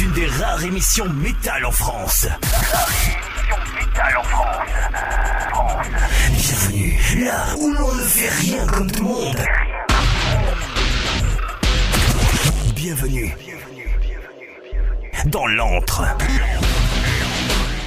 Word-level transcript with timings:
Une 0.00 0.12
des 0.12 0.26
rares 0.26 0.64
émissions 0.64 1.08
métal 1.10 1.64
en 1.66 1.70
France. 1.70 2.26
Bienvenue 6.30 6.98
là 7.24 7.56
où 7.58 7.72
l'on 7.72 7.94
ne 7.94 8.02
fait 8.02 8.28
rien 8.28 8.66
comme 8.66 8.90
tout 8.90 9.02
le 9.02 9.08
monde. 9.08 9.44
Bienvenue 12.74 13.36
dans 15.26 15.46
l'antre. 15.46 16.04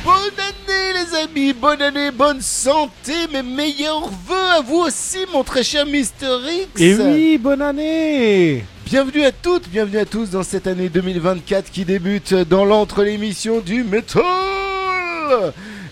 Bonne 0.05 0.15
année 0.37 0.93
les 0.93 1.17
amis, 1.17 1.53
bonne 1.53 1.81
année, 1.81 2.11
bonne 2.11 2.39
santé, 2.39 3.13
mes 3.33 3.41
meilleurs 3.41 4.07
voeux 4.27 4.51
à 4.55 4.61
vous 4.61 4.81
aussi 4.81 5.17
mon 5.33 5.43
très 5.43 5.63
cher 5.63 5.83
Mister 5.87 6.37
X. 6.47 6.79
Et 6.79 6.93
oui, 6.95 7.37
bonne 7.39 7.63
année 7.63 8.63
Bienvenue 8.85 9.25
à 9.25 9.31
toutes, 9.31 9.67
bienvenue 9.67 9.97
à 9.97 10.05
tous 10.05 10.29
dans 10.29 10.43
cette 10.43 10.67
année 10.67 10.89
2024 10.89 11.71
qui 11.71 11.85
débute 11.85 12.35
dans 12.35 12.65
l'entre 12.65 13.01
l'émission 13.01 13.61
du 13.61 13.83
métal. 13.83 14.23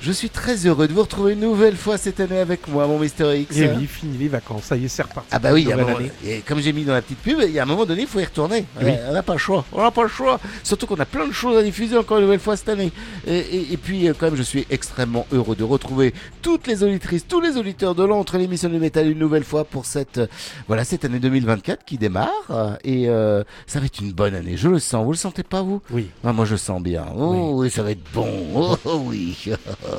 Je 0.06 0.12
suis 0.12 0.30
très 0.30 0.58
heureux 0.68 0.90
de 0.90 0.94
vous 0.94 1.04
retrouver 1.04 1.32
une 1.32 1.40
nouvelle 1.40 1.78
fois 1.78 1.98
cette 1.98 2.20
année 2.20 2.38
avec 2.40 2.68
moi, 2.68 2.86
mon 2.88 3.00
Mister 3.00 3.40
X. 3.40 3.56
Et 3.58 3.70
oui, 3.70 3.86
fini 3.88 4.18
les 4.18 4.28
vacances, 4.28 4.64
ça 4.66 4.76
y 4.76 4.84
est, 4.84 4.88
c'est 4.90 5.04
reparti. 5.04 5.30
Ah 5.32 5.40
bah 5.40 5.52
oui, 5.54 5.62
il 5.62 5.70
y 5.70 5.72
a 5.72 5.78
moment- 5.78 5.96
et 6.26 6.40
comme 6.40 6.60
j'ai 6.60 6.74
mis 6.74 6.84
dans 6.84 6.92
la 6.92 7.02
petite 7.02 7.20
pub, 7.20 7.38
il 7.42 7.52
y 7.52 7.58
a 7.60 7.64
un 7.64 7.66
moment 7.66 7.86
donné, 7.86 8.02
il 8.02 8.08
faut 8.08 8.20
y 8.20 8.26
retourner. 8.26 8.66
Oui. 8.82 8.90
Euh, 8.90 9.08
On 9.12 9.14
n'a 9.14 9.24
pas 9.24 9.32
le 9.32 9.40
choix. 9.40 9.64
On 9.72 9.82
n'a 9.82 9.92
pas 9.92 10.02
le 10.04 10.10
choix. 10.10 10.42
Surtout 10.62 10.88
qu'on 10.88 10.98
a 11.00 11.06
plein 11.06 11.26
de 11.26 11.32
choses 11.32 11.56
à 11.58 11.64
diffuser 11.64 11.98
encore 11.98 12.18
une 12.18 12.26
nouvelle 12.26 12.42
fois 12.42 12.58
cette 12.58 12.68
année. 12.68 12.92
Et, 13.26 13.38
et- 13.38 13.74
et 13.74 13.78
puis, 13.78 14.10
euh, 14.10 14.14
quand 14.18 14.26
même, 14.26 14.36
je 14.36 14.44
suis 14.44 14.68
extrêmement 14.70 15.26
heureux 15.32 15.56
de 15.56 15.64
retrouver 15.64 16.14
toutes 16.42 16.68
les 16.68 16.84
auditrices, 16.84 17.26
tous 17.26 17.40
les 17.40 17.56
auditeurs 17.56 17.96
de 17.96 18.04
l'entre 18.04 18.38
l'émission 18.38 18.68
du 18.68 18.80
métal 18.80 19.10
une 19.10 19.20
nouvelle 19.20 19.46
fois 19.46 19.64
pour 19.64 19.86
cette, 19.86 20.18
euh, 20.18 20.28
voilà, 20.68 20.84
cette 20.84 21.06
année 21.06 21.20
2024 21.20 21.86
qui 21.86 21.98
démarre. 21.98 22.28
Et 22.84 23.08
euh, 23.08 23.42
ça 23.68 23.80
va 23.80 23.86
être 23.86 24.02
une 24.02 24.12
bonne 24.12 24.36
année. 24.36 24.58
Je 24.58 24.68
le 24.68 24.80
sens. 24.80 25.06
Vous 25.06 25.14
le 25.14 25.18
sentez 25.18 25.44
pas, 25.44 25.62
vous? 25.62 25.82
Oui. 25.92 26.10
ah, 26.26 26.34
moi 26.34 26.44
je 26.44 26.58
sens 26.58 26.82
bien. 26.84 27.06
Oh 27.18 27.52
oui, 27.62 27.70
ça 27.70 27.84
va 27.84 27.92
être 27.92 28.04
bon. 28.14 28.28
Oh 28.84 29.02
oui. 29.06 29.38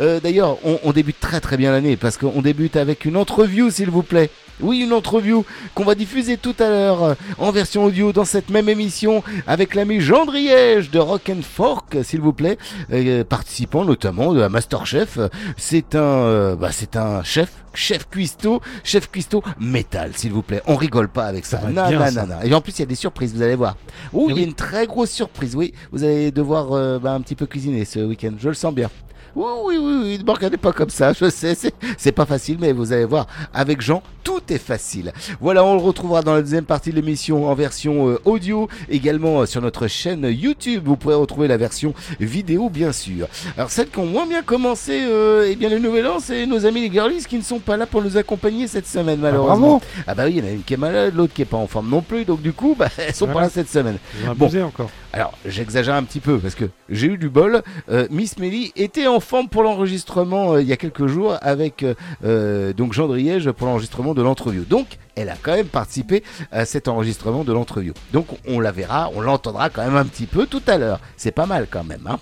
Euh, 0.00 0.20
D'ailleurs, 0.20 0.58
on, 0.64 0.78
on 0.84 0.92
débute 0.92 1.18
très 1.20 1.40
très 1.40 1.56
bien 1.56 1.72
l'année 1.72 1.96
parce 1.96 2.16
qu'on 2.16 2.42
débute 2.42 2.76
avec 2.76 3.04
une 3.04 3.16
entreview, 3.16 3.70
s'il 3.70 3.90
vous 3.90 4.02
plaît. 4.02 4.30
Oui, 4.62 4.80
une 4.80 4.92
entreview 4.92 5.44
qu'on 5.74 5.84
va 5.84 5.94
diffuser 5.94 6.36
tout 6.36 6.54
à 6.58 6.68
l'heure 6.68 7.02
euh, 7.02 7.14
en 7.38 7.50
version 7.50 7.84
audio 7.84 8.12
dans 8.12 8.26
cette 8.26 8.50
même 8.50 8.68
émission 8.68 9.22
avec 9.46 9.74
l'ami 9.74 10.00
Jean 10.00 10.26
Driège 10.26 10.90
de 10.90 10.98
Rock 10.98 11.30
and 11.30 11.40
Fork, 11.42 11.96
s'il 12.02 12.20
vous 12.20 12.34
plaît, 12.34 12.58
euh, 12.92 13.24
participant 13.24 13.86
notamment 13.86 14.34
de 14.34 14.40
la 14.40 14.50
Masterchef. 14.50 15.18
C'est 15.56 15.94
un, 15.94 16.00
euh, 16.02 16.56
bah, 16.56 16.68
c'est 16.72 16.96
un 16.96 17.22
chef, 17.22 17.50
chef 17.72 18.06
cuistot, 18.10 18.60
chef 18.84 19.10
cuistot 19.10 19.42
métal, 19.58 20.12
s'il 20.14 20.32
vous 20.32 20.42
plaît. 20.42 20.60
On 20.66 20.76
rigole 20.76 21.08
pas 21.08 21.24
avec 21.24 21.46
ça. 21.46 21.60
Ça 21.60 21.66
bien, 21.68 21.90
non, 21.98 22.06
ça. 22.10 22.26
non, 22.26 22.34
non. 22.34 22.42
Et 22.44 22.52
en 22.52 22.60
plus, 22.60 22.72
il 22.78 22.80
y 22.80 22.82
a 22.82 22.86
des 22.86 22.94
surprises, 22.96 23.34
vous 23.34 23.40
allez 23.42 23.54
voir. 23.56 23.76
Oh, 24.12 24.26
il 24.28 24.36
y 24.36 24.40
a 24.40 24.42
une 24.42 24.52
très 24.52 24.86
grosse 24.86 25.10
surprise, 25.10 25.56
oui. 25.56 25.72
Vous 25.90 26.04
allez 26.04 26.32
devoir 26.32 26.72
euh, 26.72 26.98
bah, 26.98 27.12
un 27.12 27.22
petit 27.22 27.34
peu 27.34 27.46
cuisiner 27.46 27.86
ce 27.86 28.00
week-end, 28.00 28.32
je 28.38 28.48
le 28.48 28.54
sens 28.54 28.74
bien. 28.74 28.90
Oui, 29.36 29.44
oui, 29.64 29.76
oui, 29.78 30.00
oui, 30.02 30.18
ne 30.18 30.24
me 30.24 30.30
regardez 30.32 30.56
pas 30.56 30.72
comme 30.72 30.90
ça, 30.90 31.12
je 31.12 31.28
sais, 31.30 31.54
c'est- 31.54 32.12
pas 32.12 32.26
facile, 32.26 32.58
mais 32.60 32.72
vous 32.72 32.92
allez 32.92 33.04
voir, 33.04 33.26
avec 33.54 33.80
Jean, 33.80 34.02
tout 34.24 34.40
est 34.50 34.58
facile. 34.58 35.12
Voilà, 35.40 35.64
on 35.64 35.74
le 35.74 35.80
retrouvera 35.80 36.22
dans 36.22 36.34
la 36.34 36.42
deuxième 36.42 36.64
partie 36.64 36.90
de 36.90 36.96
l'émission 36.96 37.48
en 37.48 37.54
version 37.54 38.08
euh, 38.10 38.18
audio, 38.24 38.68
également 38.88 39.40
euh, 39.42 39.46
sur 39.46 39.62
notre 39.62 39.86
chaîne 39.86 40.24
YouTube, 40.28 40.82
vous 40.86 40.96
pourrez 40.96 41.14
retrouver 41.14 41.46
la 41.48 41.56
version 41.56 41.94
vidéo, 42.18 42.68
bien 42.68 42.92
sûr. 42.92 43.28
Alors, 43.56 43.70
celles 43.70 43.88
qui 43.88 43.98
ont 43.98 44.06
moins 44.06 44.26
bien 44.26 44.42
commencé, 44.42 45.02
euh, 45.04 45.46
eh 45.48 45.54
bien, 45.56 45.68
le 45.68 45.78
nouvel 45.78 46.06
an, 46.08 46.18
c'est 46.20 46.46
nos 46.46 46.66
amis 46.66 46.80
les 46.82 46.90
girlies 46.90 47.24
qui 47.24 47.36
ne 47.36 47.42
sont 47.42 47.60
pas 47.60 47.76
là 47.76 47.86
pour 47.86 48.02
nous 48.02 48.16
accompagner 48.16 48.66
cette 48.66 48.86
semaine, 48.86 49.20
malheureusement. 49.20 49.78
bravo. 49.78 49.82
Ah 50.06 50.14
bah 50.14 50.24
oui, 50.26 50.34
il 50.36 50.44
y 50.44 50.46
en 50.46 50.50
a 50.50 50.52
une 50.52 50.62
qui 50.64 50.74
est 50.74 50.78
malade, 50.78 51.14
l'autre 51.14 51.32
qui 51.32 51.42
est 51.42 51.46
pas 51.46 51.56
en 51.56 51.66
forme 51.68 51.88
non 51.88 52.02
plus, 52.02 52.24
donc 52.24 52.42
du 52.42 52.52
coup, 52.52 52.74
bah, 52.78 52.88
elles 52.98 53.14
sont 53.14 53.26
pas 53.28 53.42
là 53.42 53.48
cette 53.48 53.70
semaine. 53.70 53.98
Bon. 54.36 54.50
encore. 54.64 54.90
Alors, 55.12 55.32
j'exagère 55.46 55.94
un 55.94 56.02
petit 56.04 56.20
peu 56.20 56.38
parce 56.38 56.54
que 56.54 56.66
j'ai 56.88 57.08
eu 57.08 57.18
du 57.18 57.28
bol. 57.28 57.62
Euh, 57.90 58.06
Miss 58.10 58.38
Melly 58.38 58.72
était 58.76 59.06
en 59.06 59.19
forme 59.20 59.48
pour 59.48 59.62
l'enregistrement 59.62 60.54
euh, 60.54 60.62
il 60.62 60.68
y 60.68 60.72
a 60.72 60.76
quelques 60.76 61.06
jours 61.06 61.36
avec 61.42 61.82
euh, 61.82 61.94
euh, 62.24 62.72
donc 62.72 62.92
Jean 62.92 63.08
Driège 63.08 63.50
pour 63.52 63.66
l'enregistrement 63.66 64.14
de 64.14 64.22
l'entrevue. 64.22 64.64
Donc, 64.68 64.98
elle 65.20 65.28
a 65.30 65.36
quand 65.40 65.52
même 65.54 65.66
participé 65.66 66.22
à 66.52 66.64
cet 66.64 66.88
enregistrement 66.88 67.44
de 67.44 67.52
l'entrevue. 67.52 67.92
Donc, 68.12 68.26
on 68.48 68.60
la 68.60 68.72
verra, 68.72 69.10
on 69.14 69.20
l'entendra 69.20 69.70
quand 69.70 69.82
même 69.84 69.96
un 69.96 70.04
petit 70.04 70.26
peu 70.26 70.46
tout 70.46 70.62
à 70.66 70.78
l'heure. 70.78 71.00
C'est 71.16 71.30
pas 71.32 71.46
mal 71.46 71.66
quand 71.70 71.84
même. 71.84 72.06
Hein. 72.06 72.18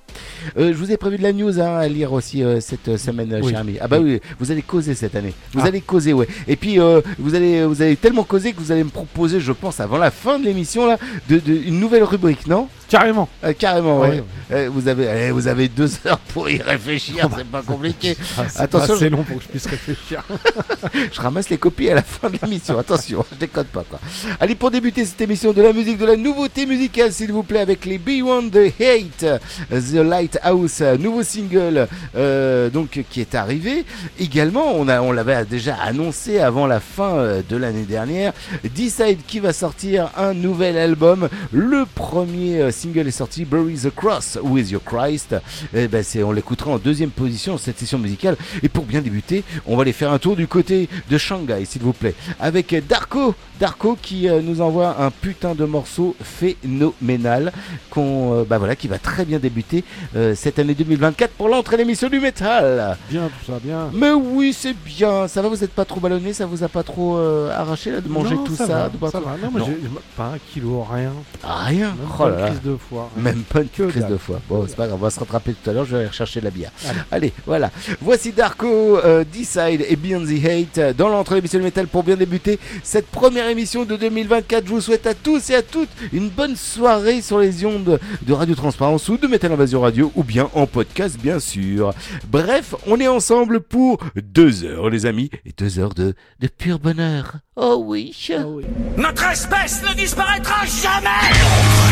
Euh, 0.59 0.69
je 0.73 0.79
vous 0.79 0.93
ai 0.93 0.97
prévu 0.97 1.19
de 1.19 1.23
la 1.23 1.33
news 1.33 1.61
hein, 1.61 1.77
à 1.77 1.89
lire 1.89 2.13
aussi 2.13 2.43
euh, 2.43 2.61
cette 2.61 2.89
euh, 2.89 2.97
semaine, 2.99 3.39
Oui. 3.43 3.51
cher 3.51 3.61
ami. 3.61 3.77
Ah 3.81 3.89
bah 3.89 3.99
oui, 4.01 4.21
vous 4.39 4.51
allez 4.51 4.63
causer 4.63 4.95
cette 4.95 5.15
année. 5.17 5.35
Vous 5.53 5.61
Ah. 5.63 5.67
allez 5.69 5.81
causer, 5.81 6.13
ouais. 6.13 6.29
Et 6.47 6.57
puis, 6.57 6.81
euh, 6.81 7.01
vous 7.19 7.35
allez, 7.35 7.65
vous 7.65 7.83
allez 7.83 7.97
tellement 7.97 8.25
causer 8.25 8.53
que 8.53 8.59
vous 8.61 8.73
allez 8.73 8.85
me 8.85 8.91
proposer, 8.91 9.41
je 9.41 9.53
pense, 9.53 9.81
avant 9.81 9.99
la 9.99 10.11
fin 10.11 10.39
de 10.39 10.45
l'émission 10.45 10.87
là, 10.87 10.99
de, 11.29 11.39
de- 11.39 11.53
une 11.55 11.81
nouvelle 11.81 12.05
rubrique, 12.05 12.47
non? 12.47 12.69
Carrément. 12.89 13.29
euh, 13.45 13.53
carrément, 13.53 14.01
ouais. 14.01 14.09
Ouais, 14.09 14.23
Euh, 14.51 14.71
vous 14.73 14.89
avez, 14.89 15.07
allez, 15.09 15.31
vous 15.31 15.47
avez 15.47 15.69
deux 15.69 15.91
heures 16.07 16.19
pour 16.33 16.49
y 16.49 16.57
réfléchir, 16.63 17.29
c'est 17.37 17.45
pas 17.47 17.61
compliqué. 17.63 18.17
Ah, 18.39 18.45
c'est 18.49 18.61
Attention, 18.63 18.87
pas 18.89 18.95
assez 18.95 19.11
long 19.11 19.23
pour 19.25 19.37
que 19.37 19.43
je 19.43 19.49
puisse 19.49 19.67
réfléchir. 19.67 20.25
Je 21.13 21.21
ramasse 21.21 21.51
les 21.51 21.59
copies 21.59 21.91
à 21.91 21.95
la 21.97 22.03
fin 22.03 22.31
de 22.31 22.39
l'émission. 22.43 22.79
Attention, 22.88 23.22
je 23.32 23.37
déconne 23.37 23.66
pas 23.66 23.84
quoi. 23.84 24.00
Allez, 24.41 24.54
pour 24.54 24.71
débuter 24.71 25.04
cette 25.04 25.21
émission 25.21 25.53
de 25.53 25.60
la 25.60 25.75
musique, 25.75 25.99
de 25.99 26.06
la 26.06 26.16
nouveauté 26.16 26.65
musicale, 26.65 27.12
s'il 27.12 27.32
vous 27.32 27.43
plaît, 27.43 27.60
avec 27.60 27.84
les 27.84 27.99
Beyond 27.99 28.49
the 28.49 28.72
Hate, 28.81 29.43
The 29.71 29.97
Lighthouse, 29.97 30.81
nouveau 30.99 31.22
single, 31.22 31.87
euh, 32.16 32.71
donc 32.71 33.04
qui 33.10 33.21
est 33.21 33.34
arrivé. 33.34 33.84
Également, 34.19 34.72
on 34.75 34.88
a, 34.88 35.03
on 35.03 35.12
l'avait 35.12 35.44
déjà 35.44 35.75
annoncé 35.75 36.38
avant 36.38 36.66
la 36.66 36.81
fin 36.81 37.16
euh, 37.16 37.43
de 37.47 37.56
l'année 37.59 37.84
dernière. 37.84 38.32
Decide 38.75 39.19
qui 39.26 39.38
va 39.38 39.53
sortir 39.53 40.10
un 40.16 40.32
nouvel 40.32 40.78
album. 40.78 41.28
Le 41.53 41.84
premier 41.94 42.62
euh, 42.62 42.70
single 42.70 43.06
est 43.06 43.10
sorti, 43.10 43.44
Bury 43.44 43.75
the 43.75 43.94
Cross 43.94 44.38
with 44.43 44.70
Your 44.70 44.82
Christ. 44.82 45.37
Eh 45.75 45.88
ben, 45.88 46.03
c'est, 46.03 46.22
on 46.22 46.32
l'écoutera 46.32 46.70
en 46.70 46.78
deuxième 46.78 47.10
position 47.10 47.59
cette 47.59 47.78
session 47.78 47.99
musicale. 47.99 48.38
Et 48.62 48.70
pour 48.70 48.87
bien 48.87 49.03
débuter, 49.03 49.44
on 49.66 49.76
va 49.76 49.82
aller 49.82 49.93
faire 49.93 50.10
un 50.10 50.19
tour 50.19 50.37
du 50.37 50.47
côté 50.47 50.88
de 51.10 51.19
Shanghai, 51.19 51.66
s'il 51.66 51.82
vous 51.82 51.93
plaît, 51.93 52.15
avec 52.41 52.68
Darko. 52.77 53.34
Darko 53.61 53.97
qui 54.01 54.29
euh, 54.29 54.41
nous 54.41 54.61
envoie 54.61 55.03
un 55.03 55.11
putain 55.11 55.55
de 55.56 55.65
morceau 55.65 56.15
phénoménal, 56.23 57.53
qu'on, 57.91 58.34
euh, 58.41 58.45
bah 58.49 58.59
voilà, 58.59 58.77
qui 58.77 58.87
va 58.87 58.99
très 58.99 59.25
bien 59.25 59.39
débuter 59.41 59.83
euh, 60.15 60.34
cette 60.37 60.59
année 60.61 60.75
2024 60.75 61.33
pour 61.33 61.49
l'entrée 61.49 61.77
de 61.77 61.83
l'émission 61.83 62.09
du 62.09 62.21
métal. 62.21 62.97
Bien, 63.11 63.23
tout 63.29 63.53
ça, 63.53 63.59
bien. 63.62 63.91
Mais 63.93 64.12
oui, 64.12 64.53
c'est 64.56 64.75
bien. 64.75 65.27
Ça 65.29 65.43
va, 65.43 65.49
vous 65.49 65.65
êtes 65.65 65.73
pas 65.73 65.84
trop 65.84 65.99
ballonné, 65.99 66.33
ça 66.33 66.47
vous 66.47 66.62
a 66.62 66.69
pas 66.69 66.83
trop 66.84 67.17
euh, 67.17 67.51
arraché 67.51 67.91
là 67.91 68.01
de 68.01 68.09
manger 68.09 68.37
Non, 68.37 68.45
tout 68.45 68.55
ça. 68.55 68.67
ça, 68.67 68.75
va, 68.75 68.89
de 68.91 68.97
pas 68.97 69.11
ça 69.11 69.19
trop- 69.21 69.29
va. 69.31 69.37
Non, 69.43 69.50
moi, 69.50 69.61
Non. 69.61 69.67
j'ai 69.67 69.89
pas 70.17 70.27
un 70.35 70.39
kilo, 70.53 70.87
rien. 70.89 71.12
Ah, 71.43 71.65
rien? 71.65 71.89
Même 71.89 71.97
Oh 72.15 72.23
pas 72.23 72.29
une 72.31 72.47
crise 72.47 72.62
de 72.62 72.77
foie. 72.77 73.11
rien. 73.17 73.25
Même 73.25 73.43
pas 73.43 73.61
une 73.62 73.69
Que 73.69 73.83
crise 73.91 74.06
de 74.06 74.17
foi. 74.17 74.41
Bon, 74.49 74.65
c'est 74.69 74.77
pas 74.77 74.87
grave, 74.87 74.99
on 75.00 75.05
va 75.05 75.11
se 75.11 75.19
rattraper 75.19 75.55
tout 75.55 75.69
à 75.69 75.73
l'heure, 75.73 75.85
je 75.85 75.93
vais 75.93 75.99
aller 75.99 76.06
rechercher 76.09 76.39
de 76.41 76.45
la 76.45 76.50
bière. 76.53 76.71
Allez. 76.87 76.99
Allez, 77.11 77.33
voilà. 77.45 77.71
Voici 78.00 78.31
Darko, 78.33 78.99
euh, 78.99 79.25
Decide 79.25 79.85
et 79.89 79.97
Beyond 79.97 80.25
the 80.25 80.45
Hate 80.79 80.97
dans 80.97 81.09
l'entrée 81.09 81.35
de 81.35 81.41
l'émission 81.41 81.59
du 81.59 81.65
métal 81.65 81.89
pour 81.89 82.05
bien 82.05 82.15
débuter 82.17 82.58
cette 82.83 83.07
première 83.07 83.49
émission 83.49 83.85
de 83.85 83.97
2024. 83.97 84.67
Je 84.67 84.71
vous 84.71 84.81
souhaite 84.81 85.07
à 85.07 85.15
tous 85.15 85.51
et 85.51 85.55
à 85.55 85.63
toutes 85.63 85.89
une 86.13 86.29
bonne 86.29 86.57
soirée 86.57 87.23
sur 87.23 87.39
les 87.39 87.65
ondes 87.65 87.99
de 88.23 88.33
Radio 88.33 88.55
Transparence 88.55 89.09
ou 89.09 89.17
de 89.17 89.27
Metal 89.27 89.53
Invasion 89.53 89.81
Radio 89.81 90.13
ou 90.15 90.25
bien 90.25 90.49
en 90.55 90.67
podcast, 90.67 91.19
bien 91.21 91.41
sûr. 91.41 91.93
Bref, 92.31 92.75
on 92.87 93.00
est 93.00 93.09
ensemble 93.09 93.61
pour 93.61 93.99
deux 94.17 94.65
heures, 94.65 94.91
les 94.91 95.06
amis, 95.06 95.31
et 95.47 95.53
deux 95.56 95.79
heures 95.79 95.94
de, 95.94 96.15
de 96.41 96.49
pur 96.49 96.79
bonheur. 96.79 97.37
Oh 97.56 97.82
oui. 97.87 98.15
Oui. 98.47 98.65
Notre 98.97 99.25
espèce 99.25 99.82
ne 99.82 99.94
disparaîtra 99.94 100.65
jamais 100.65 101.35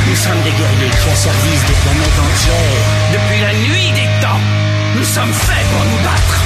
Nous 0.08 0.14
sommes 0.16 0.42
des 0.44 0.50
guerriers 0.50 0.90
qui 0.90 1.08
au 1.10 1.16
service 1.16 1.66
des 1.66 1.78
planètes 1.82 2.18
entières. 2.22 2.86
Depuis 3.12 3.40
la 3.40 3.52
nuit 3.52 3.90
des 3.92 4.22
temps, 4.22 4.40
nous 4.96 5.04
sommes 5.04 5.32
faits 5.32 5.66
pour 5.72 5.84
nous 5.84 6.04
battre. 6.04 6.42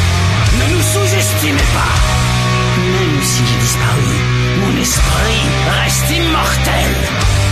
Ne 0.58 0.74
nous 0.74 0.82
sous-estimez 0.82 1.68
pas. 1.74 3.09
Même 3.20 3.28
si 3.28 3.44
j'ai 3.44 3.60
disparu, 3.60 4.16
mon 4.62 4.80
esprit 4.80 5.42
Reste 5.82 6.10
immortel. 6.10 6.92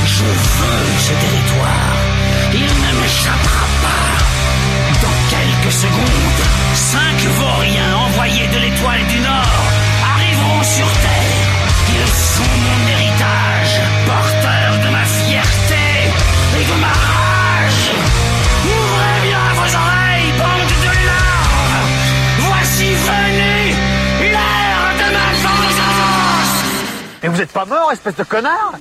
Je 0.07 0.25
veux 0.25 0.85
ce 1.07 1.13
territoire. 1.25 1.97
Il 2.55 2.73
ne 2.85 3.01
m'échappera 3.01 3.67
pas. 3.85 4.09
Dans 5.03 5.19
quelques 5.29 5.73
secondes, 5.85 6.41
Cinq 6.73 7.19
vauriens 7.41 7.97
envoyés 8.07 8.47
de 8.47 8.59
l'étoile 8.65 9.07
du 9.09 9.21
Nord 9.21 9.63
arriveront 10.15 10.63
sur 10.63 10.89
Terre. 11.05 11.49
Ils 11.97 12.15
sont 12.17 12.55
mon 12.67 12.89
héritage, 12.89 13.08
Et 27.23 27.29
vous 27.29 27.41
êtes 27.41 27.53
pas 27.53 27.65
mort, 27.65 27.91
espèce 27.93 28.17
de 28.17 28.25
connard 28.25 28.79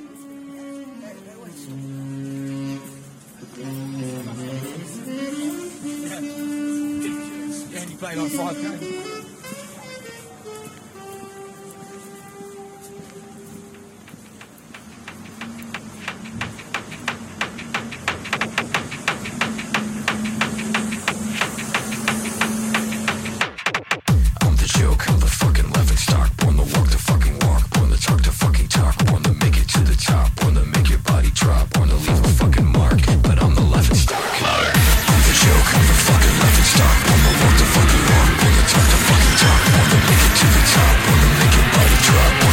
born 28.05 28.19
to 28.19 28.29
the 28.29 28.35
fucking 28.35 28.67
talk, 28.67 28.95
born 29.05 29.23
to 29.23 29.33
make 29.33 29.57
it 29.57 29.67
to 29.69 29.79
the 29.79 29.95
top, 29.95 30.33
to 30.35 30.51
make 30.51 30.89
your 30.89 30.99
body 30.99 31.31
drop, 31.33 31.69
to 31.71 31.81
leave 31.81 32.25
a 32.25 32.27
fucking 32.37 32.65
mark. 32.65 32.99
But 33.23 33.41
I'm 33.41 33.55
the 33.55 33.61
laughing 33.61 33.95
stock. 33.95 34.21
I'm 34.21 35.21
the 35.25 35.33
joke, 35.33 35.69
the 35.71 35.97
fucking 36.05 36.35
laughing 36.37 36.69
stock. 36.73 36.95
Born 37.07 37.19
to 37.25 37.31
walk 37.41 37.55
the 37.57 37.65
fucking 37.73 38.03
walk, 38.11 38.29
to 38.37 38.63
talk 38.69 38.85
the 38.91 38.99
fucking 39.07 39.35
talk, 39.41 39.61
to 39.91 39.97
make 40.05 40.23
it 40.27 40.33
to 40.37 40.45
the 40.45 40.63
top, 40.73 40.95
to 41.07 41.27
make 41.39 41.53
your 41.57 41.67
body 41.73 41.97
drop, 42.05 42.46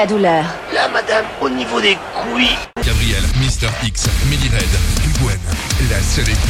la 0.00 0.06
douleur 0.06 0.44
Là, 0.72 0.88
madame, 0.88 1.26
au 1.42 1.48
niveau 1.50 1.78
des 1.78 1.94
couilles. 2.14 2.56
Gabriel, 2.82 3.22
Mister 3.38 3.68
X, 3.84 4.06
Melly 4.30 4.48
Red, 4.48 4.72
Gwen, 5.20 5.38
la 5.90 6.00
seule 6.00 6.30
équipe 6.30 6.49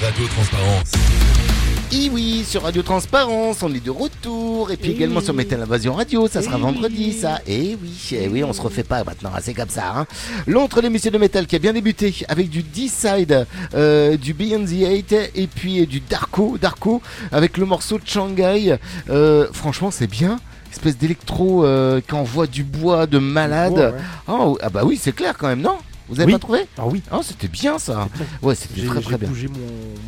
Radio 0.00 0.26
Transparence. 0.28 0.92
Et 1.90 2.08
oui, 2.10 2.44
sur 2.46 2.62
Radio 2.62 2.82
Transparence, 2.82 3.62
on 3.64 3.74
est 3.74 3.84
de 3.84 3.90
retour. 3.90 4.70
Et 4.70 4.76
puis 4.76 4.92
également 4.92 5.20
sur 5.20 5.34
Metal 5.34 5.60
Invasion 5.60 5.94
Radio, 5.94 6.28
ça 6.28 6.40
sera 6.40 6.56
vendredi, 6.56 7.12
ça. 7.12 7.40
Et 7.48 7.76
oui, 7.82 8.10
eh 8.12 8.28
oui, 8.28 8.44
on 8.44 8.52
se 8.52 8.60
refait 8.60 8.84
pas 8.84 9.02
maintenant, 9.02 9.30
hein, 9.34 9.40
c'est 9.42 9.54
comme 9.54 9.70
ça. 9.70 9.92
Hein. 9.96 10.06
L'autre, 10.46 10.80
l'émission 10.80 11.10
de 11.10 11.18
métal 11.18 11.46
qui 11.46 11.56
a 11.56 11.58
bien 11.58 11.72
débuté 11.72 12.14
avec 12.28 12.48
du 12.48 12.62
D-Side, 12.62 13.46
euh, 13.74 14.16
du 14.16 14.34
Beyond 14.34 14.66
the 14.66 14.82
Eight 14.82 15.12
et 15.34 15.46
puis 15.48 15.80
euh, 15.80 15.86
du 15.86 16.00
Darko, 16.00 16.58
Darko 16.60 17.02
avec 17.32 17.56
le 17.56 17.66
morceau 17.66 17.98
de 17.98 18.06
Shanghai. 18.06 18.76
Euh, 19.10 19.48
franchement, 19.52 19.90
c'est 19.90 20.06
bien. 20.06 20.38
Espèce 20.70 20.96
d'électro 20.96 21.64
euh, 21.64 22.00
qui 22.06 22.14
envoie 22.14 22.46
du 22.46 22.62
bois 22.62 23.06
de 23.06 23.18
malade. 23.18 23.72
bois, 23.72 23.90
ouais. 23.90 23.98
Oh, 24.28 24.58
ah 24.62 24.68
bah 24.68 24.82
oui, 24.84 24.98
c'est 25.00 25.12
clair 25.12 25.34
quand 25.36 25.48
même, 25.48 25.62
non? 25.62 25.78
Vous 26.08 26.20
avez 26.20 26.26
Oui. 26.26 26.32
pas 26.32 26.38
trouvé 26.38 26.60
Ah 26.78 26.86
oui. 26.86 27.02
Oh, 27.12 27.20
c'était 27.22 27.48
bien 27.48 27.78
ça. 27.78 28.08
Ouais, 28.42 28.54
c'était 28.54 28.86
très 28.86 29.00
très 29.00 29.18
bien. 29.18 29.28
bougé 29.28 29.48
mon, 29.48 29.58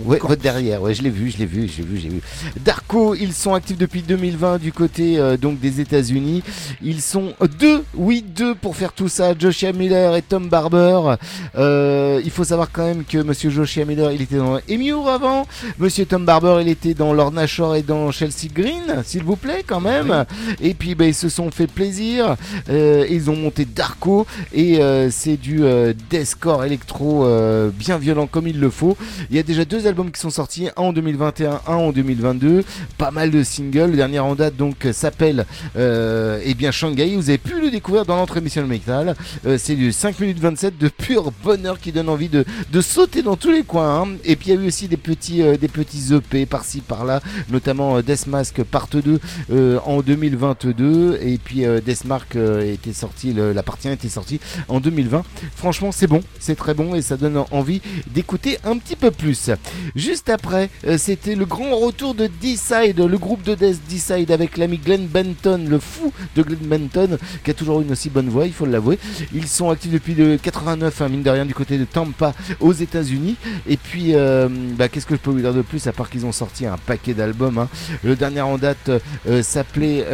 mon 0.05 0.11
Ouais, 0.11 0.19
votre 0.19 0.37
derrière, 0.41 0.81
ouais, 0.83 0.95
je 0.95 1.03
l'ai 1.03 1.11
vu, 1.11 1.31
je 1.31 1.39
l'ai 1.39 1.47
vu, 1.47 1.69
j'ai 1.69 1.83
vu, 1.83 1.99
j'ai 1.99 2.09
vu. 2.09 2.21
Darko, 2.65 3.15
ils 3.15 3.33
sont 3.33 3.55
actifs 3.55 3.77
depuis 3.79 4.03
2020 4.03 4.59
du 4.59 4.73
côté 4.73 5.19
euh, 5.19 5.37
donc 5.37 5.61
des 5.61 5.81
États-Unis. 5.81 6.43
Ils 6.83 7.01
sont 7.03 7.35
deux, 7.59 7.85
oui 7.95 8.23
deux 8.27 8.55
pour 8.55 8.77
faire 8.77 8.93
tout 8.93 9.09
ça. 9.09 9.35
Joshua 9.39 9.73
Miller 9.73 10.17
et 10.17 10.23
Tom 10.23 10.49
Barber. 10.49 11.17
Euh, 11.57 12.21
il 12.25 12.31
faut 12.31 12.45
savoir 12.45 12.71
quand 12.73 12.85
même 12.87 13.05
que 13.05 13.19
Monsieur 13.19 13.51
Joshua 13.51 13.85
Miller, 13.85 14.13
il 14.13 14.23
était 14.23 14.37
dans 14.37 14.59
Emure 14.69 15.09
avant. 15.09 15.47
Monsieur 15.79 16.07
Tom 16.07 16.25
Barber, 16.25 16.59
il 16.63 16.69
était 16.69 16.95
dans 16.95 17.13
Lorna 17.13 17.47
Shore 17.47 17.77
et 17.77 17.83
dans 17.83 18.11
Chelsea 18.11 18.49
Green, 18.55 19.03
s'il 19.05 19.23
vous 19.25 19.37
plaît, 19.37 19.65
quand 19.67 19.81
même. 19.81 20.25
Et 20.61 20.75
puis, 20.75 20.95
ben, 20.95 21.07
ils 21.07 21.15
se 21.15 21.29
sont 21.29 21.51
fait 21.51 21.67
plaisir. 21.67 22.37
Euh, 22.69 23.07
ils 23.11 23.31
ont 23.31 23.37
monté 23.37 23.65
Darko 23.65 24.27
et 24.53 24.81
euh, 24.81 25.11
c'est 25.11 25.37
du 25.37 25.61
euh, 25.91 25.95
deathcore 26.11 26.65
électro 26.65 27.27
bien 27.71 27.99
violent 27.99 28.27
comme 28.27 28.47
il 28.47 28.61
le 28.61 28.71
faut. 28.71 28.97
Il 29.31 29.37
y 29.37 29.39
a 29.39 29.43
déjà 29.43 29.65
deux 29.65 29.87
albums 29.87 30.11
qui 30.11 30.21
sont 30.21 30.31
sortis, 30.31 30.69
un 30.77 30.83
en 30.83 30.93
2021, 30.93 31.61
un 31.67 31.75
en 31.75 31.93
2022. 31.93 32.65
Pas 32.99 33.11
mal 33.11 33.31
de 33.31 33.43
singles. 33.43 33.91
Le 33.91 33.97
dernier 33.97 34.19
en 34.19 34.35
date 34.35 34.57
donc 34.57 34.87
s'appelle 34.93 35.47
euh, 35.77 36.41
eh 36.45 36.55
bien 36.55 36.71
Shanghai. 36.71 37.15
Vous 37.17 37.29
avez 37.29 37.39
pu 37.39 37.61
le 37.61 37.71
découvrir 37.71 38.05
dans 38.05 38.17
notre 38.17 38.37
émission 38.37 38.67
Metal. 38.67 39.15
Euh, 39.47 39.57
c'est 39.59 39.75
du 39.75 39.93
5 39.93 40.19
minutes 40.21 40.39
27 40.39 40.79
de 40.79 40.89
pur 40.89 41.33
bonheur 41.43 41.81
qui 41.81 41.93
donne 41.93 42.09
envie 42.09 42.29
de, 42.29 42.45
de 42.73 42.81
sauter 42.81 43.23
dans 43.23 43.37
tous 43.37 43.51
les 43.51 43.63
coins. 43.63 44.03
hein. 44.03 44.09
Et 44.25 44.37
puis 44.37 44.51
il 44.51 44.55
y 44.55 44.59
a 44.59 44.61
eu 44.63 44.67
aussi 44.67 44.89
des 44.89 44.97
petits, 44.97 45.43
euh, 45.43 45.57
des 45.57 45.69
petits 45.69 46.15
EP 46.15 46.47
par-ci 46.47 46.81
par-là, 46.81 47.21
notamment 47.51 48.01
Death 48.03 48.27
Mask 48.27 48.63
Part 48.65 48.89
2 48.93 49.21
euh, 49.53 49.79
en 49.85 50.01
2022. 50.03 51.19
Et 51.23 51.39
puis 51.39 51.65
Death 51.85 52.05
Mark 52.05 52.37
était 52.37 52.93
sorti, 52.93 53.33
la 53.35 53.63
partie 53.63 53.89
1 53.89 53.93
était 53.93 54.09
sortie 54.09 54.41
en 54.69 54.81
2020. 54.81 55.23
Franchement, 55.57 55.80
c'est 55.91 56.07
bon, 56.07 56.21
c'est 56.39 56.57
très 56.57 56.75
bon 56.75 56.95
et 56.95 57.03
ça 57.03 57.17
donne 57.17 57.43
envie 57.51 57.81
d'écouter 58.13 58.59
un 58.65 58.77
petit 58.77 58.97
peu 58.97 59.11
plus. 59.11 59.51
Juste 59.97 60.29
après, 60.29 60.69
euh, 60.87 60.99
c'était 60.99 61.35
le 61.35 61.47
grand 61.47 61.75
retour 61.77 62.15
de 62.15 62.27
D-Side, 62.27 62.99
le 62.99 63.19
groupe 63.19 63.43
de 63.43 63.55
Death 63.55 63.81
D-Side 63.89 64.31
avec 64.31 64.59
l'ami 64.59 64.79
Glenn 64.79 65.07
Benton, 65.07 65.65
le 65.69 65.79
fou 65.79 66.13
de 66.37 66.43
Glenn 66.43 66.59
Benton, 66.61 67.19
qui 67.43 67.51
a 67.51 67.55
toujours 67.55 67.81
une 67.81 67.93
aussi 67.93 68.11
bonne 68.11 68.29
voix, 68.29 68.47
il 68.47 68.53
faut 68.53 68.67
l'avouer. 68.67 68.99
Ils 69.35 69.49
sont 69.49 69.71
actifs 69.71 69.93
depuis 69.93 70.15
le 70.15 70.37
89, 70.37 71.01
hein, 71.01 71.09
mine 71.09 71.23
de 71.23 71.31
rien, 71.31 71.47
du 71.47 71.55
côté 71.55 71.79
de 71.79 71.85
Tampa, 71.85 72.35
aux 72.61 72.73
États-Unis. 72.73 73.37
Et 73.67 73.77
puis, 73.79 74.15
euh, 74.15 74.49
bah, 74.77 74.89
qu'est-ce 74.89 75.07
que 75.07 75.15
je 75.15 75.21
peux 75.21 75.31
vous 75.31 75.41
dire 75.41 75.55
de 75.55 75.63
plus, 75.63 75.87
à 75.87 75.93
part 75.93 76.11
qu'ils 76.11 76.27
ont 76.27 76.33
sorti 76.33 76.67
un 76.67 76.77
paquet 76.77 77.15
d'albums. 77.15 77.59
hein. 77.59 77.69
Le 78.05 78.17
dernier 78.17 78.43
en 78.43 78.59
date 78.59 78.91
euh, 79.29 79.43
s'appelait 79.43 80.07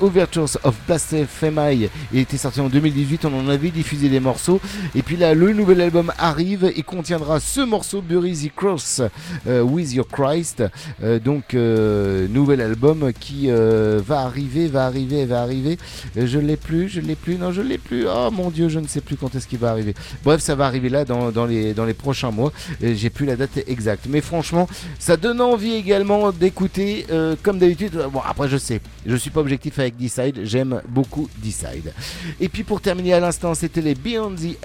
Overtures 0.00 0.58
of 0.64 0.74
Blasphemy. 0.86 1.88
Il 2.12 2.18
était 2.18 2.36
sorti 2.36 2.60
en 2.60 2.68
2018, 2.68 3.24
on 3.26 3.38
en 3.38 3.48
avait 3.48 3.70
diffusé 3.70 4.08
des 4.08 4.20
morceaux. 4.20 4.60
Et 4.96 5.02
puis 5.02 5.18
là, 5.18 5.34
le 5.34 5.52
nouvel 5.52 5.82
album 5.82 6.10
arrive 6.16 6.72
et 6.74 6.82
contiendra 6.82 7.38
ce 7.38 7.60
morceau 7.60 8.00
Bury 8.00 8.32
the 8.32 8.50
Cross 8.54 9.02
euh, 9.46 9.60
with 9.60 9.92
Your 9.92 10.08
Christ. 10.08 10.64
Euh, 11.02 11.18
donc, 11.18 11.52
euh, 11.52 12.26
nouvel 12.28 12.62
album 12.62 13.12
qui 13.12 13.50
va 13.50 14.20
arriver, 14.20 14.68
va 14.68 14.86
arriver, 14.86 15.26
va 15.26 15.42
arriver. 15.42 15.76
Je 16.16 16.38
l'ai 16.38 16.56
plus, 16.56 16.88
je 16.88 17.02
l'ai 17.02 17.14
plus, 17.14 17.36
non, 17.36 17.52
je 17.52 17.60
l'ai 17.60 17.76
plus. 17.76 18.06
Oh 18.08 18.30
mon 18.30 18.48
dieu, 18.48 18.70
je 18.70 18.78
ne 18.78 18.86
sais 18.86 19.02
plus 19.02 19.16
quand 19.16 19.34
est-ce 19.34 19.46
qu'il 19.46 19.58
va 19.58 19.70
arriver. 19.70 19.94
Bref, 20.24 20.40
ça 20.40 20.54
va 20.54 20.64
arriver 20.64 20.88
là 20.88 21.04
dans, 21.04 21.44
les, 21.44 21.74
dans 21.74 21.84
les 21.84 21.92
prochains 21.92 22.30
mois. 22.30 22.50
J'ai 22.80 23.10
plus 23.10 23.26
la 23.26 23.36
date 23.36 23.58
exacte. 23.66 24.06
Mais 24.08 24.22
franchement, 24.22 24.66
ça 24.98 25.18
donne 25.18 25.42
envie 25.42 25.74
également 25.74 26.32
d'écouter, 26.32 27.04
comme 27.42 27.58
d'habitude. 27.58 28.00
Bon, 28.10 28.20
après, 28.26 28.48
je 28.48 28.56
sais, 28.56 28.80
je 29.04 29.14
suis 29.14 29.30
pas 29.30 29.40
objectif 29.40 29.78
avec 29.78 29.98
D-Side, 29.98 30.40
j'aime 30.44 30.80
beaucoup 30.88 31.28
D-Side. 31.42 31.92
Et 32.40 32.48
puis 32.48 32.64
pour 32.64 32.80
terminer 32.80 33.12
à 33.12 33.20
l'instant, 33.20 33.54
c'était 33.54 33.82
les 33.82 33.94
Beyond 33.94 34.36
the 34.36 34.56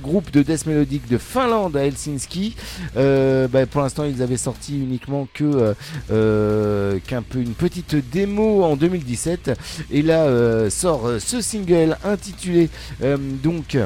Groupe 0.00 0.30
de 0.30 0.42
death 0.42 0.66
mélodique 0.66 1.08
de 1.08 1.18
Finlande 1.18 1.76
à 1.76 1.84
Helsinki. 1.84 2.56
Euh, 2.96 3.48
bah, 3.48 3.66
pour 3.66 3.82
l'instant, 3.82 4.04
ils 4.04 4.22
avaient 4.22 4.36
sorti 4.36 4.78
uniquement 4.78 5.28
que 5.32 5.44
euh, 5.44 5.74
euh, 6.10 6.98
qu'un 7.06 7.22
peu 7.22 7.38
une 7.38 7.54
petite 7.54 7.96
démo 8.10 8.64
en 8.64 8.76
2017. 8.76 9.52
Et 9.90 10.02
là 10.02 10.26
sort 10.70 11.08
ce 11.18 11.40
single 11.40 11.96
intitulé 12.04 12.68
donc. 13.42 13.76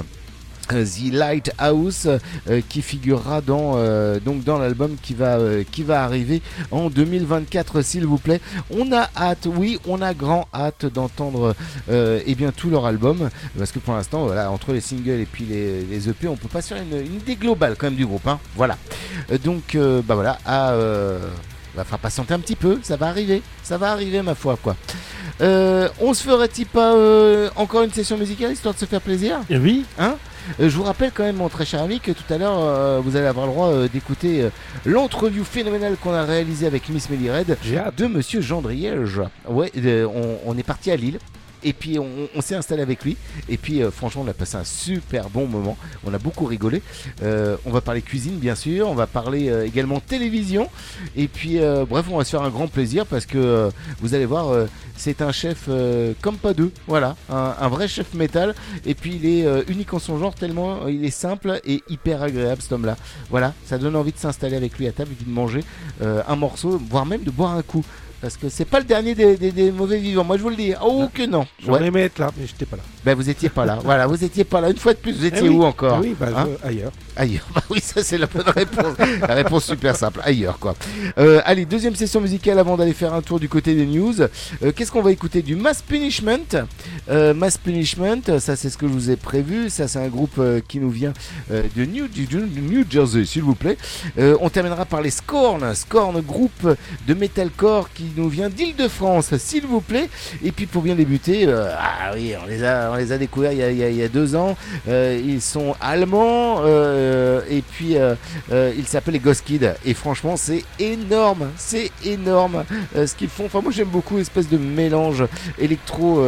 Euh, 0.72 0.84
The 0.84 1.12
Lighthouse 1.12 2.08
euh, 2.48 2.60
qui 2.68 2.82
figurera 2.82 3.40
dans 3.40 3.72
euh, 3.76 4.20
donc 4.20 4.44
dans 4.44 4.58
l'album 4.58 4.96
qui 5.02 5.14
va 5.14 5.38
euh, 5.38 5.64
qui 5.70 5.82
va 5.82 6.02
arriver 6.02 6.42
en 6.70 6.90
2024 6.90 7.82
s'il 7.82 8.06
vous 8.06 8.18
plaît. 8.18 8.40
On 8.70 8.92
a 8.92 9.08
hâte, 9.16 9.46
oui, 9.46 9.78
on 9.86 10.02
a 10.02 10.14
grand 10.14 10.48
hâte 10.54 10.86
d'entendre 10.86 11.54
eh 11.90 12.34
bien 12.34 12.52
tout 12.52 12.70
leur 12.70 12.86
album 12.86 13.30
parce 13.58 13.72
que 13.72 13.78
pour 13.78 13.94
l'instant 13.94 14.24
voilà 14.26 14.50
entre 14.50 14.72
les 14.72 14.80
singles 14.80 15.20
et 15.20 15.26
puis 15.30 15.44
les, 15.44 15.82
les 15.84 16.08
EP 16.08 16.28
on 16.28 16.36
peut 16.36 16.48
pas 16.48 16.62
se 16.62 16.74
faire 16.74 16.82
une, 16.82 16.98
une 16.98 17.14
idée 17.16 17.36
globale 17.36 17.76
quand 17.78 17.86
même 17.86 17.96
du 17.96 18.06
groupe 18.06 18.26
hein. 18.26 18.38
Voilà. 18.56 18.76
Donc 19.44 19.76
bah 19.76 20.14
voilà 20.14 20.38
à 20.44 20.74
va 21.74 21.84
falloir 21.84 22.00
patienter 22.00 22.34
un 22.34 22.38
petit 22.40 22.56
peu, 22.56 22.78
ça 22.82 22.96
va 22.96 23.06
arriver, 23.06 23.42
ça 23.62 23.78
va 23.78 23.92
arriver 23.92 24.22
ma 24.22 24.34
foi 24.34 24.58
quoi. 24.60 24.76
Euh, 25.40 25.88
on 26.00 26.12
se 26.14 26.22
ferait-il 26.22 26.66
pas 26.66 26.94
euh, 26.94 27.48
encore 27.56 27.82
une 27.82 27.92
session 27.92 28.18
musicale 28.18 28.52
histoire 28.52 28.74
de 28.74 28.78
se 28.78 28.84
faire 28.84 29.00
plaisir? 29.00 29.40
Oui. 29.50 29.84
Hein? 29.98 30.16
Je 30.58 30.68
vous 30.68 30.82
rappelle 30.82 31.10
quand 31.12 31.24
même, 31.24 31.36
mon 31.36 31.48
très 31.48 31.64
cher 31.64 31.82
ami, 31.82 32.00
que 32.00 32.12
tout 32.12 32.24
à 32.32 32.38
l'heure, 32.38 32.58
euh, 32.58 33.00
vous 33.02 33.16
allez 33.16 33.26
avoir 33.26 33.46
le 33.46 33.52
droit 33.52 33.68
euh, 33.68 33.88
d'écouter 33.92 34.42
euh, 34.42 34.50
l'entrevue 34.84 35.44
phénoménale 35.44 35.96
qu'on 35.96 36.12
a 36.12 36.24
réalisée 36.24 36.66
avec 36.66 36.88
Miss 36.88 37.08
Melly 37.10 37.30
Red 37.30 37.56
de 37.96 38.06
Monsieur 38.06 38.40
Jean 38.40 38.60
Driège. 38.62 39.20
Ouais, 39.48 39.70
euh, 39.76 40.06
on, 40.06 40.38
on 40.46 40.58
est 40.58 40.62
parti 40.62 40.90
à 40.90 40.96
Lille. 40.96 41.18
Et 41.62 41.72
puis 41.72 41.98
on, 41.98 42.40
s'est 42.40 42.54
installé 42.54 42.82
avec 42.82 43.04
lui. 43.04 43.16
Et 43.48 43.56
puis 43.56 43.82
euh, 43.82 43.90
franchement, 43.90 44.22
on 44.24 44.28
a 44.28 44.34
passé 44.34 44.56
un 44.56 44.64
super 44.64 45.28
bon 45.30 45.46
moment. 45.46 45.76
On 46.04 46.14
a 46.14 46.18
beaucoup 46.18 46.46
rigolé. 46.46 46.82
Euh, 47.22 47.56
on 47.66 47.70
va 47.70 47.80
parler 47.80 48.02
cuisine, 48.02 48.36
bien 48.36 48.54
sûr. 48.54 48.88
On 48.88 48.94
va 48.94 49.06
parler 49.06 49.48
euh, 49.48 49.66
également 49.66 50.00
télévision. 50.00 50.68
Et 51.16 51.28
puis 51.28 51.58
bref, 51.88 52.06
on 52.10 52.18
va 52.18 52.24
se 52.24 52.30
faire 52.30 52.42
un 52.42 52.50
grand 52.50 52.68
plaisir 52.68 53.06
parce 53.06 53.26
que 53.26 53.70
vous 54.00 54.14
allez 54.14 54.26
voir, 54.26 54.66
c'est 54.96 55.22
un 55.22 55.32
chef 55.32 55.68
comme 56.20 56.36
pas 56.36 56.54
deux. 56.54 56.72
Voilà, 56.86 57.16
un, 57.28 57.68
vrai 57.68 57.88
chef 57.88 58.14
métal. 58.14 58.54
Et 58.86 58.94
puis 58.94 59.18
il 59.22 59.26
est 59.26 59.46
unique 59.68 59.92
en 59.94 59.98
son 59.98 60.18
genre 60.18 60.34
tellement 60.34 60.86
il 60.88 61.04
est 61.04 61.10
simple 61.10 61.60
et 61.64 61.82
hyper 61.88 62.22
agréable 62.22 62.62
cet 62.62 62.72
homme-là. 62.72 62.96
Voilà, 63.30 63.54
ça 63.66 63.78
donne 63.78 63.96
envie 63.96 64.12
de 64.12 64.18
s'installer 64.18 64.56
avec 64.56 64.78
lui 64.78 64.86
à 64.86 64.92
table 64.92 65.10
et 65.20 65.24
de 65.24 65.30
manger 65.30 65.64
un 66.00 66.36
morceau, 66.36 66.80
voire 66.90 67.06
même 67.06 67.22
de 67.22 67.30
boire 67.30 67.52
un 67.52 67.62
coup. 67.62 67.84
Parce 68.20 68.36
que 68.36 68.48
c'est 68.50 68.64
pas 68.66 68.78
le 68.80 68.84
dernier 68.84 69.14
des, 69.14 69.36
des- 69.36 69.50
des 69.52 69.72
mauvais 69.72 69.98
vivants. 69.98 70.24
Moi 70.24 70.36
je 70.36 70.42
vous 70.42 70.50
le 70.50 70.56
dis. 70.56 70.72
Oh 70.84 71.08
que 71.12 71.24
non. 71.26 71.46
J'en 71.64 71.72
Ouais. 71.74 71.86
aimais 71.86 72.02
être 72.02 72.18
là, 72.18 72.30
mais 72.36 72.46
j'étais 72.46 72.66
pas 72.66 72.76
là. 72.76 72.82
Ben 73.04 73.14
vous 73.16 73.28
étiez 73.30 73.48
pas 73.48 73.64
là. 73.64 73.78
voilà, 73.84 74.06
vous 74.06 74.22
étiez 74.22 74.44
pas 74.44 74.60
là. 74.60 74.68
Une 74.70 74.76
fois 74.76 74.92
de 74.92 74.98
plus, 74.98 75.12
vous 75.12 75.24
étiez 75.24 75.40
Eh 75.44 75.48
oui. 75.48 75.54
où 75.56 75.64
encore 75.64 75.94
Ah 75.96 76.00
Oui, 76.02 76.14
bah, 76.18 76.26
Hein 76.36 76.48
je- 76.62 76.68
ailleurs. 76.68 76.92
Ailleurs. 77.16 77.46
Bah 77.54 77.62
oui, 77.70 77.80
ça 77.80 78.02
c'est 78.02 78.18
la 78.18 78.26
bonne 78.26 78.48
réponse. 78.48 78.94
la 79.26 79.34
réponse 79.34 79.64
super 79.64 79.96
simple. 79.96 80.20
Ailleurs 80.22 80.58
quoi. 80.58 80.74
Euh, 81.18 81.40
allez, 81.44 81.64
deuxième 81.64 81.94
session 81.96 82.20
musicale 82.20 82.58
avant 82.58 82.76
d'aller 82.76 82.92
faire 82.92 83.14
un 83.14 83.22
tour 83.22 83.40
du 83.40 83.48
côté 83.48 83.74
des 83.74 83.86
news. 83.86 84.20
Euh, 84.20 84.72
Qu'est-ce 84.76 84.92
qu'on 84.92 85.02
va 85.02 85.12
écouter 85.12 85.42
Du 85.42 85.56
Mass 85.56 85.80
Punishment. 85.82 86.38
Euh, 87.08 87.32
Mass 87.34 87.56
Punishment, 87.58 88.20
ça 88.38 88.54
c'est 88.56 88.68
ce 88.70 88.76
que 88.78 88.86
je 88.86 88.92
vous 88.92 89.10
ai 89.10 89.16
prévu. 89.16 89.70
Ça 89.70 89.88
c'est 89.88 89.98
un 89.98 90.08
groupe 90.08 90.40
qui 90.68 90.78
nous 90.78 90.90
vient 90.90 91.12
de 91.50 91.84
New, 91.84 92.06
du- 92.08 92.26
New 92.36 92.84
Jersey, 92.88 93.24
s'il 93.24 93.42
vous 93.42 93.54
plaît. 93.54 93.78
On 94.18 94.50
terminera 94.50 94.84
par 94.84 95.00
les 95.00 95.10
Scorn. 95.10 95.74
Scorn, 95.74 96.20
groupe 96.20 96.68
de 97.06 97.14
metalcore 97.14 97.90
qui 97.92 98.09
nous 98.16 98.28
vient 98.28 98.48
d'Île-de-France, 98.48 99.36
s'il 99.36 99.66
vous 99.66 99.80
plaît. 99.80 100.08
Et 100.44 100.52
puis 100.52 100.66
pour 100.66 100.82
bien 100.82 100.94
débuter, 100.94 101.46
euh, 101.46 101.72
ah 101.78 102.12
oui, 102.14 102.34
on 102.42 102.46
les 102.46 102.62
a, 102.64 103.18
découverts 103.18 103.52
il 103.52 103.58
y 103.58 103.62
a, 103.62 103.70
il 103.70 103.96
il 103.96 104.08
deux 104.08 104.34
ans. 104.36 104.56
Euh, 104.88 105.20
ils 105.24 105.42
sont 105.42 105.74
allemands 105.80 106.62
euh, 106.64 107.40
et 107.48 107.62
puis 107.62 107.96
ils 108.50 108.86
s'appellent 108.86 109.14
les 109.14 109.20
Ghost 109.20 109.44
Kids. 109.44 109.70
Et 109.84 109.94
franchement, 109.94 110.36
c'est 110.36 110.64
énorme, 110.78 111.50
c'est 111.56 111.90
énorme 112.04 112.64
ce 112.94 113.14
qu'ils 113.14 113.28
font. 113.28 113.46
Enfin, 113.46 113.60
moi 113.60 113.72
j'aime 113.72 113.88
beaucoup 113.88 114.18
espèce 114.18 114.48
de 114.48 114.58
mélange 114.58 115.24
électro 115.58 116.22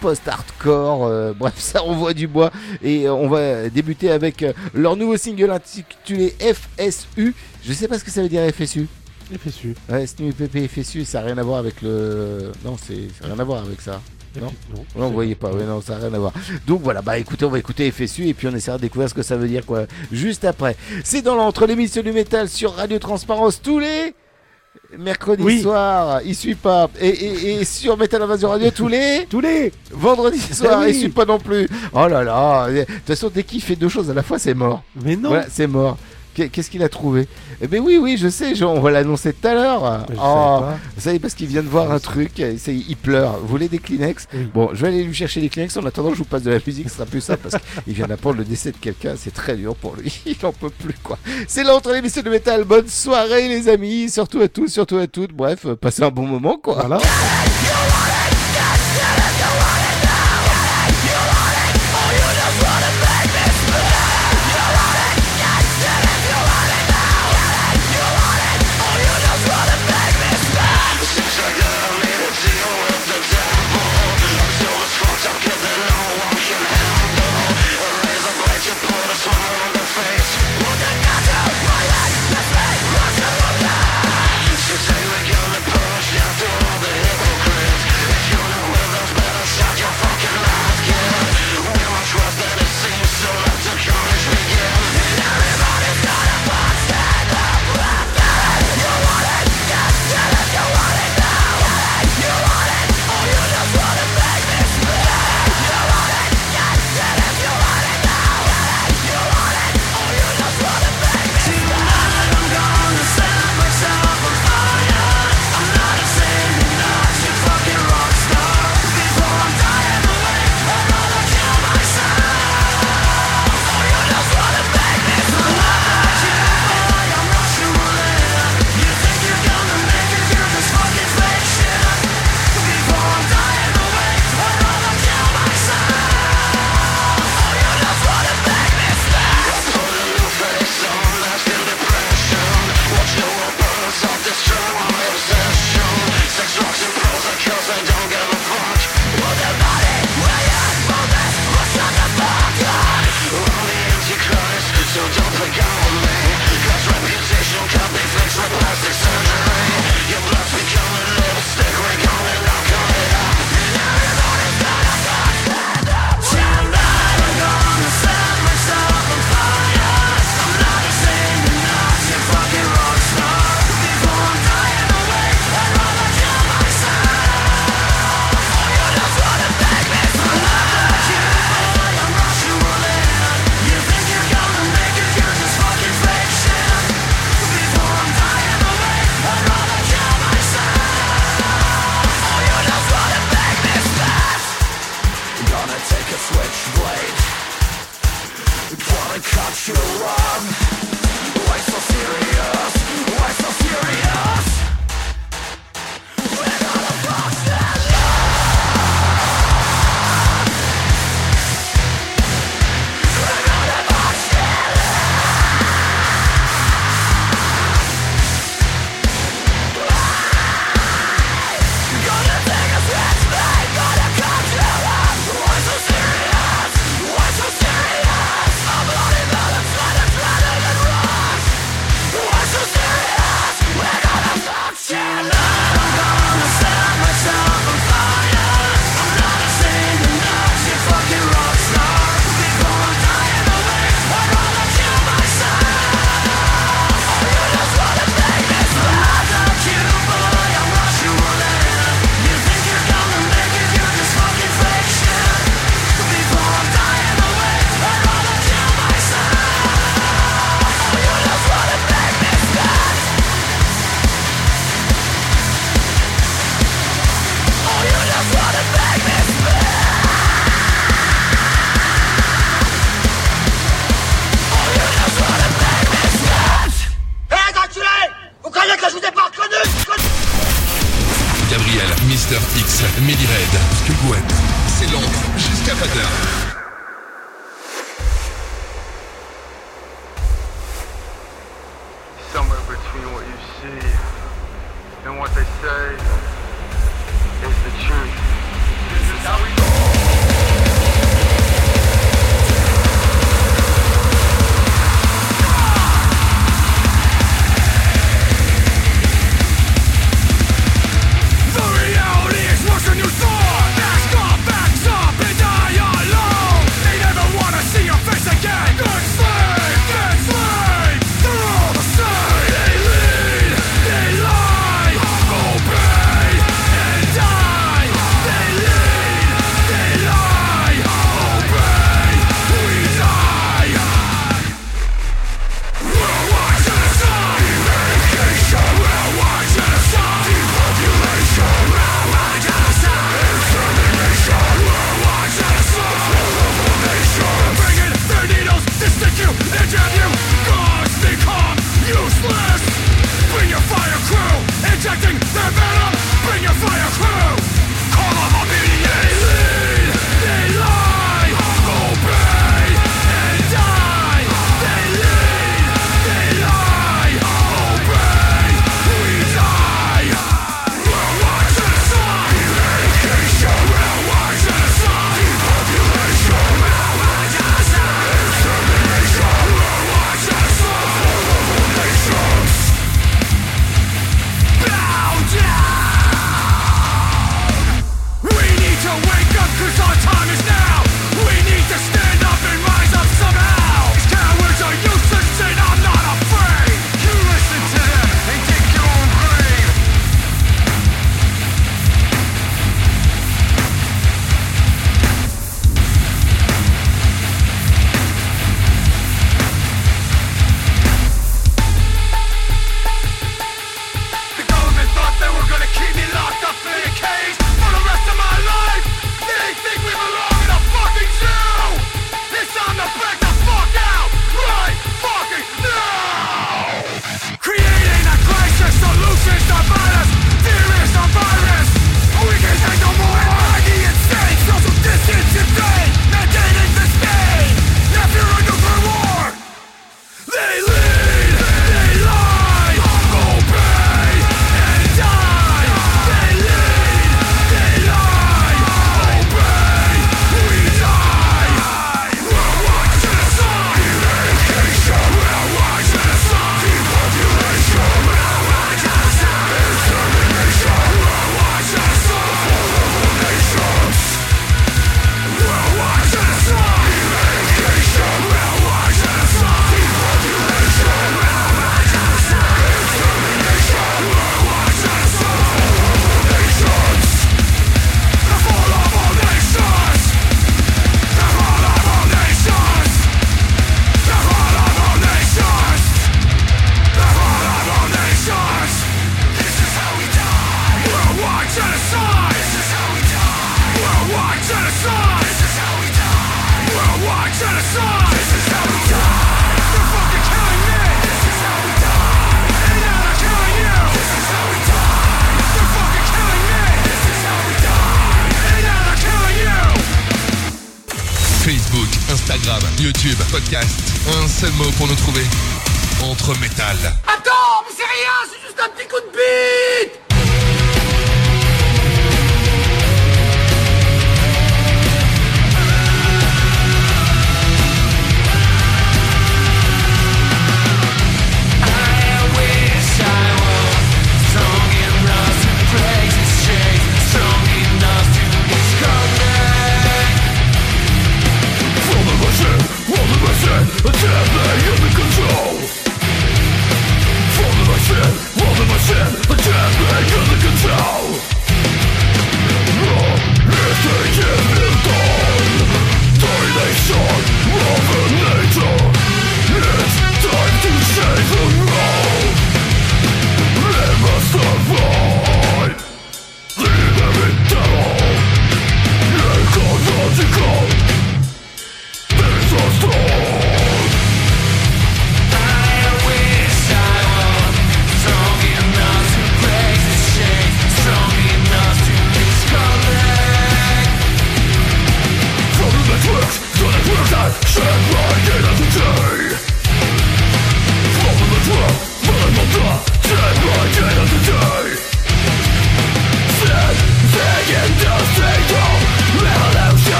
post-hardcore. 0.00 1.34
bref, 1.34 1.54
ça 1.58 1.82
envoie 1.82 2.14
du 2.14 2.26
bois. 2.26 2.50
Et 2.82 3.08
on 3.08 3.28
va 3.28 3.68
débuter 3.68 4.10
avec 4.10 4.44
leur 4.74 4.96
nouveau 4.96 5.16
single 5.16 5.50
intitulé 5.50 6.34
FSU. 6.40 7.34
Je 7.64 7.72
sais 7.72 7.88
pas 7.88 7.98
ce 7.98 8.04
que 8.04 8.10
ça 8.10 8.22
veut 8.22 8.28
dire 8.28 8.42
FSU. 8.54 8.86
FSU. 9.38 9.74
Ouais, 9.88 10.06
SNUPP 10.06 10.68
FSU, 10.68 11.04
ça 11.04 11.20
n'a 11.20 11.26
rien 11.26 11.38
à 11.38 11.42
voir 11.42 11.58
avec 11.58 11.82
le. 11.82 12.52
Non, 12.64 12.76
c'est 12.82 13.08
rien 13.22 13.38
à 13.38 13.44
voir 13.44 13.62
avec 13.64 13.80
ça. 13.80 14.00
Non, 14.40 14.46
Non, 14.76 14.84
non, 14.96 15.06
vous 15.08 15.14
voyez 15.14 15.34
pas, 15.34 15.50
ouais, 15.50 15.64
non, 15.64 15.80
ça 15.80 15.94
n'a 15.94 16.06
rien 16.06 16.14
à 16.14 16.18
voir. 16.18 16.32
Donc 16.66 16.82
voilà, 16.82 17.02
bah 17.02 17.18
écoutez, 17.18 17.44
on 17.44 17.50
va 17.50 17.58
écouter 17.58 17.90
FSU 17.90 18.28
et 18.28 18.34
puis 18.34 18.46
on 18.46 18.54
essaiera 18.54 18.76
de 18.76 18.82
découvrir 18.82 19.08
ce 19.08 19.14
que 19.14 19.22
ça 19.22 19.36
veut 19.36 19.48
dire 19.48 19.66
quoi. 19.66 19.86
Juste 20.12 20.44
après. 20.44 20.76
C'est 21.02 21.22
dans 21.22 21.34
l'entre 21.34 21.66
l'émission 21.66 22.00
du 22.02 22.12
métal 22.12 22.48
sur 22.48 22.74
Radio 22.74 22.98
Transparence 23.00 23.60
tous 23.60 23.80
les 23.80 24.14
mercredis 24.96 25.42
Oui. 25.42 25.60
soirs, 25.62 26.20
il 26.24 26.36
suit 26.36 26.54
pas. 26.54 26.88
Et, 27.00 27.08
et, 27.08 27.54
et 27.60 27.64
sur 27.64 27.96
Metal 27.96 28.22
Invasion 28.22 28.50
Radio 28.50 28.70
tous 28.70 28.86
les 28.86 29.26
Tous 29.30 29.40
les 29.40 29.72
vendredis 29.90 30.38
soirs, 30.54 30.80
oui. 30.84 30.90
il 30.90 30.94
suit 30.94 31.08
pas 31.08 31.24
non 31.24 31.38
plus. 31.40 31.68
Oh 31.92 32.06
là 32.06 32.22
là, 32.22 32.70
de 32.70 32.84
toute 32.84 33.06
façon 33.06 33.30
dès 33.34 33.42
qu'il 33.42 33.60
fait 33.60 33.74
deux 33.76 33.88
choses 33.88 34.10
à 34.10 34.14
la 34.14 34.22
fois, 34.22 34.38
c'est 34.38 34.54
mort. 34.54 34.84
Mais 35.04 35.16
non 35.16 35.30
Voilà, 35.30 35.46
c'est 35.50 35.66
mort. 35.66 35.98
Qu'est- 36.34 36.48
Qu'est-ce 36.48 36.70
qu'il 36.70 36.82
a 36.82 36.88
trouvé? 36.88 37.26
Eh 37.60 37.66
ben 37.66 37.80
oui, 37.82 37.98
oui, 38.00 38.16
je 38.16 38.28
sais, 38.28 38.54
je- 38.54 38.64
on 38.64 38.80
va 38.80 38.90
l'annoncer 38.90 39.32
tout 39.32 39.46
à 39.48 39.54
l'heure. 39.54 40.06
Oh, 40.22 40.60
vous 40.96 41.02
savez, 41.02 41.18
parce 41.18 41.34
qu'il 41.34 41.46
vient 41.48 41.62
de 41.62 41.68
voir 41.68 41.90
un 41.92 41.98
truc, 41.98 42.38
il 42.38 42.96
pleure. 42.96 43.38
Vous 43.40 43.48
voulez 43.48 43.68
des 43.68 43.78
Kleenex? 43.78 44.26
Oui. 44.32 44.48
Bon, 44.54 44.70
je 44.72 44.82
vais 44.82 44.88
aller 44.88 45.02
lui 45.04 45.14
chercher 45.14 45.40
les 45.40 45.48
Kleenex. 45.48 45.76
En 45.76 45.84
attendant, 45.86 46.12
je 46.12 46.18
vous 46.18 46.24
passe 46.24 46.42
de 46.42 46.50
la 46.50 46.58
musique, 46.64 46.88
ce 46.88 46.94
sera 46.96 47.06
plus 47.06 47.20
simple 47.20 47.40
parce 47.48 47.62
qu'il 47.84 47.94
vient 47.94 48.06
d'apprendre 48.06 48.38
le 48.38 48.44
décès 48.44 48.70
de 48.72 48.76
quelqu'un. 48.76 49.14
C'est 49.16 49.34
très 49.34 49.56
dur 49.56 49.74
pour 49.74 49.96
lui. 49.96 50.20
Il 50.26 50.36
en 50.46 50.52
peut 50.52 50.70
plus, 50.70 50.94
quoi. 51.02 51.18
C'est 51.48 51.64
l'entre 51.64 51.92
l'émission 51.92 52.22
de 52.22 52.30
métal. 52.30 52.64
Bonne 52.64 52.88
soirée, 52.88 53.48
les 53.48 53.68
amis. 53.68 54.08
Surtout 54.08 54.40
à 54.40 54.48
tous, 54.48 54.68
surtout 54.68 54.98
à 54.98 55.06
toutes. 55.06 55.32
Bref, 55.32 55.66
euh, 55.66 55.74
passez 55.76 56.02
un 56.02 56.10
bon 56.10 56.26
moment, 56.26 56.58
quoi. 56.62 56.74
Voilà. 56.86 56.98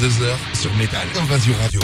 20h-22h 0.00 0.58
sur 0.58 0.74
Métal 0.76 1.06
Invasion 1.20 1.52
Radio. 1.60 1.80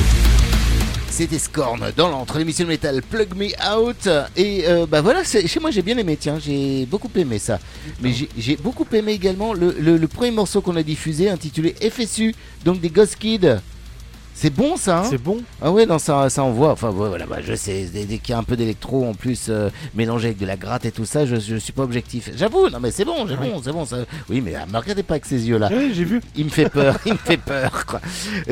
C'était 1.11 1.39
Scorn 1.39 1.93
dans 1.97 2.09
l'entre 2.09 2.39
l'émission 2.39 2.64
de 2.64 2.71
métal 2.71 3.03
Plug 3.03 3.35
Me 3.37 3.49
Out. 3.79 4.09
Et 4.37 4.64
euh, 4.67 4.87
bah 4.87 5.03
voilà 5.03 5.23
chez 5.25 5.61
moi 5.61 5.71
j'ai 5.71 5.83
bien 5.83 5.97
aimé 5.99 6.17
tiens 6.19 6.39
j'ai 6.39 6.87
beaucoup 6.87 7.11
aimé 7.14 7.39
ça. 7.39 7.59
Mais 8.01 8.12
j'ai- 8.39 8.57
beaucoup 8.57 8.87
aimé 8.93 9.12
également 9.12 9.53
le, 9.53 9.75
le- 9.79 9.97
le 9.99 10.09
premier 10.09 10.31
morceau 10.31 10.61
qu'on 10.62 10.77
a 10.77 10.83
diffusé 10.83 11.29
intitulé 11.29 11.75
FSU 11.91 12.35
donc 12.64 12.81
des 12.81 12.89
Ghost 12.91 13.17
Kids 13.17 13.57
c'est 14.39 14.51
bon 14.51 14.76
ça 14.76 14.99
hein 14.99 15.05
C'est 15.09 15.16
bon 15.22 15.39
ah 15.62 15.72
ouais 15.72 15.87
non 15.87 15.99
ça, 15.99 16.28
ça 16.28 16.43
envoie 16.43 16.70
enfin 16.72 16.91
ouais, 16.91 17.09
voilà 17.09 17.24
bah, 17.24 17.39
je 17.43 17.55
sais 17.55 17.89
dès, 17.93 18.05
dès 18.05 18.18
qu'il 18.18 18.32
y 18.32 18.34
a 18.34 18.39
un 18.39 18.43
peu 18.43 18.55
d'électro 18.55 19.07
en 19.07 19.14
plus 19.14 19.47
euh, 19.49 19.70
mélangé 19.95 20.26
avec 20.28 20.39
de 20.39 20.45
la 20.45 20.57
gratte 20.59 20.84
et 20.84 20.93
tout 20.93 21.07
ça 21.07 21.24
je, 21.24 21.37
je 21.37 21.57
suis 21.57 21.72
pas 21.72 21.82
objectif 21.84 22.28
j'avoue 22.37 22.68
non 22.68 22.78
mais 22.80 22.91
c'est 22.91 23.07
bon 23.07 23.26
c'est 23.26 23.37
bon 23.37 23.62
c'est 23.64 23.72
bon 23.72 23.87
ça 23.87 23.97
oui 24.28 24.43
mais 24.43 24.55
euh, 24.55 24.59
me 24.70 24.76
regardez 24.78 25.03
pas 25.03 25.14
avec 25.14 25.24
ces 25.24 25.49
yeux 25.49 25.57
là 25.59 25.70
Oui, 25.72 25.93
j'ai 25.95 26.05
vu. 26.05 26.20
il 26.37 26.45
me 26.45 26.51
fait 26.51 26.68
peur, 26.68 26.99
il 27.07 27.12
me 27.14 27.18
fait 27.18 27.39
peur 27.39 27.87
quoi. 27.87 28.01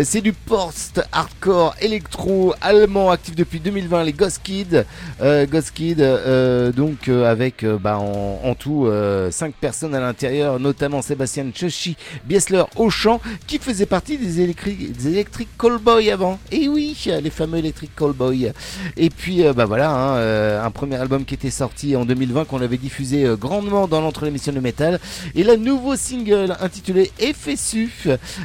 C'est 0.03 0.23
du 0.23 0.33
post-hardcore 0.33 1.75
électro 1.81 2.55
allemand 2.61 3.11
actif 3.11 3.35
depuis 3.35 3.61
2020, 3.61 4.05
les 4.05 4.13
Ghost 4.13 4.41
Kids. 4.43 4.83
Euh, 5.21 5.47
Ghost 5.47 5.73
Kids, 5.75 5.97
euh, 6.01 6.73
donc 6.73 7.09
avec 7.09 7.65
bah, 7.65 7.99
en, 7.99 8.41
en 8.43 8.55
tout 8.55 8.89
5 9.31 9.55
personnes 9.55 9.95
à 9.95 10.01
l'intérieur, 10.01 10.59
notamment 10.61 11.03
Sébastien 11.03 11.47
Choshi, 11.55 11.97
Biesler 12.25 12.65
au 12.77 12.91
chant, 12.91 13.21
qui 13.47 13.59
faisait 13.59 13.87
partie 13.87 14.17
des, 14.19 14.41
électri- 14.41 14.93
des 14.93 15.09
Electric 15.09 15.49
Callboy 15.75 16.11
avant. 16.13 16.39
Et 16.53 16.69
oui, 16.69 16.97
les 17.21 17.31
fameux 17.31 17.59
Electric 17.59 17.97
Callboy. 17.97 18.53
Et 18.97 19.11
puis 19.11 19.45
euh, 19.45 19.53
bah 19.53 19.65
voilà, 19.65 19.91
hein, 19.91 20.17
euh, 20.19 20.65
un 20.65 20.71
premier 20.71 20.95
album 20.97 21.25
qui 21.25 21.35
était 21.35 21.51
sorti 21.51 21.97
en 21.97 22.05
2020 22.05 22.45
qu'on 22.45 22.61
avait 22.63 22.77
diffusé 22.77 23.25
euh, 23.25 23.35
grandement 23.35 23.89
dans 23.89 24.01
l'entre 24.01 24.25
l'émission 24.25 24.53
de 24.53 24.61
métal. 24.61 25.01
Et 25.35 25.43
là, 25.43 25.57
nouveau 25.57 25.97
single 25.97 26.57
intitulé 26.61 27.11
FSU, 27.19 27.91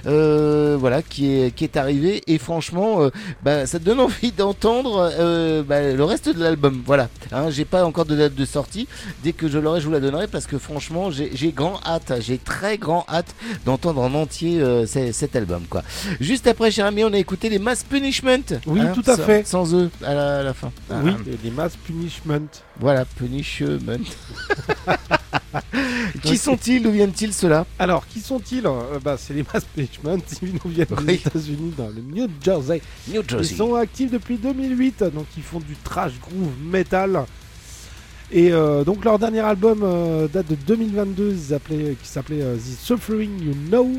euh, 0.08 0.76
voilà, 0.80 1.04
qui 1.04 1.32
est, 1.32 1.56
qui 1.56 1.66
est 1.66 1.78
arrivé. 1.78 2.24
Et 2.26 2.40
franchement, 2.40 3.10
bah, 3.44 3.68
ça 3.68 3.78
donne 3.78 4.00
envie 4.00 4.32
d'entendre 4.32 5.12
euh, 5.20 5.62
bah, 5.62 5.82
le 5.82 6.04
reste 6.04 6.30
de 6.30 6.42
l'album. 6.42 6.82
Voilà, 6.84 7.10
hein, 7.32 7.52
j'ai 7.52 7.66
pas 7.66 7.86
encore 7.86 8.06
de 8.06 8.16
date 8.16 8.34
de 8.34 8.46
sortie. 8.46 8.88
Dès 9.24 9.34
que 9.34 9.48
je 9.48 9.60
l'aurai, 9.60 9.82
je 9.82 9.86
vous 9.86 9.92
la 9.94 10.00
donnerai 10.00 10.26
parce 10.26 10.48
que 10.48 10.58
franchement, 10.58 11.12
j'ai 11.12 11.52
grand 11.52 11.80
hâte, 11.86 12.14
j'ai 12.22 12.40
très 12.40 12.80
grand 12.80 13.06
hâte 13.08 13.36
d'entendre 13.66 14.02
en 14.02 14.16
entier 14.16 14.64
cet 14.88 15.36
album. 15.36 15.64
quoi. 15.70 15.84
Juste 16.20 16.48
après, 16.48 16.72
cher 16.72 16.86
ami, 16.86 17.04
on 17.04 17.14
écouté 17.20 17.50
les 17.50 17.60
Mass 17.60 17.84
Punishment. 17.84 18.60
Oui, 18.66 18.80
hein, 18.82 18.92
tout 18.94 19.04
à 19.10 19.16
sans- 19.18 19.24
fait. 19.24 19.48
Sans 19.48 19.74
eux 19.76 19.90
à 20.04 20.14
la, 20.14 20.40
à 20.40 20.44
la 20.44 20.54
fin. 20.54 20.72
Oui, 20.90 21.12
Ah, 21.16 21.30
les 21.44 21.52
mass 21.52 21.76
punishment. 21.76 22.48
voilà, 22.80 23.06
Punishment. 23.06 24.00
Qui 26.24 26.38
sont-ils 26.38 26.82
D'où 26.82 26.92
viennent-ils 26.92 27.34
ceux-là? 27.34 27.66
Alors, 27.78 28.06
qui 28.08 28.20
sont-ils? 28.20 28.66
Euh, 28.66 29.00
bah, 29.04 29.16
C'est 29.18 29.34
les 29.34 29.44
Mass 29.44 29.66
Management. 29.76 30.24
Ils 30.42 30.54
nous 30.54 30.72
viennent 30.72 30.88
des. 31.06 31.14
États-Unis, 31.16 31.74
dans 31.78 31.88
le 31.90 32.02
New 32.02 32.28
Jersey. 32.44 32.82
New 33.08 33.22
Ils 33.40 33.46
sont 33.46 33.76
actifs 33.76 34.12
depuis 34.12 34.38
2008, 34.38 35.04
donc 35.14 35.26
ils 35.38 35.44
font 35.44 35.60
du 35.60 35.76
trash 35.84 36.14
groove 36.20 36.52
metal. 36.64 37.26
Et 38.32 38.52
euh, 38.52 38.84
donc 38.84 39.04
leur 39.06 39.18
dernier 39.18 39.40
album 39.40 39.82
euh, 39.84 40.28
date 40.28 40.48
de 40.50 40.56
2022, 40.56 41.32
ils 41.32 41.96
qui 41.96 42.08
s'appelait 42.08 42.42
euh, 42.44 42.56
The 42.58 42.80
Suffering 42.86 43.44
You 43.44 43.54
Know. 43.70 43.92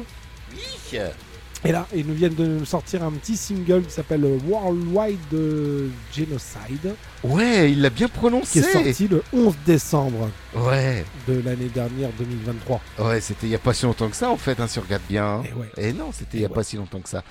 Et 1.65 1.73
là, 1.73 1.87
ils 1.95 2.07
nous 2.07 2.15
viennent 2.15 2.35
de 2.35 2.47
nous 2.47 2.65
sortir 2.65 3.03
un 3.05 3.11
petit 3.13 3.37
single 3.37 3.83
qui 3.83 3.91
s'appelle 3.93 4.25
Worldwide 4.49 5.19
Genocide, 6.17 6.95
Ouais, 7.23 7.71
il 7.71 7.83
l'a 7.83 7.91
bien 7.91 8.07
qui 8.07 8.13
prononcé. 8.15 8.61
est 8.61 8.73
sorti 8.73 9.07
le 9.09 9.23
11 9.35 9.55
décembre 9.67 10.31
Ouais, 10.57 11.05
de 11.29 11.35
l'année 11.45 11.69
dernière 11.69 12.09
2023. 12.19 12.81
ouais, 13.01 13.21
c'était 13.21 13.47
il 13.47 13.51
y 13.51 13.55
a 13.55 13.59
pas 13.59 13.75
si 13.75 13.85
longtemps 13.85 14.09
que 14.09 14.17
ça 14.17 14.31
en 14.31 14.39
fait, 14.39 14.59
hein, 14.59 14.67
si 14.67 14.79
on 14.79 14.83
regarde 14.83 15.03
bien. 15.07 15.25
hein. 15.27 15.43
Et 15.45 15.53
ouais. 15.53 15.89
Et 15.91 15.93
non, 15.93 16.13
c'était 16.13 16.39
il 16.39 16.41
y 16.41 16.45
a 16.47 16.49
ouais. 16.49 16.55
pas 16.55 16.63
si 16.63 16.77
longtemps 16.77 16.99
que 17.01 17.11
ça. 17.11 17.23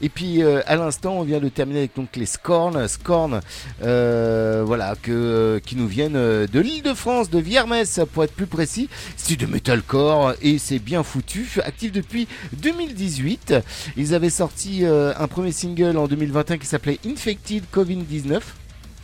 Et 0.00 0.08
puis 0.08 0.42
euh, 0.42 0.62
à 0.66 0.76
l'instant, 0.76 1.18
on 1.18 1.24
vient 1.24 1.40
de 1.40 1.48
terminer 1.50 1.80
avec 1.80 1.94
donc 1.94 2.16
les 2.16 2.24
Scorn, 2.24 2.88
Scorn, 2.88 3.40
euh, 3.82 4.62
voilà, 4.66 4.94
que 5.00 5.12
euh, 5.12 5.60
qui 5.60 5.76
nous 5.76 5.86
viennent 5.86 6.16
euh, 6.16 6.46
de 6.46 6.58
l'Île-de-France, 6.60 7.28
de 7.28 7.38
Viermès 7.38 8.00
pour 8.14 8.24
être 8.24 8.34
plus 8.34 8.46
précis. 8.46 8.88
C'est 9.16 9.36
de 9.36 9.44
metalcore 9.46 10.32
et 10.40 10.56
c'est 10.58 10.78
bien 10.78 11.02
foutu. 11.02 11.46
Actif 11.62 11.92
depuis 11.92 12.26
2018. 12.54 13.54
Ils 13.96 14.14
avaient 14.14 14.30
sorti 14.30 14.84
euh, 14.84 15.12
un 15.18 15.28
premier 15.28 15.52
single 15.52 15.96
en 15.96 16.06
2021 16.06 16.58
qui 16.58 16.66
s'appelait 16.66 16.98
Infected 17.06 17.64
Covid-19. 17.72 18.40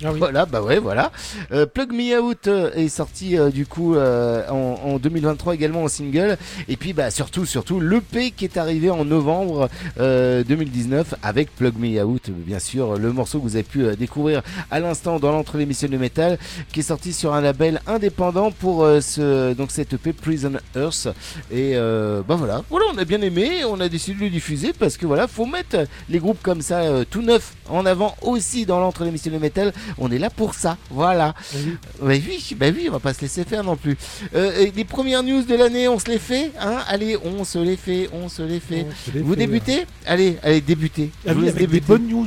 Ah. 0.02 0.12
Voilà, 0.12 0.46
bah 0.46 0.62
ouais, 0.62 0.78
voilà. 0.78 1.12
Euh, 1.52 1.66
Plug 1.66 1.92
Me 1.92 2.18
Out 2.18 2.46
euh, 2.46 2.72
est 2.72 2.88
sorti 2.88 3.36
euh, 3.36 3.50
du 3.50 3.66
coup 3.66 3.96
en, 3.96 4.78
en 4.82 4.98
2023 4.98 5.54
également 5.54 5.82
en 5.82 5.88
single. 5.88 6.38
Et 6.68 6.76
puis 6.76 6.92
bah 6.92 7.10
surtout, 7.10 7.44
surtout 7.44 7.80
l'EP 7.80 8.30
qui 8.30 8.44
est 8.44 8.56
arrivé 8.56 8.88
en 8.90 9.04
novembre 9.04 9.68
euh, 9.98 10.42
2019 10.44 11.14
avec 11.22 11.54
Plug 11.54 11.74
Me 11.78 12.02
Out, 12.02 12.30
bien 12.30 12.58
sûr, 12.58 12.96
le 12.96 13.12
morceau 13.12 13.38
que 13.38 13.44
vous 13.44 13.56
avez 13.56 13.62
pu 13.62 13.94
découvrir 13.96 14.42
à 14.70 14.80
l'instant 14.80 15.18
dans 15.18 15.32
l'entre 15.32 15.58
l'émission 15.58 15.88
de 15.88 15.96
métal, 15.96 16.38
qui 16.72 16.80
est 16.80 16.84
sorti 16.84 17.12
sur 17.12 17.34
un 17.34 17.42
label 17.42 17.80
indépendant 17.86 18.50
pour 18.52 18.86
ce 19.00 19.52
donc 19.52 19.70
cette 19.70 19.92
EP 19.92 20.12
Prison 20.12 20.52
Earth. 20.76 21.08
Et 21.50 21.74
bah 21.74 22.36
voilà, 22.36 22.62
voilà, 22.70 22.86
on 22.94 22.98
a 22.98 23.04
bien 23.04 23.20
aimé, 23.20 23.64
on 23.64 23.80
a 23.80 23.88
décidé 23.88 24.18
de 24.18 24.24
le 24.24 24.30
diffuser 24.30 24.72
parce 24.72 24.96
que 24.96 25.06
voilà, 25.06 25.26
faut 25.28 25.46
mettre 25.46 25.84
les 26.08 26.18
groupes 26.18 26.42
comme 26.42 26.62
ça 26.62 27.04
tout 27.10 27.22
neufs 27.22 27.52
en 27.68 27.84
avant 27.86 28.14
aussi 28.22 28.64
dans 28.66 28.80
l'entre 28.80 29.04
l'émission 29.04 29.32
de 29.32 29.38
métal. 29.38 29.72
On 29.98 30.10
est 30.10 30.18
là 30.18 30.30
pour 30.30 30.54
ça, 30.54 30.76
voilà. 30.90 31.34
Oui. 31.54 31.76
Bah 32.00 32.06
oui, 32.08 32.56
bah 32.56 32.66
oui, 32.74 32.86
on 32.88 32.92
va 32.92 33.00
pas 33.00 33.14
se 33.14 33.20
laisser 33.22 33.44
faire 33.44 33.64
non 33.64 33.76
plus. 33.76 33.96
Euh, 34.34 34.66
les 34.74 34.84
premières 34.84 35.22
news 35.22 35.42
de 35.42 35.54
l'année, 35.54 35.88
on 35.88 35.98
se 35.98 36.10
les 36.10 36.18
fait, 36.18 36.52
hein 36.60 36.78
Allez, 36.88 37.16
on 37.24 37.44
se 37.44 37.58
les 37.58 37.76
fait, 37.76 38.08
on 38.12 38.28
se 38.28 38.42
les 38.42 38.60
fait. 38.60 38.86
On 38.88 39.10
se 39.10 39.16
les 39.16 39.22
Vous 39.22 39.32
fait, 39.34 39.38
débutez 39.38 39.86
Allez, 40.06 40.38
allez, 40.42 40.60
débutez. 40.60 41.10
Ah 41.26 41.32
oui, 41.36 41.52
des 41.52 41.80
bonnes 41.80 42.06
news. 42.08 42.26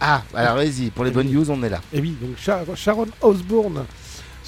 Ah, 0.00 0.22
alors 0.34 0.56
vas-y, 0.56 0.90
pour 0.90 1.04
les 1.04 1.12
bonnes 1.12 1.30
news, 1.30 1.48
on 1.50 1.62
est 1.62 1.68
là. 1.68 1.80
Et 1.92 2.00
oui, 2.00 2.16
donc 2.20 2.30
Char- 2.36 2.64
Sharon 2.74 3.06
Osbourne 3.20 3.84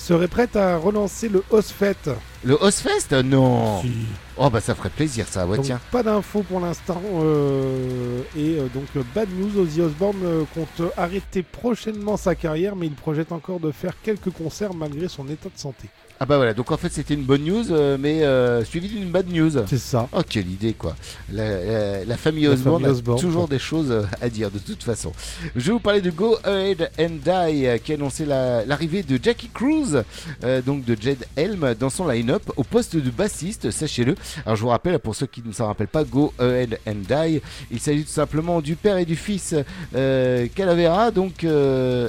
serait 0.05 0.29
prête 0.29 0.55
à 0.57 0.77
relancer 0.77 1.29
le 1.29 1.43
Ozfest. 1.51 2.11
Le 2.45 2.55
Ozfest 2.63 3.13
Non. 3.25 3.81
Si. 3.81 3.91
Oh 4.37 4.51
bah 4.51 4.61
ça 4.61 4.75
ferait 4.75 4.91
plaisir 4.91 5.27
ça, 5.29 5.47
ouais 5.47 5.57
Donc, 5.57 5.67
tiens. 5.67 5.81
pas 5.91 6.03
d'infos 6.03 6.43
pour 6.43 6.61
l'instant. 6.61 7.01
euh, 7.23 8.21
et 8.37 8.59
euh, 8.59 8.67
donc, 8.75 8.85
euh, 8.97 9.03
bad 9.15 9.29
news, 9.39 9.59
Ozzy 9.61 9.81
Osbourne 9.81 10.19
euh, 10.25 10.43
compte 10.55 10.83
arrêter 10.97 11.43
prochainement 11.43 12.17
sa 12.17 12.35
carrière, 12.35 12.77
mais 12.77 12.87
il 12.87 12.95
projette 12.95 13.33
encore 13.33 13.61
de 13.61 13.71
faire 13.71 13.95
quelques 14.03 14.31
concerts 14.31 14.75
malgré 14.75 15.09
son 15.09 15.27
état 15.29 15.49
de 15.49 15.59
santé. 15.59 15.89
Ah 16.21 16.27
bah 16.27 16.37
voilà, 16.37 16.55
donc 16.55 16.71
en 16.71 16.77
fait 16.77 16.91
c'était 16.93 17.15
une 17.15 17.25
bonne 17.25 17.43
new, 17.43 17.65
euh, 17.73 17.99
mais 18.01 18.23
euh, 18.23 18.65
suivi 18.65 18.89
d'une 18.89 19.11
bad 19.11 19.29
news. 19.31 19.51
C'est 19.67 19.79
ça. 19.79 20.09
Oh 20.13 20.21
quelle 20.27 20.49
idée 20.49 20.73
quoi. 20.73 20.95
La, 21.33 21.49
la- 21.65 22.05
la 22.05 22.17
famille 22.17 22.47
Osborne 22.47 22.85
a 22.87 22.91
Osborne, 22.91 23.19
toujours 23.21 23.49
quoi. 23.49 23.57
des 23.57 23.59
choses 23.59 23.91
euh, 23.91 24.03
à 24.23 24.29
dire 24.29 24.51
de 24.51 24.59
toute 24.61 24.85
façon. 24.85 25.13
Je 25.57 25.61
vais 25.67 25.73
vous 25.73 25.81
parler 25.81 26.01
de 26.01 26.11
Go 26.11 26.39
Ahead 26.45 26.89
and 27.01 27.17
Die 27.25 27.67
euh, 27.67 27.79
qui 27.79 27.93
a 27.93 27.97
annoncé 27.97 28.25
la- 28.27 28.65
l'arrivée 28.65 29.03
de 29.03 29.19
Jackie 29.23 29.49
Cruz, 29.53 30.03
euh, 30.45 30.63
donc 30.63 30.85
de 30.85 30.97
Jed 30.99 31.19
Helm 31.37 31.75
dans 31.79 31.91
son 31.91 32.07
line-up 32.09 32.43
au 32.57 32.63
poste 32.63 32.95
de 32.97 33.11
bassiste, 33.11 33.73
sachez-le. 33.73 34.15
Alors 34.47 34.55
je 34.57 34.63
vous 34.63 34.69
rappelle, 34.69 34.99
pour 35.01 35.17
ceux 35.17 35.27
qui 35.27 35.43
ne 35.45 35.53
s'en 35.53 35.67
rappellent 35.67 35.89
pas, 35.89 36.05
Go 36.05 36.33
Ahead 36.39 36.79
and 36.87 37.03
Die, 37.09 37.41
il 37.73 37.81
s'agit 37.81 38.05
tout 38.05 38.11
simplement 38.13 38.61
du 38.61 38.77
père 38.77 38.99
et 38.99 39.05
du 39.05 39.17
fils 39.17 39.55
Calavera, 39.93 41.11
donc 41.11 41.45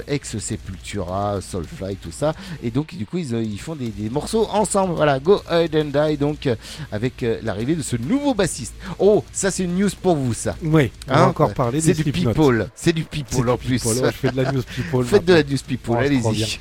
ex-Sepultura, 0.06 1.40
Soulfly, 1.40 1.96
tout 1.96 2.12
ça. 2.12 2.34
Et 2.62 2.70
donc 2.70 2.94
du 2.94 3.04
coup 3.04 3.18
ils, 3.18 3.32
ils 3.42 3.60
font 3.60 3.74
des, 3.74 3.88
des 3.96 4.10
morceaux 4.10 4.46
ensemble. 4.52 4.94
Voilà, 4.94 5.18
Go 5.20 5.40
Ahead 5.48 5.74
and 5.76 5.86
Die, 6.10 6.16
donc 6.16 6.46
euh, 6.46 6.54
avec 6.92 7.22
euh, 7.22 7.38
l'arrivée 7.42 7.74
de 7.74 7.82
ce 7.82 7.96
nouveau 7.96 8.34
bassiste. 8.34 8.74
Oh, 8.98 9.24
ça 9.32 9.50
c'est 9.50 9.64
une 9.64 9.76
news 9.78 9.88
pour 10.02 10.16
vous 10.16 10.34
ça. 10.34 10.54
Oui, 10.62 10.90
on 11.08 11.12
Hein, 11.12 11.16
va 11.16 11.26
encore 11.28 11.54
parler 11.54 11.80
C'est 11.80 11.94
du 11.94 12.04
people, 12.12 12.68
c'est 12.74 12.92
du 12.92 13.02
C'est 13.02 13.08
people 13.24 13.48
en 13.50 13.56
plus. 13.56 13.78
people. 13.82 14.02
Ouais, 14.04 14.10
je 14.12 14.16
fais 14.16 14.30
de 14.30 14.36
la 14.42 14.52
news 14.52 14.62
people. 14.62 15.04
Faites 15.06 15.24
de 15.24 15.34
la 15.34 15.42
news 15.42 15.58
people, 15.66 15.94
Oh, 15.94 16.00
c'est 16.00 16.06
allez-y. 16.06 16.58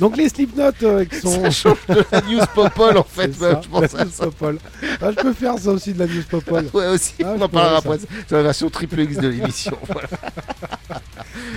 Donc 0.00 0.16
les 0.16 0.28
Slipknot 0.28 0.70
euh, 0.82 1.04
qui 1.04 1.16
sont... 1.20 1.42
Ça 1.44 1.50
change 1.50 1.76
de 1.88 2.04
la 2.10 2.20
news 2.22 2.40
popol 2.54 2.96
en 2.98 3.04
fait, 3.04 3.32
C'est 3.38 3.62
je 3.62 3.68
pense 3.68 3.92
la 3.92 4.00
à 4.00 4.04
news 4.04 4.10
ça. 4.12 4.24
popol. 4.24 4.58
Ah, 5.00 5.10
je 5.10 5.16
peux 5.22 5.32
faire 5.32 5.58
ça 5.58 5.70
aussi 5.70 5.92
de 5.92 5.98
la 5.98 6.06
news 6.06 6.22
popol. 6.30 6.66
Ouais 6.74 6.86
aussi, 6.88 7.14
Ah, 7.24 7.34
on 7.36 7.40
en 7.42 7.48
parlera 7.48 7.76
après 7.78 7.98
sur 8.26 8.36
la 8.36 8.42
version 8.42 8.70
triple 8.70 9.00
X 9.00 9.16
de 9.18 9.28
l'émission. 9.28 9.76
voilà. 9.86 10.08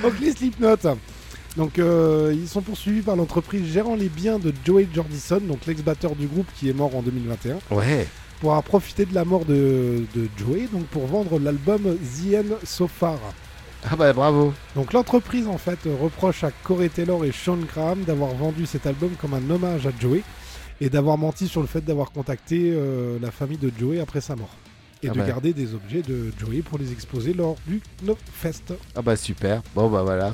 Donc 0.01 0.13
les 0.21 0.31
Slipknot. 0.31 0.75
Donc 1.57 1.77
euh, 1.77 2.33
ils 2.35 2.47
sont 2.47 2.61
poursuivis 2.61 3.01
par 3.01 3.15
l'entreprise 3.15 3.71
gérant 3.71 3.95
les 3.95 4.09
biens 4.09 4.39
de 4.39 4.51
Joey 4.65 4.87
Jordison, 4.93 5.39
donc 5.39 5.65
l'ex-batteur 5.67 6.15
du 6.15 6.25
groupe 6.27 6.47
qui 6.57 6.69
est 6.69 6.73
mort 6.73 6.95
en 6.95 7.01
2021, 7.03 7.57
Ouais. 7.69 8.07
pour 8.41 8.49
avoir 8.51 8.63
profité 8.63 9.05
de 9.05 9.13
la 9.13 9.23
mort 9.23 9.45
de, 9.45 10.03
de 10.15 10.27
Joey, 10.37 10.67
donc 10.71 10.85
pour 10.85 11.05
vendre 11.05 11.37
l'album 11.39 11.81
The 11.95 12.35
End 12.37 12.55
So 12.63 12.87
Far. 12.87 13.19
Ah 13.91 13.95
bah 13.95 14.13
bravo. 14.13 14.53
Donc 14.75 14.93
l'entreprise 14.93 15.45
en 15.47 15.57
fait 15.57 15.77
reproche 16.01 16.43
à 16.43 16.51
Corey 16.63 16.89
Taylor 16.89 17.23
et 17.25 17.31
Sean 17.33 17.57
Graham 17.57 18.01
d'avoir 18.03 18.31
vendu 18.33 18.65
cet 18.65 18.87
album 18.87 19.11
comme 19.21 19.33
un 19.33 19.49
hommage 19.49 19.85
à 19.85 19.91
Joey 19.99 20.21
et 20.81 20.89
d'avoir 20.89 21.17
menti 21.17 21.47
sur 21.47 21.61
le 21.61 21.67
fait 21.67 21.81
d'avoir 21.85 22.11
contacté 22.11 22.71
euh, 22.73 23.19
la 23.21 23.29
famille 23.29 23.57
de 23.57 23.71
Joey 23.77 23.99
après 23.99 24.21
sa 24.21 24.35
mort. 24.35 24.49
Et 25.03 25.09
Ah 25.09 25.13
de 25.13 25.19
bah. 25.19 25.25
garder 25.27 25.53
des 25.53 25.73
objets 25.73 26.01
de 26.01 26.31
Joey 26.39 26.61
pour 26.61 26.77
les 26.79 26.91
exposer 26.91 27.33
lors 27.33 27.57
du 27.67 27.81
Knopfest. 28.03 28.75
Ah 28.95 29.01
bah 29.01 29.15
super. 29.15 29.61
Bon 29.75 29.89
bah 29.89 30.01
voilà. 30.03 30.33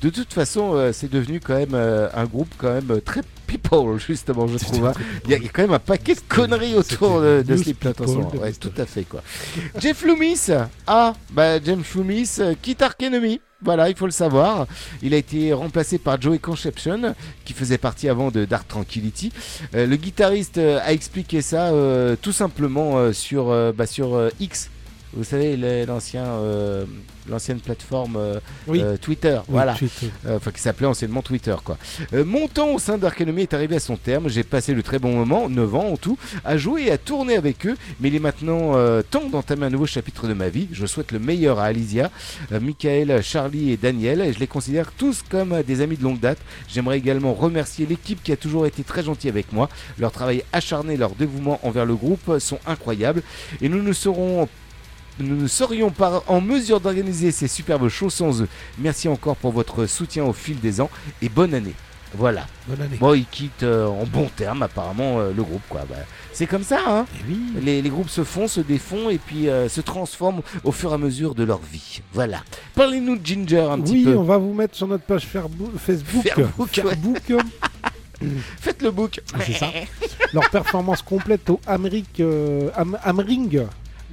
De 0.00 0.10
toute 0.10 0.32
façon, 0.32 0.74
euh, 0.74 0.92
c'est 0.92 1.10
devenu 1.10 1.38
quand 1.40 1.56
même 1.56 1.74
euh, 1.74 2.08
un 2.14 2.24
groupe 2.24 2.52
quand 2.58 2.72
même 2.72 2.90
euh, 2.90 3.00
très 3.00 3.20
people 3.46 3.98
justement, 4.06 4.46
je 4.48 4.58
trouve. 4.58 4.86
hein. 4.86 4.94
Il 5.24 5.30
y, 5.30 5.34
a 5.34 5.38
quand 5.38 5.62
même 5.62 5.74
un 5.74 5.78
paquet 5.78 6.14
de 6.14 6.20
conneries 6.28 6.74
autour 6.74 7.20
de, 7.20 7.42
de 7.46 7.54
de 7.54 8.38
Ouais, 8.38 8.52
tout 8.52 8.72
à 8.76 8.86
fait 8.86 9.04
quoi. 9.04 9.22
Jeff 9.78 10.04
Loomis. 10.04 10.48
Ah 10.86 11.14
bah 11.30 11.62
Jeff 11.62 11.94
Loomis 11.94 12.38
quitte 12.60 12.82
Ark 12.82 13.02
Enemy. 13.02 13.40
Voilà, 13.64 13.88
il 13.88 13.96
faut 13.96 14.06
le 14.06 14.12
savoir. 14.12 14.66
Il 15.02 15.14
a 15.14 15.16
été 15.16 15.52
remplacé 15.52 15.98
par 15.98 16.20
Joey 16.20 16.38
Conception, 16.38 17.14
qui 17.44 17.52
faisait 17.52 17.78
partie 17.78 18.08
avant 18.08 18.30
de 18.30 18.44
Dark 18.44 18.66
Tranquility. 18.66 19.32
Euh, 19.74 19.86
le 19.86 19.96
guitariste 19.96 20.58
euh, 20.58 20.80
a 20.82 20.92
expliqué 20.92 21.42
ça 21.42 21.68
euh, 21.68 22.16
tout 22.20 22.32
simplement 22.32 23.12
sur, 23.12 23.72
bah, 23.74 23.86
sur 23.86 24.30
X. 24.40 24.70
Vous 25.14 25.24
savez, 25.24 25.56
l'ancien, 25.84 26.24
euh, 26.24 26.86
l'ancienne 27.28 27.60
plateforme 27.60 28.16
euh, 28.16 28.40
Oui. 28.66 28.80
euh, 28.82 28.96
Twitter, 28.96 29.36
Oui, 29.40 29.52
voilà, 29.52 29.76
enfin 30.26 30.50
qui 30.50 30.60
s'appelait 30.60 30.86
anciennement 30.86 31.20
Twitter 31.20 31.54
quoi. 31.62 31.76
Mon 32.12 32.48
temps 32.48 32.70
au 32.70 32.78
sein 32.78 32.96
d'Ark 32.96 33.20
Enemy 33.20 33.42
est 33.42 33.54
arrivé 33.54 33.76
à 33.76 33.80
son 33.80 33.96
terme. 33.96 34.28
J'ai 34.30 34.42
passé 34.42 34.72
le 34.72 34.82
très 34.82 34.98
bon 34.98 35.12
moment, 35.12 35.50
9 35.50 35.74
ans 35.74 35.88
en 35.92 35.96
tout, 35.98 36.16
à 36.44 36.56
jouer 36.56 36.84
et 36.84 36.90
à 36.92 36.98
tourner 36.98 37.36
avec 37.36 37.66
eux. 37.66 37.76
Mais 38.00 38.08
il 38.08 38.14
est 38.14 38.20
maintenant 38.20 38.72
temps 39.10 39.28
d'entamer 39.28 39.66
un 39.66 39.70
nouveau 39.70 39.86
chapitre 39.86 40.28
de 40.28 40.32
ma 40.34 40.48
vie. 40.48 40.68
Je 40.72 40.86
souhaite 40.86 41.12
le 41.12 41.18
meilleur 41.18 41.58
à 41.58 41.64
Alicia, 41.64 42.10
Michael, 42.50 43.22
Charlie 43.22 43.72
et 43.72 43.76
Daniel. 43.76 44.22
Et 44.22 44.32
je 44.32 44.38
les 44.38 44.46
considère 44.46 44.92
tous 44.92 45.22
comme 45.28 45.62
des 45.62 45.82
amis 45.82 45.96
de 45.96 46.04
longue 46.04 46.20
date. 46.20 46.38
J'aimerais 46.68 46.96
également 46.98 47.34
remercier 47.34 47.84
l'équipe 47.86 48.22
qui 48.22 48.32
a 48.32 48.36
toujours 48.36 48.66
été 48.66 48.82
très 48.82 49.02
gentille 49.02 49.30
avec 49.30 49.52
moi. 49.52 49.68
Leur 49.98 50.12
travail 50.12 50.42
acharné, 50.52 50.96
leur 50.96 51.14
dévouement 51.14 51.60
envers 51.62 51.84
le 51.84 51.94
groupe 51.96 52.38
sont 52.38 52.58
incroyables. 52.66 53.22
Et 53.60 53.68
nous 53.68 53.82
ne 53.82 53.92
serons 53.92 54.48
nous 55.20 55.36
ne 55.36 55.46
serions 55.46 55.90
pas 55.90 56.22
en 56.26 56.40
mesure 56.40 56.80
d'organiser 56.80 57.30
ces 57.30 57.48
superbes 57.48 57.88
shows 57.88 58.10
sans 58.10 58.42
eux. 58.42 58.48
Merci 58.78 59.08
encore 59.08 59.36
pour 59.36 59.52
votre 59.52 59.86
soutien 59.86 60.24
au 60.24 60.32
fil 60.32 60.58
des 60.60 60.80
ans 60.80 60.90
et 61.20 61.28
bonne 61.28 61.54
année. 61.54 61.74
Voilà. 62.14 62.46
Bonne 62.68 62.82
année. 62.82 62.96
Bon, 63.00 63.14
ils 63.14 63.24
quittent 63.24 63.62
euh, 63.62 63.86
en 63.86 64.04
bon 64.04 64.28
terme 64.36 64.62
apparemment 64.62 65.18
euh, 65.20 65.32
le 65.34 65.42
groupe 65.42 65.62
quoi. 65.70 65.80
Bah, 65.88 65.96
c'est 66.34 66.46
comme 66.46 66.62
ça 66.62 66.78
hein. 66.86 67.06
Et 67.20 67.24
oui. 67.32 67.38
Les, 67.62 67.80
les 67.80 67.88
groupes 67.88 68.10
se 68.10 68.22
font, 68.22 68.48
se 68.48 68.60
défont 68.60 69.08
et 69.08 69.16
puis 69.16 69.48
euh, 69.48 69.66
se 69.70 69.80
transforment 69.80 70.42
au 70.62 70.72
fur 70.72 70.90
et 70.90 70.94
à 70.94 70.98
mesure 70.98 71.34
de 71.34 71.42
leur 71.42 71.60
vie. 71.62 72.02
Voilà. 72.12 72.42
Parlez-nous 72.74 73.16
de 73.16 73.24
Ginger 73.26 73.66
un 73.70 73.80
petit 73.80 73.92
Oui, 73.92 74.04
peu. 74.04 74.16
on 74.18 74.24
va 74.24 74.36
vous 74.36 74.52
mettre 74.52 74.76
sur 74.76 74.86
notre 74.88 75.04
page 75.04 75.26
Fairbo- 75.26 75.70
Facebook. 75.78 76.22
Fairbook, 76.70 77.30
ouais. 77.30 77.38
Faites 78.60 78.82
le 78.82 78.90
book. 78.90 79.20
c'est 79.46 79.54
ça. 79.54 79.70
Leur 80.34 80.48
performance 80.50 81.00
complète 81.02 81.48
au 81.50 81.60
Am- 81.66 82.98
Amring 83.04 83.62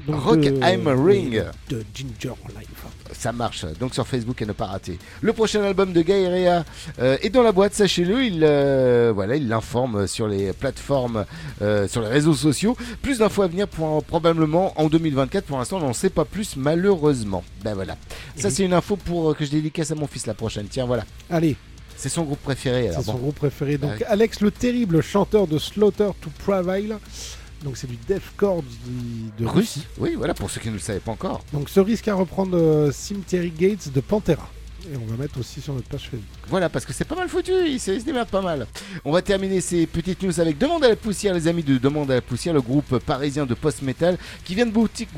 Donc, 0.07 0.21
Rockheim 0.23 0.83
de- 0.83 0.89
Ring. 1.07 1.43
De 1.69 1.83
Ginger 1.93 2.33
Life. 2.57 2.67
Ça 3.11 3.31
marche, 3.31 3.65
donc 3.79 3.93
sur 3.95 4.07
Facebook 4.07 4.39
à 4.41 4.45
ne 4.45 4.51
pas 4.53 4.67
rater. 4.67 4.97
Le 5.21 5.33
prochain 5.33 5.63
album 5.63 5.93
de 5.93 6.01
Guy 6.03 6.27
Rea 6.27 6.63
euh, 6.99 7.17
est 7.21 7.29
dans 7.29 7.41
la 7.41 7.51
boîte, 7.51 7.73
sachez-le, 7.73 8.23
il 8.23 8.41
euh, 8.43 9.11
voilà, 9.13 9.35
il 9.35 9.47
l'informe 9.49 10.05
sur 10.07 10.27
les 10.27 10.53
plateformes, 10.53 11.25
euh, 11.61 11.87
sur 11.87 12.01
les 12.01 12.07
réseaux 12.07 12.35
sociaux. 12.35 12.77
Plus 13.01 13.17
d'infos 13.17 13.41
à 13.41 13.47
venir 13.47 13.67
pour, 13.67 14.03
probablement 14.03 14.73
en 14.79 14.87
2024. 14.89 15.43
Pour 15.45 15.57
l'instant, 15.57 15.77
on 15.77 15.87
n'en 15.87 15.93
sait 15.93 16.11
pas 16.11 16.23
plus, 16.25 16.55
malheureusement. 16.55 17.43
Ben 17.63 17.73
voilà. 17.73 17.97
Ça, 18.35 18.49
c'est 18.51 18.63
une 18.63 18.73
info 18.73 18.95
pour 18.95 19.31
euh, 19.31 19.33
que 19.33 19.43
je 19.43 19.49
dédicace 19.51 19.89
à 19.91 19.95
mon 19.95 20.07
fils 20.07 20.27
la 20.27 20.35
prochaine. 20.35 20.67
Tiens, 20.69 20.85
voilà. 20.85 21.03
Allez, 21.31 21.55
C'est 21.97 22.09
son 22.09 22.23
groupe 22.23 22.39
préféré. 22.43 22.91
C'est 22.95 23.01
son 23.03 23.13
bon. 23.13 23.17
groupe 23.19 23.35
préféré. 23.35 23.77
Donc 23.79 23.91
Ouais. 23.91 24.05
Alex 24.05 24.39
le 24.41 24.51
terrible, 24.51 25.01
chanteur 25.01 25.47
de 25.47 25.57
Slaughter 25.57 26.09
to 26.21 26.29
Prevail. 26.45 26.95
Donc 27.63 27.77
c'est 27.77 27.87
du 27.87 27.97
deathcore 28.07 28.63
de 29.37 29.45
Russe. 29.45 29.53
Russie. 29.53 29.87
Oui, 29.97 30.15
voilà, 30.15 30.33
pour 30.33 30.49
ceux 30.49 30.61
qui 30.61 30.69
ne 30.69 30.73
le 30.73 30.79
savaient 30.79 30.99
pas 30.99 31.11
encore. 31.11 31.43
Donc 31.51 31.69
ce 31.69 31.79
risque 31.79 32.07
à 32.07 32.15
reprendre 32.15 32.57
euh, 32.57 32.91
Cemetery 32.91 33.51
Gates 33.51 33.91
de 33.91 33.99
Pantera. 33.99 34.49
Et 34.91 34.95
on 34.95 35.05
va 35.11 35.17
mettre 35.17 35.37
aussi 35.39 35.59
sur 35.59 35.73
notre 35.73 35.89
page 35.89 36.03
Facebook. 36.03 36.23
Voilà, 36.47 36.69
parce 36.69 36.85
que 36.85 36.93
c'est 36.93 37.03
pas 37.03 37.15
mal 37.15 37.27
foutu, 37.27 37.51
il 37.67 37.79
se, 37.79 37.91
il 37.91 37.99
se 37.99 38.05
démerde 38.05 38.29
pas 38.29 38.41
mal. 38.41 38.65
On 39.03 39.11
va 39.11 39.21
terminer 39.21 39.59
ces 39.59 39.85
petites 39.85 40.23
news 40.23 40.39
avec 40.39 40.57
Demande 40.57 40.83
à 40.85 40.89
la 40.89 40.95
poussière, 40.95 41.33
les 41.33 41.47
amis 41.47 41.63
de 41.63 41.77
Demande 41.77 42.09
à 42.09 42.15
la 42.15 42.21
poussière, 42.21 42.53
le 42.53 42.61
groupe 42.61 42.97
parisien 42.99 43.45
de 43.45 43.53
post-metal 43.53 44.17
qui 44.45 44.55
vient 44.55 44.65
de 44.65 44.73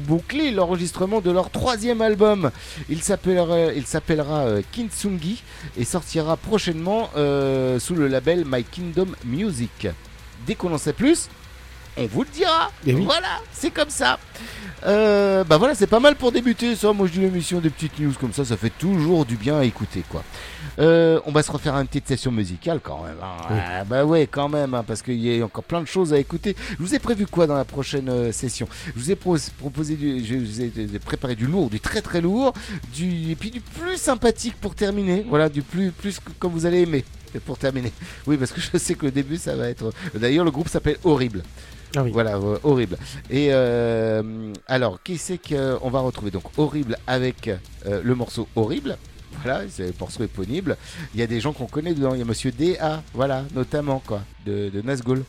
boucler 0.08 0.52
l'enregistrement 0.52 1.22
de 1.22 1.30
leur 1.30 1.52
troisième 1.52 2.02
album. 2.02 2.50
Il 2.90 3.04
s'appellera, 3.04 3.72
il 3.74 3.86
s'appellera 3.86 4.40
euh, 4.40 4.62
Kintsungi 4.72 5.44
et 5.78 5.86
sortira 5.86 6.38
prochainement 6.38 7.12
euh, 7.16 7.80
sous 7.80 7.94
le 7.94 8.08
label 8.08 8.46
My 8.48 8.64
Kingdom 8.64 9.10
Music. 9.26 9.88
Dès 10.48 10.56
qu'on 10.56 10.74
en 10.74 10.80
sait 10.80 10.94
plus, 10.94 11.30
on 11.98 12.06
vous 12.08 12.24
le 12.24 12.30
dira. 12.34 12.72
Eh 12.86 12.94
oui. 12.94 13.04
Voilà, 13.04 13.40
c'est 13.52 13.72
comme 13.72 13.90
ça. 13.90 14.18
Euh, 14.86 15.44
bah 15.44 15.58
voilà, 15.58 15.76
c'est 15.76 15.86
pas 15.88 16.00
mal 16.00 16.16
pour 16.16 16.32
débuter 16.32 16.76
ça. 16.76 16.92
Moi 16.94 17.06
je 17.08 17.12
dis 17.12 17.20
l'émission 17.20 17.60
des 17.60 17.70
petites 17.70 18.00
news 18.00 18.14
comme 18.20 18.34
ça, 18.34 18.44
ça 18.44 18.58
fait 18.58 18.72
toujours 18.72 19.26
du 19.26 19.36
bien 19.36 19.60
à 19.60 19.64
écouter 19.64 20.04
quoi. 20.10 20.24
Euh, 20.80 21.20
on 21.28 21.32
va 21.32 21.44
se 21.44 21.52
refaire 21.52 21.76
une 21.76 21.86
petite 21.86 22.08
session 22.08 22.32
musicale 22.32 22.80
quand 22.82 23.04
même. 23.04 23.18
hein. 23.22 23.46
Oui. 23.52 23.58
Ah, 23.60 23.84
bah 23.84 24.06
ouais, 24.06 24.26
quand 24.26 24.50
même, 24.50 24.74
hein, 24.74 24.84
parce 24.88 25.02
qu'il 25.04 25.20
y 25.20 25.40
a 25.40 25.46
encore 25.46 25.64
plein 25.66 25.82
de 25.82 25.86
choses 25.88 26.14
à 26.14 26.18
écouter. 26.18 26.56
Je 26.72 26.84
vous 26.84 26.96
ai 26.96 27.00
prévu 27.00 27.28
quoi 27.28 27.46
dans 27.46 27.56
la 27.56 27.66
prochaine 27.66 28.10
euh, 28.10 28.32
session? 28.32 28.68
Je 28.88 29.00
vous 29.00 29.12
ai 29.12 29.16
pro- 29.16 29.38
proposé, 29.60 29.96
du, 29.96 30.26
je 30.26 30.36
vous 30.36 30.62
ai 30.62 30.72
euh, 30.78 31.00
préparé 31.06 31.36
du 31.36 31.46
lourd, 31.46 31.70
du 31.70 31.80
très 31.80 32.02
très 32.02 32.22
lourd, 32.22 32.54
du, 32.96 33.32
et 33.32 33.36
puis 33.36 33.52
du 33.52 33.60
plus 33.60 33.98
sympathique 33.98 34.56
pour 34.60 34.74
terminer. 34.74 35.26
Voilà, 35.30 35.50
du 35.50 35.62
plus, 35.62 35.92
plus 35.92 36.20
comme 36.40 36.54
vous 36.54 36.66
allez 36.66 36.80
aimer. 36.82 37.04
Et 37.36 37.40
pour 37.40 37.58
terminer. 37.58 37.92
Oui, 38.26 38.36
parce 38.38 38.52
que 38.52 38.60
je 38.60 38.78
sais 38.78 38.96
que 38.96 39.06
le 39.06 39.12
début 39.12 39.38
ça 39.38 39.56
va 39.56 39.68
être. 39.70 39.94
D'ailleurs, 40.16 40.44
le 40.46 40.52
groupe 40.52 40.68
s'appelle 40.70 40.98
Horrible. 41.04 41.44
Ah 41.96 42.04
oui. 42.04 42.12
Voilà, 42.12 42.36
euh, 42.36 42.58
horrible. 42.64 42.98
Et 43.30 43.50
euh, 43.52 44.54
alors, 44.68 45.02
qui 45.04 45.18
c'est 45.18 45.38
qu'on 45.38 45.90
va 45.90 46.00
retrouver 46.00 46.32
Donc, 46.32 46.44
horrible 46.58 46.98
avec 47.08 47.50
euh, 47.86 48.02
le 48.04 48.16
morceau 48.16 48.48
horrible. 48.56 48.98
Voilà, 49.44 49.64
c'est 49.70 49.88
le 49.88 49.94
morceau 50.00 50.24
éponyme. 50.24 50.76
Il 51.14 51.20
y 51.20 51.24
a 51.24 51.28
des 51.28 51.40
gens 51.40 51.54
qu'on 51.54 51.66
connaît 51.66 51.94
dedans. 51.94 52.14
Il 52.14 52.20
y 52.20 52.22
a 52.22 52.26
Monsieur 52.26 52.52
D.A. 52.52 53.02
Voilà, 53.14 53.44
notamment, 53.56 54.02
quoi, 54.06 54.22
de, 54.46 54.70
de 54.70 54.82
Nazgûl. 54.82 55.24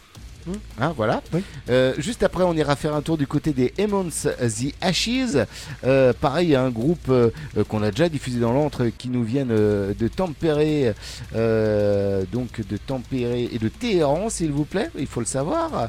Hein, 0.81 0.93
voilà. 0.97 1.23
Oui. 1.33 1.43
Euh, 1.69 1.95
juste 1.99 2.23
après, 2.23 2.45
on 2.45 2.55
ira 2.55 2.77
faire 2.77 2.95
un 2.95 3.03
tour 3.03 3.17
du 3.17 3.27
côté 3.27 3.53
des 3.53 3.73
Emmons 3.79 4.11
The 4.11 4.75
Ashes. 4.81 5.37
Euh, 5.85 6.13
pareil, 6.13 6.49
il 6.49 6.51
y 6.51 6.55
a 6.55 6.63
un 6.63 6.71
groupe 6.71 7.09
euh, 7.09 7.31
euh, 7.57 7.65
qu'on 7.65 7.83
a 7.83 7.91
déjà 7.91 8.09
diffusé 8.09 8.41
dans 8.41 8.53
l'antre 8.53 8.87
qui 8.87 9.09
nous 9.09 9.25
viennent 9.25 9.49
de 9.49 10.09
Tempéré, 10.09 10.95
donc 11.33 12.67
de 12.67 12.77
Tempéré 12.77 13.49
et 13.53 13.59
de 13.59 13.69
Téhéran, 13.69 14.29
s'il 14.29 14.53
vous 14.53 14.65
plaît, 14.65 14.91
il 14.99 15.07
faut 15.07 15.21
le 15.21 15.27
savoir. 15.27 15.89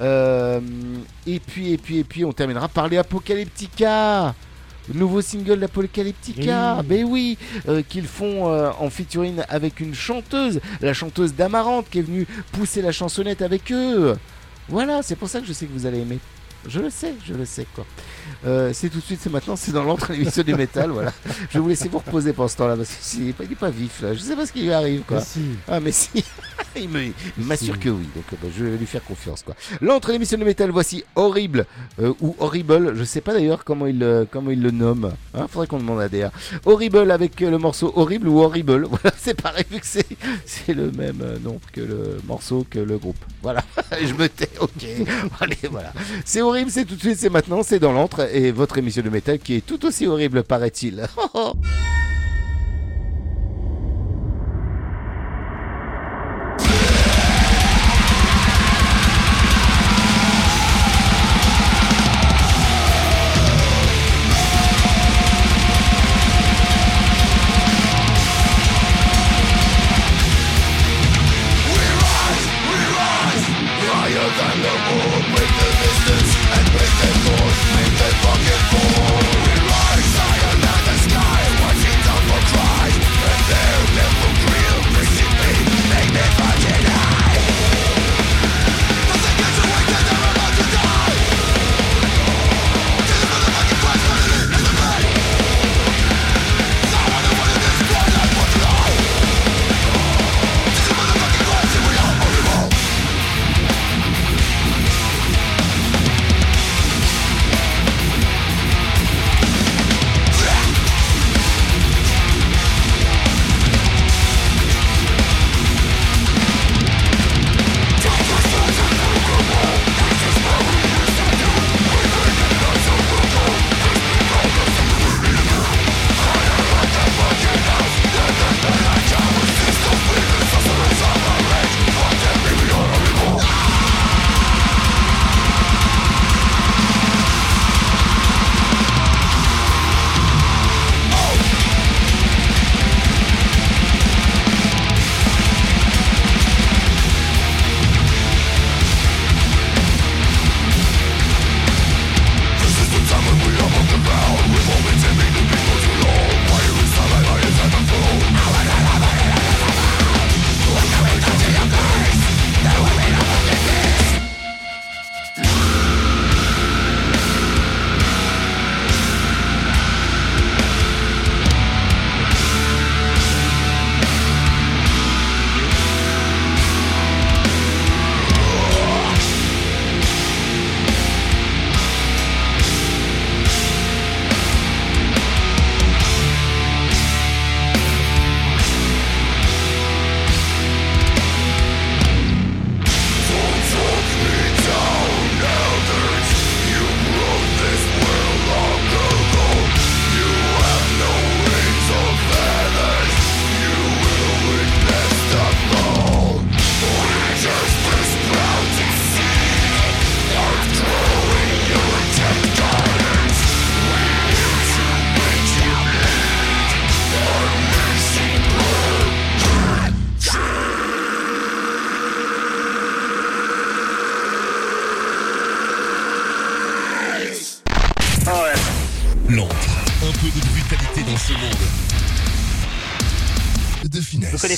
Et 0.00 1.40
puis, 1.40 1.72
et 1.72 1.78
puis, 1.78 1.98
et 1.98 2.04
puis, 2.04 2.24
on 2.24 2.32
terminera 2.32 2.68
par 2.68 2.88
les 2.88 2.98
Apocalyptica. 2.98 4.34
Nouveau 4.92 5.20
single 5.20 5.60
d'Apocalyptica, 5.60 6.76
Oui. 6.80 6.86
ben 6.86 7.04
oui, 7.04 7.38
euh, 7.68 7.82
qu'ils 7.88 8.06
font 8.06 8.48
euh, 8.48 8.70
en 8.80 8.90
featuring 8.90 9.36
avec 9.48 9.80
une 9.80 9.94
chanteuse, 9.94 10.60
la 10.80 10.92
chanteuse 10.92 11.34
d'Amarante 11.34 11.86
qui 11.90 12.00
est 12.00 12.02
venue 12.02 12.26
pousser 12.52 12.82
la 12.82 12.92
chansonnette 12.92 13.42
avec 13.42 13.70
eux. 13.72 14.16
Voilà, 14.68 15.02
c'est 15.02 15.16
pour 15.16 15.28
ça 15.28 15.40
que 15.40 15.46
je 15.46 15.52
sais 15.52 15.66
que 15.66 15.72
vous 15.72 15.86
allez 15.86 16.00
aimer. 16.00 16.18
Je 16.66 16.80
le 16.80 16.90
sais, 16.90 17.14
je 17.26 17.34
le 17.34 17.44
sais 17.44 17.66
quoi. 17.74 17.84
Euh, 18.44 18.70
c'est 18.72 18.88
tout 18.88 18.98
de 18.98 19.02
suite, 19.02 19.20
c'est 19.22 19.30
maintenant, 19.30 19.56
c'est 19.56 19.72
dans 19.72 19.82
l'entre 19.84 20.12
l'émission 20.12 20.42
du 20.42 20.54
métal, 20.54 20.90
voilà. 20.90 21.12
Je 21.48 21.54
vais 21.54 21.60
vous 21.60 21.68
laisser 21.68 21.88
vous 21.88 21.98
reposer 21.98 22.32
pendant 22.32 22.48
ce 22.48 22.56
temps-là 22.56 22.76
parce 22.76 22.94
qu'il 22.94 23.24
n'est 23.24 23.32
pas, 23.32 23.70
vif 23.70 24.00
là. 24.02 24.14
Je 24.14 24.18
sais 24.20 24.36
pas 24.36 24.46
ce 24.46 24.52
qui 24.52 24.62
lui 24.62 24.72
arrive 24.72 25.02
quoi. 25.02 25.18
Mais 25.18 25.22
si. 25.24 25.40
Ah 25.68 25.80
mais 25.80 25.92
si, 25.92 26.24
il 26.76 26.88
m'assure 27.38 27.74
Si. 27.74 27.80
que 27.80 27.88
oui, 27.88 28.06
donc 28.14 28.24
bah, 28.40 28.48
je 28.56 28.64
vais 28.64 28.76
lui 28.76 28.86
faire 28.86 29.04
confiance 29.04 29.42
quoi. 29.42 29.54
L'entre 29.80 30.12
l'émission 30.12 30.38
de 30.38 30.44
métal, 30.44 30.70
voici 30.70 31.04
horrible 31.16 31.66
euh, 32.00 32.12
ou 32.20 32.36
horrible, 32.38 32.94
je 32.96 33.04
sais 33.04 33.20
pas 33.20 33.32
d'ailleurs 33.32 33.64
comment 33.64 33.86
il 33.86 34.02
euh, 34.02 34.24
comment 34.30 34.50
il 34.50 34.62
le 34.62 34.70
nomme. 34.70 35.12
Hein, 35.34 35.46
faudrait 35.48 35.66
qu'on 35.66 35.78
demande 35.78 36.00
à 36.00 36.08
DA. 36.08 36.32
Horrible 36.64 37.10
avec 37.10 37.40
le 37.40 37.58
morceau 37.58 37.92
horrible 37.96 38.28
ou 38.28 38.40
horrible. 38.40 38.86
Voilà, 39.02 39.16
c'est 39.18 39.40
pareil 39.40 39.64
vu 39.70 39.80
que 39.80 39.86
c'est 39.86 40.06
c'est 40.44 40.74
le 40.74 40.92
même 40.92 41.22
nom 41.42 41.58
que 41.72 41.80
le 41.80 42.18
morceau 42.26 42.66
que 42.68 42.78
le 42.78 42.98
groupe. 42.98 43.16
Voilà, 43.42 43.64
je 44.02 44.12
me 44.14 44.28
tais. 44.28 44.50
Ok, 44.60 44.84
allez 45.40 45.56
voilà. 45.70 45.92
C'est 46.24 46.42
horrible, 46.42 46.51
c'est 46.68 46.84
tout 46.84 46.94
de 46.94 47.00
suite, 47.00 47.18
c'est 47.18 47.30
maintenant, 47.30 47.62
c'est 47.62 47.78
dans 47.78 47.92
l'entre 47.92 48.28
et 48.34 48.52
votre 48.52 48.78
émission 48.78 49.02
de 49.02 49.10
métal 49.10 49.38
qui 49.38 49.56
est 49.56 49.66
tout 49.66 49.84
aussi 49.84 50.06
horrible 50.06 50.42
paraît-il. 50.42 51.06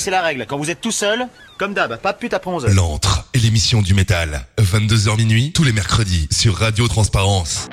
connaissez 0.05 0.11
la 0.11 0.21
règle. 0.21 0.45
Quand 0.47 0.57
vous 0.57 0.69
êtes 0.69 0.81
tout 0.81 0.91
seul, 0.91 1.27
comme 1.57 1.73
d'hab, 1.73 1.97
pas 1.97 2.13
de 2.13 2.17
pute 2.17 2.33
après 2.33 2.51
11 2.51 2.67
L'antre 2.67 3.27
et 3.33 3.39
l'émission 3.39 3.81
du 3.81 3.93
métal. 3.93 4.45
22h 4.59 5.17
minuit, 5.17 5.51
tous 5.51 5.63
les 5.63 5.73
mercredis, 5.73 6.27
sur 6.31 6.55
Radio 6.55 6.87
Transparence. 6.87 7.67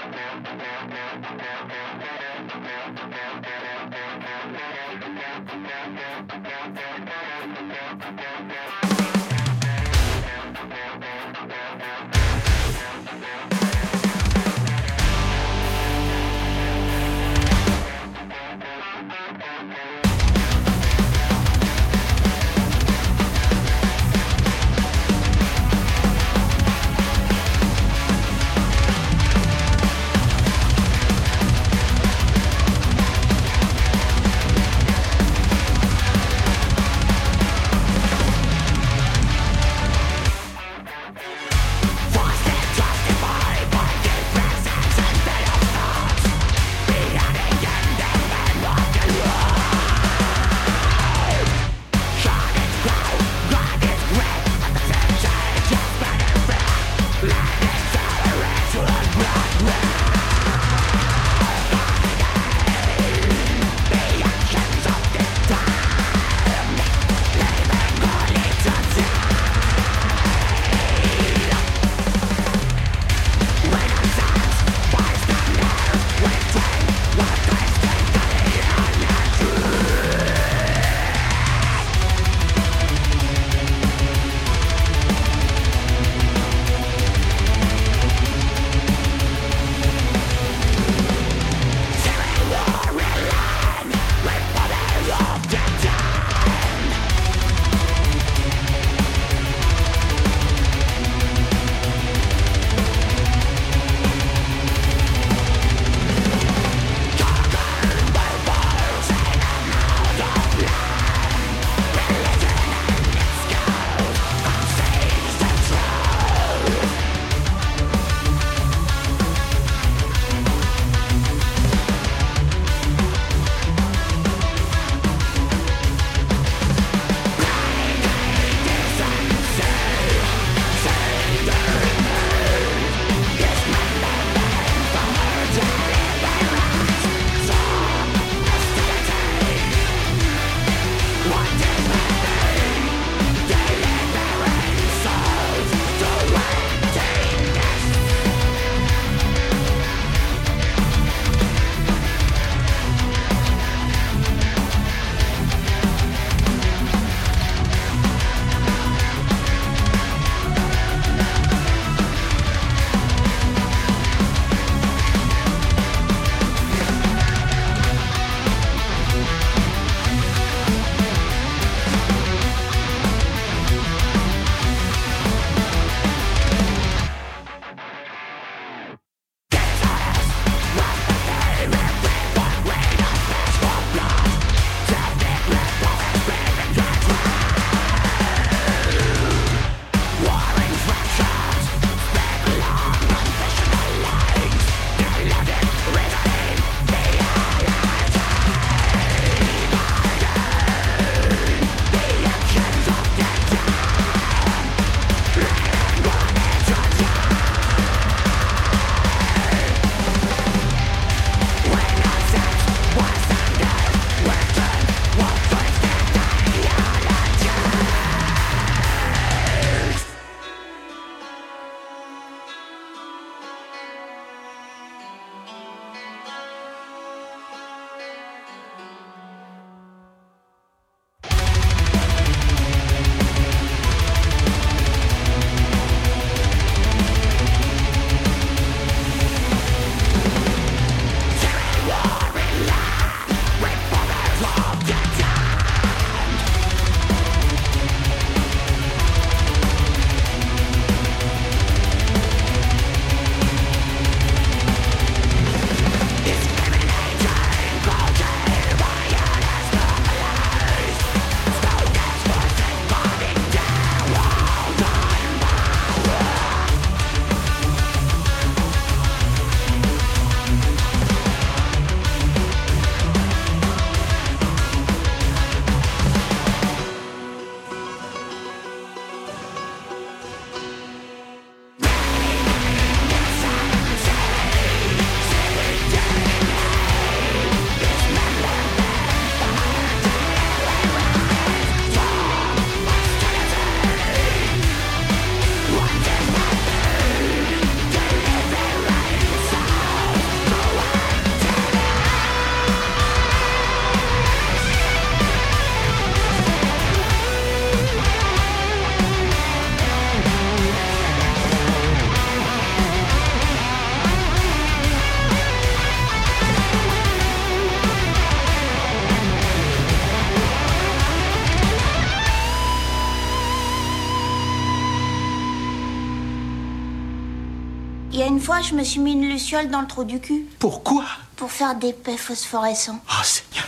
Fois, 328.53 328.61
je 328.61 328.75
me 328.75 328.85
suis 328.85 329.01
mis 329.01 329.13
une 329.13 329.29
luciole 329.29 329.71
dans 329.71 329.81
le 329.81 329.87
trou 329.87 330.05
du 330.05 330.21
cul. 330.21 330.47
Pourquoi 330.59 331.05
Pour 331.37 331.51
faire 331.51 331.75
des 331.75 331.93
paix 331.93 332.17
phosphorescents. 332.19 333.01
Oh 333.09 333.25
Seigneur. 333.25 333.65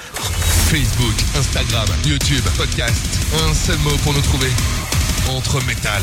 Facebook, 0.69 1.15
Instagram, 1.37 1.89
YouTube, 2.05 2.45
podcast. 2.57 2.97
Un 3.49 3.55
seul 3.55 3.79
mot 3.79 3.97
pour 4.03 4.13
nous 4.13 4.21
trouver. 4.21 4.51
Entre 5.31 5.65
métal. 5.65 6.03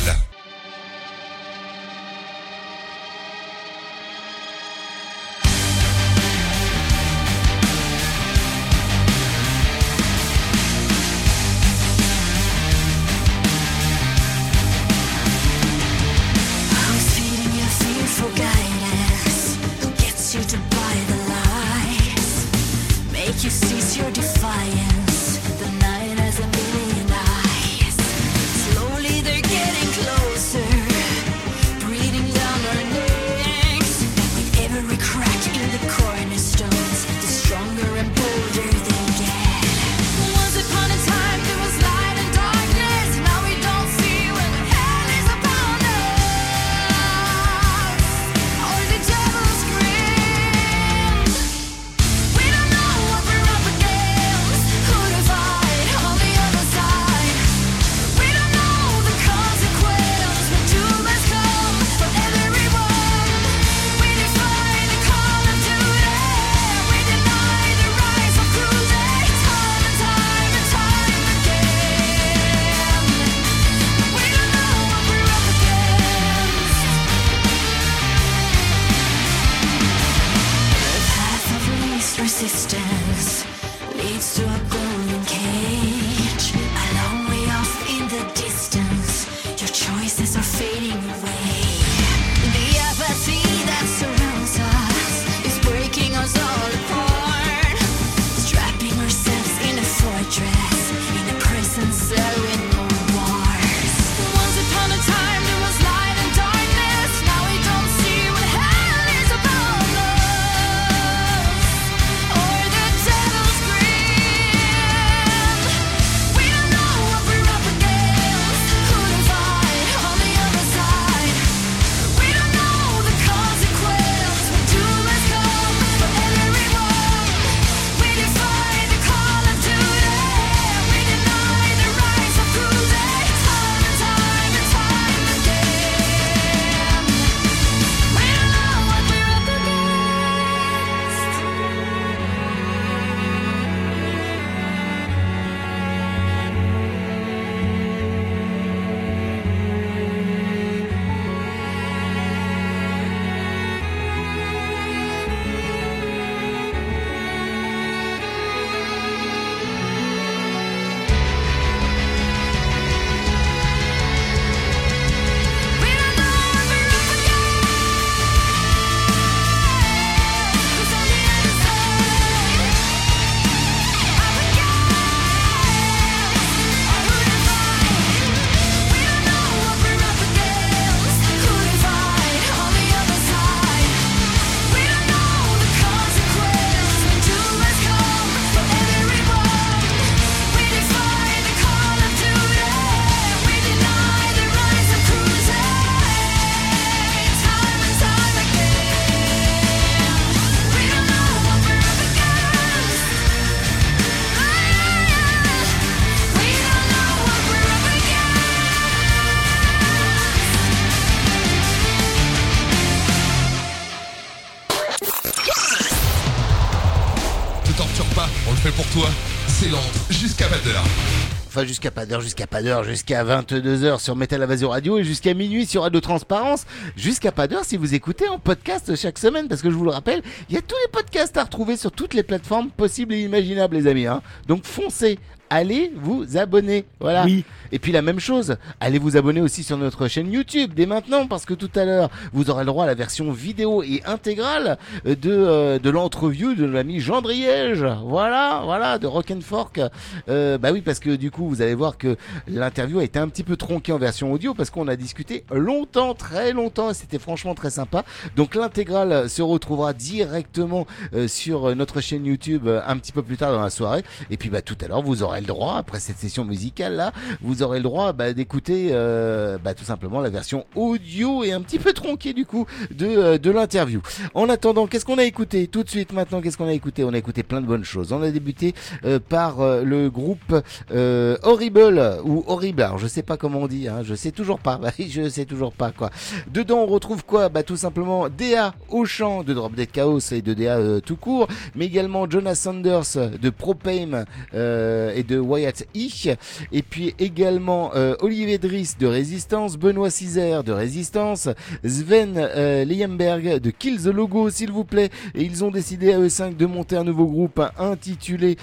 Jusqu'à 221.66 221.92
pas 221.92 222.06
d'heure, 222.06 222.22
jusqu'à 222.22 222.48
pas 222.48 222.64
d'heure, 222.64 222.84
jusqu'à 222.84 223.24
22h 223.24 224.00
sur 224.00 224.16
Metal 224.16 224.42
Invasion 224.42 224.70
Radio 224.70 224.98
et 224.98 225.04
jusqu'à 225.04 225.34
minuit 225.34 225.66
sur 225.66 225.84
Radio 225.84 226.00
Transparence. 226.02 226.66
Jusqu'à 227.02 227.32
pas 227.32 227.48
d'heure 227.48 227.66
si 227.66 227.78
vous 227.78 227.96
écoutez 227.96 228.28
en 228.28 228.38
podcast 228.38 228.96
chaque 228.96 229.18
semaine, 229.18 229.48
parce 229.48 229.64
que 229.64 229.72
je 229.72 229.76
vous 229.76 229.86
le 229.86 229.90
rappelle, 229.90 230.22
il 230.50 230.54
y 230.54 230.58
a 230.60 230.62
tous 230.62 230.76
les 230.86 230.92
podcasts 230.92 231.36
à 231.36 231.46
retrouver 231.46 231.76
sur 231.76 231.92
toutes 231.92 232.14
les 232.14 232.22
plateformes 232.22 232.70
possibles 232.70 233.16
et 233.16 233.22
imaginables, 233.22 233.76
les 233.76 233.88
amis. 233.88 234.06
Hein. 234.06 234.22
Donc 234.48 234.66
foncez, 234.66 235.18
allez 235.52 235.92
vous 235.96 236.38
abonner. 236.38 236.86
Voilà. 237.00 237.26
Oui. 237.26 237.44
Et 237.74 237.80
puis 237.80 237.92
la 237.92 238.02
même 238.02 238.20
chose, 238.20 238.56
allez 238.80 239.00
vous 239.00 239.18
abonner 239.18 239.42
aussi 239.42 239.64
sur 239.64 239.78
notre 239.78 240.08
chaîne 240.08 240.32
YouTube 240.32 240.74
dès 240.74 240.86
maintenant 240.86 241.28
parce 241.28 241.46
que 241.46 241.54
tout 241.54 241.70
à 241.76 241.84
l'heure, 241.84 242.10
vous 242.34 242.50
aurez 242.50 242.62
le 242.62 242.68
droit 242.68 242.86
à 242.86 242.88
la 242.88 242.96
version 242.96 243.32
vidéo 243.32 243.84
et 243.84 244.02
intégrale 244.06 244.78
de, 245.04 245.16
euh, 245.26 245.78
de 245.78 245.90
l'entreview 245.90 246.56
de 246.56 246.66
l'ami 246.66 247.02
Jean 247.02 247.22
Driège. 247.22 247.86
Voilà, 248.06 248.62
voilà, 248.64 248.98
de 248.98 249.08
Rock 249.08 249.32
and 249.32 249.42
Fork. 249.42 249.82
Euh, 250.30 250.58
bah 250.58 250.72
oui, 250.72 250.82
parce 250.82 251.00
que 251.00 251.16
du 251.16 251.32
coup, 251.32 251.48
vous 251.50 251.62
allez 251.62 251.76
voir 251.76 251.98
que 251.98 252.16
l'interview 252.48 253.00
a 253.00 253.04
été 253.04 253.20
un 253.20 253.28
petit 253.28 253.44
peu 253.44 253.58
tronquée 253.58 253.92
en 253.92 253.98
version 253.98 254.32
audio 254.32 254.54
parce 254.54 254.70
qu'on 254.70 254.88
a 254.88 254.96
discuté 254.96 255.44
longtemps, 255.52 256.14
très 256.14 256.54
longtemps 256.54 256.91
c'était 256.94 257.20
franchement 257.20 257.56
très 257.56 257.70
sympa. 257.70 258.04
Donc 258.36 258.56
l'intégrale 258.56 259.30
se 259.30 259.42
retrouvera 259.42 259.94
directement 259.94 260.86
euh, 261.14 261.28
sur 261.28 261.76
notre 261.76 262.02
chaîne 262.02 262.26
YouTube 262.26 262.68
euh, 262.68 262.82
un 262.86 262.98
petit 262.98 263.12
peu 263.12 263.24
plus 263.24 263.38
tard 263.38 263.52
dans 263.52 263.62
la 263.62 263.70
soirée. 263.70 264.04
Et 264.30 264.38
puis 264.38 264.50
bah 264.50 264.62
tout 264.62 264.78
à 264.82 264.88
l'heure, 264.88 265.02
vous 265.02 265.24
aurez 265.24 265.42
le 265.42 265.48
droit, 265.48 265.78
après 265.78 266.00
cette 266.00 266.18
session 266.18 266.46
musicale 266.46 266.96
là, 266.96 267.12
vous 267.42 267.64
aurez 267.64 267.80
le 267.80 267.84
droit 267.84 268.14
bah, 268.14 268.34
d'écouter 268.34 268.90
euh, 268.92 269.58
bah, 269.58 269.74
tout 269.74 269.84
simplement 269.84 270.22
la 270.22 270.30
version 270.30 270.66
audio 270.76 271.44
et 271.44 271.52
un 271.52 271.62
petit 271.62 271.80
peu 271.80 271.94
tronquée 271.94 272.34
du 272.34 272.46
coup 272.46 272.66
de, 272.92 273.08
euh, 273.08 273.38
de 273.38 273.52
l'interview. 273.52 274.02
En 274.34 274.50
attendant, 274.50 274.88
qu'est-ce 274.88 275.06
qu'on 275.06 275.18
a 275.18 275.24
écouté? 275.24 275.68
Tout 275.68 275.84
de 275.84 275.90
suite 275.90 276.14
maintenant 276.14 276.42
Qu'est-ce 276.42 276.58
qu'on 276.58 276.68
a 276.68 276.74
écouté? 276.74 277.04
On 277.04 277.14
a 277.14 277.18
écouté 277.18 277.44
plein 277.44 277.62
de 277.62 277.66
bonnes 277.66 277.84
choses. 277.84 278.12
On 278.12 278.22
a 278.22 278.32
débuté 278.32 278.74
euh, 279.06 279.20
par 279.20 279.62
euh, 279.62 279.84
le 279.84 280.10
groupe 280.10 280.56
euh, 280.92 281.38
Horrible 281.44 282.20
ou 282.24 282.44
Horrible. 282.48 282.82
Alors 282.84 282.98
je 282.98 283.08
sais 283.08 283.24
pas 283.24 283.38
comment 283.38 283.60
on 283.60 283.68
dit, 283.68 283.88
hein, 283.88 284.02
je 284.04 284.16
sais 284.16 284.32
toujours 284.32 284.60
pas. 284.60 284.80
je 285.00 285.30
sais 285.30 285.46
toujours 285.46 285.74
pas 285.74 285.92
quoi. 285.92 286.10
Dedans 286.52 286.81
on 286.82 286.88
retrouve 286.88 287.24
quoi 287.24 287.50
Bah 287.50 287.64
tout 287.64 287.78
simplement 287.78 288.28
DA 288.28 288.74
au 288.90 289.06
chant 289.06 289.44
de 289.44 289.54
Drop 289.54 289.76
Dead 289.76 289.92
Chaos 289.92 290.20
et 290.32 290.42
de 290.42 290.54
DA 290.54 290.78
euh, 290.78 291.00
tout 291.00 291.16
court, 291.16 291.48
mais 291.76 291.86
également 291.86 292.30
Jonas 292.30 292.56
Sanders 292.56 293.16
de 293.42 293.50
Propame 293.50 294.26
euh, 294.54 295.14
et 295.16 295.24
de 295.24 295.38
Wyatt 295.38 295.86
E. 295.96 296.36
Et 296.72 296.82
puis 296.82 297.14
également 297.20 297.92
euh, 297.96 298.16
Olivier 298.22 298.58
Driss 298.58 298.98
de 298.98 299.08
Résistance, 299.08 299.78
Benoît 299.78 300.10
Cizer 300.10 300.64
de 300.64 300.72
Résistance, 300.72 301.50
Sven 301.86 302.34
euh, 302.38 302.84
Leyenberg 302.84 303.60
de 303.60 303.70
Kill 303.70 304.02
the 304.02 304.08
Logo 304.08 304.50
s'il 304.50 304.72
vous 304.72 304.84
plaît. 304.86 305.10
Et 305.36 305.44
ils 305.44 305.64
ont 305.64 305.72
décidé 305.72 306.14
à 306.14 306.20
eux 306.20 306.30
5 306.30 306.58
de 306.58 306.66
monter 306.66 306.98
un 306.98 307.04
nouveau 307.04 307.26
groupe 307.26 307.62
intitulé 307.78 308.58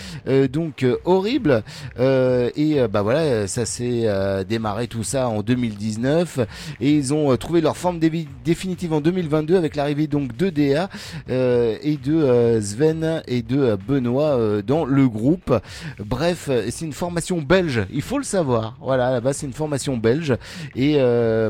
donc 0.51 0.85
Horrible. 1.05 1.62
Et 1.99 2.77
bah 2.91 3.03
voilà, 3.03 3.47
ça 3.47 3.64
s'est 3.64 4.07
démarré 4.49 4.89
tout 4.89 5.05
ça 5.05 5.29
en 5.29 5.43
2019 5.43 6.41
et 6.81 6.93
ils 6.93 7.14
ont 7.14 7.37
trouvé 7.37 7.61
leur 7.61 7.77
forme 7.77 7.99
définitive 8.45 8.93
en 8.93 9.01
2022 9.01 9.57
avec 9.57 9.77
l'arrivée 9.77 10.07
donc 10.07 10.37
de 10.37 10.51
DA 10.51 10.89
euh, 11.31 11.77
et 11.83 11.97
de 11.97 12.15
euh, 12.15 12.61
Sven 12.61 13.23
et 13.27 13.43
de 13.43 13.59
euh, 13.59 13.77
Benoît 13.77 14.63
dans 14.67 14.85
le 14.85 15.09
groupe. 15.09 15.55
Bref, 15.99 16.51
c'est 16.71 16.85
une 16.85 16.93
formation 16.93 17.41
belge, 17.41 17.87
il 17.93 18.03
faut 18.03 18.19
le 18.19 18.25
savoir. 18.25 18.77
Voilà, 18.81 19.11
là-bas 19.11 19.33
c'est 19.33 19.47
une 19.47 19.53
formation 19.53 19.97
belge 19.97 20.37
et 20.75 20.97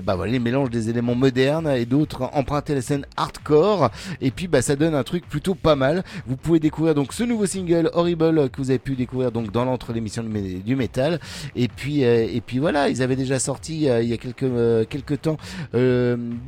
bah 0.05 0.17
voilà, 0.17 0.33
les 0.33 0.39
mélanges 0.39 0.71
des 0.71 0.91
éléments 0.91 1.15
modernes 1.15 1.69
et 1.69 1.87
d'autres 1.87 2.31
empruntés 2.33 2.73
à 2.73 2.77
la 2.77 2.83
scène 2.83 3.07
hardcore 3.17 3.91
et 4.21 4.31
puis 4.31 4.49
bah 4.49 4.63
ça 4.63 4.77
donne 4.77 4.95
un 4.95 5.03
truc 5.03 5.29
plutôt 5.29 5.55
pas 5.55 5.77
mal. 5.77 6.05
Vous 6.27 6.37
pouvez 6.37 6.61
découvrir 6.61 6.95
donc 6.95 7.13
ce 7.13 7.25
nouveau 7.25 7.47
single 7.47 7.91
Horrible 7.95 8.51
que 8.51 8.59
vous 8.59 8.71
avez 8.71 8.79
pu 8.79 8.95
découvrir 8.95 9.33
donc 9.33 9.51
dans 9.51 9.65
l'entre 9.65 9.93
l'émission 9.93 10.23
du, 10.23 10.55
du 10.61 10.77
métal 10.77 11.21
et 11.57 11.69
puis 11.69 12.03
et 12.03 12.43
puis 12.45 12.59
voilà, 12.59 12.89
ils 12.89 13.03
avaient 13.03 13.17
déjà 13.17 13.39
sorti 13.39 13.83
il 13.83 14.09
y 14.09 14.13
a 14.13 14.17
quelques 14.17 14.89
quelques 14.89 15.23
temps 15.23 15.39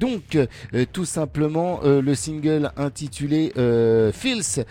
donc 0.01 0.35
euh, 0.35 0.47
tout 0.93 1.05
simplement 1.05 1.81
euh, 1.85 2.01
le 2.03 2.15
single 2.15 2.73
intitulé 2.77 3.53
euh, 3.57 4.11
Feels 4.13 4.65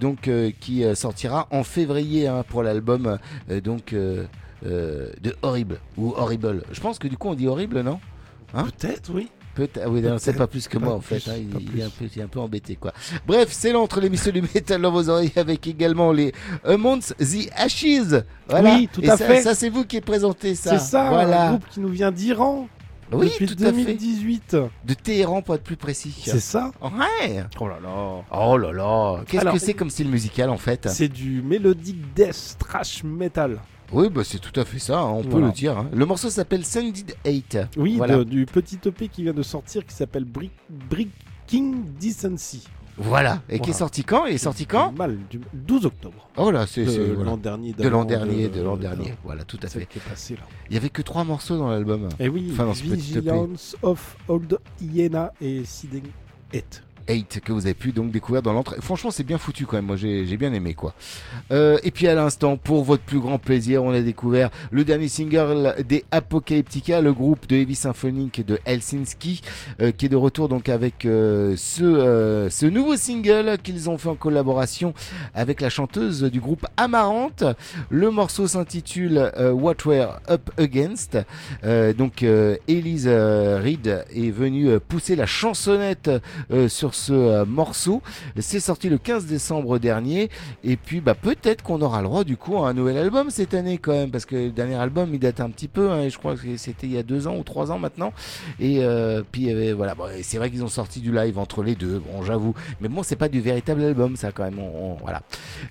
donc 0.00 0.28
qui 0.60 0.82
sortira 0.94 1.46
en 1.50 1.62
février 1.62 2.26
hein, 2.26 2.44
pour 2.48 2.62
l'album 2.62 3.18
donc 3.62 3.94
de 3.94 4.26
Horrible 5.42 5.78
ou 5.96 6.12
Horrible. 6.16 6.62
Je 6.72 6.80
pense 6.80 6.98
que 6.98 7.06
du 7.08 7.16
coup 7.16 7.28
on 7.28 7.34
dit 7.34 7.46
Horrible, 7.46 7.80
non? 7.82 8.00
Hein? 8.54 8.64
Peut-être, 8.78 9.10
oui. 9.14 9.28
Peut-être, 9.54 9.80
ah 9.84 9.88
oui, 9.88 10.00
non, 10.00 10.16
c'est 10.18 10.32
pas 10.32 10.46
plus 10.46 10.68
que 10.68 10.78
moi 10.78 10.94
en 10.94 11.00
fait. 11.00 11.28
hein, 11.28 11.34
il, 11.36 11.50
il 11.74 11.80
est 11.80 11.82
un 11.84 11.88
peu, 11.90 12.04
il 12.12 12.18
est 12.20 12.22
un 12.22 12.28
peu 12.28 12.38
embêté 12.40 12.76
quoi. 12.76 12.92
Bref, 13.26 13.48
c'est 13.50 13.72
l'entre 13.72 14.00
l'émission 14.00 14.30
du 14.32 14.42
métal 14.42 14.80
dans 14.80 14.92
vos 14.92 15.08
oreilles 15.08 15.32
avec 15.36 15.66
également 15.66 16.12
les 16.12 16.32
Amongst 16.64 17.16
the 17.18 17.50
Ashes. 17.56 18.22
Voilà. 18.48 18.76
Oui, 18.76 18.88
tout 18.92 19.02
Et 19.02 19.10
à 19.10 19.16
ça, 19.16 19.26
fait. 19.26 19.42
Ça 19.42 19.54
c'est 19.54 19.68
vous 19.68 19.84
qui 19.84 19.96
avez 19.96 20.04
présenté 20.04 20.54
ça. 20.54 20.78
C'est 20.78 20.84
ça, 20.90 21.08
Voilà. 21.10 21.48
un 21.48 21.50
groupe 21.50 21.68
qui 21.70 21.80
nous 21.80 21.88
vient 21.88 22.12
d'Iran. 22.12 22.68
Oui, 23.12 23.26
depuis 23.30 23.46
tout 23.46 23.62
à 23.64 23.66
fait. 23.66 23.72
2018. 23.72 24.56
De 24.84 24.94
Téhéran 24.94 25.42
pour 25.42 25.54
être 25.54 25.62
plus 25.64 25.76
précis. 25.76 26.14
C'est 26.24 26.40
ça 26.40 26.70
Ouais. 26.82 27.44
Oh 27.60 27.68
là 27.68 27.78
là. 27.82 28.22
Oh 28.32 28.56
là 28.56 28.72
là. 28.72 29.22
Qu'est-ce 29.26 29.44
que 29.44 29.58
c'est 29.58 29.74
comme 29.74 29.90
style 29.90 30.08
musical 30.08 30.50
en 30.50 30.58
fait? 30.58 30.88
C'est 30.90 31.08
du 31.08 31.42
melodic 31.42 31.96
death 32.14 32.56
thrash 32.58 33.02
metal. 33.04 33.58
Oui, 33.92 34.08
bah 34.08 34.22
c'est 34.24 34.38
tout 34.38 34.58
à 34.60 34.64
fait 34.64 34.78
ça, 34.78 35.00
hein, 35.00 35.10
on 35.10 35.22
peut 35.24 35.30
Voilà. 35.30 35.46
le 35.48 35.52
dire. 35.52 35.76
hein. 35.76 35.88
Le 35.92 36.06
morceau 36.06 36.30
s'appelle 36.30 36.64
Sanded 36.64 37.12
8. 37.26 37.58
Oui, 37.76 37.96
voilà. 37.96 38.18
de- 38.18 38.22
du 38.24 38.46
petit 38.46 38.78
EP 38.86 39.08
qui 39.08 39.24
vient 39.24 39.32
de 39.32 39.42
sortir 39.42 39.84
qui 39.84 39.92
s'appelle 39.94 40.24
Brick, 40.24 40.52
Breaking 40.68 41.74
Decency. 42.00 42.64
Voilà. 42.96 43.42
Et 43.48 43.58
qui 43.60 43.70
est 43.70 43.74
sorti 43.74 44.04
quand 44.04 44.26
Il 44.26 44.34
est 44.34 44.38
sorti 44.38 44.66
quand 44.66 44.92
Mal, 44.92 45.16
du 45.30 45.40
12 45.54 45.86
octobre. 45.86 46.28
Oh 46.36 46.50
là, 46.50 46.66
c'est 46.66 46.84
De 46.84 46.90
voilà. 47.14 47.30
l'an 47.30 47.36
dernier, 47.36 47.72
De 47.72 47.88
l'an 47.88 48.04
dernier, 48.04 48.48
de- 48.48 48.58
de 48.58 48.62
l'an 48.62 48.76
de- 48.76 48.82
dernier. 48.82 49.14
Voilà, 49.24 49.44
tout 49.44 49.58
à 49.62 49.68
fait. 49.68 49.86
qui 49.86 49.98
est 49.98 50.02
passée 50.08 50.34
là. 50.36 50.42
Il 50.68 50.74
y 50.74 50.76
avait 50.76 50.90
que 50.90 51.02
trois 51.02 51.24
morceaux 51.24 51.56
dans 51.58 51.68
l'album. 51.68 52.08
Et 52.18 52.28
oui, 52.28 52.50
Enfin, 52.52 52.66
dans. 52.66 52.72
Vigilance 52.72 53.76
of 53.82 54.16
Old 54.28 54.58
Hyena 54.80 55.32
et 55.40 55.64
Seeding 55.64 56.04
It. 56.52 56.82
8 57.12 57.40
que 57.44 57.52
vous 57.52 57.66
avez 57.66 57.74
pu 57.74 57.92
donc 57.92 58.10
découvrir 58.10 58.42
dans 58.42 58.52
l'entrée. 58.52 58.76
Franchement, 58.80 59.10
c'est 59.10 59.24
bien 59.24 59.38
foutu 59.38 59.66
quand 59.66 59.76
même. 59.76 59.86
Moi, 59.86 59.96
j'ai 59.96 60.36
bien 60.36 60.52
aimé 60.52 60.74
quoi. 60.74 60.94
Euh, 61.52 61.78
et 61.82 61.90
puis 61.90 62.06
à 62.06 62.14
l'instant, 62.14 62.56
pour 62.56 62.84
votre 62.84 63.02
plus 63.02 63.18
grand 63.18 63.38
plaisir, 63.38 63.82
on 63.84 63.92
a 63.92 64.00
découvert 64.00 64.50
le 64.70 64.84
dernier 64.84 65.08
single 65.08 65.74
des 65.86 66.04
Apocalyptica, 66.10 67.00
le 67.00 67.12
groupe 67.12 67.46
de 67.48 67.56
Heavy 67.56 67.74
Symphonic 67.74 68.44
de 68.44 68.58
Helsinki, 68.64 69.42
euh, 69.80 69.92
qui 69.92 70.06
est 70.06 70.08
de 70.08 70.16
retour 70.16 70.48
donc 70.48 70.68
avec 70.68 71.04
euh, 71.04 71.54
ce 71.56 72.48
ce 72.50 72.66
nouveau 72.66 72.96
single 72.96 73.58
qu'ils 73.62 73.90
ont 73.90 73.98
fait 73.98 74.08
en 74.08 74.14
collaboration 74.14 74.94
avec 75.34 75.60
la 75.60 75.70
chanteuse 75.70 76.22
du 76.24 76.40
groupe 76.40 76.66
Amarante. 76.76 77.44
Le 77.90 78.10
morceau 78.10 78.46
s'intitule 78.46 79.32
What 79.36 79.76
We're 79.86 80.20
Up 80.28 80.50
Against. 80.58 81.18
Donc 81.62 82.22
Elise 82.22 83.08
Reed 83.08 84.04
est 84.14 84.30
venue 84.30 84.78
pousser 84.80 85.16
la 85.16 85.26
chansonnette 85.26 86.10
sur 86.68 86.94
ce 86.94 86.99
euh, 87.10 87.44
morceau. 87.46 88.02
C'est 88.38 88.60
sorti 88.60 88.88
le 88.90 88.98
15 88.98 89.26
décembre 89.26 89.78
dernier. 89.78 90.28
Et 90.64 90.76
puis 90.76 91.00
bah 91.00 91.14
peut-être 91.14 91.62
qu'on 91.62 91.80
aura 91.80 92.02
le 92.02 92.08
droit 92.08 92.24
du 92.24 92.36
coup 92.36 92.58
à 92.58 92.68
un 92.68 92.74
nouvel 92.74 92.98
album 92.98 93.30
cette 93.30 93.54
année 93.54 93.78
quand 93.78 93.92
même. 93.92 94.10
Parce 94.10 94.26
que 94.26 94.36
le 94.36 94.50
dernier 94.50 94.74
album 94.74 95.10
il 95.14 95.18
date 95.20 95.40
un 95.40 95.50
petit 95.50 95.68
peu 95.68 95.90
hein, 95.90 96.02
et 96.02 96.10
je 96.10 96.18
crois 96.18 96.34
que 96.36 96.56
c'était 96.56 96.86
il 96.86 96.92
y 96.92 96.98
a 96.98 97.02
deux 97.02 97.26
ans 97.26 97.36
ou 97.36 97.42
trois 97.42 97.70
ans 97.72 97.78
maintenant. 97.78 98.12
Et 98.58 98.78
euh, 98.84 99.22
puis 99.30 99.50
avait- 99.50 99.72
voilà. 99.72 99.94
Bon, 99.94 100.04
c'est 100.22 100.36
vrai 100.38 100.50
qu'ils 100.50 100.62
ont 100.64 100.68
sorti 100.68 101.00
du 101.00 101.12
live 101.12 101.38
entre 101.38 101.62
les 101.62 101.74
deux. 101.74 101.98
Bon 102.12 102.22
j'avoue. 102.22 102.54
Mais 102.80 102.88
bon 102.88 103.02
c'est 103.02 103.16
pas 103.16 103.28
du 103.28 103.40
véritable 103.40 103.82
album 103.82 104.16
ça 104.16 104.32
quand 104.32 104.44
même. 104.44 104.58
On- 104.58 104.92
on- 104.92 104.94
voilà. 104.96 105.22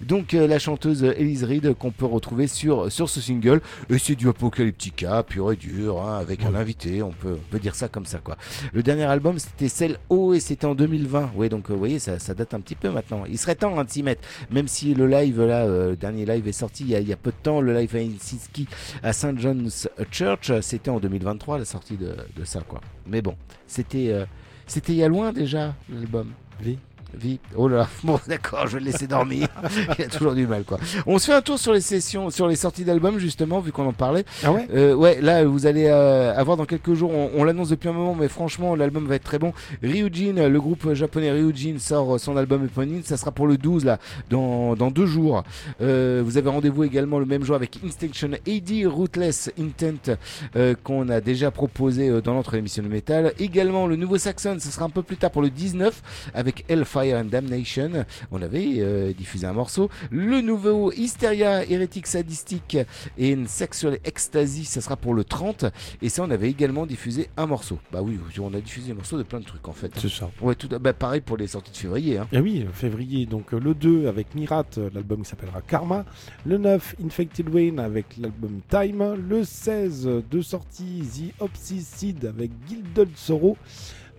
Donc 0.01 0.33
euh, 0.33 0.47
la 0.47 0.59
chanteuse 0.59 1.03
Elise 1.03 1.43
Reed 1.43 1.73
qu'on 1.75 1.91
peut 1.91 2.05
retrouver 2.05 2.47
sur 2.47 2.91
sur 2.91 3.09
ce 3.09 3.21
single. 3.21 3.61
Et 3.89 3.97
c'est 3.97 4.15
du 4.15 4.27
Apocalyptica 4.29 5.23
pur 5.23 5.51
et 5.51 5.55
dur 5.55 6.01
hein, 6.01 6.17
avec 6.19 6.43
un 6.43 6.55
invité. 6.55 7.01
On 7.03 7.11
peut 7.11 7.35
on 7.35 7.51
peut 7.51 7.59
dire 7.59 7.75
ça 7.75 7.87
comme 7.87 8.05
ça 8.05 8.19
quoi. 8.19 8.37
Le 8.73 8.83
dernier 8.83 9.03
album 9.03 9.37
c'était 9.39 9.67
Cell 9.69 9.97
O 10.09 10.33
et 10.33 10.39
c'était 10.39 10.65
en 10.65 10.75
2020 10.75 11.18
oui 11.35 11.49
donc 11.49 11.69
euh, 11.69 11.73
vous 11.73 11.79
voyez 11.79 11.99
ça, 11.99 12.17
date 12.33 12.53
un 12.53 12.59
petit 12.59 12.75
peu 12.75 12.89
maintenant. 12.89 13.23
Il 13.27 13.37
serait 13.37 13.55
temps 13.55 13.77
hein, 13.79 13.83
de 13.83 13.89
s'y 13.89 14.03
mettre. 14.03 14.21
Même 14.51 14.67
si 14.67 14.93
le 14.93 15.07
live 15.07 15.41
là 15.41 15.65
euh, 15.65 15.91
le 15.91 15.95
dernier 15.95 16.25
live 16.25 16.47
est 16.47 16.51
sorti 16.51 16.85
il 16.87 17.07
y, 17.07 17.13
a, 17.13 17.17
peu 17.17 17.31
de 17.31 17.35
temps 17.41 17.61
le 17.61 17.73
live 17.73 17.95
à 17.95 17.99
Helsinki 17.99 18.67
à 19.03 19.13
St 19.13 19.37
John's 19.37 19.89
Church 20.11 20.51
c'était 20.61 20.89
en 20.89 20.99
2023 20.99 21.59
la 21.59 21.65
sortie 21.65 21.97
de, 21.97 22.15
de 22.35 22.43
ça 22.43 22.61
quoi. 22.61 22.81
Mais 23.07 23.21
bon 23.21 23.35
c'était 23.67 24.09
euh, 24.09 24.25
c'était 24.67 24.93
il 24.93 24.97
y 24.99 25.03
a 25.03 25.07
loin 25.07 25.33
déjà 25.33 25.73
l'album. 25.89 26.31
Oui. 26.63 26.77
Vie. 27.13 27.39
Oh 27.55 27.67
là, 27.67 27.77
là. 27.77 27.89
bon 28.03 28.19
d'accord, 28.27 28.67
je 28.67 28.73
vais 28.73 28.79
le 28.79 28.91
laisser 28.91 29.07
dormir. 29.07 29.47
Il 29.97 30.05
a 30.05 30.07
toujours 30.07 30.33
du 30.33 30.47
mal 30.47 30.63
quoi. 30.63 30.79
On 31.05 31.17
se 31.19 31.25
fait 31.25 31.33
un 31.33 31.41
tour 31.41 31.59
sur 31.59 31.73
les 31.73 31.81
sessions, 31.81 32.29
sur 32.29 32.47
les 32.47 32.55
sorties 32.55 32.83
d'albums 32.85 33.19
justement, 33.19 33.59
vu 33.59 33.71
qu'on 33.71 33.87
en 33.87 33.93
parlait. 33.93 34.25
Ah 34.43 34.51
ouais? 34.51 34.67
Euh, 34.73 34.93
ouais, 34.93 35.21
là 35.21 35.43
vous 35.45 35.65
allez 35.65 35.87
euh, 35.87 36.35
avoir 36.35 36.57
dans 36.57 36.65
quelques 36.65 36.93
jours, 36.93 37.11
on, 37.11 37.31
on 37.35 37.43
l'annonce 37.43 37.69
depuis 37.69 37.89
un 37.89 37.93
moment, 37.93 38.15
mais 38.15 38.27
franchement 38.27 38.75
l'album 38.75 39.07
va 39.07 39.15
être 39.15 39.23
très 39.23 39.39
bon. 39.39 39.53
Ryujin, 39.81 40.47
le 40.47 40.59
groupe 40.59 40.93
japonais 40.93 41.31
Ryujin 41.31 41.77
sort 41.79 42.19
son 42.19 42.37
album 42.37 42.65
éponyme, 42.65 43.01
ça 43.03 43.17
sera 43.17 43.31
pour 43.31 43.47
le 43.47 43.57
12 43.57 43.85
là, 43.85 43.99
dans, 44.29 44.75
dans 44.75 44.91
deux 44.91 45.05
jours. 45.05 45.43
Euh, 45.81 46.21
vous 46.25 46.37
avez 46.37 46.49
rendez-vous 46.49 46.83
également 46.83 47.19
le 47.19 47.25
même 47.25 47.43
jour 47.43 47.55
avec 47.55 47.79
Instinction 47.85 48.31
AD, 48.47 48.85
Rootless 48.85 49.51
Intent 49.59 50.15
euh, 50.55 50.75
qu'on 50.83 51.09
a 51.09 51.21
déjà 51.21 51.51
proposé 51.51 52.09
euh, 52.09 52.21
dans 52.21 52.33
notre 52.33 52.55
émission 52.55 52.83
de 52.83 52.87
métal. 52.87 53.33
Également 53.39 53.87
le 53.87 53.95
nouveau 53.95 54.17
Saxon, 54.17 54.57
ce 54.59 54.71
sera 54.71 54.85
un 54.85 54.89
peu 54.89 55.03
plus 55.03 55.17
tard 55.17 55.31
pour 55.31 55.41
le 55.41 55.49
19 55.49 56.01
avec 56.33 56.65
Hellfire 56.99 57.17
and 57.17 57.25
Damnation. 57.25 58.05
On 58.31 58.41
avait 58.41 58.75
euh, 58.77 59.13
diffusé 59.13 59.47
un 59.47 59.53
morceau. 59.53 59.89
Le 60.11 60.41
nouveau 60.41 60.91
Hysteria, 60.91 61.65
Hérétique 61.65 62.07
Sadistique 62.07 62.77
et 63.17 63.29
une 63.29 63.47
Sexual 63.47 63.99
Ecstasy, 64.03 64.65
ça 64.65 64.81
sera 64.81 64.95
pour 64.95 65.13
le 65.13 65.23
30. 65.23 65.65
Et 66.01 66.09
ça, 66.09 66.23
on 66.23 66.31
avait 66.31 66.49
également 66.49 66.85
diffusé 66.85 67.29
un 67.37 67.45
morceau. 67.45 67.79
Bah 67.91 68.01
oui, 68.01 68.19
on 68.39 68.53
a 68.53 68.61
diffusé 68.61 68.91
un 68.91 68.95
morceau 68.95 69.17
de 69.17 69.23
plein 69.23 69.39
de 69.39 69.45
trucs 69.45 69.67
en 69.67 69.73
fait. 69.73 69.91
C'est 69.97 70.09
ça. 70.09 70.29
Ouais, 70.41 70.55
tout, 70.55 70.67
bah, 70.67 70.93
pareil 70.93 71.21
pour 71.21 71.37
les 71.37 71.47
sorties 71.47 71.71
de 71.71 71.77
février. 71.77 72.17
Hein. 72.17 72.27
Et 72.31 72.39
oui, 72.39 72.65
février, 72.73 73.25
donc 73.25 73.53
euh, 73.53 73.59
le 73.59 73.73
2 73.73 74.07
avec 74.07 74.35
Mirat, 74.35 74.65
euh, 74.77 74.89
l'album 74.93 75.23
qui 75.23 75.29
s'appellera 75.29 75.61
Karma. 75.61 76.05
Le 76.45 76.57
9, 76.57 76.95
Infected 77.05 77.49
Wayne 77.49 77.79
avec 77.79 78.17
l'album 78.17 78.61
Time. 78.69 79.15
Le 79.15 79.43
16, 79.43 80.07
euh, 80.07 80.23
deux 80.29 80.41
sorties, 80.41 81.03
The 81.39 81.41
Obsessed 81.41 82.25
avec 82.25 82.51
Gilded 82.67 83.09
Sorrow. 83.15 83.57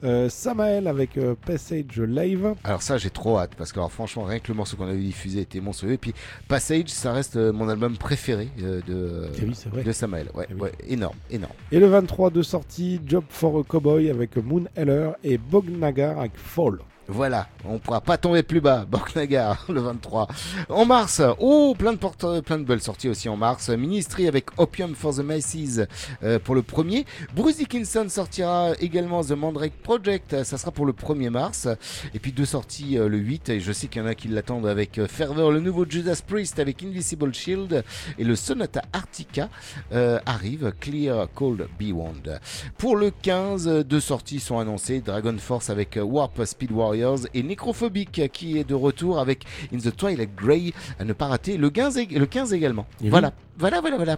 Euh, 0.02 0.28
Samael 0.28 0.86
avec 0.86 1.18
euh, 1.18 1.34
Passage 1.46 1.98
Live. 2.00 2.54
Alors 2.64 2.82
ça 2.82 2.96
j'ai 2.96 3.10
trop 3.10 3.38
hâte 3.38 3.52
parce 3.56 3.72
que 3.72 3.78
alors, 3.78 3.92
franchement 3.92 4.24
rien 4.24 4.38
que 4.38 4.48
le 4.48 4.54
morceau 4.54 4.76
qu'on 4.76 4.86
avait 4.86 4.96
diffusé 4.96 5.40
était 5.40 5.60
monstrueux 5.60 5.92
et 5.92 5.98
puis 5.98 6.14
Passage 6.48 6.88
ça 6.88 7.12
reste 7.12 7.36
euh, 7.36 7.52
mon 7.52 7.68
album 7.68 7.96
préféré 7.96 8.48
euh, 8.62 8.80
de, 8.86 9.28
Eh 9.38 9.44
oui, 9.44 9.82
de 9.84 9.92
Samael 9.92 10.28
ouais, 10.34 10.46
Eh 10.50 10.54
oui. 10.54 10.60
ouais, 10.62 10.72
énorme 10.88 11.16
énorme 11.30 11.52
Et 11.70 11.78
le 11.78 11.86
23, 11.86 12.30
deux 12.30 12.42
sorties, 12.42 13.00
Job 13.06 13.24
for 13.28 13.58
a 13.58 13.62
Cowboy 13.62 14.08
avec 14.10 14.36
Moon 14.36 14.64
Heller 14.74 15.12
et 15.22 15.36
Bognagar 15.38 16.18
avec 16.18 16.32
Fall. 16.36 16.78
Voilà, 17.12 17.48
on 17.64 17.78
pourra 17.78 18.00
pas 18.00 18.16
tomber 18.16 18.44
plus 18.44 18.60
bas. 18.60 18.84
Borknagar, 18.90 19.64
le 19.68 19.80
23. 19.80 20.28
En 20.68 20.86
mars, 20.86 21.20
oh, 21.40 21.74
plein 21.76 21.92
de, 21.92 21.98
porte, 21.98 22.24
plein 22.42 22.58
de 22.58 22.64
belles 22.64 22.80
sorties 22.80 23.08
aussi 23.08 23.28
en 23.28 23.36
mars. 23.36 23.68
Ministry 23.68 24.28
avec 24.28 24.46
Opium 24.58 24.94
for 24.94 25.14
the 25.14 25.18
Masses 25.18 25.80
euh, 26.22 26.38
pour 26.38 26.54
le 26.54 26.62
premier. 26.62 27.06
Bruce 27.34 27.56
Dickinson 27.56 28.06
sortira 28.08 28.70
également 28.78 29.24
The 29.24 29.32
Mandrake 29.32 29.72
Project, 29.82 30.44
ça 30.44 30.56
sera 30.56 30.70
pour 30.70 30.86
le 30.86 30.92
1er 30.92 31.30
mars. 31.30 31.68
Et 32.14 32.20
puis 32.20 32.30
deux 32.30 32.44
sorties 32.44 32.96
euh, 32.96 33.08
le 33.08 33.18
8, 33.18 33.48
et 33.48 33.60
je 33.60 33.72
sais 33.72 33.88
qu'il 33.88 34.02
y 34.02 34.04
en 34.04 34.08
a 34.08 34.14
qui 34.14 34.28
l'attendent 34.28 34.66
avec 34.66 34.98
euh, 34.98 35.08
ferveur. 35.08 35.50
Le 35.50 35.60
nouveau 35.60 35.84
Judas 35.88 36.20
Priest 36.24 36.60
avec 36.60 36.82
Invisible 36.82 37.34
Shield 37.34 37.84
et 38.18 38.24
le 38.24 38.36
Sonata 38.36 38.82
Arctica 38.92 39.48
euh, 39.92 40.20
arrive, 40.26 40.72
Clear 40.78 41.26
Cold 41.34 41.66
Beyond. 41.78 42.38
Pour 42.78 42.96
le 42.96 43.10
15, 43.10 43.84
deux 43.84 44.00
sorties 44.00 44.40
sont 44.40 44.58
annoncées. 44.58 45.00
Dragon 45.00 45.36
Force 45.38 45.70
avec 45.70 45.96
euh, 45.96 46.02
Warp 46.02 46.44
Speed 46.44 46.70
Warriors 47.04 47.26
et 47.34 47.42
Necrophobic 47.42 48.22
qui 48.32 48.58
est 48.58 48.64
de 48.68 48.74
retour 48.74 49.18
avec 49.18 49.44
In 49.74 49.78
the 49.78 49.94
Twilight 49.96 50.34
Grey 50.36 50.72
à 50.98 51.04
ne 51.04 51.12
pas 51.12 51.26
rater 51.26 51.56
le 51.56 51.70
15, 51.70 51.96
ég- 51.96 52.18
le 52.18 52.26
15 52.26 52.52
également. 52.52 52.86
Et 53.00 53.04
oui. 53.04 53.10
Voilà. 53.10 53.32
Voilà, 53.58 53.80
voilà, 53.80 53.96
voilà. 53.96 54.16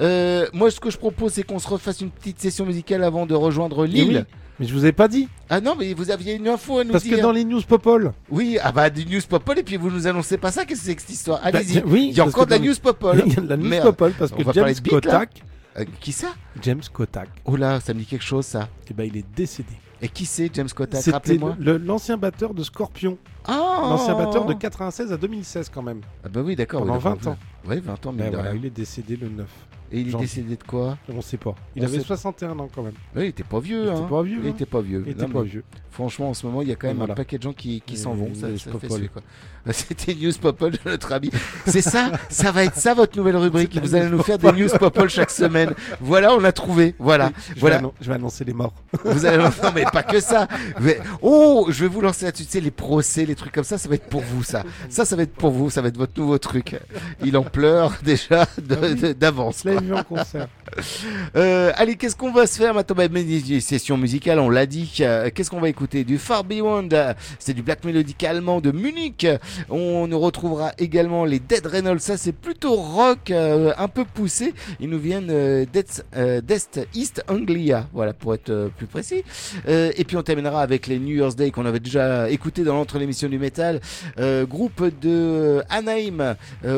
Euh, 0.00 0.46
moi, 0.52 0.70
ce 0.70 0.78
que 0.80 0.90
je 0.90 0.98
propose, 0.98 1.32
c'est 1.32 1.42
qu'on 1.42 1.58
se 1.58 1.66
refasse 1.68 2.00
une 2.00 2.10
petite 2.10 2.40
session 2.40 2.64
musicale 2.64 3.02
avant 3.02 3.26
de 3.26 3.34
rejoindre 3.34 3.84
Et 3.84 3.88
Lille. 3.88 4.24
oui, 4.28 4.36
Mais 4.60 4.66
je 4.66 4.72
vous 4.74 4.86
ai 4.86 4.92
pas 4.92 5.08
dit. 5.08 5.28
Ah 5.50 5.60
non, 5.60 5.74
mais 5.78 5.94
vous 5.94 6.10
aviez 6.10 6.34
une 6.34 6.46
info 6.48 6.78
à 6.78 6.84
nous 6.84 6.92
Parce 6.92 7.04
dire. 7.04 7.16
que 7.16 7.22
dans 7.22 7.32
les 7.32 7.44
news 7.44 7.62
Popol. 7.62 8.12
Oui, 8.30 8.58
ah 8.62 8.70
bah, 8.72 8.88
du 8.90 9.04
news 9.06 9.20
popol, 9.28 9.58
et 9.58 9.62
puis 9.62 9.76
vous 9.76 9.90
nous 9.90 10.06
annoncez 10.06 10.36
pas 10.38 10.52
ça, 10.52 10.64
qu'est-ce 10.64 10.80
que 10.80 10.86
c'est 10.86 10.94
que 10.94 11.00
cette 11.02 11.10
histoire? 11.10 11.40
Bah, 11.42 11.50
Allez-y. 11.54 11.82
oui, 11.86 12.08
il 12.10 12.16
y 12.16 12.20
a 12.20 12.24
parce 12.24 12.34
encore 12.34 12.46
de 12.46 12.50
la 12.52 12.58
news 12.60 12.74
popol. 12.80 13.22
Il 13.26 13.32
y 13.34 13.36
a 13.36 13.40
de 13.40 13.48
la 13.48 13.56
news. 13.56 13.82
Popol 13.82 14.12
parce 14.18 14.30
que 14.32 14.42
va 14.42 14.52
James 14.52 14.74
Kotak. 14.88 15.42
Euh, 15.78 15.84
qui 16.00 16.12
ça? 16.12 16.28
James 16.62 16.82
Kotak. 16.92 17.28
Oh 17.44 17.56
là, 17.56 17.80
ça 17.80 17.94
me 17.94 17.98
dit 18.00 18.06
quelque 18.06 18.24
chose, 18.24 18.44
ça. 18.46 18.68
Et 18.90 18.94
ben 18.94 19.04
il 19.12 19.16
est 19.16 19.24
décédé. 19.36 19.68
Et 20.00 20.08
qui 20.08 20.26
c'est, 20.26 20.48
James 20.54 20.68
C'était 20.68 21.10
Rappelez-moi. 21.10 21.56
le- 21.58 21.72
le- 21.76 21.84
l'ancien 21.84 22.16
batteur 22.16 22.54
de 22.54 22.62
Scorpion. 22.62 23.18
Ah 23.46 23.80
L'ancien 23.82 24.14
batteur 24.14 24.44
de 24.46 24.52
96 24.54 25.12
à 25.12 25.16
2016 25.16 25.70
quand 25.74 25.82
même. 25.82 26.02
Ah 26.24 26.28
bah 26.28 26.40
oui, 26.44 26.54
d'accord. 26.54 26.80
Pendant 26.80 26.94
oui, 26.98 27.02
d'accord. 27.02 27.18
20 27.20 27.30
ans. 27.32 27.36
Ouais, 27.66 27.80
20 27.80 28.06
ans, 28.06 28.12
mais 28.12 28.24
Ben 28.30 28.34
voilà, 28.34 28.54
il 28.54 28.64
est 28.64 28.70
décédé 28.70 29.16
le 29.16 29.28
9. 29.28 29.46
Et 29.90 30.00
il 30.00 30.14
est 30.14 30.18
décédé 30.18 30.56
de 30.56 30.62
quoi? 30.62 30.98
On 31.12 31.20
sait 31.22 31.38
pas. 31.38 31.54
Il 31.74 31.82
On 31.82 31.86
avait 31.86 31.98
sait- 31.98 32.04
61 32.04 32.58
ans 32.58 32.68
quand 32.72 32.82
même. 32.82 32.92
Oui, 33.16 33.22
il 33.24 33.28
était 33.28 33.42
pas 33.42 33.58
vieux. 33.58 33.84
Il 33.84 33.88
hein. 33.88 33.94
était 33.96 34.06
pas 34.08 34.22
vieux, 34.22 34.40
Il 34.42 34.46
hein. 34.46 34.50
était 34.50 34.66
pas 34.66 34.80
vieux. 34.82 35.02
Il 35.06 35.12
était 35.12 35.22
Non, 35.26 35.30
pas 35.30 35.42
vieux. 35.42 35.64
Franchement, 35.90 36.30
en 36.30 36.34
ce 36.34 36.46
moment, 36.46 36.62
il 36.62 36.68
y 36.68 36.72
a 36.72 36.76
quand 36.76 36.86
même 36.88 36.98
voilà. 36.98 37.14
un 37.14 37.16
paquet 37.16 37.38
de 37.38 37.42
gens 37.42 37.52
qui, 37.52 37.82
qui 37.84 37.96
s'en 37.96 38.14
vont. 38.14 38.30
C'était 39.70 40.14
News 40.14 40.32
Popol 40.40 40.72
de 40.72 40.78
notre 40.86 41.12
ami. 41.12 41.30
C'est 41.66 41.82
ça, 41.82 42.12
ça 42.28 42.52
va 42.52 42.64
être 42.64 42.76
ça 42.76 42.94
votre 42.94 43.16
nouvelle 43.18 43.36
rubrique. 43.36 43.74
La 43.74 43.80
Vous 43.82 43.94
allez 43.94 44.08
nous 44.08 44.22
faire 44.22 44.38
des. 44.38 44.52
News 44.52 44.68
Popol 44.78 45.10
chaque 45.10 45.30
semaine. 45.30 45.74
Voilà, 46.00 46.32
on 46.34 46.42
a 46.44 46.52
trouvé. 46.52 46.94
Voilà, 46.98 47.30
Je, 47.54 47.60
voilà. 47.60 47.78
vais 47.78 47.88
je 48.00 48.08
vais 48.08 48.14
annoncer 48.14 48.44
les 48.44 48.54
morts. 48.54 48.72
Vous 49.04 49.26
allez 49.26 49.38
non 49.42 49.50
mais 49.74 49.84
pas 49.92 50.02
que 50.02 50.20
ça. 50.20 50.48
Mais- 50.80 50.98
oh, 51.22 51.66
je 51.70 51.82
vais 51.82 51.88
vous 51.88 52.00
lancer 52.00 52.24
là-dessus. 52.24 52.44
Tu 52.44 52.50
sais, 52.52 52.60
les 52.60 52.70
procès, 52.70 53.26
les 53.26 53.34
trucs 53.34 53.52
comme 53.52 53.64
ça, 53.64 53.76
ça 53.78 53.88
va 53.88 53.96
être 53.96 54.08
pour 54.08 54.22
vous 54.22 54.42
ça. 54.42 54.62
Ça, 54.88 55.04
ça 55.04 55.16
va 55.16 55.22
être 55.22 55.34
pour 55.34 55.50
vous. 55.50 55.70
Ça 55.70 55.82
va 55.82 55.88
être 55.88 55.98
votre 55.98 56.18
nouveau 56.18 56.38
truc. 56.38 56.76
Il 57.22 57.36
en 57.36 57.42
pleure 57.42 57.92
déjà 58.02 58.46
d'avance. 59.18 59.62
Quoi. 59.62 59.80
vu 59.80 59.92
en 59.94 60.04
concert. 60.04 60.48
Euh, 61.36 61.72
allez, 61.76 61.96
qu'est-ce 61.96 62.16
qu'on 62.16 62.32
va 62.32 62.46
se 62.46 62.58
faire 62.58 62.74
maintenant 62.74 62.96
Session 63.60 63.96
musicale, 63.96 64.38
on 64.38 64.50
l'a 64.50 64.66
dit. 64.66 64.98
Euh, 65.00 65.30
Qu'est-ce 65.34 65.50
qu'on 65.50 65.60
va 65.60 65.68
écouter? 65.68 66.04
Du 66.04 66.18
Far 66.18 66.44
Beyond, 66.44 66.88
euh, 66.92 67.14
c'est 67.38 67.54
du 67.54 67.62
black 67.62 67.84
melodic 67.84 68.22
allemand 68.24 68.60
de 68.60 68.72
Munich. 68.72 69.26
On 69.68 70.06
nous 70.06 70.18
retrouvera 70.18 70.72
également 70.78 71.24
les 71.24 71.38
Dead 71.38 71.66
Reynolds, 71.66 72.00
ça 72.00 72.16
c'est 72.16 72.32
plutôt 72.32 72.74
rock, 72.74 73.30
euh, 73.30 73.72
un 73.78 73.88
peu 73.88 74.04
poussé. 74.04 74.54
Ils 74.80 74.88
nous 74.88 74.98
viennent 74.98 75.28
d'Est 75.72 76.80
East 76.94 77.22
Anglia, 77.28 77.86
voilà 77.92 78.12
pour 78.12 78.34
être 78.34 78.70
plus 78.76 78.86
précis. 78.86 79.22
Et 79.66 80.04
puis 80.04 80.16
on 80.16 80.22
terminera 80.22 80.62
avec 80.62 80.86
les 80.86 80.98
New 80.98 81.16
Year's 81.16 81.36
Day 81.36 81.50
qu'on 81.50 81.66
avait 81.66 81.80
déjà 81.80 82.30
écouté 82.30 82.64
dans 82.64 82.74
l'entre 82.74 82.98
l'émission 82.98 83.28
du 83.28 83.38
métal, 83.38 83.80
euh, 84.18 84.46
groupe 84.46 84.82
de 85.00 85.62
Anaheim 85.68 86.36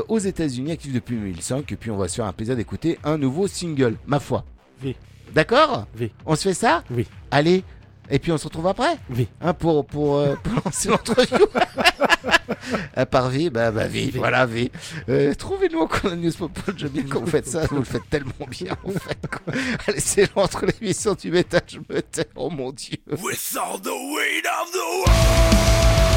aux 0.08 0.18
États-Unis, 0.18 0.72
actif 0.72 0.92
depuis 0.92 1.16
2005. 1.16 1.70
Et 1.72 1.76
puis 1.76 1.90
on 1.90 1.96
va 1.96 2.08
se 2.08 2.16
faire 2.16 2.26
un 2.26 2.32
plaisir 2.32 2.56
d'écouter 2.56 2.98
un 3.04 3.18
nouveau 3.18 3.46
single, 3.46 3.79
ma 4.06 4.20
foi. 4.20 4.44
V. 4.82 4.96
D'accord 5.34 5.86
V. 5.94 6.12
On 6.26 6.34
se 6.36 6.48
fait 6.48 6.54
ça 6.54 6.82
Oui. 6.90 7.06
Allez. 7.30 7.64
Et 8.12 8.18
puis 8.18 8.32
on 8.32 8.38
se 8.38 8.44
retrouve 8.44 8.66
après 8.66 8.96
Oui. 9.10 9.28
Hein, 9.40 9.54
pour, 9.54 9.86
pour, 9.86 10.16
euh, 10.16 10.34
pour 10.42 10.64
lancer 10.64 10.88
l'entrevue. 10.88 11.44
à 12.96 13.06
part 13.06 13.28
V, 13.30 13.50
bah, 13.50 13.70
bah 13.70 13.86
V, 13.86 14.10
voilà 14.14 14.46
V. 14.46 14.72
Euh, 15.08 15.32
Trouvez-nous 15.34 15.78
encore 15.78 16.10
la 16.10 16.16
news 16.16 16.32
popol, 16.32 16.74
j'aime 16.76 16.88
bien 16.90 17.04
quand 17.08 17.20
vous 17.20 17.26
faites 17.30 17.46
ça, 17.46 17.66
vous 17.66 17.76
le 17.78 17.84
faites 17.84 18.08
tellement 18.10 18.32
bien 18.48 18.76
en 18.84 18.90
fait. 18.90 19.18
quoi. 19.28 19.54
Allez, 19.86 20.00
c'est 20.00 20.34
l'entre 20.34 20.66
l'émission 20.66 21.14
du 21.14 21.30
métal, 21.30 21.62
je 21.68 21.78
me 21.78 22.02
tais, 22.02 22.26
oh 22.34 22.50
mon 22.50 22.72
dieu. 22.72 22.98
With 23.22 23.56
all 23.56 23.80
the 23.80 23.86
weight 23.86 24.46
of 24.46 24.72
the 24.72 25.06
world, 25.06 26.09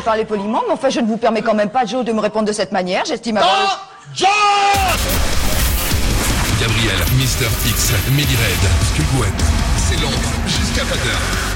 parler 0.00 0.24
poliment, 0.24 0.62
mais 0.66 0.74
enfin, 0.74 0.88
je 0.90 1.00
ne 1.00 1.06
vous 1.06 1.16
permets 1.16 1.42
quand 1.42 1.54
même 1.54 1.70
pas, 1.70 1.84
Joe, 1.84 2.04
de 2.04 2.12
me 2.12 2.20
répondre 2.20 2.46
de 2.46 2.52
cette 2.52 2.72
manière. 2.72 3.04
J'estime 3.04 3.36
avoir... 3.36 3.88
Joe 4.14 4.28
Gabriel, 6.60 6.96
Mister 7.16 7.46
X, 7.66 7.92
Millie 8.10 8.26
Red, 8.26 8.68
Sculpouette, 8.92 9.44
c'est 9.76 10.00
Londres, 10.00 10.32
jusqu'à 10.46 10.82
20h. 10.82 11.47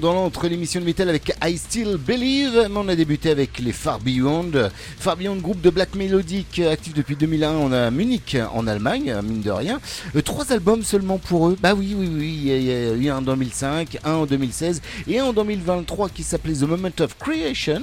Day 0.00 0.37
l'émission 0.46 0.80
de 0.80 0.84
métal 0.84 1.08
avec 1.08 1.32
I 1.42 1.56
Still 1.58 1.96
Believe. 1.96 2.68
Mais 2.70 2.76
on 2.76 2.88
a 2.88 2.94
débuté 2.94 3.30
avec 3.30 3.58
les 3.58 3.72
Far 3.72 3.98
Beyond. 3.98 4.70
Far 4.98 5.16
Beyond, 5.16 5.36
groupe 5.36 5.60
de 5.60 5.70
black 5.70 5.94
mélodique 5.94 6.60
actif 6.60 6.94
depuis 6.94 7.16
2001 7.16 7.50
on 7.52 7.72
a 7.72 7.90
Munich 7.90 8.36
en 8.54 8.66
Allemagne, 8.66 9.14
mine 9.24 9.40
de 9.40 9.50
rien. 9.50 9.80
Euh, 10.14 10.22
trois 10.22 10.52
albums 10.52 10.82
seulement 10.82 11.18
pour 11.18 11.48
eux. 11.48 11.56
Bah 11.60 11.74
oui, 11.74 11.94
oui, 11.98 12.08
oui. 12.12 12.40
Il 12.44 12.62
y 12.62 12.70
a- 12.72 12.92
eu 12.92 13.08
un 13.08 13.18
en 13.18 13.22
2005, 13.22 13.98
un 14.04 14.12
en 14.14 14.26
2016 14.26 14.80
et 15.08 15.18
un 15.18 15.24
en 15.24 15.32
2023 15.32 16.08
qui 16.10 16.22
s'appelait 16.22 16.54
The 16.54 16.62
Moment 16.62 16.88
of 17.00 17.16
Creation, 17.18 17.82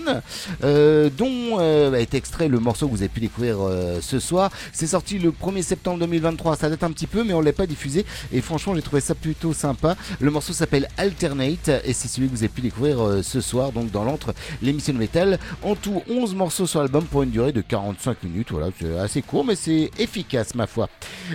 euh, 0.64 1.10
dont 1.16 1.58
euh, 1.60 1.94
est 1.96 2.14
extrait 2.14 2.48
le 2.48 2.60
morceau 2.60 2.88
que 2.88 2.92
vous 2.92 3.02
avez 3.02 3.10
pu 3.10 3.20
découvrir 3.20 3.58
euh, 3.62 4.00
ce 4.02 4.20
soir. 4.20 4.52
C'est 4.72 4.88
sorti 4.88 5.20
le 5.20 5.32
1er 5.32 5.62
septembre 5.64 6.00
2023. 6.00 6.56
Ça 6.58 6.70
date 6.70 6.84
un 6.84 6.92
petit 6.92 7.08
peu, 7.08 7.24
mais 7.24 7.34
on 7.34 7.42
l'a 7.42 7.54
pas 7.54 7.66
diffusé. 7.68 8.06
Et 8.32 8.42
franchement, 8.42 8.76
j'ai 8.76 8.82
trouvé 8.82 9.02
ça 9.02 9.16
plutôt 9.16 9.54
sympa. 9.54 9.96
Le 10.20 10.32
morceau 10.32 10.54
s'appelle 10.54 10.88
Alternate 10.98 11.70
et 11.84 11.94
c'est 11.94 12.08
celui 12.08 12.28
que 12.28 12.32
vous 12.34 12.44
avez 12.44 12.45
pu 12.48 12.62
découvrir 12.62 13.02
euh, 13.02 13.22
ce 13.22 13.42
soir, 13.42 13.72
donc 13.72 13.92
dans 13.92 14.04
l'entre 14.04 14.34
l'émission 14.62 14.94
de 14.94 15.00
métal. 15.00 15.40
En 15.64 15.76
tout, 15.76 16.02
11 16.10 16.36
morceaux 16.36 16.68
sur 16.68 16.82
l'album 16.82 17.06
pour 17.06 17.24
une 17.24 17.32
durée 17.32 17.52
de 17.52 17.62
45 17.62 18.24
minutes. 18.24 18.52
Voilà, 18.52 18.68
c'est 18.80 18.98
assez 18.98 19.22
court, 19.22 19.46
mais 19.46 19.56
c'est 19.56 19.92
efficace, 20.00 20.56
ma 20.56 20.68
foi. 20.68 20.90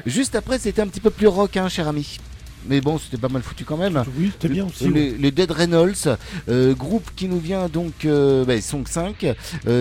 Juste 0.06 0.34
après, 0.34 0.58
c'était 0.58 0.82
un 0.82 0.88
petit 0.88 1.00
peu 1.00 1.10
plus 1.10 1.26
rock, 1.26 1.56
hein, 1.56 1.68
cher 1.68 1.88
ami. 1.88 2.18
Mais 2.68 2.80
bon, 2.80 2.98
c'était 2.98 3.16
pas 3.16 3.28
mal 3.28 3.42
foutu 3.42 3.64
quand 3.64 3.76
même. 3.76 4.02
Oui, 4.18 4.30
c'était 4.32 4.48
bien 4.52 4.66
aussi. 4.66 4.88
Les, 4.88 5.12
les 5.16 5.30
Dead 5.30 5.50
Reynolds, 5.50 6.16
euh, 6.48 6.74
groupe 6.74 7.08
qui 7.16 7.26
nous 7.28 7.38
vient 7.40 7.68
donc, 7.68 8.04
euh, 8.04 8.44
bah, 8.44 8.60
sont 8.60 8.84
5. 8.86 9.26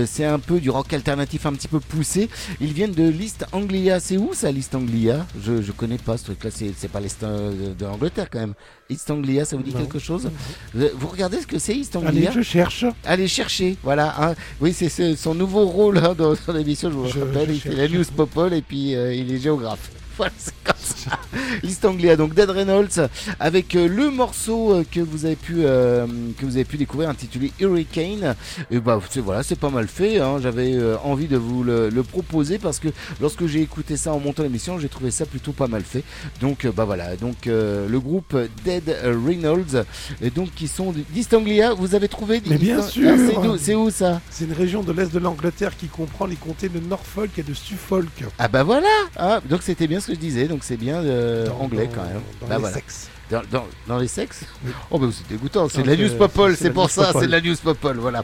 c'est 0.05 0.25
un 0.25 0.39
peu 0.39 0.59
du 0.59 0.69
rock 0.69 0.91
alternatif 0.93 1.45
un 1.45 1.53
petit 1.53 1.67
peu 1.67 1.79
poussé. 1.79 2.29
Ils 2.61 2.73
viennent 2.73 2.93
de 2.93 3.07
l'East 3.09 3.45
Anglia. 3.51 3.99
C'est 3.99 4.17
où 4.17 4.33
ça, 4.33 4.51
l'East 4.51 4.73
Anglia? 4.75 5.25
Je, 5.43 5.61
je 5.61 5.71
connais 5.71 5.97
pas 5.97 6.17
ce 6.17 6.25
truc-là. 6.25 6.49
C'est, 6.53 6.71
c'est 6.77 6.87
pas 6.89 6.99
l'Est 6.99 7.21
euh, 7.23 7.73
de 7.77 7.85
l'Angleterre 7.85 8.29
quand 8.31 8.39
même. 8.39 8.53
East 8.89 9.11
Anglia, 9.11 9.45
ça 9.45 9.55
vous 9.55 9.61
dit 9.63 9.71
Non. 9.73 9.81
quelque 9.81 9.99
chose? 9.99 10.29
Vous, 10.73 11.07
regardez 11.07 11.39
ce 11.41 11.47
que 11.47 11.59
c'est 11.59 11.75
East 11.75 11.95
Anglia? 11.95 12.31
Allez, 12.31 12.39
je 12.39 12.41
cherche. 12.41 12.85
Allez 13.05 13.27
chercher, 13.27 13.77
voilà. 13.83 14.15
hein. 14.19 14.35
Oui, 14.61 14.73
c'est 14.73 15.15
son 15.15 15.35
nouveau 15.35 15.65
rôle 15.67 15.97
hein, 15.99 16.15
dans, 16.17 16.33
dans 16.47 16.53
l'émission, 16.53 16.89
je 16.89 16.95
vous 16.95 17.07
Je- 17.07 17.19
rappelle. 17.19 17.49
je 17.49 17.53
il 17.53 17.59
fait 17.59 17.75
la 17.75 17.87
news 17.87 18.03
popole 18.15 18.53
et 18.53 18.61
puis 18.63 18.95
euh, 18.95 19.13
il 19.13 19.31
est 19.31 19.37
géographe. 19.39 19.91
Voilà, 20.19 20.33
c'est 20.37 20.53
comme 20.65 20.75
ça. 20.79 21.17
Liste 21.63 21.85
Anglia, 21.85 22.15
donc 22.17 22.33
Dead 22.33 22.49
Reynolds, 22.49 23.07
avec 23.39 23.75
euh, 23.75 23.87
le 23.87 24.09
morceau 24.11 24.73
euh, 24.73 24.83
que 24.89 24.99
vous 24.99 25.25
avez 25.25 25.35
pu 25.37 25.59
euh, 25.59 26.05
que 26.37 26.45
vous 26.45 26.55
avez 26.55 26.65
pu 26.65 26.75
découvrir 26.77 27.09
intitulé 27.09 27.51
Hurricane. 27.59 28.35
Et 28.69 28.79
bah 28.79 28.99
c'est 29.09 29.21
voilà, 29.21 29.41
c'est 29.43 29.57
pas 29.57 29.69
mal 29.69 29.87
fait. 29.87 30.19
hein. 30.19 30.39
J'avais 30.41 30.73
euh, 30.75 30.97
envie 31.03 31.27
de 31.27 31.37
vous 31.37 31.63
le, 31.63 31.89
le 31.89 32.03
proposer 32.03 32.59
parce 32.59 32.79
que 32.79 32.89
lorsque 33.21 33.45
j'ai 33.45 33.61
écouté 33.61 33.95
ça 33.95 34.13
en 34.13 34.19
montant 34.19 34.43
l'émission, 34.43 34.77
j'ai 34.77 34.89
trouvé 34.89 35.09
ça 35.11 35.25
plutôt 35.25 35.53
pas 35.53 35.67
mal 35.67 35.83
fait. 35.83 36.03
Donc 36.41 36.67
bah 36.75 36.83
voilà, 36.85 37.15
donc 37.15 37.47
euh, 37.47 37.87
le 37.87 37.99
groupe 37.99 38.35
Dead 38.65 38.93
Reynolds, 39.25 39.85
et 40.21 40.29
donc 40.31 40.53
qui 40.53 40.67
sont 40.67 40.93
d'East 41.13 41.33
Anglia. 41.33 41.73
Vous 41.73 41.95
avez 41.95 42.09
trouvé 42.09 42.41
Mais 42.47 42.57
bien 42.57 42.79
East- 42.79 42.89
sûr. 42.89 43.09
Ah, 43.13 43.17
c'est 43.17 43.41
d'où- 43.41 43.57
C'est 43.57 43.75
où 43.75 43.89
ça? 43.89 44.19
C'est 44.29 44.45
une 44.45 44.53
région 44.53 44.83
de 44.83 44.91
l'est 44.91 45.13
de 45.13 45.19
l'Angleterre 45.19 45.77
qui 45.77 45.87
comprend 45.87 46.25
les 46.25 46.35
comtés 46.35 46.67
de 46.69 46.79
Norfolk 46.79 47.31
et 47.37 47.43
de 47.43 47.53
Suffolk. 47.53 48.25
Ah 48.37 48.47
bah 48.49 48.63
voilà 48.63 48.87
ah, 49.15 49.39
Donc 49.49 49.61
c'était 49.63 49.87
bien 49.87 49.99
ce 50.01 50.08
que 50.09 50.15
je 50.15 50.19
disais, 50.19 50.47
donc 50.47 50.63
c'est 50.63 50.77
bien 50.77 50.95
euh, 51.03 51.47
Dans- 51.47 51.59
anglais 51.59 51.87
dans- 51.87 51.93
quand 51.93 52.03
même. 52.03 52.21
dans 52.41 52.47
Bah 52.47 52.55
les 52.55 52.61
voilà. 52.61 52.75
sexes. 52.75 53.09
Dans, 53.29 53.41
dans- 53.51 53.67
dans 53.87 53.97
les 53.99 54.07
sexes 54.07 54.43
Oh 54.89 54.97
bah 54.97 55.07
c'est 55.11 55.27
dégoûtant, 55.27 55.69
c'est 55.69 55.83
de 55.83 55.87
la 55.87 55.95
news 55.95 56.17
popole, 56.17 56.55
c'est- 56.55 56.63
la 56.69 56.73
pour 56.73 56.89
ça, 56.89 57.11
c'est 57.21 57.27
de 57.27 57.31
la 57.31 57.41
news 57.41 57.55
popole, 57.63 57.97
voilà. 57.97 58.23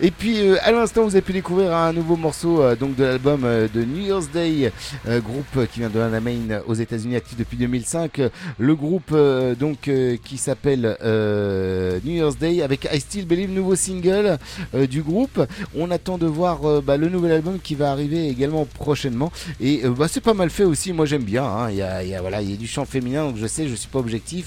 Et 0.00 0.10
puis 0.10 0.40
euh, 0.40 0.56
à 0.62 0.72
l'instant 0.72 1.04
vous 1.04 1.10
avez 1.14 1.22
pu 1.22 1.32
découvrir 1.32 1.72
un 1.72 1.92
nouveau 1.92 2.16
morceau 2.16 2.60
euh, 2.60 2.74
donc 2.74 2.96
de 2.96 3.04
l'album 3.04 3.42
euh, 3.44 3.68
de 3.72 3.84
New 3.84 3.98
Year's 4.06 4.28
Day, 4.32 4.72
euh, 5.06 5.20
groupe 5.20 5.66
qui 5.72 5.78
vient 5.80 5.88
de 5.88 6.00
Maine 6.18 6.60
aux 6.66 6.74
États-Unis, 6.74 7.14
actif 7.14 7.36
depuis 7.38 7.56
2005. 7.58 8.18
Euh, 8.18 8.28
Le 8.58 8.74
groupe 8.74 9.10
euh, 9.12 9.54
donc 9.54 9.86
euh, 9.86 10.16
qui 10.24 10.36
s'appelle 10.36 10.96
euh, 11.02 12.00
New 12.04 12.12
Year's 12.14 12.36
Day 12.36 12.62
avec 12.62 12.88
I 12.92 12.98
Still 13.00 13.26
Believe, 13.26 13.50
nouveau 13.52 13.76
single 13.76 14.38
euh, 14.74 14.86
du 14.86 15.02
groupe. 15.02 15.40
On 15.76 15.90
attend 15.92 16.18
de 16.18 16.26
voir 16.26 16.64
euh, 16.64 16.80
bah, 16.84 16.96
le 16.96 17.08
nouvel 17.08 17.32
album 17.32 17.58
qui 17.62 17.74
va 17.76 17.92
arriver 17.92 18.28
également 18.28 18.64
prochainement. 18.64 19.30
Et 19.60 19.82
euh, 19.84 19.90
bah, 19.90 20.08
c'est 20.08 20.20
pas 20.20 20.34
mal 20.34 20.50
fait 20.50 20.64
aussi, 20.64 20.92
moi 20.92 21.06
j'aime 21.06 21.22
bien. 21.24 21.44
hein. 21.44 21.70
Il 21.70 21.76
y, 21.76 21.82
a, 21.82 22.02
il 22.02 22.08
y 22.08 22.14
a- 22.16 22.20
voilà, 22.20 22.42
il 22.42 22.50
y 22.50 22.54
a 22.54 22.56
du 22.56 22.66
chant 22.66 22.84
féminin, 22.84 23.24
donc 23.26 23.36
je 23.36 23.46
sais, 23.46 23.68
je 23.68 23.74
suis 23.74 23.88
pas 23.88 23.98
objectif. 24.00 24.39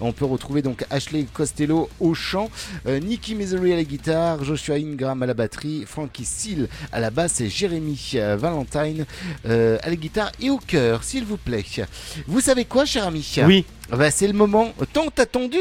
On 0.00 0.12
peut 0.12 0.24
retrouver 0.24 0.62
donc 0.62 0.84
Ashley 0.90 1.26
Costello 1.32 1.88
au 2.00 2.14
chant, 2.14 2.50
euh, 2.86 2.98
Nicky 3.00 3.34
Misery 3.34 3.72
à 3.72 3.76
la 3.76 3.84
guitare, 3.84 4.44
Joshua 4.44 4.76
Ingram 4.76 5.22
à 5.22 5.26
la 5.26 5.34
batterie, 5.34 5.84
Frankie 5.86 6.24
Seal 6.24 6.68
à 6.92 7.00
la 7.00 7.10
basse 7.10 7.40
et 7.40 7.48
Jérémy 7.48 8.12
euh, 8.14 8.36
Valentine 8.36 9.06
euh, 9.46 9.78
à 9.82 9.90
la 9.90 9.96
guitare 9.96 10.32
et 10.40 10.50
au 10.50 10.58
cœur, 10.58 11.04
s'il 11.04 11.24
vous 11.24 11.36
plaît. 11.36 11.64
Vous 12.26 12.40
savez 12.40 12.64
quoi, 12.64 12.84
cher 12.84 13.06
ami? 13.06 13.34
Oui. 13.46 13.64
Bah, 13.96 14.10
c'est 14.10 14.26
le 14.26 14.32
moment 14.32 14.72
tant 14.92 15.06
attendu 15.18 15.58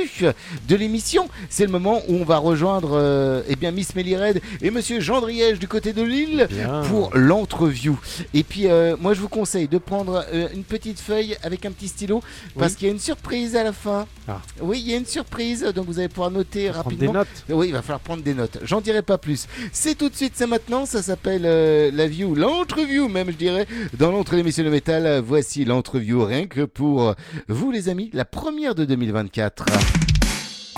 de 0.68 0.76
l'émission. 0.76 1.30
C'est 1.50 1.66
le 1.66 1.72
moment 1.72 2.02
où 2.08 2.16
on 2.16 2.24
va 2.24 2.38
rejoindre 2.38 2.92
euh, 2.94 3.42
eh 3.48 3.56
bien 3.56 3.72
Miss 3.72 3.96
Mélired 3.96 4.42
et 4.62 4.72
Monsieur 4.72 5.00
Jean 5.00 5.22
Driège 5.22 5.60
du 5.60 5.68
côté 5.68 5.94
de 5.94 6.04
l'île 6.04 6.48
Bien. 6.50 6.84
pour 6.90 7.12
l'entreview. 7.16 8.00
Et 8.34 8.44
puis 8.44 8.68
euh, 8.68 8.96
moi 9.00 9.14
je 9.14 9.22
vous 9.22 9.30
conseille 9.30 9.68
de 9.68 9.78
prendre 9.78 10.26
euh, 10.34 10.48
une 10.54 10.64
petite 10.64 11.00
feuille 11.00 11.36
avec 11.44 11.66
un 11.66 11.72
petit 11.72 11.88
stylo 11.88 12.22
parce 12.58 12.74
Oui. 12.74 12.78
qu'il 12.78 12.88
y 12.88 12.92
a 12.92 12.94
une 12.94 13.00
surprise 13.00 13.56
à 13.56 13.64
la 13.64 13.74
fin. 13.74 14.08
Ah. 14.28 14.42
Oui, 14.62 14.80
il 14.86 14.92
y 14.92 14.94
a 14.94 14.98
une 14.98 15.06
surprise, 15.06 15.64
donc 15.76 15.86
vous 15.88 16.00
allez 16.00 16.08
pouvoir 16.10 16.32
noter 16.32 16.70
Prendre 16.70 16.84
rapidement. 16.86 17.12
des 17.12 17.18
notes. 17.20 17.28
Oui, 17.50 17.68
il 17.68 17.74
va 17.74 17.82
falloir 17.82 18.00
prendre 18.00 18.24
des 18.24 18.34
notes. 18.34 18.60
J'en 18.64 18.82
dirai 18.82 19.02
pas 19.02 19.18
plus. 19.18 19.48
C'est 19.72 19.96
tout 19.98 20.10
de 20.10 20.16
suite, 20.16 20.34
c'est 20.36 20.48
maintenant. 20.48 20.86
Ça 20.86 21.02
s'appelle 21.02 21.44
euh, 21.46 21.90
la 21.94 22.08
view, 22.08 22.36
l'entreview 22.36 23.08
même, 23.08 23.32
je 23.32 23.36
dirais. 23.38 23.68
Dans 23.98 24.12
l'entre 24.12 24.36
l'émission 24.36 24.64
de 24.64 24.70
métal, 24.70 25.20
voici 25.26 25.66
l'entreview 25.66 26.24
rien 26.26 26.48
que 26.48 26.62
pour 26.66 27.16
vous, 27.48 27.72
les 27.72 27.90
amis, 27.90 28.10
la 28.20 28.26
première 28.26 28.76
de 28.76 28.84
2024. 28.84 29.64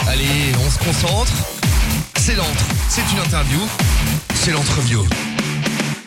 Allez, 0.08 0.54
on 0.64 0.70
se 0.70 0.78
concentre. 0.78 1.32
C'est 2.20 2.36
l'entre, 2.36 2.66
c'est 2.88 3.02
une 3.14 3.18
interview, 3.18 3.60
c'est 4.36 4.52
l'entreview. 4.52 5.04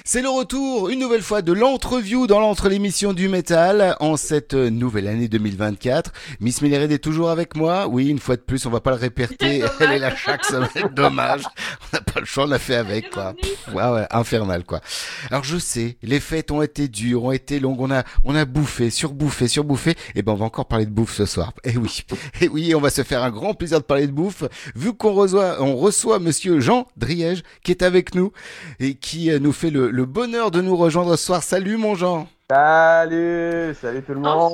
C'est 0.06 0.20
le 0.20 0.28
retour 0.28 0.90
une 0.90 0.98
nouvelle 0.98 1.22
fois 1.22 1.40
de 1.40 1.54
l'entreview 1.54 2.26
dans 2.26 2.38
l'entre 2.38 2.68
l'émission 2.68 3.14
du 3.14 3.30
métal 3.30 3.96
en 4.00 4.18
cette 4.18 4.52
nouvelle 4.52 5.08
année 5.08 5.28
2024. 5.28 6.12
Miss 6.40 6.60
Mélired 6.60 6.92
est 6.92 6.98
toujours 6.98 7.30
avec 7.30 7.56
moi. 7.56 7.86
Oui, 7.88 8.08
une 8.08 8.18
fois 8.18 8.36
de 8.36 8.42
plus, 8.42 8.66
on 8.66 8.70
va 8.70 8.80
pas 8.80 8.90
le 8.90 8.98
répéter. 8.98 9.62
Elle 9.80 9.92
est 9.92 9.98
là 9.98 10.14
chaque 10.14 10.44
semaine. 10.44 10.92
Dommage. 10.92 11.44
On 11.80 11.96
n'a 11.96 12.02
pas 12.02 12.20
le 12.20 12.26
choix, 12.26 12.44
on 12.44 12.50
a 12.50 12.58
fait 12.58 12.74
avec 12.74 13.12
quoi. 13.12 13.32
Ouais, 13.72 13.88
ouais, 13.88 14.06
infernal 14.10 14.64
quoi. 14.64 14.82
Alors 15.30 15.42
je 15.42 15.56
sais, 15.56 15.96
les 16.02 16.20
fêtes 16.20 16.50
ont 16.50 16.60
été 16.60 16.86
dures, 16.86 17.24
ont 17.24 17.32
été 17.32 17.58
longues. 17.58 17.80
On 17.80 17.90
a, 17.90 18.04
on 18.24 18.34
a 18.34 18.44
bouffé, 18.44 18.90
surbouffé, 18.90 19.48
surbouffé. 19.48 19.94
Et 20.14 20.20
ben 20.20 20.32
on 20.32 20.36
va 20.36 20.44
encore 20.44 20.66
parler 20.66 20.84
de 20.84 20.90
bouffe 20.90 21.14
ce 21.14 21.24
soir. 21.24 21.54
Et 21.64 21.78
oui, 21.78 22.04
et 22.42 22.48
oui, 22.48 22.74
on 22.74 22.80
va 22.80 22.90
se 22.90 23.04
faire 23.04 23.22
un 23.22 23.30
grand 23.30 23.54
plaisir 23.54 23.78
de 23.78 23.84
parler 23.84 24.06
de 24.06 24.12
bouffe 24.12 24.44
vu 24.76 24.92
qu'on 24.92 25.14
reçoit, 25.14 25.62
on 25.62 25.76
reçoit 25.76 26.18
Monsieur 26.18 26.60
Jean 26.60 26.86
Driège 26.98 27.42
qui 27.62 27.70
est 27.70 27.82
avec 27.82 28.14
nous 28.14 28.32
et 28.80 28.96
qui 28.96 29.30
euh, 29.30 29.38
nous 29.38 29.52
fait 29.52 29.70
le, 29.70 29.93
le 29.94 30.06
bonheur 30.06 30.50
de 30.50 30.60
nous 30.60 30.76
rejoindre 30.76 31.14
ce 31.14 31.24
soir. 31.24 31.44
Salut 31.44 31.76
mon 31.76 31.94
Jean. 31.94 32.26
Salut, 32.50 33.74
salut 33.80 34.02
tout 34.02 34.12
le 34.12 34.20
monde. 34.20 34.52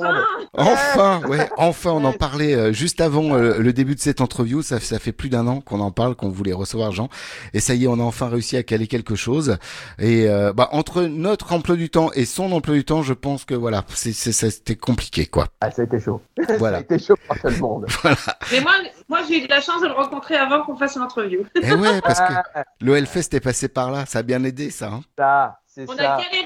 Enfin, 0.57 1.21
ouais, 1.27 1.49
enfin, 1.57 1.91
on 1.91 2.05
en 2.05 2.13
parlait 2.13 2.55
euh, 2.55 2.71
juste 2.71 3.01
avant 3.01 3.35
euh, 3.35 3.57
le 3.59 3.73
début 3.73 3.95
de 3.95 3.99
cette 3.99 4.21
interview. 4.21 4.61
Ça, 4.61 4.79
ça 4.79 4.97
fait 4.97 5.11
plus 5.11 5.27
d'un 5.27 5.45
an 5.47 5.59
qu'on 5.59 5.81
en 5.81 5.91
parle, 5.91 6.15
qu'on 6.15 6.29
voulait 6.29 6.53
recevoir 6.53 6.93
Jean. 6.93 7.09
Et 7.53 7.59
ça 7.59 7.73
y 7.75 7.83
est, 7.83 7.87
on 7.87 7.99
a 7.99 8.03
enfin 8.03 8.29
réussi 8.29 8.55
à 8.55 8.63
caler 8.63 8.87
quelque 8.87 9.15
chose. 9.15 9.57
Et 9.99 10.29
euh, 10.29 10.53
bah, 10.53 10.69
entre 10.71 11.01
notre 11.01 11.51
emploi 11.51 11.75
du 11.75 11.89
temps 11.89 12.11
et 12.13 12.23
son 12.23 12.53
emploi 12.53 12.75
du 12.75 12.85
temps, 12.85 13.03
je 13.03 13.13
pense 13.13 13.43
que 13.43 13.55
voilà, 13.55 13.83
c'est, 13.89 14.13
c'est, 14.13 14.31
ça, 14.31 14.49
c'était 14.49 14.77
compliqué, 14.77 15.25
quoi. 15.25 15.47
Ah, 15.59 15.69
ça 15.69 15.81
a 15.81 15.85
été 15.85 15.99
chaud. 15.99 16.21
Voilà. 16.59 16.77
ça 16.77 16.85
a 16.89 16.95
été 16.95 16.97
chaud 16.99 17.15
pour 17.27 17.37
tout 17.37 17.47
le 17.47 17.57
monde. 17.57 17.87
Mais 18.53 18.61
moi, 18.61 18.71
moi 19.09 19.19
j'ai 19.27 19.39
eu 19.43 19.47
de 19.47 19.49
la 19.49 19.59
chance 19.59 19.81
de 19.81 19.87
le 19.87 19.93
rencontrer 19.93 20.37
avant 20.37 20.63
qu'on 20.63 20.77
fasse 20.77 20.95
l'entreview. 20.95 21.41
Et 21.55 21.59
Eh 21.63 21.73
ouais, 21.73 21.99
parce 22.01 22.21
que 22.21 22.33
le 22.79 22.95
Hellfest 22.95 23.33
est 23.33 23.41
passé 23.41 23.67
par 23.67 23.91
là. 23.91 24.05
Ça 24.05 24.19
a 24.19 24.23
bien 24.23 24.41
aidé, 24.45 24.69
ça. 24.69 24.87
hein. 24.87 25.01
Ça, 25.17 25.57
c'est 25.67 25.89
On 25.89 25.95
ça. 25.95 26.15
a 26.15 26.21
galéré 26.21 26.40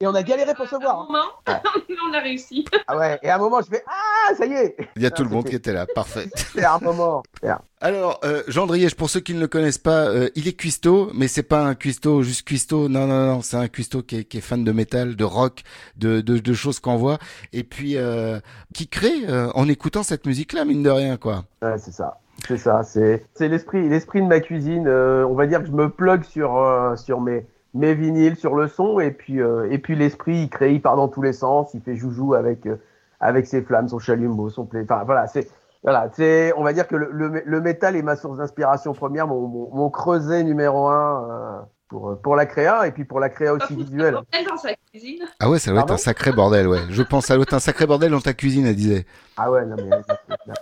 Et 0.00 0.06
on 0.06 0.14
a 0.14 0.22
galéré 0.22 0.54
pour 0.54 0.68
se 0.68 0.76
À 0.76 0.78
un 0.78 0.80
voir. 0.80 1.06
moment, 1.06 1.24
on 2.08 2.14
a 2.14 2.20
réussi. 2.20 2.64
Ah 2.86 2.96
ouais. 2.96 3.18
Et 3.20 3.28
à 3.28 3.34
un 3.34 3.38
moment, 3.38 3.60
je 3.60 3.66
fais 3.66 3.82
Ah, 3.88 4.32
ça 4.36 4.46
y 4.46 4.52
est. 4.52 4.76
Il 4.94 5.02
y 5.02 5.06
a 5.06 5.10
tout 5.10 5.24
le 5.24 5.28
monde 5.28 5.44
qui 5.46 5.56
était 5.56 5.72
là, 5.72 5.86
parfait. 5.92 6.28
C'est 6.54 6.64
un 6.64 6.78
moment. 6.78 7.24
Alors, 7.80 8.20
euh, 8.22 8.44
Jean 8.46 8.66
Driège, 8.66 8.94
pour 8.94 9.10
ceux 9.10 9.18
qui 9.18 9.34
ne 9.34 9.40
le 9.40 9.48
connaissent 9.48 9.78
pas, 9.78 10.06
euh, 10.06 10.28
il 10.36 10.46
est 10.46 10.52
cuistot, 10.52 11.10
mais 11.14 11.26
c'est 11.26 11.42
pas 11.42 11.62
un 11.64 11.74
cuistot 11.74 12.22
juste 12.22 12.46
cuistot. 12.46 12.88
Non, 12.88 13.08
non, 13.08 13.26
non, 13.26 13.42
c'est 13.42 13.56
un 13.56 13.66
cuistot 13.66 14.02
qui 14.02 14.18
est, 14.18 14.24
qui 14.24 14.38
est 14.38 14.40
fan 14.40 14.62
de 14.62 14.70
métal, 14.70 15.16
de 15.16 15.24
rock, 15.24 15.62
de, 15.96 16.20
de, 16.20 16.38
de 16.38 16.52
choses 16.52 16.78
qu'on 16.78 16.96
voit, 16.96 17.18
et 17.52 17.64
puis 17.64 17.96
euh, 17.96 18.38
qui 18.74 18.86
crée 18.86 19.24
euh, 19.28 19.50
en 19.54 19.68
écoutant 19.68 20.04
cette 20.04 20.26
musique-là, 20.26 20.64
mine 20.64 20.82
de 20.84 20.90
rien, 20.90 21.16
quoi. 21.16 21.44
Ouais, 21.62 21.76
c'est 21.78 21.92
ça. 21.92 22.18
C'est 22.46 22.56
ça. 22.58 22.82
C'est 22.84 23.20
l'esprit 23.40 23.88
l'esprit 23.88 24.22
de 24.22 24.26
ma 24.28 24.38
cuisine. 24.38 24.86
Euh, 24.86 25.26
on 25.26 25.34
va 25.34 25.48
dire 25.48 25.58
que 25.60 25.66
je 25.66 25.72
me 25.72 25.88
plug 25.88 26.22
sur 26.22 26.56
euh, 26.56 26.94
sur 26.94 27.20
mes 27.20 27.44
mes 27.74 27.94
vinyles, 27.94 28.36
sur 28.36 28.54
le 28.54 28.68
son, 28.68 29.00
et 29.00 29.10
puis 29.10 29.40
euh, 29.40 29.70
et 29.70 29.78
puis 29.78 29.94
l'esprit, 29.96 30.42
il 30.42 30.48
crée, 30.48 30.74
il 30.74 30.82
part 30.82 30.96
dans 30.96 31.08
tous 31.08 31.22
les 31.22 31.32
sens. 31.32 31.74
Il 31.74 31.80
fait 31.82 31.96
joujou 31.96 32.34
avec 32.34 32.66
euh, 32.66 32.76
avec 33.20 33.46
ses 33.46 33.62
flammes, 33.62 33.88
son 33.88 33.98
chalumeau, 33.98 34.50
son 34.50 34.66
play. 34.66 34.82
Enfin 34.82 35.04
voilà, 35.04 35.26
c'est 35.26 35.48
voilà, 35.82 36.08
c'est 36.12 36.52
on 36.56 36.64
va 36.64 36.72
dire 36.72 36.88
que 36.88 36.96
le, 36.96 37.10
le, 37.12 37.42
le 37.44 37.60
métal 37.60 37.96
est 37.96 38.02
ma 38.02 38.16
source 38.16 38.38
d'inspiration 38.38 38.94
première, 38.94 39.26
mon 39.28 39.90
creuset 39.90 40.42
numéro 40.44 40.88
un 40.88 41.30
euh, 41.30 41.62
pour 41.88 42.20
pour 42.20 42.36
la 42.36 42.46
créa 42.46 42.86
et 42.86 42.92
puis 42.92 43.04
pour 43.04 43.18
la 43.20 43.28
créa 43.28 43.54
aussi 43.54 43.74
visuelle. 43.74 44.16
Elle 44.32 44.46
dans 44.46 44.56
sa 44.56 44.70
cuisine. 44.90 45.24
Ah 45.40 45.48
ouais, 45.50 45.58
ça 45.58 45.70
doit 45.72 45.80
être 45.80 45.92
un 45.92 45.96
sacré 45.96 46.32
bordel, 46.32 46.68
ouais. 46.68 46.80
Je 46.90 47.02
pense, 47.02 47.26
ça 47.26 47.34
doit 47.34 47.42
être 47.44 47.54
un 47.54 47.58
sacré 47.60 47.86
bordel 47.86 48.10
dans 48.12 48.20
ta 48.20 48.34
cuisine, 48.34 48.66
elle 48.66 48.76
disait. 48.76 49.06
Ah 49.36 49.50
ouais, 49.50 49.64
non 49.66 49.76
mais, 49.76 49.90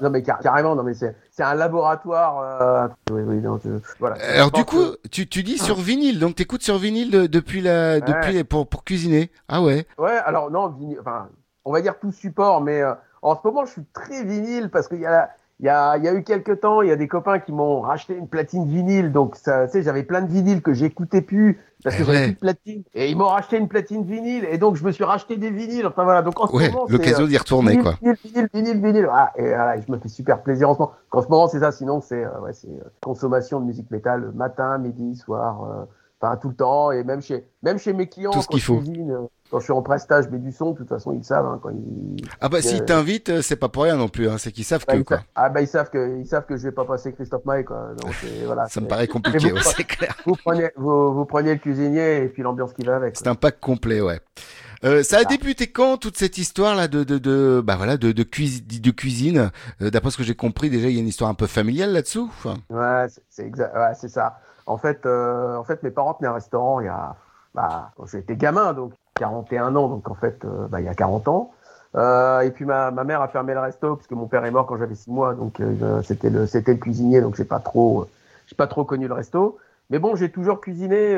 non, 0.01 0.11
mais 0.11 0.23
car- 0.23 0.39
carrément, 0.39 0.75
non 0.77 0.83
mais 0.83 0.95
c'est, 0.95 1.17
c'est 1.31 1.43
un 1.43 1.55
laboratoire. 1.55 2.39
Euh... 2.41 2.89
Oui, 3.11 3.23
oui, 3.27 3.37
non, 3.41 3.59
je- 3.65 3.71
voilà. 3.99 4.17
Alors 4.35 4.51
du 4.51 4.65
coup, 4.65 4.77
que- 4.77 5.09
tu, 5.11 5.27
tu 5.29 5.43
dis 5.43 5.59
sur 5.59 5.77
vinyle, 5.77 6.19
donc 6.21 6.37
t'écoutes 6.37 6.63
sur 6.63 6.79
vinyle 6.79 7.11
de- 7.11 7.27
depuis 7.27 7.61
la, 7.61 8.01
depuis 8.01 8.45
pour, 8.45 8.69
pour 8.69 8.85
cuisiner. 8.85 9.31
Ah 9.49 9.63
ouais. 9.63 9.87
Ouais, 9.99 10.17
alors 10.25 10.51
non, 10.51 10.69
vinyle, 10.69 10.99
enfin, 11.01 11.29
on 11.65 11.73
va 11.73 11.81
dire 11.81 11.99
tout 11.99 12.13
support, 12.13 12.61
mais 12.61 12.83
euh, 12.83 12.93
en 13.23 13.35
ce 13.35 13.41
moment, 13.45 13.65
je 13.67 13.73
suis 13.73 13.85
très 13.93 14.23
vinyle 14.25 14.69
parce 14.71 14.89
qu'il 14.89 15.01
y 15.01 15.07
a, 15.07 15.31
il 15.61 15.67
y 15.67 15.69
a, 15.69 15.97
il 15.97 16.05
y 16.05 16.09
a 16.09 16.15
eu 16.15 16.23
quelques 16.23 16.61
temps, 16.61 16.83
il 16.83 16.89
y 16.89 16.93
a 16.93 16.97
des 16.97 17.09
copains 17.09 17.39
qui 17.39 17.51
m'ont 17.53 17.81
racheté 17.81 18.15
une 18.15 18.29
platine 18.29 18.67
vinyle, 18.67 19.11
donc 19.13 19.37
ça, 19.37 19.67
tu 19.67 19.73
sais, 19.73 19.83
j'avais 19.83 20.03
plein 20.03 20.21
de 20.23 20.31
vinyles 20.31 20.61
que 20.63 20.75
j'écoutais 20.75 21.23
plus 21.23 21.59
parce 21.83 21.97
que 21.97 22.03
Eh 22.03 22.05
j'avais 22.05 22.25
plus 22.27 22.33
de 22.35 22.39
platine, 22.39 22.83
et 22.95 23.11
ils 23.11 23.17
m'ont 23.17 23.27
racheté 23.29 23.57
une 23.59 23.69
platine 23.69 24.05
vinyle, 24.05 24.45
et 24.51 24.59
donc 24.59 24.77
je 24.77 24.85
me 24.85 24.91
suis 24.93 25.05
racheté 25.05 25.37
des 25.37 25.51
vinyles. 25.51 25.87
Enfin 25.87 26.05
voilà, 26.05 26.23
donc 26.23 26.39
en 26.41 26.47
ce 26.47 26.55
Ouais, 26.57 26.71
moment, 26.71 26.87
l'occasion 26.89 27.25
euh, 27.25 27.29
d'y 27.29 27.37
retourner, 27.39 27.73
vinyle, 27.73 27.83
quoi. 27.85 27.95
Vinyle, 28.03 28.17
vinyle, 28.25 28.49
vinyle, 28.53 28.81
vinyle. 28.83 29.09
Ah, 29.11 29.33
et 29.37 29.43
voilà, 29.43 29.81
je 29.81 29.91
me 29.93 29.99
fais 29.99 30.09
super 30.09 30.43
plaisir 30.43 30.69
en 30.71 30.75
ce 30.75 30.79
moment. 30.81 30.93
En 31.13 31.23
ce 31.23 31.29
moment, 31.29 31.49
c'est 31.49 31.61
ça. 31.61 31.73
Sinon, 31.73 32.01
c'est 32.01 32.25
euh, 32.25 32.41
ouais, 32.41 32.53
c'est 32.53 32.69
euh, 32.69 32.91
consommation 33.03 33.61
de 33.61 33.67
musique 33.67 33.91
métal 33.91 34.33
matin, 34.35 34.79
midi, 34.79 35.17
soir, 35.17 35.65
euh, 35.65 35.85
enfin 36.21 36.37
tout 36.37 36.49
le 36.49 36.55
temps. 36.55 36.93
Et 36.93 37.05
même 37.05 37.23
chez 37.23 37.47
même 37.63 37.79
chez 37.79 37.93
mes 37.93 38.09
clients, 38.09 38.31
Tout 38.33 38.43
ce 38.43 38.49
qu'il 38.49 38.61
faut. 38.63 38.77
cuisine, 38.79 39.17
quand 39.51 39.59
je 39.61 39.65
suis 39.65 39.73
en 39.73 39.83
prestage, 39.83 40.25
je 40.27 40.31
mets 40.31 40.39
du 40.39 40.53
son. 40.53 40.73
De 40.73 40.79
toute 40.79 40.89
façon, 40.89 41.13
ils 41.13 41.25
savent. 41.25 41.47
Hein, 41.47 41.59
quand 41.63 41.71
ils... 41.71 42.25
Ah 42.41 42.49
bah 42.49 42.61
s'ils 42.63 42.83
Euh, 42.83 42.85
t'invitent, 42.85 43.29
euh, 43.31 43.43
c'est 43.43 43.57
pas 43.57 43.69
pour 43.69 43.85
rien 43.85 43.97
non 43.97 44.09
plus, 44.09 44.29
hein. 44.29 44.37
c'est 44.39 44.53
qu'ils 44.53 44.65
savent 44.65 44.85
bah, 44.87 44.97
que 44.97 45.03
quoi. 45.03 45.17
savent- 45.19 45.27
Ah 45.35 45.49
bah 45.49 45.61
ils 45.63 45.69
savent 45.69 45.91
que 45.91 46.19
ils 46.19 46.27
savent 46.27 46.47
que 46.47 46.57
je 46.57 46.65
vais 46.65 46.73
pas 46.73 46.85
passer 46.85 47.13
Christophe 47.13 47.45
Maé 47.45 47.65
quoi. 47.65 47.91
Donc 47.99 48.15
voilà. 48.47 48.67
Ça 48.69 48.81
me 48.81 48.89
paraît 48.89 49.07
compliqué, 49.09 49.53
ouais, 49.53 49.61
c'est 49.63 49.85
clair. 49.85 50.15
Vous 50.27 50.35
prenez 50.45 50.71
vous, 50.77 51.15
vous 51.15 51.25
prenez 51.25 51.55
le 51.55 51.61
cuisinier 51.61 52.23
et 52.25 52.29
puis 52.29 52.43
l'ambiance 52.43 52.73
qui 52.73 52.85
va 52.85 52.97
avec. 52.97 53.17
C'est 53.17 53.29
un 53.29 53.35
pack 53.35 53.61
complet, 53.61 54.01
ouais. 54.01 54.21
Euh, 54.85 55.03
ça 55.03 55.19
a 55.21 55.25
débuté 55.25 55.69
quand 55.69 55.97
toute 55.97 56.19
cette 56.19 56.37
histoire 56.37 56.75
là 56.77 56.87
de 56.87 57.03
de 57.03 57.17
de 57.17 57.63
bah 57.65 57.77
voilà 57.77 57.97
de 57.97 58.13
de, 58.13 58.23
cuisi- 58.25 58.63
de 58.81 58.91
cuisine? 58.91 59.51
Euh, 59.81 59.91
D'après 59.91 60.11
ce 60.11 60.19
que 60.19 60.23
j'ai 60.23 60.35
compris, 60.35 60.69
déjà 60.69 60.89
il 60.89 60.95
y 60.95 60.99
a 60.99 61.01
une 61.01 61.09
histoire 61.09 61.31
un 61.31 61.35
peu 61.35 61.47
familiale 61.47 61.93
là-dessous. 61.93 62.29
Enfin, 62.31 62.57
Ouais, 62.69 63.07
c'est-. 63.31 63.45
Ouais, 63.45 63.95
c'est 63.99 64.09
ça. 64.11 64.39
En 64.67 64.77
fait, 64.77 65.07
euh, 65.07 65.57
en 65.57 65.65
fait, 65.65 65.83
mes 65.83 65.91
parents 65.91 66.13
tenaient 66.15 66.29
un 66.29 66.35
restaurant 66.35 66.81
il 66.81 66.87
y 66.87 66.89
a, 66.89 67.17
bah, 67.57 67.91
quand 67.97 68.07
j'étais 68.07 68.37
gamin, 68.37 68.73
donc 68.75 68.93
41 69.19 69.75
ans, 69.77 69.89
donc 69.89 70.09
en 70.11 70.15
fait, 70.15 70.45
euh, 70.45 70.69
bah, 70.69 70.81
il 70.81 70.85
y 70.87 70.89
a 70.89 70.95
40 70.95 71.27
ans. 71.29 71.51
Euh, 71.97 72.41
et 72.43 72.51
puis 72.51 72.67
ma, 72.67 72.91
ma 72.91 73.05
mère 73.05 73.23
a 73.23 73.29
fermé 73.29 73.55
le 73.55 73.61
resto 73.61 73.97
parce 73.97 74.07
que 74.07 74.15
mon 74.15 74.27
père 74.27 74.45
est 74.45 74.51
mort 74.51 74.67
quand 74.67 74.77
j'avais 74.77 74.95
6 74.95 75.11
mois, 75.11 75.33
donc 75.35 75.59
euh, 75.61 76.03
c'était 76.03 76.29
le 76.29 76.47
c'était 76.47 76.73
le 76.75 76.79
cuisinier, 76.79 77.23
donc 77.23 77.37
j'ai 77.37 77.45
pas 77.47 77.59
trop 77.59 78.07
j'ai 78.47 78.55
pas 78.55 78.67
trop 78.67 78.85
connu 78.85 79.09
le 79.09 79.15
resto. 79.15 79.57
Mais 79.89 79.99
bon, 79.99 80.15
j'ai 80.17 80.31
toujours 80.31 80.61
cuisiné 80.61 81.17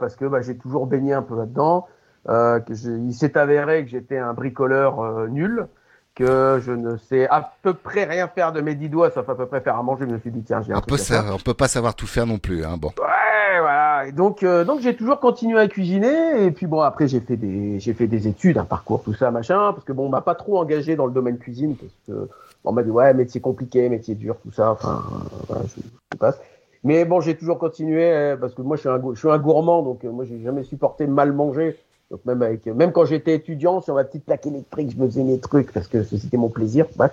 parce 0.00 0.16
que 0.16 0.24
bah, 0.24 0.40
j'ai 0.42 0.56
toujours 0.56 0.86
baigné 0.86 1.12
un 1.12 1.22
peu 1.22 1.36
là-dedans. 1.36 1.86
Il 2.28 3.12
s'est 3.14 3.36
avéré 3.38 3.84
que 3.84 3.90
j'étais 3.90 4.18
un 4.18 4.32
bricoleur 4.32 5.28
nul, 5.28 5.66
que 6.14 6.58
je 6.64 6.72
ne 6.72 6.96
sais 6.96 7.28
à 7.28 7.52
peu 7.62 7.74
près 7.74 8.04
rien 8.04 8.26
faire 8.26 8.52
de 8.52 8.60
mes 8.62 8.74
dix 8.74 8.88
doigts, 8.88 9.10
sauf 9.10 9.28
à 9.28 9.34
peu 9.34 9.46
près 9.46 9.60
faire 9.60 9.76
à 9.78 9.82
manger. 9.82 10.06
Je 10.08 10.14
me 10.14 10.18
suis 10.18 10.30
dit 10.30 10.42
tiens, 10.42 10.62
j'ai 10.62 10.72
un 10.72 10.78
à 10.78 10.80
faire. 10.96 11.24
sa- 11.26 11.34
on 11.34 11.38
peut 11.38 11.54
pas 11.54 11.68
savoir 11.68 11.94
tout 11.94 12.06
faire 12.06 12.26
non 12.26 12.38
plus, 12.38 12.64
hein. 12.64 12.76
Bon. 12.78 12.88
Ouais, 12.98 13.60
voilà. 13.60 13.87
Donc, 14.14 14.42
euh, 14.42 14.64
donc 14.64 14.80
j'ai 14.80 14.96
toujours 14.96 15.20
continué 15.20 15.58
à 15.58 15.68
cuisiner. 15.68 16.44
Et 16.44 16.50
puis 16.50 16.66
bon, 16.66 16.80
après 16.80 17.08
j'ai 17.08 17.20
fait 17.20 17.36
des, 17.36 17.78
fait 17.80 18.06
des 18.06 18.28
études, 18.28 18.58
un 18.58 18.64
parcours, 18.64 19.02
tout 19.02 19.14
ça, 19.14 19.30
machin, 19.30 19.72
parce 19.72 19.84
que 19.84 19.92
bon, 19.92 20.06
on 20.06 20.08
m'a 20.08 20.20
pas 20.20 20.34
trop 20.34 20.58
engagé 20.58 20.96
dans 20.96 21.06
le 21.06 21.12
domaine 21.12 21.38
cuisine, 21.38 21.76
parce 21.76 21.92
que 22.06 22.28
on 22.64 22.72
m'a 22.72 22.82
dit 22.82 22.90
ouais, 22.90 23.14
métier 23.14 23.40
compliqué, 23.40 23.88
métier 23.88 24.14
dur, 24.14 24.36
tout 24.42 24.52
ça. 24.52 24.72
Enfin, 24.72 25.02
voilà, 25.48 25.64
je, 25.66 25.80
je 26.12 26.18
passe. 26.18 26.40
Mais 26.84 27.04
bon, 27.04 27.20
j'ai 27.20 27.36
toujours 27.36 27.58
continué 27.58 28.12
euh, 28.12 28.36
parce 28.36 28.54
que 28.54 28.62
moi, 28.62 28.76
je 28.76 28.80
suis 28.80 28.88
un, 28.88 28.98
gou- 28.98 29.14
je 29.14 29.18
suis 29.20 29.30
un 29.30 29.38
gourmand, 29.38 29.82
donc 29.82 30.04
euh, 30.04 30.10
moi, 30.10 30.24
j'ai 30.24 30.40
jamais 30.42 30.62
supporté 30.64 31.06
mal 31.06 31.32
manger. 31.32 31.76
Donc 32.10 32.24
même 32.24 32.40
avec, 32.40 32.64
même 32.66 32.92
quand 32.92 33.04
j'étais 33.04 33.34
étudiant, 33.34 33.80
sur 33.80 33.94
ma 33.94 34.04
petite 34.04 34.24
plaque 34.24 34.46
électrique, 34.46 34.92
je 34.96 34.96
me 35.02 35.06
faisais 35.06 35.24
mes 35.24 35.38
trucs 35.40 35.72
parce 35.72 35.88
que 35.88 36.02
c'était 36.02 36.36
mon 36.38 36.48
plaisir. 36.48 36.86
Bref. 36.96 37.12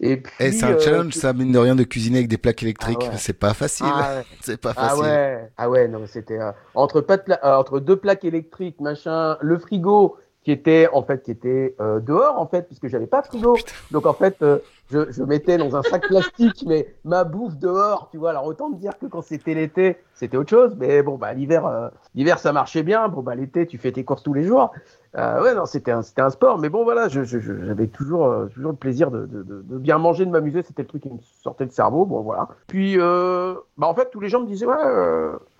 Et 0.00 0.16
puis. 0.18 0.32
Eh, 0.40 0.52
c'est 0.52 0.64
un 0.66 0.72
euh, 0.72 0.80
challenge, 0.80 1.12
ça, 1.14 1.32
mine 1.32 1.52
de 1.52 1.58
rien, 1.58 1.74
de 1.74 1.84
cuisiner 1.84 2.18
avec 2.18 2.28
des 2.28 2.38
plaques 2.38 2.62
électriques. 2.62 2.98
Ah 3.02 3.10
ouais. 3.10 3.16
C'est 3.18 3.38
pas 3.38 3.54
facile. 3.54 3.86
Ah 3.88 4.16
ouais. 4.18 4.24
C'est 4.42 4.60
pas 4.60 4.72
Ah 4.76 4.88
facile. 4.90 5.02
ouais, 5.04 5.50
ah 5.56 5.70
ouais, 5.70 5.88
non, 5.88 6.00
c'était 6.06 6.38
euh, 6.40 6.52
entre 6.74 7.00
pas 7.00 7.16
de 7.16 7.22
pla- 7.22 7.40
euh, 7.44 7.56
entre 7.56 7.80
deux 7.80 7.96
plaques 7.96 8.24
électriques, 8.24 8.80
machin, 8.80 9.36
le 9.40 9.58
frigo 9.58 10.16
qui 10.44 10.52
était 10.52 10.88
en 10.92 11.02
fait 11.02 11.22
qui 11.22 11.30
était 11.30 11.74
euh, 11.80 12.00
dehors 12.00 12.38
en 12.38 12.46
fait 12.46 12.66
puisque 12.66 12.88
j'avais 12.88 13.06
pas 13.06 13.22
de 13.22 13.26
frigo. 13.28 13.56
Donc 13.90 14.04
en 14.04 14.12
fait, 14.12 14.36
euh, 14.42 14.58
je, 14.90 15.10
je 15.10 15.22
mettais 15.22 15.58
dans 15.58 15.76
un 15.76 15.82
sac 15.82 16.06
plastique 16.06 16.64
mais 16.66 16.94
ma 17.04 17.24
bouffe 17.24 17.56
dehors, 17.56 18.08
tu 18.10 18.18
vois. 18.18 18.30
Alors 18.30 18.44
autant 18.46 18.68
me 18.70 18.76
dire 18.76 18.98
que 18.98 19.06
quand 19.06 19.22
c'était 19.22 19.54
l'été, 19.54 19.98
c'était 20.14 20.36
autre 20.36 20.50
chose, 20.50 20.76
mais 20.78 21.02
bon 21.02 21.16
bah 21.16 21.32
l'hiver 21.32 21.66
euh, 21.66 21.88
l'hiver 22.14 22.38
ça 22.38 22.52
marchait 22.52 22.82
bien. 22.82 23.08
Bon 23.08 23.22
bah 23.22 23.34
l'été, 23.34 23.66
tu 23.66 23.78
fais 23.78 23.92
tes 23.92 24.04
courses 24.04 24.22
tous 24.22 24.34
les 24.34 24.44
jours. 24.44 24.72
Euh, 25.16 25.42
ouais, 25.42 25.54
non, 25.54 25.64
c'était 25.64 25.92
un, 25.92 26.00
un 26.18 26.30
sport, 26.30 26.58
mais 26.58 26.68
bon, 26.68 26.82
voilà, 26.82 27.06
je, 27.08 27.22
je- 27.22 27.38
j'avais 27.38 27.86
toujours, 27.86 28.26
euh, 28.26 28.46
toujours 28.46 28.72
le 28.72 28.76
plaisir 28.76 29.12
de, 29.12 29.26
de, 29.26 29.44
de, 29.44 29.78
bien 29.78 29.96
manger, 29.98 30.26
de 30.26 30.30
m'amuser, 30.32 30.62
c'était 30.62 30.82
le 30.82 30.88
truc 30.88 31.02
qui 31.04 31.08
me 31.10 31.18
sortait 31.40 31.66
du 31.66 31.72
cerveau, 31.72 32.04
bon, 32.04 32.20
voilà. 32.22 32.48
Puis, 32.66 32.96
euh, 32.98 33.54
bah, 33.78 33.86
en 33.86 33.94
fait, 33.94 34.10
tous 34.10 34.18
les 34.18 34.28
gens 34.28 34.40
me 34.40 34.46
disaient, 34.46 34.66
ouais, 34.66 34.74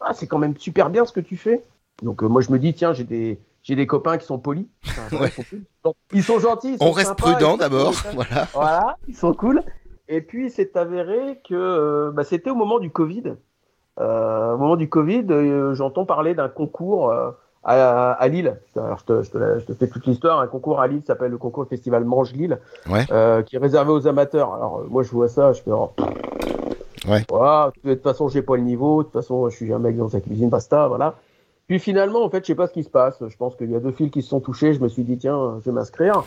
ah, 0.01 0.13
c'est 0.13 0.27
quand 0.27 0.39
même 0.39 0.57
super 0.57 0.91
bien 0.91 1.05
ce 1.05 1.13
que 1.13 1.21
tu 1.21 1.37
fais. 1.37 1.65
Donc, 2.03 2.23
moi, 2.23 2.41
je 2.41 2.51
me 2.51 2.59
dis, 2.59 2.75
tiens, 2.75 2.93
j'ai 2.93 3.05
des, 3.05 3.39
j'ai 3.65 3.75
des 3.75 3.87
copains 3.89 4.17
qui 4.19 4.27
sont 4.27 4.39
polis. 4.39 4.67
Enfin, 4.87 5.27
ils, 6.13 6.23
sont 6.23 6.37
ils 6.39 6.41
gentils. 6.41 6.75
ils 6.75 6.77
On 6.81 6.93
reste 6.93 7.09
sympas, 7.09 7.33
prudent 7.33 7.57
d'abord, 7.57 7.93
voilà. 8.15 8.47
Voilà, 8.55 8.97
ils 9.09 9.17
sont 9.17 9.35
cool. 9.35 9.63
Et 10.09 10.21
puis, 10.21 10.51
c'est 10.51 10.77
avéré 10.77 11.41
que 11.49 11.55
euh, 11.55 12.11
bah, 12.13 12.23
c'était 12.25 12.51
au 12.51 12.55
moment 12.55 12.79
du 12.79 12.91
Covid. 12.91 13.35
Euh, 14.01 14.55
au 14.55 14.59
moment 14.59 14.77
du 14.77 14.89
Covid, 14.89 15.25
euh, 15.31 15.75
j'entends 15.75 16.05
parler 16.05 16.35
d'un 16.35 16.49
concours 16.49 17.11
euh, 17.11 17.31
à, 17.63 18.13
à 18.13 18.29
Lille. 18.29 18.59
Alors, 18.77 18.99
je 18.99 19.05
te, 19.05 19.23
je 19.23 19.31
te 19.31 19.39
la- 19.39 19.59
je 19.59 19.65
te 19.65 19.73
fais 19.73 19.87
toute 19.89 20.05
l'histoire. 20.07 20.41
Un 20.41 20.47
concours 20.47 20.81
à 20.81 20.87
Lille 20.87 21.03
s'appelle 21.07 21.31
le 21.31 21.39
concours 21.39 21.67
Festival 21.67 22.05
Mange 22.05 22.33
Lille, 22.35 22.59
Ouais. 22.91 23.07
qui 23.47 23.57
est 23.57 23.59
réservé 23.59 23.93
aux 23.93 24.07
amateurs. 24.07 24.53
Alors, 24.53 24.83
moi, 24.91 25.03
je 25.03 25.11
vois 25.11 25.29
ça, 25.29 25.53
je 25.55 25.63
fais. 25.63 25.71
oh, 25.73 25.91
Ouais. 27.09 27.21
de 27.85 27.95
toute 27.95 28.03
façon, 28.03 28.29
j'ai 28.29 28.43
pas 28.43 28.57
le 28.57 28.63
niveau. 28.63 28.99
De 29.03 29.05
toute 29.05 29.13
façon, 29.13 29.49
je 29.49 29.57
suis 29.57 29.73
un 29.73 29.79
mec 29.79 29.97
dans 29.97 30.09
sa 30.09 30.21
cuisine, 30.21 30.49
basta, 30.51 30.89
voilà. 30.89 31.15
Puis 31.67 31.79
finalement, 31.79 32.23
en 32.25 32.31
fait, 32.31 32.43
je 32.45 32.49
sais 32.49 32.55
pas 32.55 32.67
ce 32.67 32.73
qui 32.73 32.85
se 32.85 32.91
passe. 32.91 33.23
Je 33.27 33.37
pense 33.37 33.57
qu'il 33.57 33.71
y 33.71 33.77
a 33.77 33.81
deux 33.81 33.93
fils 33.93 34.11
qui 34.11 34.21
se 34.23 34.29
sont 34.29 34.41
touchés. 34.41 34.75
Je 34.75 34.81
me 34.81 34.89
suis 34.89 35.03
dit, 35.03 35.17
tiens, 35.17 35.57
je 35.61 35.71
vais 35.71 35.73
m'inscrire. 35.75 36.23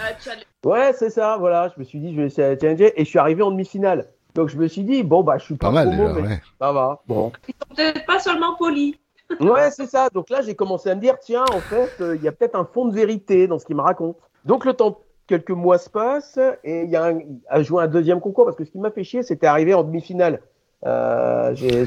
Ouais, 0.66 0.94
c'est 0.94 1.10
ça, 1.12 1.38
voilà. 1.38 1.72
Je 1.76 1.80
me 1.80 1.86
suis 1.86 2.00
dit, 2.00 2.14
je 2.16 2.22
vais 2.22 2.28
essayer 2.28 2.56
de 2.56 2.60
challenger. 2.60 2.94
Et 3.00 3.06
je 3.06 3.10
suis 3.10 3.20
arrivé 3.20 3.44
en 3.44 3.52
demi-finale. 3.52 4.08
Donc 4.34 4.50
je 4.50 4.58
me 4.58 4.68
suis 4.68 4.84
dit, 4.84 5.04
bon, 5.04 5.24
bah, 5.24 5.38
je 5.38 5.44
suis 5.46 5.56
pas, 5.56 5.68
Pas 5.68 5.86
mal, 5.86 5.96
trop 5.96 6.08
déjà, 6.16 6.28
ouais. 6.28 6.42
Ça 6.60 6.72
va, 6.72 7.02
bon. 7.08 7.32
Ils 7.48 7.54
sont 7.54 7.76
peut-être 7.76 8.06
pas 8.06 8.20
seulement 8.20 8.56
polis. 8.58 8.96
Ouais, 9.42 9.70
c'est 9.72 9.88
ça. 9.88 10.08
Donc 10.14 10.30
là, 10.30 10.42
j'ai 10.42 10.56
commencé 10.56 10.90
à 10.90 10.96
me 10.96 11.02
dire, 11.02 11.20
tiens, 11.20 11.44
en 11.54 11.60
fait, 11.60 11.90
euh, 12.00 12.16
il 12.16 12.24
y 12.24 12.30
a 12.30 12.32
peut-être 12.32 12.56
un 12.56 12.64
fond 12.64 12.86
de 12.86 12.96
vérité 12.96 13.46
dans 13.48 13.60
ce 13.60 13.66
qu'il 13.66 13.76
me 13.76 13.82
raconte. 13.82 14.16
Donc 14.46 14.64
le 14.64 14.74
temps, 14.74 15.00
quelques 15.28 15.52
mois 15.52 15.78
se 15.78 15.90
passent 15.90 16.40
et 16.64 16.84
il 16.84 16.90
y 16.90 16.96
a 16.96 17.08
un, 17.08 17.20
à 17.50 17.62
jouer 17.62 17.84
un 17.84 17.88
deuxième 17.88 18.22
concours 18.22 18.46
parce 18.46 18.56
que 18.56 18.64
ce 18.64 18.72
qui 18.72 18.80
m'a 18.80 18.90
fait 18.90 19.04
chier, 19.04 19.24
c'était 19.24 19.46
arriver 19.48 19.74
en 19.74 19.84
demi-finale. 19.84 20.40
Euh, 20.86 21.54
j'ai- 21.56 21.86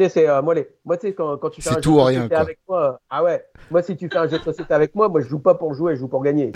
tu 0.00 0.08
sais, 0.08 0.20
c'est- 0.20 0.28
euh, 0.28 0.40
moi, 0.42 0.54
les, 0.54 0.68
moi, 0.84 0.96
tu 0.96 1.08
sais, 1.08 1.14
quand, 1.14 1.36
quand 1.36 1.50
tu 1.50 1.60
fais 1.60 1.70
un 1.70 1.80
tout 1.80 1.98
jeu 1.98 2.02
rien, 2.04 2.28
avec 2.30 2.58
moi, 2.68 2.82
euh, 2.82 2.96
ah 3.10 3.22
ouais, 3.22 3.44
moi, 3.70 3.82
si 3.82 3.96
tu 3.96 4.08
fais 4.08 4.18
un 4.18 4.26
jeu 4.26 4.38
de 4.38 4.44
société 4.44 4.72
avec 4.72 4.94
moi, 4.94 5.08
moi, 5.08 5.20
je 5.20 5.28
joue 5.28 5.38
pas 5.38 5.54
pour 5.54 5.74
jouer, 5.74 5.94
je 5.94 6.00
joue 6.00 6.08
pour 6.08 6.22
gagner. 6.22 6.52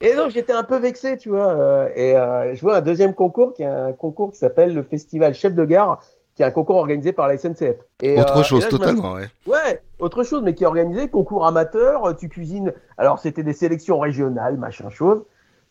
Et 0.00 0.14
donc, 0.16 0.30
j'étais 0.30 0.52
un 0.52 0.64
peu 0.64 0.78
vexé, 0.78 1.16
tu 1.16 1.28
vois, 1.28 1.48
euh, 1.48 1.88
et 1.94 2.16
euh, 2.16 2.54
je 2.54 2.60
vois 2.62 2.76
un 2.76 2.80
deuxième 2.80 3.14
concours 3.14 3.52
qui 3.52 3.62
est 3.62 3.66
un 3.66 3.92
concours 3.92 4.32
qui 4.32 4.38
s'appelle 4.38 4.74
le 4.74 4.82
Festival 4.82 5.34
Chef 5.34 5.54
de 5.54 5.64
Gare, 5.64 6.00
qui 6.34 6.42
est 6.42 6.46
un 6.46 6.50
concours 6.50 6.76
organisé 6.76 7.12
par 7.12 7.28
la 7.28 7.36
SNCF. 7.36 7.76
Et, 8.02 8.18
Autre 8.18 8.38
euh, 8.38 8.42
chose, 8.42 8.60
et 8.60 8.62
là, 8.62 8.70
je 8.70 8.76
totalement, 8.76 9.12
ouais. 9.14 9.28
Ouais, 9.46 9.82
autre 9.98 10.22
chose, 10.22 10.42
mais 10.42 10.54
qui 10.54 10.64
est 10.64 10.66
organisé, 10.66 11.08
concours 11.08 11.46
amateur, 11.46 12.16
tu 12.16 12.28
cuisines. 12.28 12.72
Alors, 12.98 13.18
c'était 13.18 13.42
des 13.42 13.52
sélections 13.52 13.98
régionales, 13.98 14.56
machin 14.56 14.88
chose. 14.88 15.22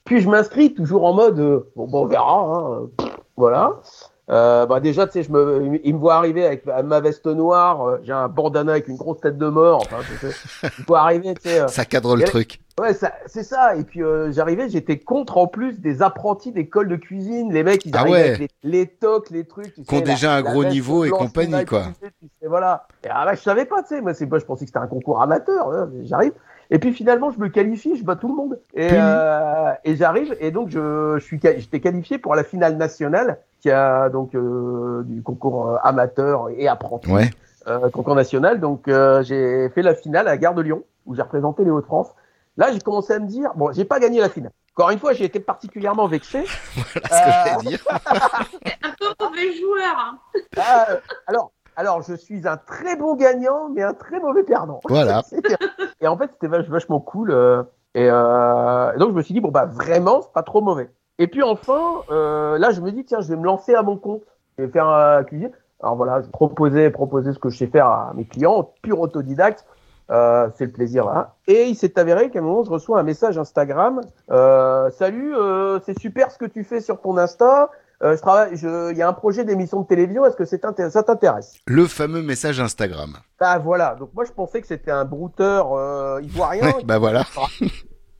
Puis 0.05 0.19
je 0.21 0.29
m'inscris 0.29 0.73
toujours 0.73 1.05
en 1.05 1.13
mode, 1.13 1.39
euh, 1.39 1.71
bon, 1.75 1.87
bon, 1.87 2.03
on 2.03 2.05
verra, 2.05 2.39
hein, 2.39 2.89
voilà. 3.37 3.79
Euh, 4.29 4.65
bah 4.65 4.79
déjà, 4.79 5.05
tu 5.05 5.11
sais, 5.13 5.23
je 5.23 5.31
me, 5.33 5.79
il 5.83 5.93
me 5.95 5.99
voit 5.99 6.15
arriver 6.15 6.45
avec 6.45 6.65
ma 6.65 7.01
veste 7.01 7.25
noire, 7.25 7.85
euh, 7.85 7.97
j'ai 8.03 8.13
un 8.13 8.29
bandana 8.29 8.71
avec 8.71 8.87
une 8.87 8.95
grosse 8.95 9.19
tête 9.19 9.37
de 9.37 9.49
mort. 9.49 9.81
Enfin, 9.85 9.97
tu 9.99 10.15
sais, 10.27 10.33
il 10.79 10.85
me 10.89 10.95
arriver, 10.95 11.33
tu 11.33 11.49
sais. 11.49 11.59
euh, 11.59 11.67
Ça 11.67 11.83
cadre 11.83 12.15
le 12.15 12.23
truc. 12.23 12.61
Ouais, 12.79 12.93
ça- 12.93 13.11
c'est 13.25 13.43
ça. 13.43 13.75
Et 13.75 13.83
puis 13.83 14.01
euh, 14.01 14.31
j'arrivais, 14.31 14.69
j'étais 14.69 14.97
contre 14.97 15.37
en 15.37 15.47
plus 15.47 15.81
des 15.81 16.01
apprentis 16.01 16.53
d'école 16.53 16.87
de 16.87 16.95
cuisine. 16.95 17.51
Les 17.51 17.63
mecs, 17.63 17.85
ils 17.85 17.91
Ah 17.95 17.99
arrivaient 17.99 18.15
ouais. 18.17 18.29
avec 18.35 18.51
les, 18.63 18.79
les 18.79 18.87
tocs, 18.87 19.29
les 19.29 19.43
trucs. 19.45 19.73
Tu 19.75 19.81
Qui 19.83 19.95
ont 19.95 19.99
déjà 20.01 20.33
un 20.35 20.41
gros 20.41 20.63
niveau 20.63 21.03
et 21.03 21.09
compagnie, 21.09 21.65
quoi. 21.65 21.87
tu 22.01 22.09
sais, 22.41 22.47
voilà. 22.47 22.87
Et 23.03 23.09
ah, 23.11 23.25
bah, 23.25 23.35
je 23.35 23.41
savais 23.41 23.65
pas, 23.65 23.81
tu 23.83 23.89
sais. 23.89 24.01
Moi, 24.01 24.13
c'est 24.13 24.25
moi, 24.25 24.39
je 24.39 24.45
pensais 24.45 24.63
que 24.63 24.69
c'était 24.69 24.79
un 24.79 24.87
concours 24.87 25.21
amateur. 25.21 25.67
hein, 25.71 25.89
J'arrive. 26.03 26.31
Et 26.73 26.79
puis 26.79 26.91
finalement, 26.91 27.29
je 27.31 27.39
me 27.39 27.49
qualifie, 27.49 27.95
je 27.95 28.03
bats 28.03 28.15
tout 28.15 28.27
le 28.27 28.33
monde. 28.33 28.59
Et, 28.73 28.89
euh, 28.91 29.71
et 29.85 29.95
j'arrive, 29.95 30.35
et 30.39 30.49
donc 30.49 30.69
je, 30.69 31.15
je 31.19 31.23
suis, 31.23 31.39
j'étais 31.41 31.79
qualifié 31.79 32.17
pour 32.17 32.33
la 32.33 32.43
finale 32.43 32.77
nationale, 32.77 33.37
qui 33.61 33.69
a 33.69 34.09
donc 34.09 34.33
euh, 34.33 35.03
du 35.05 35.21
concours 35.21 35.69
euh, 35.69 35.75
amateur 35.83 36.49
et 36.57 36.67
apprenti 36.67 37.11
Ouais. 37.11 37.29
euh, 37.67 37.89
concours 37.91 38.15
national. 38.15 38.59
Donc, 38.59 38.87
euh, 38.87 39.21
j'ai 39.21 39.69
fait 39.69 39.83
la 39.83 39.93
finale 39.93 40.27
à 40.27 40.31
la 40.31 40.37
gare 40.37 40.55
de 40.55 40.63
Lyon, 40.63 40.83
où 41.05 41.13
j'ai 41.15 41.21
représenté 41.21 41.63
les 41.63 41.69
Hauts-de-France. 41.69 42.09
Là, 42.57 42.71
j'ai 42.71 42.79
commencé 42.79 43.13
à 43.13 43.19
me 43.19 43.27
dire, 43.27 43.51
bon, 43.55 43.71
j'ai 43.71 43.85
pas 43.85 43.99
gagné 43.99 44.19
la 44.19 44.29
finale. 44.29 44.51
Encore 44.75 44.89
une 44.89 44.97
fois, 44.99 45.13
j'ai 45.13 45.25
été 45.25 45.39
particulièrement 45.39 46.07
vexé. 46.07 46.43
Voilà 46.75 47.07
ce 47.07 47.25
que 47.25 47.31
j'allais 47.61 47.69
dire. 47.69 47.79
Un 48.83 48.93
peu 48.99 49.05
mauvais 49.23 49.53
joueur. 49.53 49.95
hein. 49.95 50.17
Euh, 50.57 50.97
alors, 51.27 51.51
alors, 51.75 52.01
je 52.01 52.13
suis 52.15 52.47
un 52.47 52.57
très 52.57 52.95
bon 52.95 53.15
gagnant, 53.15 53.69
mais 53.73 53.83
un 53.83 53.93
très 53.93 54.19
mauvais 54.19 54.43
perdant. 54.43 54.79
Voilà. 54.87 55.21
Et 56.01 56.07
en 56.07 56.17
fait, 56.17 56.29
c'était 56.33 56.47
vach- 56.47 56.69
vachement 56.69 56.99
cool. 56.99 57.31
euh, 57.31 57.63
et, 57.95 58.09
euh, 58.09 58.91
et 58.93 58.97
donc, 58.97 59.11
je 59.11 59.15
me 59.15 59.21
suis 59.21 59.33
dit, 59.33 59.39
bon, 59.41 59.49
bah, 59.51 59.65
vraiment, 59.65 60.21
c'est 60.21 60.33
pas 60.33 60.41
trop 60.43 60.61
mauvais. 60.61 60.89
Et 61.19 61.27
puis, 61.27 61.43
enfin, 61.43 61.79
euh, 62.11 62.57
là, 62.57 62.71
je 62.71 62.81
me 62.81 62.91
dis, 62.91 63.05
tiens, 63.05 63.21
je 63.21 63.29
vais 63.29 63.35
me 63.35 63.45
lancer 63.45 63.75
à 63.75 63.83
mon 63.83 63.97
compte. 63.97 64.23
Je 64.57 64.63
vais 64.63 64.69
faire 64.71 64.87
un 64.87 65.23
cuisine. 65.23 65.51
Alors 65.81 65.95
voilà, 65.95 66.21
je 66.21 66.27
proposais, 66.29 66.89
proposais 66.91 67.33
ce 67.33 67.39
que 67.39 67.49
je 67.49 67.57
sais 67.57 67.67
faire 67.67 67.87
à 67.87 68.11
mes 68.15 68.25
clients, 68.25 68.71
pur 68.81 68.99
autodidacte. 69.01 69.65
Euh, 70.11 70.47
c'est 70.55 70.65
le 70.65 70.71
plaisir. 70.71 71.07
Hein. 71.07 71.27
Et 71.47 71.65
il 71.65 71.75
s'est 71.75 71.99
avéré 71.99 72.29
qu'à 72.29 72.39
un 72.39 72.41
moment, 72.41 72.63
je 72.63 72.69
reçois 72.71 72.99
un 72.99 73.03
message 73.03 73.37
Instagram. 73.37 74.01
Euh, 74.31 74.89
Salut, 74.91 75.35
euh, 75.35 75.79
c'est 75.85 75.97
super 75.99 76.31
ce 76.31 76.37
que 76.37 76.45
tu 76.45 76.63
fais 76.63 76.79
sur 76.81 76.99
ton 77.01 77.17
Insta. 77.17 77.69
Euh, 78.03 78.15
je 78.17 78.21
travaille, 78.21 78.55
je- 78.57 78.91
il 78.91 78.97
y 78.97 79.01
a 79.01 79.07
un 79.07 79.13
projet 79.13 79.45
d'émission 79.45 79.81
de 79.81 79.87
télévision. 79.87 80.25
Est-ce 80.25 80.35
que 80.35 80.45
c'est 80.45 80.61
ça 80.89 81.03
t'intéresse? 81.03 81.53
Le 81.67 81.85
fameux 81.87 82.21
message 82.21 82.59
Instagram. 82.59 83.13
Ah 83.39 83.59
voilà. 83.59 83.95
Donc 83.95 84.09
moi, 84.13 84.25
je 84.25 84.31
pensais 84.31 84.59
que 84.61 84.67
c'était 84.67 84.91
un 84.91 85.05
brouteur 85.05 85.73
euh, 85.73 86.19
ivoirien 86.21 86.65
Ouais, 86.65 86.83
bah 86.83 86.97
voilà. 86.99 87.23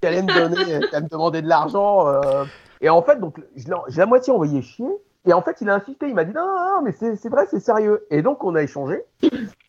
qui 0.01 0.07
allait 0.07 0.21
me 0.21 0.27
donner, 0.33 0.75
allait 0.93 1.01
me 1.01 1.09
demander 1.09 1.41
de 1.41 1.47
l'argent. 1.49 2.07
euh. 2.07 2.45
Et 2.81 2.89
en 2.89 3.01
fait, 3.01 3.19
donc, 3.19 3.41
j'ai 3.55 3.69
la 3.99 4.05
moitié 4.05 4.31
envoyé 4.33 4.61
chier. 4.61 4.87
Et 5.25 5.31
en 5.31 5.41
fait, 5.41 5.55
il 5.61 5.69
a 5.69 5.75
insisté. 5.75 6.07
Il 6.09 6.15
m'a 6.15 6.25
dit 6.25 6.33
non, 6.33 6.45
non, 6.45 6.75
non, 6.75 6.81
mais 6.83 6.91
c'est 6.91 7.29
vrai, 7.29 7.45
c'est 7.49 7.61
sérieux. 7.61 8.05
Et 8.09 8.21
donc, 8.21 8.43
on 8.43 8.55
a 8.55 8.61
échangé. 8.61 9.03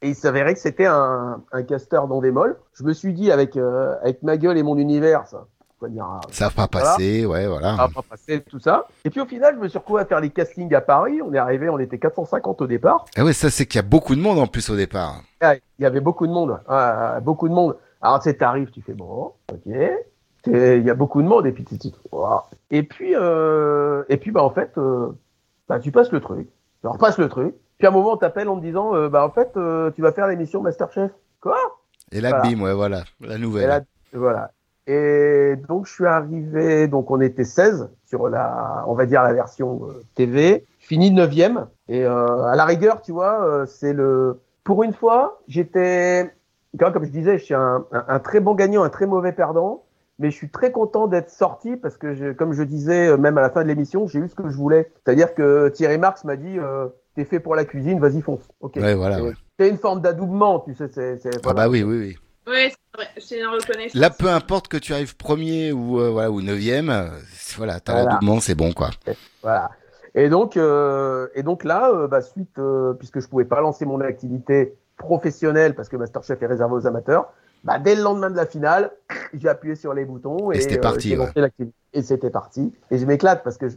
Et 0.03 0.09
il 0.11 0.15
s'avérait 0.16 0.55
que 0.55 0.61
c'était 0.61 0.86
un, 0.86 1.43
un 1.53 1.62
casteur 1.62 2.09
dans 2.09 2.20
des 2.20 2.32
molles. 2.32 2.57
Je 2.73 2.82
me 2.82 2.93
suis 2.93 3.15
dit, 3.15 3.31
avec, 3.31 3.57
euh, 3.57 3.95
avec 4.03 4.23
ma 4.24 4.36
gueule 4.36 4.59
et 4.59 4.65
mon 4.65 4.77
univers, 4.77 5.27
ça, 5.28 5.47
quoi 5.85 5.89
dire, 5.90 6.05
hein, 6.05 6.20
Ça 6.31 6.48
va 6.48 6.51
pas 6.51 6.69
passer, 6.69 7.27
ouais, 7.27 7.47
voilà. 7.47 7.77
ça 7.77 7.86
va 7.86 7.89
pas 7.89 8.02
passer, 8.02 8.40
tout 8.40 8.59
ça. 8.59 8.86
Et 9.05 9.11
puis 9.11 9.20
au 9.20 9.27
final, 9.27 9.55
je 9.56 9.61
me 9.61 9.69
suis 9.69 9.78
retrouvé 9.78 10.01
à 10.02 10.05
faire 10.06 10.20
les 10.20 10.31
castings 10.31 10.73
à 10.74 10.81
Paris. 10.81 11.20
On 11.23 11.32
est 11.35 11.39
arrivé, 11.39 11.69
on 11.69 11.78
était 11.78 11.98
450 11.98 12.62
au 12.62 12.66
départ. 12.66 13.05
Ah 13.16 13.24
ouais, 13.24 13.32
ça 13.32 13.51
c'est 13.51 13.66
qu'il 13.66 13.77
y 13.78 13.85
a 13.85 13.86
beaucoup 13.86 14.15
de 14.15 14.20
monde 14.20 14.39
en 14.39 14.47
plus 14.47 14.70
au 14.70 14.77
départ. 14.77 15.16
Il 15.43 15.61
y 15.81 15.85
avait 15.86 16.01
beaucoup 16.01 16.27
de 16.27 16.32
monde, 16.32 16.59
beaucoup 17.23 17.48
de 17.48 17.55
monde. 17.55 17.77
Alors 18.01 18.20
tu 18.20 18.35
t'arrives, 18.36 18.70
tu 18.70 18.81
fais 18.82 18.94
bon, 18.94 19.32
ok. 19.52 19.61
Il 20.47 20.82
y 20.85 20.90
a 20.90 20.94
beaucoup 20.94 21.23
de 21.23 21.28
monde 21.28 21.47
et 21.47 21.52
puis 21.52 21.65
tu 21.65 21.78
voilà. 22.12 22.44
Et 22.70 22.82
puis 22.82 23.15
euh, 23.15 24.05
et 24.09 24.16
puis 24.19 24.31
bah 24.31 24.43
en 24.43 24.51
fait, 24.51 24.73
euh, 24.77 25.09
bah 25.69 25.78
tu 25.81 25.90
passes 25.90 26.12
le 26.12 26.20
truc, 26.20 26.48
tu 26.82 26.86
repasses 26.86 27.19
le 27.19 27.28
truc. 27.28 27.55
Puis 27.78 27.86
à 27.86 27.90
un 27.90 27.93
moment, 27.93 28.12
on 28.12 28.16
t'appelle 28.16 28.48
en 28.48 28.56
te 28.56 28.62
disant, 28.65 28.94
euh, 28.94 29.09
bah 29.09 29.24
en 29.27 29.31
fait, 29.31 29.51
euh, 29.56 29.90
tu 29.93 30.02
vas 30.02 30.12
faire 30.12 30.28
l'émission 30.28 30.61
Masterchef. 30.62 31.11
Quoi? 31.40 31.56
Et 32.12 32.20
là, 32.20 32.28
Voilà. 32.31 32.43
bim, 32.44 32.61
ouais, 32.62 32.74
voilà, 32.74 33.02
la 33.20 33.35
Et 33.35 33.39
nouvelle. 33.39 33.69
là, 33.69 33.81
voilà. 34.12 34.51
Et 34.86 35.55
donc, 35.69 35.86
je 35.86 35.93
suis 35.93 36.06
arrivé, 36.06 36.89
donc 36.89 37.11
on 37.11 37.20
était 37.20 37.44
16 37.44 37.90
sur 38.06 38.28
la, 38.28 38.85
on 38.86 38.94
va 38.94 39.06
dire 39.06 39.23
la 39.23 39.32
version 39.32 39.81
euh, 39.89 40.02
TV, 40.15 40.66
fini 40.78 41.11
9e. 41.11 41.66
Et 41.89 42.05
euh, 42.05 42.43
à 42.44 42.55
la 42.56 42.65
rigueur, 42.65 43.01
tu 43.01 43.12
vois, 43.12 43.44
euh, 43.47 43.66
c'est 43.66 43.93
le, 43.94 44.40
pour 44.62 44.82
une 44.82 44.93
fois, 44.93 45.40
j'étais, 45.48 46.31
comme 46.78 47.05
je 47.05 47.11
disais, 47.11 47.39
je 47.39 47.44
suis 47.44 47.55
un, 47.55 47.85
un- 47.93 48.05
un 48.09 48.19
très 48.20 48.40
bon 48.40 48.55
gagnant, 48.55 48.82
un 48.82 48.90
très 48.90 49.06
mauvais 49.06 49.32
perdant. 49.32 49.82
Mais 50.20 50.31
je 50.31 50.36
suis 50.36 50.48
très 50.48 50.70
content 50.70 51.09
d'être 51.09 51.28
sorti 51.31 51.77
parce 51.77 51.97
que, 51.97 52.15
je- 52.15 52.31
comme 52.32 52.52
je 52.52 52.62
disais, 52.62 53.09
euh, 53.09 53.16
même 53.16 53.36
à 53.36 53.40
la 53.40 53.51
fin 53.51 53.62
de 53.65 53.69
l'émission, 53.69 54.06
j'ai 54.06 54.20
eu 54.20 54.28
ce 54.28 54.36
que 54.36 54.48
je 54.48 54.56
voulais. 54.56 54.93
C'est-à-dire 55.05 55.35
que 55.35 55.70
Thierry 55.70 55.98
Marx 55.98 56.23
m'a 56.23 56.36
dit, 56.36 56.56
euh, 56.56 56.86
t'es 57.16 57.24
fait 57.24 57.40
pour 57.40 57.56
la 57.56 57.65
cuisine, 57.65 57.98
vas-y 57.98 58.20
fonce. 58.20 58.47
Ok. 58.61 58.77
Ouais, 58.77 58.94
voilà, 58.94 59.20
ouais. 59.20 59.32
C'est 59.59 59.69
une 59.69 59.77
forme 59.77 60.02
d'adoubement, 60.02 60.61
tu 60.61 60.73
sais. 60.74 60.86
C'est, 60.93 61.16
c'est, 61.19 61.31
Ah 61.35 61.40
voilà. 61.43 61.62
bah 61.65 61.69
oui, 61.69 61.82
oui, 61.82 61.98
oui. 61.98 62.16
Oui, 62.47 62.71
c'est 62.71 62.97
vrai, 62.97 63.09
c'est 63.19 63.39
une 63.41 63.47
reconnaissance. 63.47 63.95
Là, 63.95 64.11
peu 64.11 64.29
importe 64.29 64.69
que 64.69 64.77
tu 64.77 64.93
arrives 64.93 65.16
premier 65.16 65.73
ou 65.73 65.99
euh, 66.01 66.11
voilà 66.11 66.31
ou 66.31 66.43
neuvième, 66.43 66.91
euh, 66.91 67.09
voilà, 67.57 67.81
t'as 67.81 68.03
Voilà. 68.03 68.41
c'est 68.41 68.55
bon 68.55 68.73
quoi. 68.73 68.91
Voilà. 69.43 69.71
Et 70.15 70.29
donc, 70.29 70.57
euh, 70.57 71.27
et 71.35 71.43
donc 71.43 71.65
là, 71.65 71.91
euh, 71.91 72.07
bah, 72.07 72.21
suite, 72.21 72.59
euh, 72.59 72.93
puisque 72.95 73.21
je 73.21 73.29
pouvais 73.29 73.45
pas 73.45 73.61
lancer 73.61 73.85
mon 73.85 74.01
activité 74.01 74.77
professionnelle 74.97 75.75
parce 75.75 75.89
que 75.89 75.97
Masterchef 75.97 76.41
est 76.41 76.47
réservé 76.47 76.75
aux 76.75 76.87
amateurs, 76.87 77.33
bah, 77.65 77.79
dès 77.79 77.97
le 77.97 78.03
lendemain 78.03 78.31
de 78.31 78.37
la 78.37 78.47
finale, 78.47 78.93
j'ai 79.35 79.49
appuyé 79.49 79.75
sur 79.75 79.93
les 79.93 80.05
boutons 80.05 80.53
et, 80.53 80.59
Et 80.59 80.61
c'était 80.61 80.79
parti, 80.79 81.09
j'ai 81.09 81.19
ouais. 81.19 81.27
lancé 81.27 81.41
l'activité. 81.41 81.75
Et 81.95 82.03
c'était 82.03 82.31
parti. 82.31 82.73
Et 82.91 82.99
je 82.99 83.07
m'éclate 83.07 83.43
parce 83.43 83.59
que 83.59 83.69
je, 83.69 83.77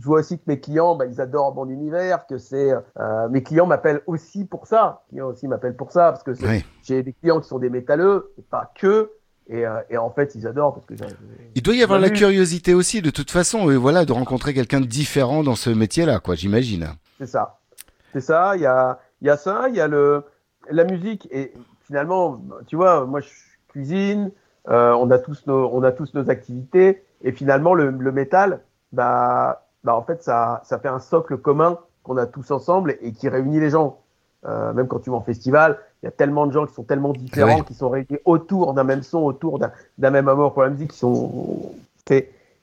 je 0.00 0.06
vois 0.06 0.20
aussi 0.20 0.38
que 0.38 0.44
mes 0.46 0.60
clients, 0.60 0.94
bah, 0.94 1.06
ils 1.06 1.20
adorent 1.20 1.54
mon 1.54 1.68
univers, 1.68 2.26
que 2.26 2.38
c'est 2.38 2.72
euh, 2.72 3.28
mes 3.30 3.42
clients 3.42 3.66
m'appellent 3.66 4.02
aussi 4.06 4.44
pour 4.44 4.66
ça. 4.66 5.02
Clients 5.08 5.26
aussi 5.28 5.48
m'appellent 5.48 5.76
pour 5.76 5.90
ça 5.90 6.12
parce 6.12 6.22
que 6.22 6.30
Oui. 6.46 6.64
j'ai 6.84 7.02
des 7.02 7.12
clients 7.12 7.40
qui 7.40 7.48
sont 7.48 7.58
des 7.58 7.70
métalleux, 7.70 8.32
et 8.38 8.42
pas 8.42 8.70
que. 8.78 9.10
Et, 9.50 9.66
euh, 9.66 9.80
et 9.90 9.96
en 9.96 10.10
fait, 10.10 10.34
ils 10.34 10.46
adorent 10.46 10.74
parce 10.74 10.86
que 10.86 10.94
Il 11.54 11.62
doit 11.62 11.74
y 11.74 11.82
avoir 11.82 11.98
la 11.98 12.10
curiosité 12.10 12.74
aussi, 12.74 13.00
de 13.02 13.10
toute 13.10 13.30
façon, 13.30 13.70
et 13.70 13.76
voilà, 13.76 14.04
de 14.04 14.12
rencontrer 14.12 14.52
quelqu'un 14.54 14.80
de 14.80 14.86
différent 14.86 15.42
dans 15.42 15.54
ce 15.56 15.70
métier-là, 15.70 16.20
quoi, 16.20 16.34
j'imagine. 16.34 16.88
C'est 17.18 17.26
ça. 17.26 17.58
C'est 18.12 18.20
ça. 18.20 18.56
Il 18.56 18.62
y 18.62 18.66
a, 18.66 19.00
il 19.22 19.26
y 19.26 19.30
a 19.30 19.36
ça. 19.38 19.68
Il 19.70 19.74
y 19.74 19.80
a 19.80 19.88
le, 19.88 20.22
la 20.70 20.84
musique. 20.84 21.28
Et 21.32 21.54
finalement, 21.86 22.40
tu 22.66 22.76
vois, 22.76 23.04
moi, 23.06 23.20
je 23.20 23.28
cuisine. 23.68 24.30
euh, 24.68 24.92
on 24.92 25.10
a 25.10 25.18
tous 25.18 25.46
nos, 25.46 25.70
on 25.72 25.82
a 25.82 25.92
tous 25.92 26.12
nos 26.14 26.28
activités. 26.30 27.02
Et 27.22 27.32
finalement, 27.32 27.72
le, 27.74 27.90
le 27.90 28.12
métal, 28.12 28.60
bah, 28.92 29.66
bah, 29.84 29.94
en 29.94 30.02
fait, 30.02 30.22
ça, 30.22 30.60
ça 30.64 30.78
fait 30.78 30.88
un 30.88 30.98
socle 30.98 31.36
commun 31.38 31.78
qu'on 32.02 32.16
a 32.16 32.26
tous 32.26 32.50
ensemble 32.50 32.96
et 33.00 33.12
qui 33.12 33.28
réunit 33.28 33.60
les 33.60 33.70
gens. 33.70 33.98
Euh, 34.46 34.72
même 34.72 34.86
quand 34.86 35.00
tu 35.00 35.10
vas 35.10 35.16
en 35.16 35.20
festival, 35.20 35.78
il 36.02 36.06
y 36.06 36.08
a 36.08 36.12
tellement 36.12 36.46
de 36.46 36.52
gens 36.52 36.64
qui 36.66 36.72
sont 36.72 36.84
tellement 36.84 37.12
différents, 37.12 37.62
qui 37.62 37.74
sont 37.74 37.88
réunis 37.88 38.18
autour 38.24 38.72
d'un 38.72 38.84
même 38.84 39.02
son, 39.02 39.18
autour 39.18 39.58
d'un 39.58 40.10
même 40.10 40.28
amour 40.28 40.52
pour 40.52 40.62
la 40.62 40.70
musique, 40.70 40.92
qui 40.92 40.98
sont. 40.98 41.72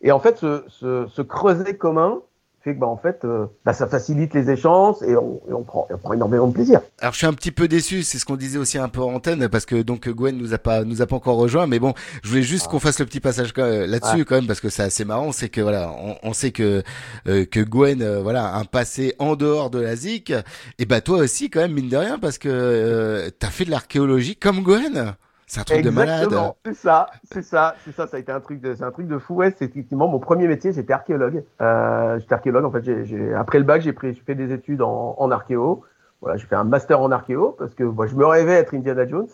Et 0.01 0.11
en 0.11 0.19
fait, 0.19 0.37
ce, 0.37 0.63
ce, 0.69 1.07
ce 1.07 1.21
creuset 1.21 1.75
commun 1.75 2.21
fait 2.65 2.73
que, 2.73 2.79
bah, 2.79 2.87
en 2.87 2.97
fait, 2.97 3.23
euh, 3.23 3.45
bah, 3.63 3.73
ça 3.73 3.87
facilite 3.87 4.33
les 4.33 4.49
échanges 4.49 4.95
et 5.07 5.15
on, 5.15 5.39
et 5.47 5.53
on 5.53 5.63
prend, 5.63 5.87
et 5.89 5.93
on 5.93 5.97
prend 5.99 6.13
énormément 6.13 6.47
de 6.47 6.53
plaisir. 6.53 6.81
Alors 6.99 7.13
je 7.13 7.19
suis 7.19 7.27
un 7.27 7.33
petit 7.33 7.51
peu 7.51 7.67
déçu, 7.67 8.03
c'est 8.03 8.17
ce 8.17 8.25
qu'on 8.25 8.35
disait 8.35 8.57
aussi 8.57 8.77
un 8.79 8.89
peu 8.89 9.01
en 9.01 9.13
antenne, 9.13 9.47
parce 9.49 9.65
que 9.65 9.81
donc 9.81 10.09
Gwen 10.09 10.35
nous 10.35 10.53
a 10.53 10.57
pas 10.57 10.83
nous 10.83 11.01
a 11.01 11.05
pas 11.05 11.15
encore 11.15 11.37
rejoint, 11.37 11.67
mais 11.67 11.79
bon, 11.79 11.93
je 12.23 12.29
voulais 12.29 12.41
juste 12.41 12.67
qu'on 12.67 12.79
fasse 12.79 12.99
le 12.99 13.05
petit 13.05 13.19
passage 13.19 13.53
euh, 13.59 13.85
là-dessus 13.85 14.25
quand 14.25 14.35
même, 14.35 14.47
parce 14.47 14.59
que 14.59 14.69
c'est 14.69 14.83
assez 14.83 15.05
marrant, 15.05 15.31
c'est 15.31 15.49
que 15.49 15.61
voilà, 15.61 15.91
on, 16.01 16.15
on 16.23 16.33
sait 16.33 16.51
que 16.51 16.83
euh, 17.27 17.45
que 17.45 17.59
Gwen, 17.59 18.01
euh, 18.01 18.21
voilà, 18.21 18.47
a 18.47 18.57
un 18.57 18.65
passé 18.65 19.13
en 19.19 19.35
dehors 19.35 19.69
de 19.69 19.79
la 19.79 19.95
ZIC, 19.95 20.33
et 20.79 20.85
bah 20.85 21.01
toi 21.01 21.19
aussi 21.19 21.49
quand 21.49 21.59
même 21.59 21.73
mine 21.73 21.89
de 21.89 21.97
rien, 21.97 22.17
parce 22.17 22.37
que 22.39 22.49
euh, 22.49 23.29
t'as 23.37 23.49
fait 23.49 23.65
de 23.65 23.71
l'archéologie 23.71 24.35
comme 24.35 24.63
Gwen, 24.63 25.15
c'est 25.47 25.59
un 25.61 25.63
truc 25.63 25.81
de 25.81 25.89
malade. 25.89 26.23
Exactement, 26.23 26.55
c'est 26.65 26.73
ça, 26.73 27.07
c'est 27.31 27.41
ça, 27.43 27.75
c'est 27.85 27.91
ça, 27.93 28.07
ça 28.07 28.17
a 28.17 28.19
été 28.19 28.31
un 28.31 28.39
truc 28.39 28.61
de, 28.61 28.73
c'est 28.73 28.83
un 28.83 28.91
truc 28.91 29.07
de 29.07 29.17
fou. 29.17 29.35
Ouais, 29.35 29.53
c'est 29.57 29.65
effectivement 29.65 30.07
mon 30.07 30.19
premier 30.19 30.47
métier, 30.47 30.73
j'étais 30.73 30.93
archéologue. 30.93 31.43
Euh, 31.61 32.19
j'étais 32.19 32.33
archéologue, 32.33 32.65
en 32.65 32.71
fait, 32.71 32.83
j'ai, 33.05 33.33
après 33.33 33.59
le 33.59 33.63
bac, 33.65 33.81
j'ai 33.81 33.93
pris, 33.93 34.13
j'ai 34.13 34.21
fait 34.21 34.35
des 34.35 34.51
études 34.53 34.81
en, 34.81 35.15
en 35.17 35.31
archéo. 35.31 35.83
Voilà, 36.21 36.37
j'ai 36.37 36.47
fait 36.47 36.55
un 36.55 36.63
master 36.63 36.99
en 37.01 37.11
archéo 37.11 37.55
parce 37.59 37.75
que 37.75 37.83
moi, 37.83 38.07
je 38.07 38.15
me 38.15 38.25
rêvais 38.25 38.53
être 38.53 38.73
Indiana 38.73 39.07
Jones, 39.07 39.27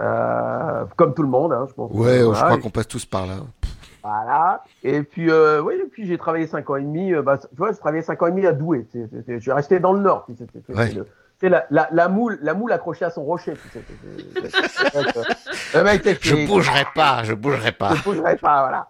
euh, 0.00 0.84
comme 0.96 1.14
tout 1.14 1.22
le 1.22 1.28
monde, 1.28 1.52
hein, 1.52 1.66
je 1.68 1.74
pense. 1.74 1.92
Ouais, 1.92 2.18
je 2.18 2.24
crois 2.32 2.58
qu'on 2.58 2.70
passe 2.70 2.88
tous 2.88 3.04
par 3.06 3.26
là. 3.26 3.34
Voilà. 4.02 4.62
Et 4.84 5.02
puis, 5.02 5.30
euh, 5.30 5.60
oui, 5.62 5.74
et 5.84 5.88
puis 5.88 6.06
j'ai 6.06 6.16
travaillé 6.16 6.46
cinq 6.46 6.70
ans 6.70 6.76
et 6.76 6.82
demi. 6.82 7.12
euh, 7.12 7.22
bah, 7.22 7.38
tu 7.38 7.46
vois, 7.56 7.72
j'ai 7.72 7.78
travaillé 7.78 8.02
cinq 8.02 8.22
ans 8.22 8.28
et 8.28 8.30
demi 8.30 8.46
à 8.46 8.52
Douai. 8.52 8.86
Je 9.28 9.38
suis 9.38 9.52
resté 9.52 9.80
dans 9.80 9.92
le 9.92 10.00
Nord. 10.00 10.26
Ouais. 10.68 10.92
le- 10.92 11.06
C'est 11.38 11.48
la, 11.50 11.66
la, 11.70 11.88
la 11.92 12.08
moule, 12.08 12.38
la 12.40 12.54
moule 12.54 12.72
accrochée 12.72 13.04
à 13.04 13.10
son 13.10 13.22
rocher. 13.24 13.52
tu 13.54 13.68
sais, 13.68 13.82
Le 15.74 15.82
mec, 15.82 16.18
Je 16.22 16.46
bougerai 16.46 16.86
pas, 16.94 17.24
je 17.24 17.34
bougerai 17.34 17.72
pas. 17.72 17.94
je 17.94 18.02
bougerai 18.02 18.36
pas, 18.36 18.60
voilà. 18.62 18.88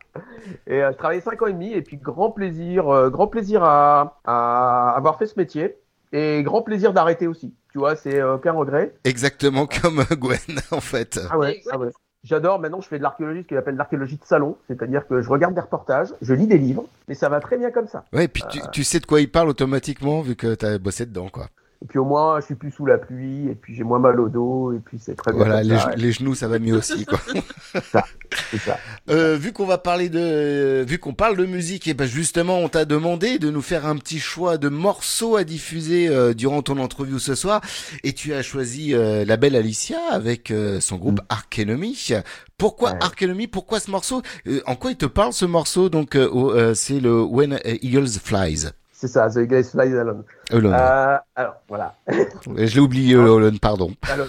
Et 0.67 0.83
euh, 0.83 0.93
je 0.93 0.97
travaillais 0.97 1.21
cinq 1.21 1.43
ans 1.43 1.47
et 1.47 1.53
demi, 1.53 1.73
et 1.73 1.83
puis 1.83 1.97
grand 1.97 2.31
plaisir, 2.31 2.89
euh, 2.89 3.11
grand 3.11 3.27
plaisir 3.27 3.65
à, 3.65 4.21
à 4.25 4.95
avoir 4.97 5.19
fait 5.19 5.27
ce 5.27 5.39
métier, 5.39 5.77
et 6.13 6.43
grand 6.45 6.63
plaisir 6.63 6.93
d'arrêter 6.93 7.27
aussi. 7.27 7.53
Tu 7.73 7.79
vois, 7.79 7.97
c'est 7.97 8.21
euh, 8.21 8.35
aucun 8.37 8.53
regret. 8.53 8.95
Exactement 9.05 9.67
comme 9.67 10.01
euh, 10.01 10.15
Gwen 10.17 10.39
en 10.71 10.81
fait. 10.81 11.19
Ah 11.31 11.39
ouais, 11.39 11.61
ah 11.73 11.79
ouais. 11.79 11.89
J'adore, 12.23 12.59
maintenant 12.59 12.81
je 12.81 12.89
fais 12.89 12.99
de 12.99 13.03
l'archéologie, 13.05 13.43
ce 13.43 13.47
qu'il 13.49 13.57
appelle 13.57 13.77
l'archéologie 13.77 14.17
de 14.17 14.25
salon, 14.25 14.57
c'est-à-dire 14.67 15.07
que 15.07 15.21
je 15.23 15.29
regarde 15.29 15.55
des 15.55 15.61
reportages, 15.61 16.09
je 16.23 16.35
lis 16.35 16.47
des 16.49 16.59
livres, 16.59 16.85
mais 17.07 17.15
ça 17.15 17.29
va 17.29 17.39
très 17.41 17.57
bien 17.57 17.71
comme 17.71 17.87
ça. 17.87 18.05
Ouais, 18.13 18.25
et 18.25 18.29
puis 18.29 18.43
tu, 18.51 18.61
tu 18.73 18.83
sais 18.83 18.99
de 18.99 19.07
quoi 19.07 19.21
il 19.21 19.31
parle 19.31 19.49
automatiquement 19.49 20.23
vu 20.23 20.35
que 20.35 20.55
t'as 20.55 20.79
bossé 20.79 21.07
dedans, 21.07 21.29
quoi. 21.29 21.47
Et 21.83 21.87
puis 21.87 21.99
au 21.99 22.05
moins, 22.05 22.41
je 22.41 22.47
suis 22.47 22.55
plus 22.55 22.71
sous 22.71 22.87
la 22.87 22.99
pluie, 22.99 23.49
et 23.49 23.55
puis 23.55 23.75
j'ai 23.75 23.85
moins 23.85 23.99
mal 23.99 24.19
au 24.19 24.29
dos, 24.29 24.73
et 24.73 24.79
puis 24.79 24.99
c'est 25.01 25.15
très 25.15 25.33
bien. 25.33 25.45
Voilà, 25.45 25.63
les, 25.63 25.79
ça, 25.79 25.91
ouais. 25.91 26.13
genoux, 26.13 26.35
ça 26.35 26.49
va 26.49 26.59
mieux 26.59 26.75
aussi, 26.75 27.05
quoi. 27.05 27.21
C'est 28.51 28.59
ça. 28.59 28.79
Euh, 29.11 29.37
vu 29.37 29.53
qu'on 29.53 29.67
va 29.67 29.79
parler 29.79 30.09
de, 30.09 30.85
vu 30.87 30.99
qu'on 30.99 31.15
parle 31.15 31.37
de 31.37 31.45
musique, 31.47 31.87
et 31.87 31.95
ben 31.95 32.07
justement, 32.07 32.59
on 32.59 32.69
t'a 32.69 32.85
demandé 32.85 33.39
de 33.39 33.51
nous 33.51 33.63
faire 33.63 33.87
un 33.87 33.97
petit 33.97 34.19
choix 34.19 34.57
de 34.59 34.69
morceaux 34.69 35.37
à 35.37 35.45
diffuser 35.45 36.09
euh, 36.09 36.35
durant 36.35 36.63
ton 36.63 36.79
interview 36.79 37.19
ce 37.19 37.35
soir, 37.35 37.61
et 38.05 38.13
tu 38.13 38.33
as 38.35 38.43
choisi 38.43 38.95
euh, 38.95 39.25
la 39.25 39.37
belle 39.37 39.57
Alicia 39.57 39.99
avec 40.11 40.51
euh, 40.51 40.81
son 40.81 40.97
groupe 40.97 41.21
Enemy. 41.59 42.13
Pourquoi 42.59 42.95
Enemy 43.21 43.47
Pourquoi 43.47 43.81
ce 43.81 43.91
morceau? 43.91 44.23
Euh, 44.47 44.61
En 44.67 44.77
quoi 44.77 44.91
il 44.91 44.97
te 44.97 45.07
parle 45.07 45.33
ce 45.33 45.45
morceau? 45.45 45.89
Donc, 45.89 46.15
euh, 46.17 46.29
euh, 46.33 46.75
c'est 46.75 47.01
le 47.01 47.23
When 47.23 47.59
Eagles 47.83 48.19
Flies. 48.23 48.71
C'est 48.99 49.09
ça, 49.09 49.29
The 49.29 49.41
Guys 49.41 49.65
Flies 49.65 49.95
Alone. 49.95 50.25
Alone. 50.51 50.73
Euh, 50.75 51.19
alors, 51.35 51.55
voilà. 51.69 51.95
Je 52.09 52.75
l'ai 52.75 52.81
oublié, 52.81 53.15
Holland, 53.15 53.61
pardon. 53.61 53.91
Alors, 54.11 54.27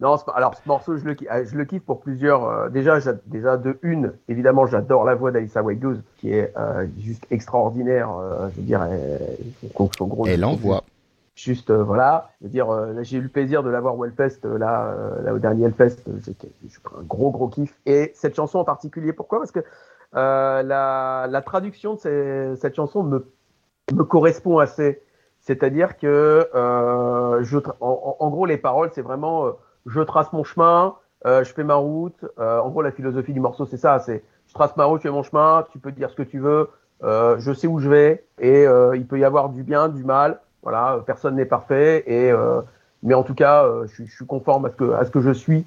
non, 0.00 0.16
alors 0.34 0.54
ce 0.56 0.60
morceau, 0.66 0.96
je 0.98 1.04
le, 1.04 1.16
euh, 1.30 1.44
je 1.48 1.56
le 1.56 1.64
kiffe 1.64 1.84
pour 1.84 2.00
plusieurs. 2.00 2.44
euh, 2.48 2.68
déjà, 2.68 2.98
déjà 3.26 3.56
de 3.56 3.78
une, 3.82 4.12
évidemment, 4.28 4.66
j'adore 4.66 5.04
la 5.04 5.14
voix 5.14 5.30
d'Alissa 5.30 5.62
White 5.62 5.78
Goose, 5.78 6.02
qui 6.18 6.32
est 6.32 6.52
euh, 6.58 6.86
juste 6.98 7.24
extraordinaire. 7.30 8.10
euh, 8.10 8.48
je 8.50 8.56
veux 8.60 8.66
dire, 8.66 8.82
elle- 8.82 9.38
son, 9.76 9.88
son 9.96 10.06
gros. 10.08 10.26
Elle 10.26 10.44
envoie. 10.44 10.82
Juste, 11.36 11.70
voilà. 11.70 12.30
Je 12.40 12.46
veux 12.46 12.50
dire, 12.50 12.66
j'ai 13.02 13.18
eu 13.18 13.22
le 13.22 13.28
plaisir 13.28 13.62
de 13.62 13.70
la 13.70 13.80
voir 13.80 13.96
au 13.96 14.04
Hellfest, 14.04 14.40
là, 14.44 14.92
là, 15.22 15.32
au 15.32 15.38
dernier 15.38 15.66
Hellfest. 15.66 15.98
J'ai 16.24 16.32
un 16.98 17.02
gros, 17.04 17.30
gros 17.30 17.46
kiff. 17.48 17.72
Et 17.86 18.10
cette 18.16 18.34
chanson 18.34 18.58
en 18.58 18.64
particulier, 18.64 19.12
pourquoi? 19.12 19.38
Parce 19.38 19.52
que 19.52 19.60
la, 20.12 21.26
la 21.30 21.42
traduction 21.42 21.94
de 21.94 22.00
ces- 22.00 22.56
cette 22.56 22.74
chanson 22.74 23.02
me, 23.02 23.26
me 23.94 24.04
correspond 24.04 24.58
assez. 24.58 25.02
C'est-à-dire 25.40 25.96
que 25.96 26.48
euh, 26.54 27.42
je, 27.44 27.58
en, 27.80 28.16
en- 28.18 28.30
gros, 28.30 28.46
les 28.46 28.56
paroles, 28.56 28.90
c'est 28.94 29.02
vraiment 29.02 29.46
euh, 29.46 29.52
je 29.86 30.00
trace 30.00 30.32
mon 30.32 30.42
chemin, 30.44 30.96
euh, 31.26 31.44
je 31.44 31.52
fais 31.52 31.62
ma 31.64 31.74
route. 31.76 32.24
Euh, 32.38 32.58
en 32.60 32.70
gros, 32.70 32.82
la 32.82 32.90
philosophie 32.92 33.32
du 33.32 33.40
morceau, 33.40 33.64
c'est 33.66 33.76
ça. 33.76 34.00
C'est 34.00 34.24
je 34.48 34.54
trace 34.54 34.76
ma 34.76 34.84
route, 34.84 35.00
je 35.02 35.08
fais 35.08 35.14
mon 35.14 35.22
chemin. 35.22 35.64
Tu 35.70 35.78
peux 35.78 35.92
dire 35.92 36.10
ce 36.10 36.16
que 36.16 36.22
tu 36.22 36.38
veux. 36.40 36.68
euh, 37.04 37.36
je 37.38 37.52
sais 37.52 37.66
où 37.66 37.78
je 37.78 37.88
vais 37.88 38.26
et 38.40 38.66
euh, 38.66 38.96
il 38.96 39.06
peut 39.06 39.18
y 39.18 39.24
avoir 39.24 39.50
du 39.50 39.62
bien, 39.62 39.88
du 39.88 40.02
mal. 40.04 40.40
Voilà, 40.62 41.00
personne 41.06 41.36
n'est 41.36 41.44
parfait 41.46 42.02
et 42.06 42.32
mais 43.02 43.14
en 43.14 43.22
tout 43.22 43.34
cas, 43.34 43.66
je, 43.86 43.94
suis- 43.94 44.06
je 44.06 44.14
suis 44.16 44.26
conforme 44.26 44.64
à 44.66 44.70
ce 44.70 44.76
que 44.76 44.92
à 44.92 45.04
ce 45.04 45.10
que 45.10 45.20
je 45.20 45.30
suis 45.30 45.64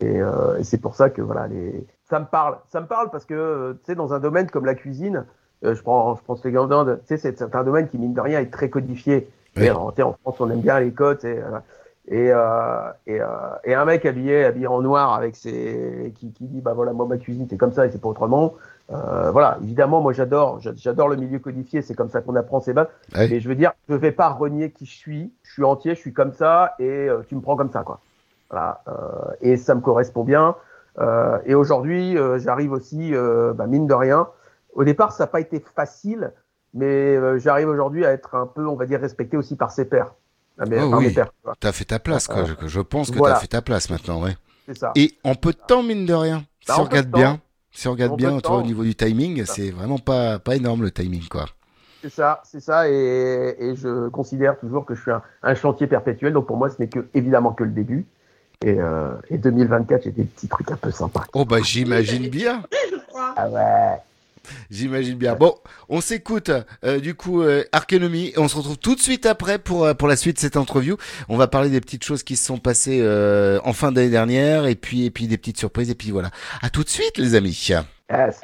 et, 0.00 0.18
et 0.58 0.64
c'est 0.64 0.78
pour 0.80 0.94
ça 0.94 1.10
que 1.10 1.20
voilà, 1.22 1.46
les... 1.48 1.86
ça 2.04 2.20
me 2.20 2.26
parle. 2.26 2.58
Ça 2.68 2.80
me 2.80 2.86
parle 2.86 3.10
parce 3.10 3.24
que 3.24 3.72
tu 3.84 3.86
sais, 3.86 3.94
dans 3.94 4.12
un 4.14 4.20
domaine 4.20 4.48
comme 4.50 4.64
la 4.64 4.74
cuisine, 4.74 5.26
euh, 5.64 5.74
je 5.74 5.82
prends 5.82 6.14
je 6.16 6.22
prends 6.22 6.36
cet 6.36 6.46
exemple 6.46 6.70
d'un- 6.70 6.96
tu 6.96 7.16
sais, 7.16 7.16
c'est 7.18 7.54
un 7.54 7.64
domaine 7.64 7.88
qui 7.88 7.98
mine 7.98 8.14
de 8.14 8.20
rien 8.20 8.40
est 8.40 8.50
très 8.52 8.70
codifié. 8.70 9.28
Oui. 9.56 9.64
Et, 9.66 9.70
en, 9.70 9.90
France, 9.90 10.40
on 10.40 10.50
aime 10.50 10.60
bien 10.60 10.78
les 10.78 10.92
codes. 10.92 11.24
Et, 11.24 11.38
euh, 11.38 11.58
et, 12.10 12.30
euh, 12.32 12.90
et, 13.06 13.20
euh, 13.20 13.26
et 13.64 13.74
un 13.74 13.84
mec 13.84 14.06
habillé, 14.06 14.44
habillé 14.44 14.66
en 14.66 14.80
noir 14.80 15.12
avec 15.12 15.36
ses, 15.36 16.14
qui, 16.16 16.32
qui 16.32 16.44
dit 16.44 16.60
bah 16.62 16.72
voilà 16.72 16.92
moi 16.94 17.06
ma 17.06 17.18
cuisine 17.18 17.46
c'est 17.50 17.58
comme 17.58 17.72
ça 17.72 17.86
et 17.86 17.90
c'est 17.90 18.00
pas 18.00 18.08
autrement. 18.08 18.54
Euh, 18.90 19.30
voilà, 19.30 19.58
évidemment 19.62 20.00
moi 20.00 20.14
j'adore, 20.14 20.60
j'a- 20.60 20.72
j'adore 20.74 21.08
le 21.08 21.16
milieu 21.16 21.38
codifié, 21.38 21.82
c'est 21.82 21.94
comme 21.94 22.08
ça 22.08 22.22
qu'on 22.22 22.34
apprend 22.36 22.60
ses 22.60 22.72
bases. 22.72 22.86
Ouais. 23.14 23.28
Mais 23.28 23.40
je 23.40 23.48
veux 23.48 23.54
dire, 23.54 23.72
je 23.90 23.94
vais 23.94 24.12
pas 24.12 24.30
renier 24.30 24.70
qui 24.70 24.86
je 24.86 24.94
suis. 24.94 25.32
Je 25.42 25.52
suis 25.52 25.64
entier, 25.64 25.94
je 25.94 26.00
suis 26.00 26.14
comme 26.14 26.32
ça 26.32 26.74
et 26.78 26.84
euh, 27.08 27.20
tu 27.28 27.34
me 27.34 27.42
prends 27.42 27.56
comme 27.56 27.70
ça 27.70 27.82
quoi. 27.82 28.00
Voilà, 28.50 28.80
euh, 28.88 28.92
et 29.42 29.58
ça 29.58 29.74
me 29.74 29.82
correspond 29.82 30.24
bien. 30.24 30.54
Euh, 30.98 31.38
et 31.44 31.54
aujourd'hui, 31.54 32.16
j'arrive 32.38 32.72
aussi, 32.72 33.12
bah, 33.54 33.66
mine 33.66 33.86
de 33.86 33.94
rien. 33.94 34.28
Au 34.74 34.84
départ, 34.84 35.12
ça 35.12 35.24
n'a 35.24 35.28
pas 35.28 35.40
été 35.40 35.62
facile, 35.74 36.32
mais 36.74 36.84
euh, 37.16 37.38
j'arrive 37.38 37.68
aujourd'hui 37.68 38.04
à 38.04 38.12
être 38.12 38.34
un 38.34 38.46
peu, 38.46 38.66
on 38.66 38.76
va 38.76 38.86
dire, 38.86 39.00
respecté 39.00 39.36
aussi 39.36 39.56
par 39.56 39.70
ses 39.70 39.84
pairs. 39.84 40.14
Ah, 40.58 40.64
mais, 40.66 40.80
Oh 40.82 40.90
par 40.90 41.00
mes 41.00 41.08
oui, 41.08 41.14
pairs, 41.14 41.32
tu 41.60 41.72
fait 41.72 41.84
ta 41.84 41.98
place, 41.98 42.26
quoi. 42.26 42.38
Euh, 42.38 42.46
Je, 42.62 42.68
je 42.68 42.80
pense 42.80 43.10
que 43.10 43.16
voilà. 43.16 43.34
t'as 43.36 43.40
fait 43.40 43.46
ta 43.48 43.62
place 43.62 43.90
maintenant, 43.90 44.22
ouais. 44.22 44.36
C'est 44.66 44.76
ça. 44.76 44.92
Et 44.96 45.16
en 45.24 45.34
peu 45.34 45.52
de 45.52 45.58
temps, 45.58 45.82
mine 45.82 46.04
de 46.04 46.14
rien, 46.14 46.44
Bah, 46.66 46.74
si 46.74 46.80
on 46.80 46.84
regarde 46.84 47.10
temps. 47.10 47.18
bien, 47.18 47.40
si 47.70 47.88
on 47.88 47.92
regarde 47.92 48.12
En 48.12 48.16
bien, 48.16 48.40
tu 48.40 48.50
au 48.50 48.62
niveau 48.62 48.82
du 48.82 48.94
timing, 48.94 49.44
c'est 49.46 49.70
vraiment 49.70 49.98
pas, 49.98 50.38
pas 50.38 50.56
énorme 50.56 50.82
le 50.82 50.90
timing, 50.90 51.26
quoi. 51.28 51.46
C'est 52.02 52.10
ça, 52.10 52.40
c'est 52.44 52.60
ça, 52.60 52.88
et, 52.88 53.56
et 53.58 53.74
je 53.74 54.08
considère 54.08 54.58
toujours 54.60 54.84
que 54.84 54.94
je 54.94 55.02
suis 55.02 55.10
un, 55.10 55.22
un 55.42 55.54
chantier 55.56 55.88
perpétuel. 55.88 56.32
Donc 56.32 56.46
pour 56.46 56.56
moi, 56.56 56.70
ce 56.70 56.76
n'est 56.78 56.88
que 56.88 57.08
évidemment 57.14 57.52
que 57.52 57.64
le 57.64 57.70
début. 57.70 58.06
Et, 58.64 58.76
euh, 58.80 59.10
et 59.30 59.38
2024, 59.38 60.02
j'ai 60.04 60.10
des 60.10 60.24
petits 60.24 60.48
trucs 60.48 60.70
un 60.70 60.76
peu 60.76 60.90
sympas. 60.90 61.24
Oh 61.32 61.44
bah 61.44 61.58
j'imagine 61.62 62.28
bien. 62.28 62.62
Ah 63.36 63.48
ouais. 63.48 64.00
J'imagine 64.70 65.16
bien. 65.16 65.34
Bon, 65.34 65.54
on 65.88 66.00
s'écoute 66.00 66.50
euh, 66.84 67.00
du 67.00 67.14
coup 67.14 67.42
euh, 67.42 67.64
et 67.94 68.38
on 68.38 68.48
se 68.48 68.56
retrouve 68.56 68.78
tout 68.78 68.94
de 68.94 69.00
suite 69.00 69.26
après 69.26 69.58
pour 69.58 69.84
euh, 69.84 69.94
pour 69.94 70.08
la 70.08 70.16
suite 70.16 70.36
de 70.36 70.40
cette 70.40 70.56
interview. 70.56 70.96
On 71.28 71.36
va 71.36 71.48
parler 71.48 71.70
des 71.70 71.80
petites 71.80 72.04
choses 72.04 72.22
qui 72.22 72.36
se 72.36 72.44
sont 72.44 72.58
passées 72.58 73.00
euh, 73.02 73.60
en 73.64 73.72
fin 73.72 73.92
d'année 73.92 74.10
dernière 74.10 74.66
et 74.66 74.74
puis 74.74 75.04
et 75.04 75.10
puis 75.10 75.26
des 75.26 75.38
petites 75.38 75.58
surprises 75.58 75.90
et 75.90 75.94
puis 75.94 76.10
voilà. 76.10 76.30
À 76.62 76.70
tout 76.70 76.84
de 76.84 76.88
suite 76.88 77.18
les 77.18 77.34
amis. 77.34 77.68
Yes. 78.10 78.40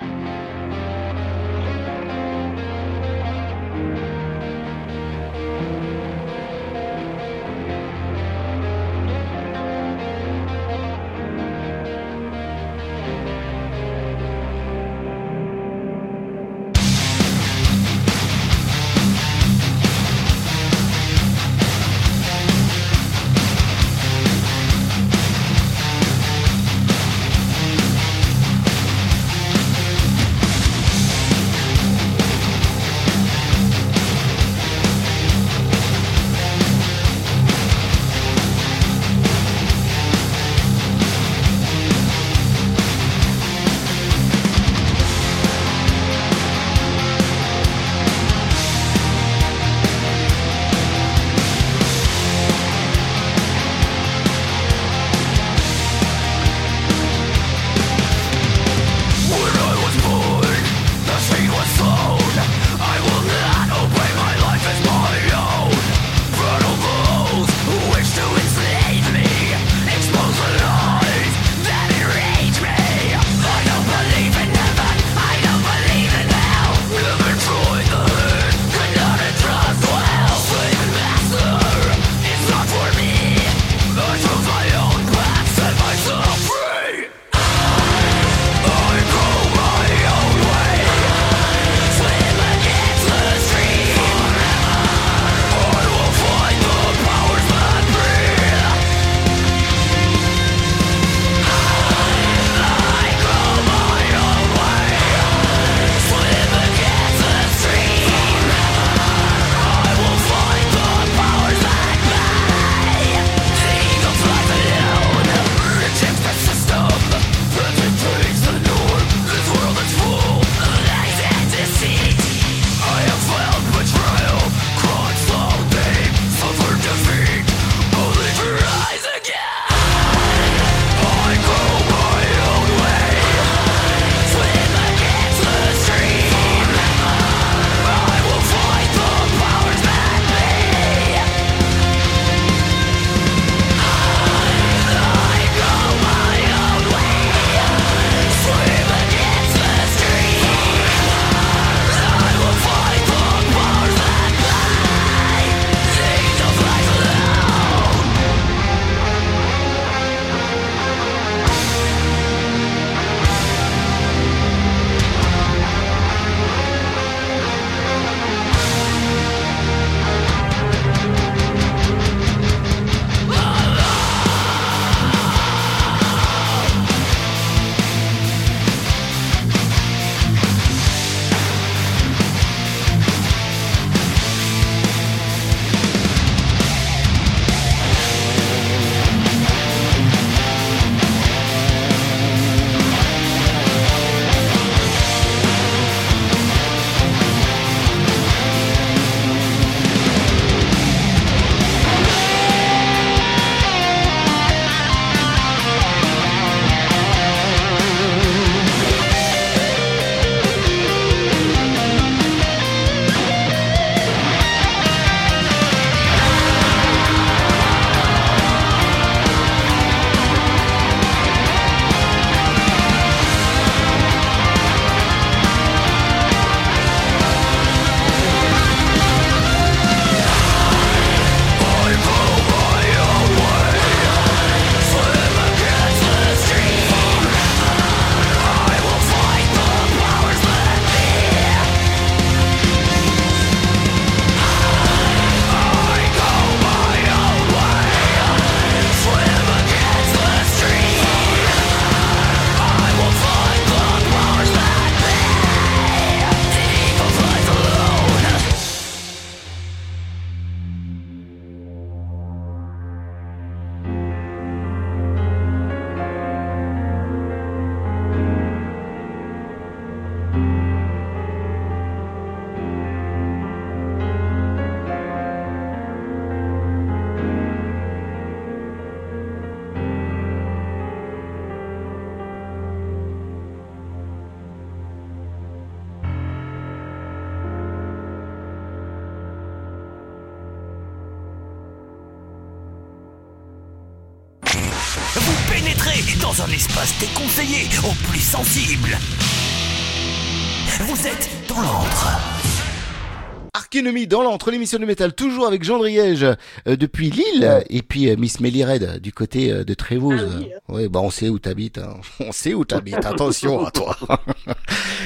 Dans 303.84 304.22
l'entre 304.22 304.50
l'émission 304.50 304.78
de 304.78 304.86
métal, 304.86 305.12
toujours 305.14 305.46
avec 305.46 305.62
Jean 305.62 305.78
Driège 305.78 306.24
euh, 306.24 306.76
depuis 306.76 307.10
Lille, 307.10 307.64
et 307.68 307.82
puis 307.82 308.08
euh, 308.08 308.16
Miss 308.16 308.40
Melly 308.40 308.64
Red 308.64 309.00
du 309.00 309.12
côté 309.12 309.52
euh, 309.52 309.62
de 309.64 309.74
Trévouse. 309.74 310.26
Ah 310.26 310.38
oui, 310.38 310.48
Ouais, 310.68 310.88
bah 310.88 311.00
on 311.02 311.10
sait 311.10 311.28
où 311.28 311.38
t'habites, 311.38 311.78
hein. 311.78 311.96
on 312.20 312.32
sait 312.32 312.54
où 312.54 312.64
t'habites, 312.64 313.04
attention 313.04 313.64
à 313.64 313.70
toi. 313.70 313.96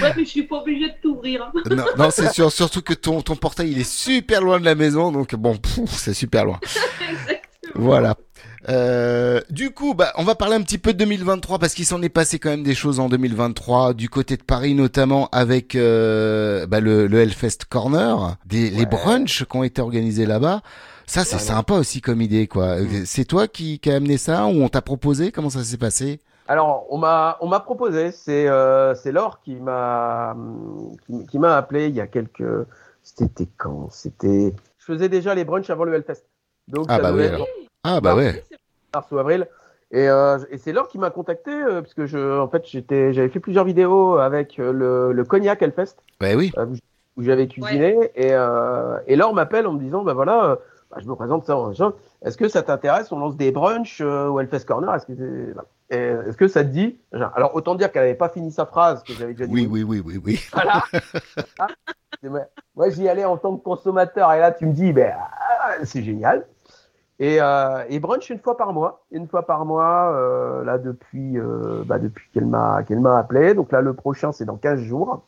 Ouais, 0.01 0.13
mais 0.17 0.25
je 0.25 0.29
suis 0.31 0.43
pas 0.45 0.59
obligée 0.61 0.87
de 0.87 0.95
t'ouvrir. 1.03 1.43
hein. 1.43 1.61
non, 1.75 1.85
non 1.99 2.11
c'est 2.13 2.33
sûr, 2.33 2.53
surtout 2.53 2.83
que 2.83 2.95
ton, 2.95 3.21
ton 3.21 3.35
portail 3.35 3.73
il 3.73 3.81
est 3.81 3.91
super 3.91 4.41
loin 4.41 4.61
de 4.61 4.65
la 4.65 4.77
maison, 4.77 5.11
donc 5.11 5.35
bon, 5.35 5.57
c'est 5.89 6.15
super 6.15 6.45
loin. 6.45 6.61
Voilà. 7.75 8.17
Euh, 8.69 9.41
du 9.51 9.71
coup, 9.71 9.95
bah, 9.95 10.13
on 10.17 10.25
va 10.25 10.35
parler 10.35 10.57
un 10.57 10.63
petit 10.63 10.79
peu 10.79 10.93
de 10.93 10.99
2023 10.99 11.59
parce 11.59 11.75
qu'il 11.75 11.85
s'en 11.85 12.03
est 12.03 12.09
passé 12.09 12.39
quand 12.39 12.51
même 12.51 12.65
des 12.65 12.75
choses 12.75 12.99
en 12.99 13.09
2023 13.09 13.95
du 13.95 14.09
côté 14.09 14.37
de 14.37 14.43
Paris 14.43 14.75
notamment 14.75 15.29
avec 15.31 15.75
euh, 15.77 16.67
bah, 16.67 16.81
le, 16.81 17.07
le 17.07 17.19
Hellfest 17.21 17.59
Corner, 17.71 18.37
des, 18.47 18.71
les 18.71 18.87
brunchs 18.87 19.45
qui 19.45 19.57
ont 19.57 19.63
été 19.63 19.81
organisés 19.81 20.27
là-bas. 20.27 20.63
Ça, 21.07 21.25
c'est 21.25 21.39
sympa 21.39 21.75
aussi 21.75 22.03
comme 22.03 22.21
idée, 22.21 22.49
quoi. 22.49 22.77
C'est 23.07 23.25
toi 23.25 23.49
qui, 23.49 23.79
qui 23.79 23.91
a 23.91 23.95
amené 23.97 24.19
ça 24.19 24.45
ou 24.47 24.63
on 24.63 24.69
t'a 24.69 24.83
proposé? 24.83 25.33
Comment 25.33 25.49
ça 25.49 25.65
s'est 25.65 25.79
passé? 25.79 26.21
Alors, 26.49 26.87
on 26.91 26.99
m'a 26.99 27.37
on 27.41 27.47
m'a 27.49 27.61
proposé, 27.61 28.11
c'est 28.11 28.49
euh, 28.49 28.95
c'est 28.95 29.13
Laure 29.13 29.41
qui 29.43 29.55
m'a 29.57 30.35
qui, 31.07 31.27
qui 31.27 31.39
m'a 31.39 31.57
appelé 31.57 31.89
il 31.89 31.95
y 31.95 32.01
a 32.01 32.07
quelques 32.07 32.67
c'était 33.03 33.49
quand? 33.59 33.89
C'était 33.91 34.55
je 34.79 34.85
faisais 34.85 35.09
déjà 35.09 35.35
les 35.35 35.45
brunchs 35.45 35.71
avant 35.71 35.85
le 35.85 35.95
Hellfest. 35.95 36.25
Donc 36.69 36.87
Ah 36.89 36.97
ça 36.97 37.03
bah 37.03 37.13
devait 37.13 37.29
oui. 37.29 37.43
être. 37.43 37.68
Ah 37.90 38.01
bah 38.02 38.15
ouais. 38.15 38.44
mars 38.94 39.10
ou 39.10 39.19
avril. 39.19 39.47
Et, 39.90 40.09
euh, 40.09 40.39
et 40.51 40.59
c'est 40.59 40.73
Laure 40.73 40.89
qui 40.89 40.98
m'a 40.98 41.09
contacté 41.09 41.51
euh, 41.51 41.81
parce 41.81 41.94
que 41.94 42.05
je 42.05 42.39
en 42.39 42.48
fait 42.48 42.66
j'étais 42.66 43.15
j'avais 43.15 43.31
fait 43.31 43.40
plusieurs 43.40 43.65
vidéos 43.65 44.19
avec 44.19 44.59
euh, 44.59 44.70
le, 44.73 45.12
le 45.12 45.24
cognac 45.24 45.62
Hellfest. 45.62 45.97
Bah 46.20 46.35
oui. 46.36 46.52
euh, 46.59 46.66
où 47.16 47.23
j'avais 47.23 47.48
cuisiné. 47.48 48.10
Et, 48.15 48.32
euh, 48.35 48.98
et 49.06 49.16
Laure 49.16 49.32
m'appelle 49.32 49.66
en 49.66 49.73
me 49.73 49.81
disant 49.81 50.02
bah 50.02 50.12
voilà 50.12 50.44
euh, 50.44 50.56
bah, 50.90 50.98
je 51.01 51.09
me 51.09 51.15
présente 51.15 51.47
ça 51.47 51.56
est-ce 52.23 52.36
que 52.36 52.48
ça 52.48 52.62
t'intéresse? 52.62 53.12
On 53.12 53.19
lance 53.19 53.36
des 53.36 53.51
brunchs 53.51 54.01
euh, 54.02 54.28
au 54.28 54.40
Hellfest 54.40 54.66
Corner? 54.66 54.94
Est-ce 54.94 55.06
que 55.06 55.15
c'est- 55.15 55.52
voilà. 55.52 55.69
Et, 55.90 56.28
est-ce 56.28 56.36
que 56.36 56.48
ça 56.48 56.65
te 56.65 56.69
dit? 56.69 56.98
Alors 57.12 57.55
autant 57.55 57.74
dire 57.74 57.90
qu'elle 57.90 58.02
avait 58.02 58.15
pas 58.15 58.28
fini 58.28 58.52
sa 58.52 58.66
phrase 58.66 59.02
que 59.05 59.15
j'avais 59.15 59.32
déjà 59.32 59.47
dit. 59.47 59.55
Oui, 59.55 59.66
oui, 59.70 59.82
oui, 59.85 60.02
oui, 60.05 60.20
oui. 60.23 60.40
voilà. 60.52 60.82
Ah, 61.59 61.69
moi 62.74 62.90
j'y 62.90 63.09
allais 63.09 63.24
en 63.24 63.36
tant 63.36 63.56
que 63.56 63.62
consommateur. 63.62 64.32
Et 64.32 64.40
là 64.40 64.52
tu 64.52 64.66
me 64.66 64.73
dis 64.73 64.93
ben 64.93 65.15
c'est 65.85 66.02
génial 66.02 66.47
et, 67.20 67.39
euh, 67.40 67.82
et 67.89 67.99
brunch 68.01 68.31
une 68.31 68.39
fois 68.39 68.57
par 68.57 68.73
mois, 68.73 69.05
une 69.11 69.27
fois 69.28 69.45
par 69.47 69.65
mois, 69.65 70.12
euh, 70.15 70.65
là 70.65 70.78
depuis, 70.78 71.39
euh, 71.39 71.82
bah, 71.86 71.99
depuis 71.99 72.28
qu'elle 72.32 72.47
m'a 72.47 72.82
qu'elle 72.85 73.01
m'a 73.01 73.19
appelé. 73.19 73.55
Donc 73.55 73.73
là, 73.73 73.81
le 73.81 73.93
prochain, 73.95 74.32
c'est 74.32 74.45
dans 74.45 74.57
15 74.57 74.81
jours, 74.81 75.24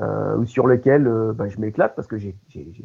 euh, 0.00 0.44
sur 0.44 0.66
lequel 0.66 1.06
euh, 1.06 1.32
bah, 1.32 1.48
je 1.48 1.58
m'éclate 1.60 1.94
parce 1.94 2.08
que 2.08 2.16
j'ai 2.18 2.34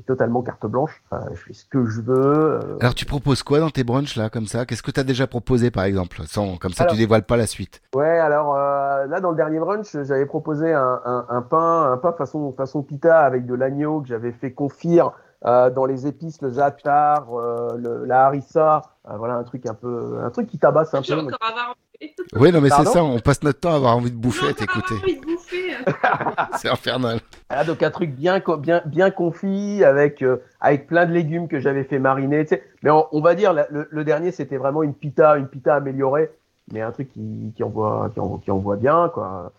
totalement 0.06 0.41
carte 0.44 0.66
blanche. 0.68 1.03
Je 1.34 1.40
fais 1.41 1.53
ce 1.53 1.66
que 1.66 1.84
je 1.86 2.02
veux. 2.02 2.16
euh. 2.61 2.78
Alors 2.82 2.94
tu 2.94 3.06
proposes 3.06 3.41
quoi 3.44 3.60
dans 3.60 3.72
tes 3.72 3.84
brunchs 3.84 4.16
là, 4.16 4.30
comme 4.30 4.45
ça? 4.45 4.66
Qu'est-ce 4.68 4.84
que 4.84 4.91
t'as 4.91 5.03
déjà 5.03 5.26
proposé 5.26 5.72
par 5.72 5.84
exemple? 5.86 6.22
Sans, 6.26 6.57
Comme 6.57 6.72
ça 6.72 6.84
Alors- 6.84 6.94
tu 6.94 6.99
dévoiles 6.99 7.24
pas 7.26 7.36
la 7.36 7.48
suite. 7.48 7.82
Ouais, 7.95 8.20
alors 8.20 8.56
euh, 8.56 9.06
là, 9.07 9.20
dans 9.22 9.32
le 9.32 9.36
dernier 9.38 9.60
brunch, 9.60 9.91
j'avais 10.03 10.26
proposé 10.28 10.72
un, 10.72 11.02
un, 11.03 11.26
un 11.30 11.41
pain, 11.41 11.91
un 11.91 11.98
pain 11.98 12.11
façon 12.14 12.52
façon 12.52 12.84
pita 12.84 13.20
avec 13.22 13.45
de 13.48 13.56
l'agneau 13.56 14.02
que 14.02 14.07
j'avais 14.07 14.32
fait 14.32 14.52
confire. 14.53 15.11
Euh, 15.45 15.70
dans 15.70 15.86
les 15.86 16.06
épices, 16.07 16.41
le 16.41 16.49
za'atar, 16.49 17.28
euh, 17.34 17.70
le, 17.78 18.06
la 18.06 18.26
harissa, 18.26 18.82
euh, 19.10 19.16
voilà 19.18 19.36
un 19.36 19.44
truc 19.44 19.66
un 19.66 19.74
peu, 19.74 20.20
un 20.24 20.30
truc 20.30 20.48
qui 20.48 20.57
tabasse 20.60 20.94
un 20.94 21.02
peu. 21.02 21.14
encore 21.14 21.40
avoir 21.41 21.70
envie. 21.70 22.14
Oui, 22.36 22.52
non 22.52 22.61
mais 22.61 22.70
c'est 22.70 22.86
ça, 22.86 23.03
on 23.03 23.20
passe 23.20 23.44
notre 23.44 23.60
temps 23.60 23.74
à 23.74 23.76
avoir 23.76 23.95
envie 23.98 24.11
de 24.11 24.16
bouffer 24.16 24.48
à 24.49 24.53
t'écouter. 24.53 24.95
C'est 26.57 26.70
infernal. 26.70 27.20
Voilà, 27.49 27.64
donc 27.66 27.82
un 27.84 27.91
truc 27.91 28.11
bien 28.16 28.41
bien 28.60 28.82
bien 28.86 29.11
confit 29.11 29.84
avec 29.84 30.22
euh, 30.22 30.38
avec 30.61 30.88
plein 30.88 31.06
de 31.06 31.11
légumes 31.11 31.48
que 31.48 31.60
j'avais 31.60 31.84
fait 31.84 31.99
mariner. 31.99 32.45
Tu 32.45 32.56
sais. 32.56 32.64
Mais 32.84 32.90
on, 32.91 33.06
on 33.11 33.22
va 33.22 33.36
dire 33.36 33.53
la- 33.53 33.68
le, 33.70 33.88
le 33.90 34.03
dernier 34.03 34.32
c'était 34.32 34.57
vraiment 34.57 34.84
une 34.84 34.94
pita 34.94 35.38
une 35.38 35.48
pita 35.48 35.76
améliorée, 35.76 36.32
mais 36.72 36.82
un 36.82 36.91
truc 36.91 37.10
qui 37.10 37.52
qui 37.56 37.64
envoie 37.64 38.10
qui 38.14 38.20
envoie, 38.20 38.40
qui 38.44 38.52
envoie 38.52 38.76
bien 38.78 39.10
quoi. 39.14 39.52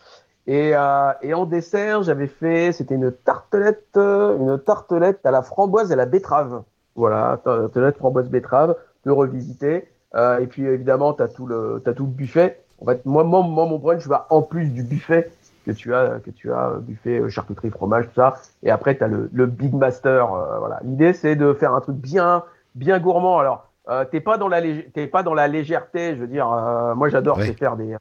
Et 0.50 0.72
euh, 0.74 1.12
et 1.22 1.32
en 1.32 1.46
dessert 1.46 2.02
j'avais 2.02 2.26
fait 2.26 2.72
c'était 2.72 2.96
une 2.96 3.12
tartelette 3.12 3.96
euh, 3.96 4.36
une 4.36 4.58
tartelette 4.58 5.24
à 5.24 5.30
la 5.30 5.42
framboise 5.42 5.90
et 5.90 5.94
à 5.94 5.96
la 5.96 6.06
betterave. 6.06 6.62
Voilà 6.96 7.38
tartelette 7.44 7.96
framboise 7.98 8.28
betterave 8.28 8.74
peu 9.04 9.12
revisité. 9.12 9.86
Euh, 10.16 10.40
et 10.40 10.48
puis 10.48 10.64
évidemment 10.66 11.12
t'as 11.12 11.28
tout 11.28 11.46
le 11.46 11.80
t'as 11.84 11.92
tout 11.92 12.04
le 12.04 12.10
buffet. 12.10 12.58
En 12.82 12.86
fait 12.86 13.06
moi 13.06 13.22
moi, 13.22 13.42
moi 13.42 13.64
mon 13.66 13.78
brunch 13.78 14.04
va 14.08 14.26
en 14.30 14.42
plus 14.42 14.66
du 14.70 14.82
buffet 14.82 15.30
que 15.66 15.70
tu 15.70 15.94
as 15.94 16.18
que 16.24 16.30
tu 16.30 16.52
as 16.52 16.72
buffet 16.80 17.22
charcuterie 17.28 17.70
fromage 17.70 18.06
tout 18.08 18.14
ça 18.16 18.34
et 18.64 18.70
après 18.72 18.96
tu 18.96 19.04
as 19.04 19.08
le, 19.08 19.30
le 19.32 19.46
big 19.46 19.72
master 19.74 20.32
euh, 20.32 20.58
voilà 20.58 20.80
l'idée 20.82 21.12
c'est 21.12 21.36
de 21.36 21.52
faire 21.52 21.74
un 21.74 21.80
truc 21.80 21.96
bien 21.96 22.42
bien 22.74 22.98
gourmand 22.98 23.38
alors 23.38 23.68
euh, 23.88 24.04
t'es 24.10 24.20
pas 24.20 24.36
dans 24.36 24.48
la 24.48 24.60
t'es 24.94 25.06
pas 25.06 25.22
dans 25.22 25.34
la 25.34 25.46
légèreté 25.46 26.16
je 26.16 26.20
veux 26.22 26.26
dire 26.26 26.50
euh, 26.52 26.94
moi 26.96 27.08
j'adore 27.08 27.36
Ouais. 27.38 27.52
faire 27.52 27.76
des 27.76 27.94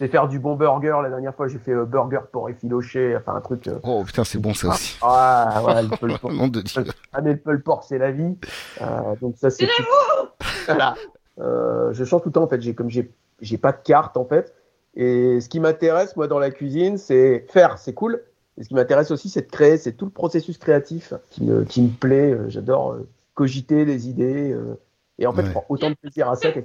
c'est 0.00 0.08
faire 0.08 0.26
du 0.26 0.38
bon 0.40 0.56
burger 0.56 0.96
la 1.02 1.10
dernière 1.10 1.34
fois 1.34 1.46
j'ai 1.46 1.58
fait 1.58 1.70
euh, 1.72 1.84
burger 1.84 2.20
pour 2.32 2.48
effiloché 2.48 3.14
enfin 3.16 3.36
un 3.36 3.40
truc 3.40 3.68
euh, 3.68 3.78
Oh 3.84 4.02
putain, 4.04 4.24
c'est 4.24 4.38
bon 4.38 4.54
ça 4.54 4.68
aussi. 4.70 4.96
ah 5.02 5.62
ouais, 5.64 5.82
le 5.82 6.48
de 6.48 6.60
Dieu. 6.62 6.84
ah 7.12 7.20
mais 7.20 7.38
le 7.44 7.60
pork 7.60 7.84
c'est 7.86 7.98
la 7.98 8.10
vie 8.10 8.36
Euh, 8.80 9.14
donc 9.20 9.36
ça 9.36 9.50
c'est 9.50 9.68
voilà. 10.66 10.94
Euh, 11.38 11.92
je 11.92 12.04
change 12.04 12.22
tout 12.22 12.28
le 12.30 12.32
temps 12.32 12.42
en 12.42 12.48
fait. 12.48 12.60
J'ai 12.60 12.74
comme 12.74 12.90
j'ai 12.90 13.10
j'ai 13.40 13.58
pas 13.58 13.72
de 13.72 13.78
carte 13.84 14.16
en 14.16 14.24
fait. 14.24 14.54
Et 14.96 15.40
ce 15.40 15.48
qui 15.48 15.60
m'intéresse 15.60 16.16
moi 16.16 16.26
dans 16.26 16.38
la 16.38 16.50
cuisine, 16.50 16.98
c'est 16.98 17.46
faire, 17.50 17.78
c'est 17.78 17.94
cool. 17.94 18.22
Et 18.58 18.64
ce 18.64 18.68
qui 18.68 18.74
m'intéresse 18.74 19.10
aussi, 19.10 19.28
c'est 19.28 19.42
de 19.42 19.50
créer. 19.50 19.76
C'est 19.78 19.92
tout 19.92 20.04
le 20.06 20.10
processus 20.10 20.58
créatif 20.58 21.14
qui 21.30 21.44
me 21.44 21.64
qui 21.64 21.82
me 21.82 21.88
plaît. 21.90 22.36
J'adore 22.48 22.92
euh, 22.92 23.08
cogiter 23.34 23.84
les 23.84 24.08
idées. 24.08 24.50
euh, 24.52 24.74
et 25.18 25.26
en 25.26 25.32
fait, 25.32 25.42
Ouais. 25.42 25.48
je 25.48 25.52
prends 25.52 25.64
autant 25.68 25.90
de 25.90 25.94
plaisir 25.96 26.30
à 26.30 26.36
ça 26.36 26.50
qu'à. 26.50 26.60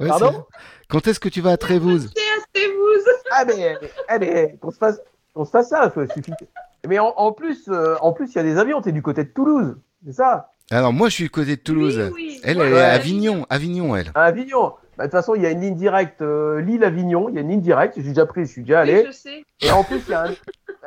Ouais, 0.00 0.08
Pardon 0.08 0.44
Quand 0.88 1.06
est-ce 1.06 1.20
que 1.20 1.28
tu 1.28 1.40
vas 1.40 1.52
à 1.52 1.56
Trévouse 1.56 2.10
C'est 2.14 2.22
à 2.22 2.44
Trévouse. 2.52 3.04
Ah 3.30 3.44
mais, 3.46 3.76
ah, 4.08 4.18
mais 4.18 4.56
qu'on 4.60 4.70
se 4.70 4.78
fasse 4.78 5.00
qu'on 5.34 5.44
se 5.44 5.50
fasse 5.50 5.68
ça, 5.70 5.92
suffit. 6.14 6.32
que- 6.32 6.44
Mais 6.88 6.98
en, 6.98 7.12
en 7.16 7.32
plus, 7.32 7.64
euh, 7.68 7.96
en 8.00 8.12
plus, 8.12 8.30
il 8.32 8.36
y 8.36 8.38
a 8.38 8.42
des 8.44 8.58
avions. 8.58 8.80
T'es 8.80 8.92
du 8.92 9.02
côté 9.02 9.24
de 9.24 9.28
Toulouse, 9.30 9.76
c'est 10.06 10.12
ça? 10.12 10.50
Alors 10.70 10.92
moi 10.94 11.08
je 11.10 11.14
suis 11.14 11.24
du 11.24 11.30
côté 11.30 11.56
de 11.56 11.60
Toulouse. 11.60 11.98
Oui, 12.12 12.12
oui. 12.14 12.40
Elle, 12.44 12.58
Ouais, 12.58 12.66
elle 12.68 12.72
est 12.74 12.80
à 12.80 12.92
Avignon, 12.92 13.46
Avignon 13.50 13.96
elle. 13.96 14.10
À 14.14 14.24
Avignon. 14.24 14.72
Bah, 14.96 15.04
de 15.06 15.10
toute 15.10 15.18
façon, 15.18 15.34
il 15.34 15.42
y 15.42 15.46
a 15.46 15.50
une 15.50 15.60
ligne 15.60 15.74
directe 15.74 16.22
euh, 16.22 16.60
Lille-Avignon. 16.60 17.28
Il 17.28 17.34
y 17.34 17.38
a 17.38 17.40
une 17.40 17.48
ligne 17.48 17.60
directe. 17.60 17.94
J'ai 17.96 18.02
déjà 18.10 18.26
pris, 18.26 18.44
je 18.44 18.50
suis 18.52 18.62
déjà 18.62 18.80
allé. 18.80 19.00
Oui, 19.00 19.06
je 19.08 19.12
sais. 19.12 19.44
Et 19.62 19.70
en 19.72 19.82
plus, 19.82 20.00
il 20.06 20.10
y 20.10 20.14
a 20.14 20.24
un... 20.26 20.30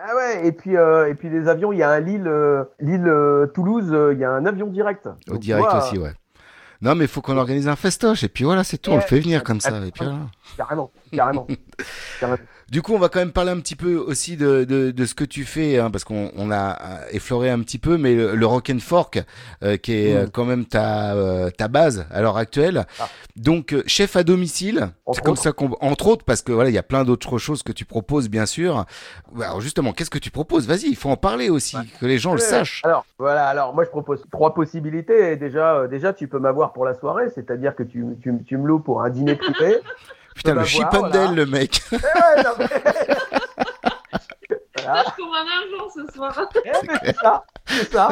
Ah 0.02 0.16
ouais, 0.16 0.48
et 0.48 0.52
puis, 0.54 0.78
euh, 0.78 1.10
et 1.10 1.14
puis 1.16 1.30
les 1.30 1.48
avions, 1.50 1.74
il 1.74 1.80
y 1.80 1.84
a 1.84 1.90
un 1.90 2.00
Lille, 2.00 2.28
euh, 2.28 2.64
Lille 2.80 3.06
euh, 3.08 3.48
Toulouse, 3.48 3.90
euh, 3.92 4.14
il 4.14 4.20
y 4.20 4.24
a 4.24 4.32
un 4.32 4.46
avion 4.46 4.68
direct. 4.68 5.08
Au 5.08 5.32
Donc, 5.34 5.40
direct 5.42 5.68
vois, 5.70 5.84
aussi, 5.86 5.98
ouais. 5.98 6.14
Non 6.82 6.96
mais 6.96 7.06
il 7.06 7.08
faut 7.08 7.22
qu'on 7.22 7.38
organise 7.38 7.68
un 7.68 7.76
festoche 7.76 8.24
et 8.24 8.30
puis 8.30 8.44
voilà, 8.44 8.64
c'est 8.64 8.78
tout, 8.78 8.92
on 8.92 8.96
le 8.96 9.02
fait 9.02 9.20
venir 9.20 9.44
comme 9.44 9.60
ça. 9.60 9.78
Et 9.86 9.92
puis 9.92 10.04
voilà. 10.06 10.20
Carrément, 10.56 10.92
carrément. 11.12 11.48
carrément. 12.20 12.38
Du 12.70 12.82
coup, 12.82 12.94
on 12.94 13.00
va 13.00 13.08
quand 13.08 13.20
même 13.20 13.32
parler 13.32 13.52
un 13.52 13.60
petit 13.62 13.78
peu 13.78 13.96
aussi 13.96 14.36
de, 14.36 14.66
de, 14.66 14.92
de 14.92 15.06
ce 15.06 15.16
que 15.16 15.24
tu 15.24 15.46
fais, 15.46 15.80
hein, 15.80 15.90
parce 15.90 16.04
qu'on 16.04 16.32
on 16.36 16.52
a 16.52 16.72
euh, 16.72 16.98
effleuré 17.12 17.50
un 17.50 17.60
petit 17.62 17.78
peu, 17.78 17.98
mais 17.98 18.14
le, 18.14 18.36
le 18.36 18.46
Rock 18.46 18.70
and 18.70 18.80
Fork, 18.80 19.24
euh, 19.64 19.78
qui 19.78 19.94
est 19.94 20.14
Mm. 20.14 20.18
euh, 20.18 20.28
quand 20.32 20.44
même 20.44 20.66
ta, 20.66 21.14
euh, 21.16 21.50
ta 21.50 21.70
base 21.70 22.06
à 22.12 22.22
l'heure 22.22 22.36
actuelle. 22.36 22.86
Ah. 23.00 23.08
Donc, 23.38 23.74
euh, 23.74 23.84
chef 23.88 24.18
à 24.18 24.24
domicile, 24.24 24.90
c'est 25.14 25.24
comme 25.24 25.38
ça 25.38 25.54
qu'on, 25.54 25.78
entre 25.80 26.08
autres, 26.08 26.26
parce 26.26 26.42
que 26.42 26.52
voilà, 26.52 26.70
il 26.70 26.74
y 26.74 26.78
a 26.78 26.84
plein 26.84 27.06
d'autres 27.06 27.38
choses 27.38 27.64
que 27.64 27.72
tu 27.72 27.86
proposes, 27.86 28.28
bien 28.30 28.46
sûr. 28.46 28.86
Alors 29.42 29.62
justement, 29.62 29.94
qu'est-ce 29.94 30.10
que 30.10 30.18
tu 30.20 30.32
proposes? 30.32 30.68
Vas-y, 30.68 30.88
il 30.90 30.96
faut 30.98 31.10
en 31.10 31.16
parler 31.18 31.50
aussi, 31.50 31.78
que 32.02 32.06
les 32.06 32.18
gens 32.18 32.34
le 32.34 32.40
sachent. 32.40 32.82
Alors, 32.84 33.06
voilà, 33.18 33.48
alors 33.48 33.74
moi 33.74 33.86
je 33.86 33.90
propose 33.90 34.22
trois 34.32 34.54
possibilités. 34.54 35.32
Et 35.32 35.36
déjà, 35.38 35.76
euh, 35.76 35.88
déjà, 35.88 36.12
tu 36.12 36.28
peux 36.28 36.40
m'avoir 36.40 36.74
pour 36.74 36.84
la 36.84 36.96
soirée, 36.96 37.30
c'est-à-dire 37.34 37.76
que 37.76 37.84
tu, 37.84 38.04
tu, 38.22 38.34
tu 38.46 38.58
me 38.58 38.68
loues 38.68 38.80
pour 38.80 39.02
un 39.04 39.10
dîner 39.10 39.36
privé. 39.36 39.78
Putain, 40.38 40.52
le 40.54 40.56
m'avoir, 40.62 40.70
Chippendale, 40.92 41.12
voilà. 41.12 41.32
le 41.32 41.46
mec. 41.46 41.82
Eh 41.92 41.96
ouais, 41.96 42.44
non, 42.44 42.50
mais- 42.60 42.68
Voilà. 44.84 44.94
Moi, 44.94 45.04
je 45.18 45.22
cours 45.22 45.36
un 45.36 45.80
argent 45.80 45.90
ce 45.94 46.14
soir. 46.14 46.50
Eh, 46.64 46.70
mais 46.88 46.94
c'est 47.04 47.16
ça, 47.18 47.44
c'est 47.66 47.92
ça. 47.92 48.10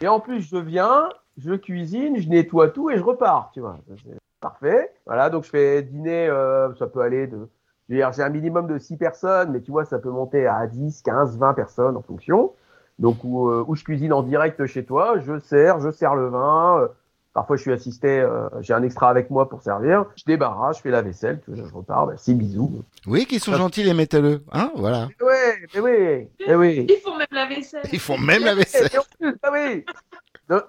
Et, 0.00 0.08
en 0.08 0.18
plus, 0.20 0.40
je 0.42 0.56
viens, 0.56 1.08
je 1.38 1.52
cuisine, 1.54 2.16
je 2.18 2.28
nettoie 2.28 2.68
tout 2.68 2.90
et 2.90 2.96
je 2.98 3.02
repars, 3.04 3.50
tu 3.54 3.60
vois. 3.60 3.76
C'est 3.88 4.18
parfait. 4.40 4.92
Voilà, 5.06 5.30
donc 5.30 5.44
je 5.44 5.50
fais 5.50 5.82
dîner, 5.82 6.26
euh, 6.28 6.74
ça 6.76 6.86
peut 6.88 7.02
aller 7.02 7.26
de. 7.28 7.48
je 7.88 7.94
veux 7.94 7.98
dire, 8.00 8.12
J'ai 8.12 8.22
un 8.22 8.30
minimum 8.30 8.66
de 8.66 8.78
6 8.78 8.96
personnes, 8.96 9.52
mais 9.52 9.60
tu 9.60 9.70
vois, 9.70 9.84
ça 9.84 9.98
peut 9.98 10.10
monter 10.10 10.46
à 10.46 10.66
10, 10.66 11.02
15, 11.02 11.38
20 11.38 11.54
personnes 11.54 11.96
en 11.96 12.02
fonction. 12.02 12.52
Donc, 12.98 13.18
où, 13.24 13.48
euh, 13.50 13.62
où 13.68 13.76
je 13.76 13.84
cuisine 13.84 14.12
en 14.12 14.22
direct 14.22 14.64
chez 14.66 14.84
toi, 14.84 15.18
je 15.20 15.38
sers, 15.38 15.78
je 15.80 15.90
sers 15.90 16.14
le 16.16 16.28
vin. 16.28 16.80
euh, 16.80 16.88
Parfois, 17.36 17.56
je 17.56 17.60
suis 17.60 17.72
assisté, 17.72 18.18
euh, 18.18 18.48
j'ai 18.62 18.72
un 18.72 18.82
extra 18.82 19.10
avec 19.10 19.28
moi 19.28 19.46
pour 19.46 19.60
servir. 19.60 20.06
Je 20.16 20.24
débarrasse, 20.24 20.78
je 20.78 20.80
fais 20.80 20.90
la 20.90 21.02
vaisselle, 21.02 21.38
je 21.52 21.62
repars. 21.70 22.06
Merci, 22.06 22.32
bisous. 22.34 22.82
Oui, 23.06 23.26
qu'ils 23.26 23.40
sont 23.40 23.52
gentils 23.52 23.82
les 23.82 23.92
métalleux, 23.92 24.42
hein 24.52 24.70
Voilà. 24.74 25.08
Ouais, 25.20 25.58
mais 25.74 25.80
oui, 25.80 26.28
mais 26.48 26.54
oui. 26.54 26.86
Ils 26.88 26.96
font 27.04 27.14
même 27.18 27.26
la 27.30 27.44
vaisselle. 27.44 27.82
Ils 27.92 28.00
font 28.00 28.16
même 28.16 28.42
la 28.42 28.54
vaisselle. 28.54 28.88
Et 28.90 28.96
en 28.96 29.02
plus, 29.20 29.36
ah 29.42 29.50
oui. 29.52 29.84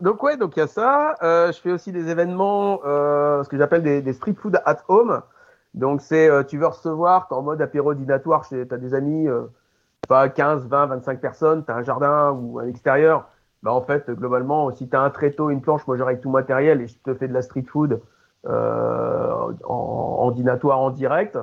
Donc, 0.02 0.22
ouais, 0.24 0.36
donc 0.36 0.58
il 0.58 0.60
y 0.60 0.64
a 0.64 0.68
ça. 0.68 1.16
Euh, 1.24 1.54
je 1.54 1.58
fais 1.62 1.72
aussi 1.72 1.94
des 1.94 2.10
événements, 2.10 2.82
euh, 2.86 3.42
ce 3.46 3.48
que 3.48 3.58
j'appelle 3.58 3.82
des, 3.84 4.02
des 4.02 4.12
street 4.12 4.36
food 4.38 4.60
at 4.66 4.80
home. 4.90 5.22
Donc 5.74 6.02
c'est, 6.02 6.30
euh, 6.30 6.44
tu 6.44 6.58
veux 6.58 6.68
recevoir, 6.68 7.30
t'es 7.30 7.36
en 7.36 7.44
mode 7.44 7.62
apéro 7.62 7.94
dînatoire, 7.94 8.46
t'as 8.50 8.78
des 8.78 8.94
amis, 8.94 9.30
euh, 9.30 9.44
pas 10.10 10.28
15, 10.28 10.68
20, 10.68 10.88
25 10.88 11.22
personnes, 11.22 11.64
t'as 11.64 11.76
un 11.76 11.84
jardin 11.84 12.32
ou 12.32 12.60
un 12.60 12.68
extérieur. 12.68 13.30
Bah 13.68 13.74
en 13.74 13.82
fait, 13.82 14.10
globalement, 14.10 14.74
si 14.74 14.88
t'as 14.88 15.02
un 15.02 15.10
tréteau, 15.10 15.50
une 15.50 15.60
planche, 15.60 15.86
moi 15.88 15.98
j'aurai 15.98 16.22
tout 16.22 16.30
matériel 16.30 16.80
et 16.80 16.88
je 16.88 16.94
te 17.04 17.14
fais 17.14 17.28
de 17.28 17.34
la 17.34 17.42
street 17.42 17.66
food 17.70 18.00
euh, 18.48 19.30
en, 19.66 20.18
en 20.22 20.32
dînatoire 20.32 20.80
en 20.80 20.90
direct. 20.90 21.38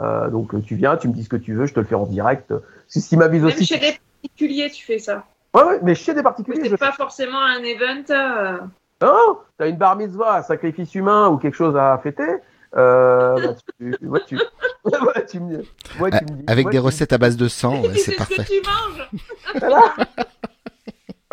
Euh, 0.00 0.30
donc 0.30 0.62
tu 0.64 0.74
viens, 0.74 0.96
tu 0.96 1.06
me 1.08 1.12
dis 1.12 1.22
ce 1.24 1.28
que 1.28 1.36
tu 1.36 1.52
veux, 1.54 1.66
je 1.66 1.74
te 1.74 1.80
le 1.80 1.84
fais 1.84 1.94
en 1.94 2.06
direct. 2.06 2.54
C'est 2.88 3.00
ce 3.00 3.10
qui 3.10 3.18
m'avise 3.18 3.42
Même 3.42 3.52
aussi. 3.52 3.66
chez 3.66 3.78
des 3.78 3.98
particuliers, 4.22 4.70
tu 4.70 4.86
fais 4.86 4.98
ça. 4.98 5.24
Ouais, 5.52 5.64
ouais, 5.64 5.80
mais 5.82 5.94
chez 5.94 6.14
des 6.14 6.22
particuliers. 6.22 6.64
je 6.64 6.70
C'est 6.70 6.76
pas 6.78 6.92
forcément 6.92 7.42
un 7.42 7.62
event. 7.62 8.04
euh, 8.08 8.58
Non, 9.02 9.38
t'as 9.58 9.68
une 9.68 9.76
bar 9.76 9.96
mitzvah, 9.96 10.36
un 10.38 10.42
sacrifice 10.42 10.94
humain 10.94 11.28
ou 11.28 11.36
quelque 11.36 11.56
chose 11.56 11.76
à 11.76 11.98
fêter. 12.02 12.36
Euh, 12.74 13.36
bah, 13.48 13.54
tu, 13.78 14.06
ouais, 14.06 14.20
tu, 14.26 14.36
ouais, 14.86 15.26
tu 15.28 15.40
me, 15.40 15.56
ouais, 16.00 16.10
tu 16.10 16.24
me 16.24 16.36
dis. 16.38 16.44
Avec 16.46 16.66
des 16.68 16.78
tu 16.78 16.78
recettes 16.78 17.12
à 17.12 17.18
base 17.18 17.36
de 17.36 17.48
sang, 17.48 17.72
ouais, 17.82 17.96
c'est 17.96 18.12
ce 18.12 18.16
parfait. 18.16 18.44
que 18.44 18.48
tu 18.48 18.62
manges. 18.62 19.10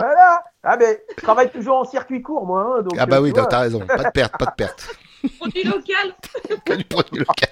Voilà. 0.03 0.43
Ah, 0.63 0.75
mais 0.77 1.01
je 1.17 1.21
travaille 1.21 1.49
toujours 1.49 1.77
en 1.77 1.83
circuit 1.85 2.21
court, 2.21 2.45
moi. 2.45 2.75
hein, 2.79 2.81
donc, 2.81 2.95
Ah 2.99 3.05
bah 3.05 3.17
euh, 3.17 3.21
oui, 3.21 3.31
t'as 3.33 3.59
raison, 3.59 3.79
pas 3.79 4.03
de 4.03 4.09
perte, 4.11 4.37
pas 4.37 4.45
de 4.45 4.55
perte. 4.57 4.87
Produit 5.39 5.63
local. 5.63 6.13
Que 6.65 6.73
du 6.73 6.83
produit 6.83 7.19
local. 7.19 7.49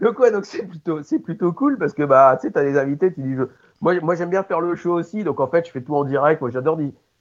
Donc 0.00 0.18
ouais, 0.18 0.32
donc 0.32 0.44
c'est 0.46 0.62
plutôt, 0.66 1.02
c'est 1.02 1.18
plutôt 1.20 1.52
cool 1.52 1.78
parce 1.78 1.92
que 1.92 2.02
bah, 2.02 2.36
tu 2.40 2.46
sais, 2.46 2.52
t'as 2.52 2.62
des 2.64 2.76
invités, 2.78 3.12
tu 3.12 3.20
dis, 3.20 3.34
je... 3.36 3.42
moi, 3.80 3.94
moi 4.00 4.14
j'aime 4.14 4.30
bien 4.30 4.42
faire 4.42 4.60
le 4.60 4.74
show 4.74 4.92
aussi, 4.94 5.22
donc 5.22 5.38
en 5.40 5.46
fait, 5.46 5.66
je 5.66 5.70
fais 5.70 5.80
tout 5.82 5.94
en 5.94 6.04
direct. 6.04 6.40
Moi, 6.40 6.50
j'adore, 6.50 6.78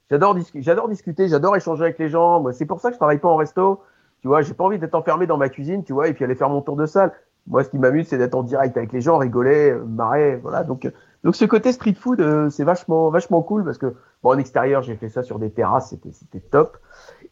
j'adore, 0.10 0.36
discu- 0.36 0.62
j'adore 0.64 0.88
discuter, 0.90 1.28
j'adore 1.28 1.56
échanger 1.56 1.84
avec 1.84 2.00
les 2.00 2.10
gens. 2.10 2.40
Moi, 2.40 2.54
c'est 2.54 2.66
pour 2.66 2.80
ça 2.80 2.90
que 2.90 2.94
je 2.96 3.00
travaille 3.00 3.20
pas 3.20 3.28
en 3.28 3.36
resto. 3.36 3.82
Tu 4.22 4.28
vois, 4.28 4.42
j'ai 4.42 4.54
pas 4.54 4.64
envie 4.64 4.80
d'être 4.80 4.96
enfermé 4.96 5.28
dans 5.28 5.38
ma 5.38 5.50
cuisine, 5.50 5.84
tu 5.84 5.94
vois, 5.94 6.08
et 6.08 6.14
puis 6.14 6.24
aller 6.24 6.36
faire 6.36 6.50
mon 6.50 6.62
tour 6.62 6.76
de 6.76 6.86
salle. 6.86 7.12
Moi, 7.48 7.64
ce 7.64 7.70
qui 7.70 7.78
m'amuse, 7.80 8.08
c'est 8.08 8.18
d'être 8.18 8.36
en 8.36 8.44
direct 8.44 8.78
avec 8.78 8.92
les 8.94 9.02
gens, 9.02 9.18
rigoler, 9.18 9.72
euh, 9.72 9.84
marrer, 9.84 10.38
voilà. 10.38 10.64
Donc, 10.64 10.86
euh, 10.86 10.92
donc 11.24 11.36
ce 11.36 11.46
côté 11.46 11.72
street 11.72 11.94
food, 11.94 12.20
euh, 12.20 12.50
c'est 12.50 12.64
vachement, 12.64 13.10
vachement 13.10 13.42
cool 13.42 13.64
parce 13.64 13.78
que 13.78 13.94
bon, 14.24 14.32
en 14.32 14.38
extérieur, 14.38 14.82
j'ai 14.82 14.96
fait 14.96 15.10
ça 15.10 15.24
sur 15.24 15.40
des 15.40 15.52
terrasses, 15.52 15.90
c'était, 15.90 16.12
c'était 16.12 16.40
top. 16.40 16.78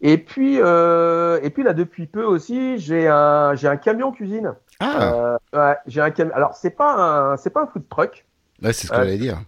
Et 0.02 0.18
puis, 0.18 0.60
euh, 0.60 1.40
et 1.42 1.50
puis 1.50 1.64
là, 1.64 1.74
depuis 1.74 2.06
peu 2.08 2.24
aussi, 2.24 2.78
j'ai 2.78 3.08
un, 3.08 3.56
j'ai 3.56 3.68
un 3.68 3.78
camion 3.78 4.12
cuisine. 4.12 4.54
Ah. 4.80 5.14
Euh, 5.14 5.38
ouais, 5.54 5.76
j'ai 5.88 6.02
un 6.02 6.12
camion. 6.12 6.34
Alors, 6.36 6.54
c'est 6.54 6.70
pas 6.70 6.94
un, 6.94 7.38
c'est 7.38 7.50
pas 7.50 7.64
un 7.64 7.68
food 7.68 7.84
truck. 7.90 8.26
Ouais, 8.62 8.72
c'est 8.74 8.88
ce 8.88 8.92
que 8.92 8.96
Euh, 8.96 9.00
j'allais 9.00 9.18
dire. 9.18 9.40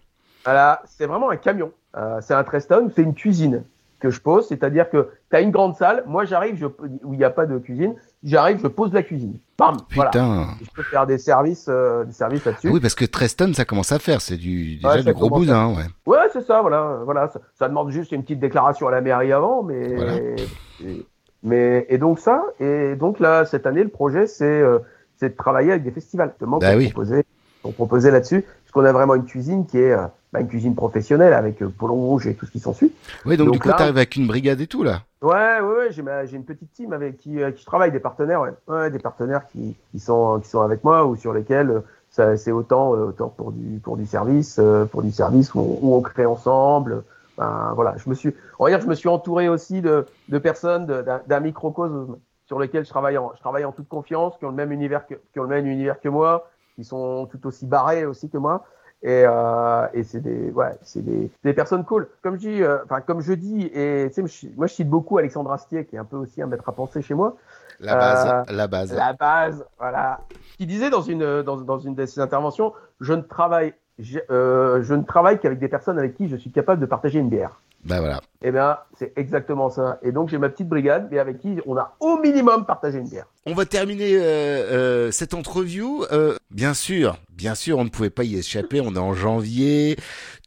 Voilà, 0.44 0.82
c'est 0.86 1.06
vraiment 1.06 1.30
un 1.30 1.36
camion. 1.36 1.72
Euh, 1.96 2.18
c'est 2.20 2.34
un 2.34 2.44
Treston, 2.44 2.90
c'est 2.94 3.02
une 3.02 3.14
cuisine 3.14 3.64
que 4.02 4.10
je 4.10 4.20
pose. 4.20 4.46
C'est-à-dire 4.48 4.90
que 4.90 5.08
tu 5.30 5.36
as 5.36 5.40
une 5.40 5.50
grande 5.50 5.74
salle. 5.76 6.04
Moi, 6.06 6.24
j'arrive, 6.26 6.56
je, 6.56 6.66
où 6.66 7.14
il 7.14 7.18
n'y 7.18 7.24
a 7.24 7.30
pas 7.30 7.46
de 7.46 7.56
cuisine. 7.58 7.94
J'arrive, 8.24 8.58
je 8.62 8.66
pose 8.68 8.92
la 8.92 9.02
cuisine. 9.02 9.38
Bam, 9.58 9.76
voilà. 9.94 10.10
Putain. 10.10 10.46
Je 10.62 10.70
peux 10.74 10.82
faire 10.82 11.06
des 11.06 11.18
services, 11.18 11.66
euh, 11.68 12.04
des 12.04 12.12
services 12.12 12.44
là-dessus. 12.44 12.68
Oui, 12.68 12.80
parce 12.80 12.94
que 12.94 13.04
Treston, 13.04 13.52
ça 13.54 13.64
commence 13.64 13.92
à 13.92 13.98
faire, 13.98 14.20
c'est 14.20 14.36
du, 14.36 14.76
déjà 14.76 14.88
Ouais, 14.96 15.02
du 15.02 15.12
gros 15.12 15.30
boudin, 15.30 15.68
ouais. 15.74 15.84
Ouais, 16.06 16.18
c'est 16.32 16.42
ça, 16.42 16.60
voilà, 16.60 16.98
voilà. 17.04 17.28
Ça, 17.28 17.40
ça 17.54 17.68
demande 17.68 17.90
juste 17.90 18.12
une 18.12 18.22
petite 18.22 18.40
déclaration 18.40 18.86
à 18.88 18.90
la 18.90 19.00
mairie 19.00 19.32
avant, 19.32 19.62
mais, 19.62 19.94
Voilà. 19.94 20.14
et, 20.16 21.06
mais 21.42 21.86
et 21.88 21.98
donc 21.98 22.18
ça, 22.18 22.44
et 22.60 22.94
donc 22.96 23.18
là 23.18 23.44
cette 23.44 23.66
année 23.66 23.82
le 23.82 23.88
projet 23.88 24.26
c'est 24.28 24.44
euh, 24.44 24.78
c'est 25.16 25.30
de 25.30 25.36
travailler 25.36 25.72
avec 25.72 25.82
des 25.82 25.90
festivals, 25.90 26.32
Bah 26.40 26.74
oui. 26.76 26.90
proposer, 26.90 27.24
pour 27.62 27.74
proposer 27.74 28.10
là-dessus, 28.10 28.42
parce 28.42 28.72
qu'on 28.72 28.84
a 28.84 28.92
vraiment 28.92 29.14
une 29.14 29.24
cuisine 29.24 29.66
qui 29.66 29.78
est 29.78 29.92
euh, 29.92 30.06
bah, 30.32 30.40
une 30.40 30.48
cuisine 30.48 30.74
professionnelle 30.74 31.32
avec 31.32 31.62
euh, 31.62 31.68
Polon 31.68 31.94
Rouge 31.94 32.26
et 32.26 32.34
tout 32.34 32.46
ce 32.46 32.50
qui 32.50 32.58
s'ensuit. 32.60 32.92
Ouais, 33.24 33.36
donc, 33.36 33.52
du 33.52 33.58
coup, 33.60 33.68
t'arrives 33.68 33.96
avec 33.96 34.16
une 34.16 34.26
brigade 34.26 34.60
et 34.60 34.66
tout, 34.66 34.82
là. 34.82 35.02
Ouais, 35.22 35.60
ouais, 35.60 35.60
ouais, 35.60 35.86
j'ai 35.92 36.02
ma- 36.02 36.26
j'ai 36.26 36.36
une 36.36 36.44
petite 36.44 36.72
team 36.72 36.92
avec 36.92 37.18
qui, 37.18 37.40
euh, 37.40 37.52
qui 37.52 37.60
je 37.60 37.66
travaille, 37.66 37.92
des 37.92 38.00
partenaires, 38.00 38.40
ouais, 38.40 38.50
ouais 38.66 38.90
des 38.90 38.98
partenaires 38.98 39.46
qui, 39.46 39.76
qui 39.92 40.00
sont 40.00 40.40
qui 40.42 40.48
sont 40.48 40.60
avec 40.62 40.82
moi 40.82 41.06
ou 41.06 41.14
sur 41.14 41.32
lesquels 41.32 41.70
euh, 41.70 41.80
ça 42.10 42.36
c'est 42.36 42.50
autant 42.50 42.94
euh, 42.94 43.06
autant 43.06 43.28
pour 43.28 43.52
du 43.52 43.78
pour 43.78 43.96
du 43.96 44.04
service, 44.06 44.56
euh, 44.58 44.84
pour 44.84 45.02
du 45.02 45.12
service 45.12 45.54
où 45.54 45.60
on, 45.60 45.78
où 45.80 45.94
on 45.94 46.00
crée 46.00 46.26
ensemble. 46.26 47.04
Ben, 47.38 47.72
voilà, 47.74 47.94
je 47.96 48.10
me 48.10 48.14
suis, 48.14 48.34
on 48.58 48.64
va 48.64 48.70
dire, 48.70 48.80
je 48.80 48.86
me 48.88 48.94
suis 48.94 49.08
entouré 49.08 49.48
aussi 49.48 49.80
de, 49.80 50.06
de 50.28 50.38
personnes 50.38 50.86
de- 50.86 51.00
d'un 51.02 51.20
d'un 51.26 51.40
microcosme 51.40 52.16
sur 52.46 52.58
lequel 52.58 52.84
je 52.84 52.90
travaille 52.90 53.16
en 53.16 53.32
je 53.36 53.40
travaille 53.40 53.64
en 53.64 53.72
toute 53.72 53.88
confiance, 53.88 54.36
qui 54.38 54.44
ont 54.44 54.50
le 54.50 54.56
même 54.56 54.72
univers 54.72 55.06
que 55.06 55.14
qui 55.32 55.38
ont 55.38 55.44
le 55.44 55.48
même 55.48 55.66
univers 55.66 56.00
que 56.00 56.08
moi, 56.08 56.50
qui 56.82 56.88
sont 56.88 57.26
tout 57.26 57.46
aussi 57.46 57.64
barrés 57.66 58.04
aussi 58.04 58.28
que 58.28 58.38
moi. 58.38 58.64
Et, 59.04 59.24
euh, 59.26 59.86
et 59.94 60.04
c'est 60.04 60.20
des, 60.20 60.50
ouais, 60.50 60.76
c'est 60.82 61.04
des, 61.04 61.30
des 61.42 61.52
personnes 61.54 61.84
cool. 61.84 62.08
Comme 62.22 62.34
je 62.34 62.40
dis, 62.48 62.62
euh, 62.62 62.78
enfin 62.84 63.00
comme 63.00 63.20
je 63.20 63.32
dis, 63.32 63.62
et 63.74 64.10
tu 64.14 64.26
sais, 64.28 64.50
moi 64.56 64.66
je 64.66 64.74
cite 64.74 64.88
beaucoup 64.88 65.18
Alexandre 65.18 65.50
Astier, 65.52 65.84
qui 65.86 65.96
est 65.96 65.98
un 65.98 66.04
peu 66.04 66.16
aussi 66.16 66.40
un 66.40 66.46
maître 66.46 66.68
à 66.68 66.72
penser 66.72 67.02
chez 67.02 67.14
moi. 67.14 67.36
La 67.80 67.96
base, 67.96 68.26
Euh, 68.28 68.52
la 68.52 68.66
base. 68.68 68.94
La 68.94 69.12
base, 69.12 69.64
voilà. 69.78 70.20
Qui 70.56 70.66
disait 70.66 70.90
dans 70.90 71.02
une 71.02 71.42
dans, 71.42 71.56
dans 71.56 71.78
une 71.78 71.94
de 71.94 72.06
ses 72.06 72.20
interventions, 72.20 72.72
je 73.00 73.12
ne 73.12 73.22
travaille, 73.22 73.74
je, 73.98 74.18
je 74.28 74.94
ne 74.94 75.02
travaille 75.02 75.40
qu'avec 75.40 75.58
des 75.58 75.68
personnes 75.68 75.98
avec 75.98 76.14
qui 76.14 76.28
je 76.28 76.36
suis 76.36 76.52
capable 76.52 76.80
de 76.80 76.86
partager 76.86 77.18
une 77.18 77.28
bière. 77.28 77.60
Bah 77.84 77.98
voilà. 78.00 78.20
Eh 78.44 78.52
bien, 78.52 78.78
c'est 78.98 79.12
exactement 79.16 79.68
ça. 79.70 79.98
Et 80.02 80.12
donc 80.12 80.28
j'ai 80.28 80.38
ma 80.38 80.48
petite 80.48 80.68
brigade, 80.68 81.08
mais 81.10 81.18
avec 81.18 81.38
qui 81.38 81.56
on 81.66 81.76
a 81.76 81.96
au 82.00 82.18
minimum 82.18 82.64
partagé 82.64 82.98
une 82.98 83.08
bière. 83.08 83.26
On 83.46 83.54
va 83.54 83.66
terminer 83.66 84.14
euh, 84.14 84.20
euh, 84.20 85.10
cette 85.10 85.34
interview. 85.34 86.04
Euh, 86.12 86.36
bien 86.52 86.74
sûr, 86.74 87.16
bien 87.30 87.56
sûr, 87.56 87.78
on 87.78 87.84
ne 87.84 87.88
pouvait 87.88 88.10
pas 88.10 88.22
y 88.22 88.36
échapper. 88.36 88.80
On 88.80 88.94
est 88.94 88.98
en 88.98 89.14
janvier, 89.14 89.96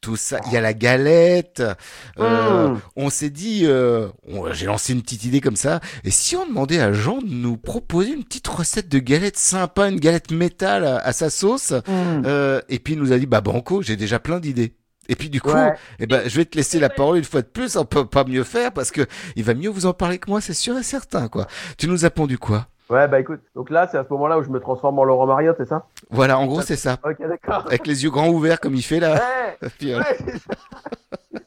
tout 0.02 0.16
ça. 0.16 0.40
Il 0.48 0.54
y 0.54 0.58
a 0.58 0.62
la 0.62 0.74
galette. 0.74 1.62
Euh, 2.20 2.70
Mm. 2.70 2.80
On 2.96 3.10
s'est 3.10 3.30
dit, 3.30 3.64
euh, 3.66 4.08
j'ai 4.54 4.66
lancé 4.66 4.94
une 4.94 5.02
petite 5.02 5.26
idée 5.26 5.42
comme 5.42 5.56
ça. 5.58 5.82
Et 6.06 6.12
si 6.12 6.36
on 6.38 6.46
demandait 6.48 6.80
à 6.80 6.94
Jean 6.94 7.18
de 7.22 7.28
nous 7.30 7.58
proposer 7.58 8.14
une 8.14 8.24
petite 8.24 8.48
recette 8.48 8.88
de 8.90 9.00
galette 9.00 9.38
sympa, 9.38 9.90
une 9.90 10.00
galette 10.00 10.32
métal 10.32 10.86
à, 10.86 10.98
à 10.98 11.12
sa 11.12 11.30
sauce, 11.30 11.72
Mm. 11.72 12.24
euh, 12.26 12.62
et 12.70 12.80
puis 12.80 12.94
il 12.94 13.00
nous 13.00 13.12
a 13.12 13.18
dit, 13.18 13.26
bah 13.26 13.42
banco, 13.42 13.82
j'ai 13.82 13.98
déjà 13.98 14.20
plein 14.20 14.40
d'idées. 14.40 14.74
Et 15.10 15.16
puis 15.16 15.30
du 15.30 15.42
coup, 15.42 15.52
Ouais. 15.54 15.74
eh 16.00 16.08
ben, 16.08 16.22
je 16.28 16.36
vais 16.38 16.46
te 16.46 16.56
laisser 16.58 16.80
la 16.80 16.90
parole 16.90 17.18
une 17.18 17.24
fois 17.24 17.42
de 17.42 17.48
plus. 17.48 17.76
On 17.78 17.86
peut 17.86 18.06
pas 18.06 18.24
mieux 18.24 18.44
faire 18.44 18.72
parce 18.72 18.92
que 18.92 19.02
il 19.36 19.44
va 19.44 19.54
mieux 19.54 19.70
vous 19.70 19.86
en 19.86 19.94
parler 19.94 20.18
que 20.18 20.30
moi, 20.30 20.42
c'est 20.42 20.54
sûr 20.54 20.78
et 20.78 20.84
certain, 20.84 21.28
quoi. 21.28 21.46
Tu 21.78 21.88
nous 21.88 22.06
as 22.06 22.10
pondu 22.10 22.38
quoi? 22.38 22.68
Ouais, 22.90 23.08
bah 23.08 23.20
écoute, 23.20 23.42
donc 23.56 23.72
là 23.72 23.88
c'est 23.92 23.98
à 23.98 24.04
ce 24.04 24.10
moment-là 24.14 24.38
où 24.38 24.44
je 24.44 24.50
me 24.50 24.60
transforme 24.60 25.00
en 25.00 25.04
Laurent 25.06 25.26
Mariotte, 25.26 25.56
c'est 25.58 25.68
ça? 25.68 25.88
Voilà, 26.12 26.38
en 26.38 26.46
gros, 26.46 26.62
c'est 26.62 26.76
ça. 26.76 26.98
Ok, 27.04 27.18
d'accord. 27.20 27.66
Avec 27.66 27.88
les 27.88 28.04
yeux 28.04 28.12
grands 28.12 28.30
ouverts 28.30 28.60
comme 28.60 28.76
il 28.76 28.84
fait 28.84 29.00
là. 29.00 29.16
Ouais, 29.62 29.70
Puis, 29.80 29.96
ouais, 29.96 30.04
c'est 30.20 30.38
ça. 30.38 30.54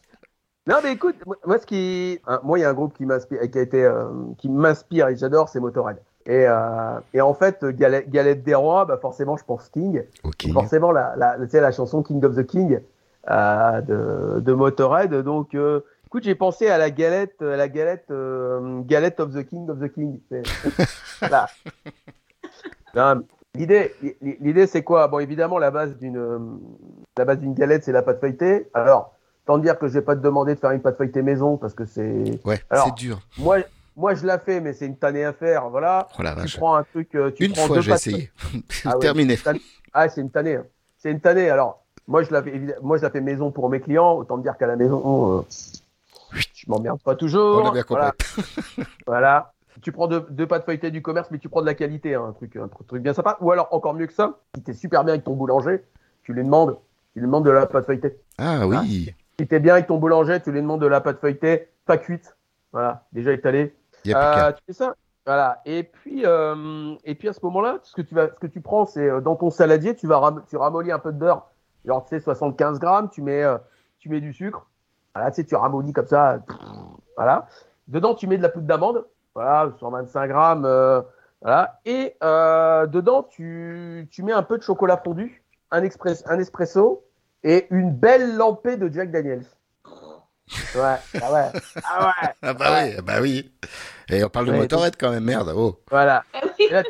Non 0.66 0.76
mais 0.84 0.92
écoute, 0.92 1.14
moi, 1.46 1.58
ce 1.58 1.64
qui, 1.64 2.18
hein, 2.26 2.40
moi 2.44 2.58
il 2.58 2.62
y 2.62 2.64
a 2.66 2.68
un 2.68 2.74
groupe 2.74 2.92
qui 2.94 3.06
m'inspire, 3.06 3.40
qui 3.50 3.58
a 3.58 3.62
été, 3.62 3.82
euh, 3.84 4.04
qui 4.36 4.50
m'inspire 4.50 5.08
et 5.08 5.14
que 5.14 5.18
j'adore, 5.20 5.48
c'est 5.48 5.60
Motorhead. 5.60 5.96
Et, 6.26 6.44
euh, 6.46 7.00
et 7.14 7.22
en 7.22 7.32
fait, 7.32 7.64
Galette, 7.64 8.10
Galette 8.10 8.42
des 8.42 8.54
Rois, 8.54 8.84
bah 8.84 8.98
forcément 9.00 9.38
je 9.38 9.44
pense 9.44 9.70
King. 9.70 10.02
Ok. 10.24 10.46
Forcément 10.52 10.92
la, 10.92 11.14
la, 11.16 11.38
tu 11.38 11.48
sais, 11.48 11.62
la 11.62 11.72
chanson 11.72 12.02
King 12.02 12.22
of 12.22 12.36
the 12.36 12.44
King 12.44 12.80
de, 13.26 14.40
de 14.40 14.52
Motorhead. 14.52 15.14
Donc, 15.14 15.54
euh, 15.54 15.80
écoute, 16.06 16.24
j'ai 16.24 16.34
pensé 16.34 16.68
à 16.68 16.78
la 16.78 16.90
galette, 16.90 17.40
à 17.42 17.56
la 17.56 17.68
galette, 17.68 18.06
euh, 18.10 18.80
galette 18.82 19.20
of 19.20 19.32
the 19.34 19.44
King 19.46 19.68
of 19.68 19.78
the 19.80 19.92
King. 19.92 20.20
Non, 22.94 23.16
mais 23.16 23.22
L'idée, 23.54 23.92
l'idée, 24.40 24.66
c'est 24.66 24.84
quoi? 24.84 25.08
Bon, 25.08 25.18
évidemment, 25.18 25.58
la 25.58 25.70
base 25.72 25.96
d'une, 25.96 26.60
la 27.16 27.24
base 27.24 27.38
d'une 27.38 27.54
galette, 27.54 27.82
c'est 27.84 27.92
la 27.92 28.02
pâte 28.02 28.20
feuilletée. 28.20 28.68
Alors, 28.72 29.14
tant 29.46 29.58
dire 29.58 29.78
que 29.78 29.88
je 29.88 29.94
vais 29.94 30.02
pas 30.02 30.14
te 30.14 30.20
demander 30.20 30.54
de 30.54 30.60
faire 30.60 30.70
une 30.70 30.80
pâte 30.82 30.96
feuilletée 30.96 31.22
maison 31.22 31.56
parce 31.56 31.74
que 31.74 31.84
c'est. 31.84 32.40
Ouais, 32.44 32.60
Alors, 32.70 32.84
c'est 32.86 32.94
dur. 32.94 33.18
Moi, 33.38 33.58
moi, 33.96 34.14
je 34.14 34.24
la 34.26 34.38
fais, 34.38 34.60
mais 34.60 34.74
c'est 34.74 34.86
une 34.86 34.96
tannée 34.96 35.24
à 35.24 35.32
faire. 35.32 35.70
Voilà. 35.70 36.06
Oh 36.18 36.22
la 36.22 36.34
tu 36.34 36.40
vache. 36.42 36.56
prends 36.56 36.76
un 36.76 36.84
truc. 36.84 37.14
euh, 37.16 37.30
Tu 37.32 37.46
Une 37.46 37.52
prends 37.52 37.66
fois, 37.66 37.76
deux 37.76 37.82
j'ai 37.82 37.92
essayé. 37.92 38.30
Ah 38.84 38.94
ouais, 38.94 38.98
Terminé. 39.00 39.34
c'est 39.36 39.40
une 39.40 39.44
tannée. 39.44 39.60
Ah, 39.92 40.08
c'est 40.08 40.20
une 40.20 40.30
tannée. 40.30 40.58
C'est 40.98 41.10
une 41.10 41.20
tannée. 41.20 41.50
Alors, 41.50 41.84
moi, 42.08 42.24
je 42.24 42.32
la 42.32 42.42
fais, 42.42 42.60
moi, 42.82 42.96
je 42.96 43.02
la 43.02 43.10
fais 43.10 43.20
maison 43.20 43.52
pour 43.52 43.70
mes 43.70 43.80
clients. 43.80 44.14
Autant 44.14 44.38
dire 44.38 44.56
qu'à 44.58 44.66
la 44.66 44.74
maison, 44.74 45.38
euh, 45.38 45.42
je 46.32 46.64
m'emmerde 46.66 47.00
pas 47.00 47.14
toujours. 47.14 47.62
On 47.62 47.68
a 47.68 47.72
bien 47.72 47.84
compris. 47.84 48.06
Voilà. 48.36 48.84
Voilà. 49.06 49.52
Tu 49.80 49.92
prends 49.92 50.08
deux, 50.08 50.26
deux 50.30 50.48
pâtes 50.48 50.64
feuilletées 50.64 50.90
du 50.90 51.02
commerce, 51.02 51.30
mais 51.30 51.38
tu 51.38 51.48
prends 51.48 51.60
de 51.60 51.66
la 51.66 51.74
qualité, 51.74 52.16
hein, 52.16 52.24
un 52.30 52.32
truc, 52.32 52.56
un 52.56 52.66
truc, 52.66 53.00
bien 53.00 53.14
sympa. 53.14 53.36
Ou 53.40 53.52
alors, 53.52 53.68
encore 53.70 53.94
mieux 53.94 54.08
que 54.08 54.12
ça, 54.12 54.38
si 54.56 54.62
t'es 54.62 54.72
super 54.72 55.04
bien 55.04 55.14
avec 55.14 55.24
ton 55.24 55.34
boulanger, 55.34 55.84
tu 56.24 56.32
lui 56.32 56.42
demandes, 56.42 56.76
tu 57.12 57.20
lui 57.20 57.26
demandes 57.26 57.44
de 57.44 57.50
la 57.50 57.64
pâte 57.66 57.86
feuilletée. 57.86 58.18
Ah 58.38 58.66
oui. 58.66 59.14
Si 59.38 59.46
t'es 59.46 59.60
bien 59.60 59.74
avec 59.74 59.86
ton 59.86 59.98
boulanger, 59.98 60.40
tu 60.40 60.50
lui 60.50 60.60
demandes 60.60 60.80
de 60.80 60.88
la 60.88 61.00
pâte 61.00 61.20
feuilletée, 61.20 61.68
pas 61.86 61.96
cuite. 61.96 62.36
Voilà, 62.72 63.04
déjà 63.12 63.32
étalée. 63.32 63.72
Y 64.04 64.14
a. 64.14 64.48
Euh, 64.48 64.52
tu 64.52 64.62
fais 64.66 64.72
ça? 64.72 64.96
Voilà. 65.24 65.60
Et 65.64 65.84
puis, 65.84 66.22
euh, 66.24 66.94
et 67.04 67.14
puis 67.14 67.28
à 67.28 67.32
ce 67.32 67.40
moment-là, 67.44 67.78
ce 67.82 67.94
que 67.94 68.02
tu 68.02 68.14
vas, 68.16 68.28
ce 68.28 68.40
que 68.40 68.46
tu 68.48 68.60
prends, 68.60 68.84
c'est 68.84 69.08
euh, 69.08 69.20
dans 69.20 69.36
ton 69.36 69.50
saladier, 69.50 69.94
tu 69.94 70.08
vas 70.08 70.18
ram- 70.18 70.42
tu 70.48 70.56
ramollis 70.56 70.90
un 70.90 70.98
peu 70.98 71.12
de 71.12 71.18
beurre. 71.18 71.46
Genre, 71.84 72.04
tu 72.04 72.10
sais, 72.10 72.20
75 72.20 72.78
grammes, 72.78 73.08
tu 73.10 73.22
mets, 73.22 73.42
euh, 73.42 73.58
tu 73.98 74.08
mets 74.08 74.20
du 74.20 74.32
sucre. 74.32 74.66
Voilà, 75.14 75.30
tu 75.30 75.36
sais, 75.36 75.44
tu 75.44 75.54
ramollis 75.56 75.92
comme 75.92 76.06
ça. 76.06 76.38
Voilà. 77.16 77.46
Dedans, 77.88 78.14
tu 78.14 78.26
mets 78.26 78.36
de 78.36 78.42
la 78.42 78.48
poudre 78.48 78.66
d'amande. 78.66 79.06
Voilà, 79.34 79.70
125 79.80 80.26
grammes. 80.28 80.64
euh, 80.64 81.00
voilà. 81.40 81.80
Et 81.84 82.16
euh, 82.22 82.86
dedans, 82.86 83.22
tu, 83.22 84.08
tu 84.10 84.22
mets 84.22 84.32
un 84.32 84.42
peu 84.42 84.58
de 84.58 84.62
chocolat 84.62 84.96
fondu, 84.96 85.42
un, 85.70 85.82
express, 85.82 86.22
un 86.26 86.38
espresso 86.38 87.04
et 87.44 87.66
une 87.70 87.92
belle 87.92 88.36
lampée 88.36 88.76
de 88.76 88.92
Jack 88.92 89.10
Daniels. 89.10 89.44
Ouais, 90.74 90.96
ah 91.22 91.32
ouais. 91.32 91.50
Ah 91.84 92.06
ouais. 92.06 92.28
Ah 92.42 92.54
bah 92.54 92.66
oui, 92.82 92.94
ah 92.98 93.02
bah 93.02 93.20
oui. 93.20 93.52
Et 94.08 94.24
on 94.24 94.28
parle 94.30 94.46
de 94.46 94.52
Ouais, 94.52 94.58
motorette 94.58 94.96
quand 94.98 95.10
même, 95.10 95.24
merde. 95.24 95.52
Oh. 95.54 95.78
Voilà. 95.90 96.24
Et 96.58 96.68
là, 96.70 96.82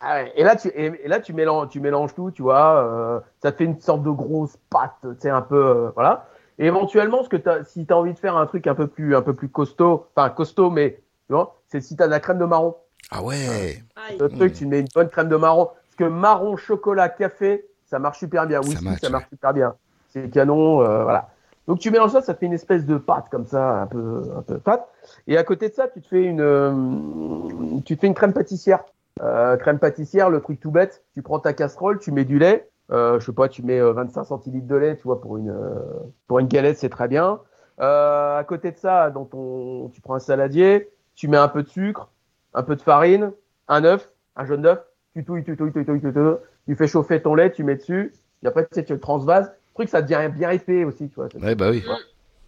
ah 0.00 0.14
ouais, 0.14 0.32
et 0.36 0.44
là, 0.44 0.56
tu, 0.56 0.68
et, 0.68 1.04
et 1.04 1.08
là, 1.08 1.20
tu 1.20 1.32
mélanges, 1.32 1.68
tu 1.68 1.80
mélanges 1.80 2.14
tout, 2.14 2.30
tu 2.30 2.42
vois. 2.42 2.84
euh, 2.84 3.20
ça 3.42 3.52
te 3.52 3.56
fait 3.56 3.64
une 3.64 3.80
sorte 3.80 4.02
de 4.02 4.10
grosse 4.10 4.56
pâte, 4.70 4.96
tu 5.02 5.08
sais, 5.18 5.30
un 5.30 5.42
peu, 5.42 5.56
euh, 5.56 5.90
voilà. 5.94 6.26
Et 6.58 6.66
éventuellement, 6.66 7.22
ce 7.22 7.28
que 7.28 7.36
t'as, 7.36 7.64
si 7.64 7.86
tu 7.86 7.92
as 7.92 7.96
envie 7.96 8.14
de 8.14 8.18
faire 8.18 8.36
un 8.36 8.46
truc 8.46 8.66
un 8.66 8.74
peu 8.74 8.86
plus, 8.86 9.14
un 9.14 9.22
peu 9.22 9.34
plus 9.34 9.48
costaud, 9.48 10.06
enfin 10.14 10.30
costaud, 10.30 10.70
mais 10.70 11.00
tu 11.26 11.34
vois, 11.34 11.56
c'est 11.68 11.80
si 11.80 11.96
tu 11.96 12.02
as 12.02 12.06
de 12.06 12.10
la 12.12 12.20
crème 12.20 12.38
de 12.38 12.44
marron. 12.44 12.76
Ah 13.10 13.22
ouais. 13.22 13.82
Le 14.18 14.28
truc, 14.28 14.54
tu 14.54 14.66
mets 14.66 14.80
une 14.80 14.88
bonne 14.94 15.08
crème 15.08 15.28
de 15.28 15.36
marron. 15.36 15.66
Parce 15.66 15.96
que 15.96 16.04
marron, 16.04 16.56
chocolat, 16.56 17.08
café, 17.08 17.66
ça 17.84 17.98
marche 17.98 18.18
super 18.18 18.46
bien. 18.46 18.60
Whisky, 18.60 18.76
ça, 18.76 18.90
match, 18.90 19.10
marche 19.10 19.28
super 19.28 19.52
bien. 19.52 19.74
C'est 20.08 20.30
canon, 20.30 20.82
euh, 20.82 21.04
voilà. 21.04 21.28
Donc 21.66 21.78
tu 21.78 21.90
mélanges 21.90 22.12
ça, 22.12 22.22
ça 22.22 22.34
fait 22.34 22.46
une 22.46 22.52
espèce 22.52 22.86
de 22.86 22.96
pâte 22.96 23.26
comme 23.30 23.44
ça, 23.46 23.82
un 23.82 23.86
peu, 23.86 24.22
un 24.36 24.42
peu 24.42 24.58
pâte. 24.58 24.88
Et 25.26 25.36
à 25.36 25.44
côté 25.44 25.68
de 25.68 25.74
ça, 25.74 25.88
tu 25.88 26.00
te 26.00 26.08
fais 26.08 26.22
une, 26.22 26.40
euh, 26.40 27.80
tu 27.84 27.96
te 27.96 28.00
fais 28.00 28.06
une 28.06 28.14
crème 28.14 28.32
pâtissière. 28.32 28.84
Euh, 29.22 29.56
crème 29.56 29.78
pâtissière, 29.78 30.30
le 30.30 30.40
truc 30.40 30.60
tout 30.60 30.70
bête. 30.70 31.04
Tu 31.14 31.22
prends 31.22 31.38
ta 31.38 31.52
casserole, 31.52 31.98
tu 31.98 32.12
mets 32.12 32.24
du 32.24 32.38
lait. 32.38 32.68
Euh, 32.92 33.18
je 33.18 33.26
sais 33.26 33.32
pas, 33.32 33.48
tu 33.48 33.62
mets 33.62 33.80
euh, 33.80 33.92
25 33.92 34.24
centilitres 34.24 34.66
de 34.66 34.76
lait, 34.76 34.96
tu 34.96 35.04
vois, 35.04 35.20
pour 35.20 35.38
une, 35.38 35.50
euh, 35.50 35.80
pour 36.28 36.38
une 36.38 36.46
galette, 36.46 36.78
c'est 36.78 36.88
très 36.88 37.08
bien. 37.08 37.40
Euh, 37.80 38.38
à 38.38 38.44
côté 38.44 38.70
de 38.70 38.76
ça, 38.76 39.10
dans 39.10 39.24
ton, 39.24 39.88
tu 39.88 40.00
prends 40.00 40.14
un 40.14 40.20
saladier, 40.20 40.88
tu 41.14 41.28
mets 41.28 41.36
un 41.36 41.48
peu 41.48 41.62
de 41.62 41.68
sucre, 41.68 42.10
un 42.54 42.62
peu 42.62 42.76
de 42.76 42.82
farine, 42.82 43.32
un 43.68 43.84
œuf, 43.84 44.08
un 44.36 44.44
jaune 44.44 44.62
d'œuf, 44.62 44.78
tu 45.14 45.24
touilles, 45.24 45.42
tu 45.42 45.56
touilles, 45.56 45.72
tu 45.72 45.84
touilles, 45.84 46.00
tu 46.00 46.12
touilles, 46.12 46.36
tu 46.68 46.76
fais 46.76 46.86
chauffer 46.86 47.20
ton 47.20 47.34
lait, 47.34 47.50
tu 47.50 47.64
mets 47.64 47.76
dessus, 47.76 48.14
et 48.42 48.46
après, 48.46 48.64
tu 48.64 48.74
sais, 48.74 48.84
tu 48.84 48.92
le 48.92 49.00
transvases. 49.00 49.46
Le 49.48 49.74
truc, 49.74 49.88
ça 49.88 50.00
devient 50.00 50.30
bien 50.32 50.50
épais 50.50 50.84
aussi, 50.84 51.08
tu 51.08 51.16
vois. 51.16 51.28
Ouais, 51.42 51.54
bah 51.54 51.70
oui. 51.70 51.84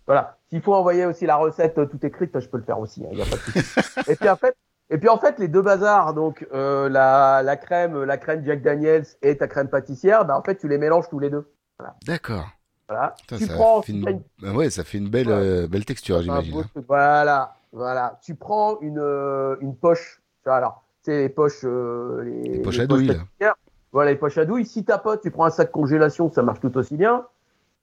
Voilà. 0.06 0.38
S'il 0.48 0.62
faut 0.62 0.74
envoyer 0.74 1.04
aussi 1.04 1.26
la 1.26 1.36
recette 1.36 1.76
euh, 1.76 1.86
tout 1.86 2.04
écrite, 2.06 2.38
je 2.38 2.48
peux 2.48 2.56
le 2.56 2.62
faire 2.62 2.78
aussi. 2.78 3.04
Il 3.12 3.18
y 3.18 3.22
a 3.22 3.24
pas 3.26 3.36
de 3.36 4.10
et 4.12 4.16
puis 4.16 4.28
en 4.28 4.36
fait, 4.36 4.56
et 4.90 4.98
puis 4.98 5.08
en 5.08 5.18
fait, 5.18 5.38
les 5.38 5.48
deux 5.48 5.62
bazars, 5.62 6.14
donc 6.14 6.46
euh, 6.52 6.88
la, 6.88 7.42
la 7.42 7.56
crème, 7.56 8.02
la 8.04 8.16
crème 8.16 8.44
Jack 8.44 8.62
Daniels 8.62 9.04
et 9.22 9.36
ta 9.36 9.46
crème 9.48 9.68
pâtissière, 9.68 10.24
bah 10.24 10.38
en 10.38 10.42
fait, 10.42 10.56
tu 10.56 10.68
les 10.68 10.78
mélanges 10.78 11.08
tous 11.08 11.18
les 11.18 11.30
deux. 11.30 11.50
Voilà. 11.78 11.94
D'accord. 12.06 12.46
Voilà. 12.88 13.14
Putain, 13.20 13.36
tu 13.36 13.44
ça 13.44 13.54
prends, 13.54 13.82
fait 13.82 13.92
une... 13.92 14.22
bah 14.40 14.52
ouais, 14.52 14.70
ça 14.70 14.82
fait 14.82 14.98
une 14.98 15.10
belle, 15.10 15.28
euh, 15.28 15.66
belle 15.68 15.84
texture, 15.84 16.22
j'imagine. 16.22 16.60
hein. 16.60 16.82
Voilà, 16.88 17.56
voilà. 17.72 18.18
Tu 18.22 18.34
prends 18.34 18.80
une, 18.80 18.98
euh, 18.98 19.56
une 19.60 19.76
poche. 19.76 20.22
Tu 20.42 20.48
vois, 20.48 20.56
alors, 20.56 20.82
c'est 21.02 21.18
les 21.18 21.28
poches, 21.28 21.60
euh, 21.64 22.22
les, 22.24 22.42
Les 22.54 22.58
poches 22.62 22.76
les 22.78 22.84
à 22.84 22.86
douille, 22.86 23.06
pâtissières. 23.08 23.54
Voilà, 23.92 24.10
les 24.12 24.16
poches 24.16 24.38
à 24.38 24.46
douille. 24.46 24.64
Si 24.64 24.84
t'as 24.84 24.98
pas, 24.98 25.18
tu 25.18 25.30
prends 25.30 25.44
un 25.44 25.50
sac 25.50 25.70
congélation, 25.70 26.32
ça 26.32 26.42
marche 26.42 26.60
tout 26.60 26.74
aussi 26.78 26.96
bien. 26.96 27.26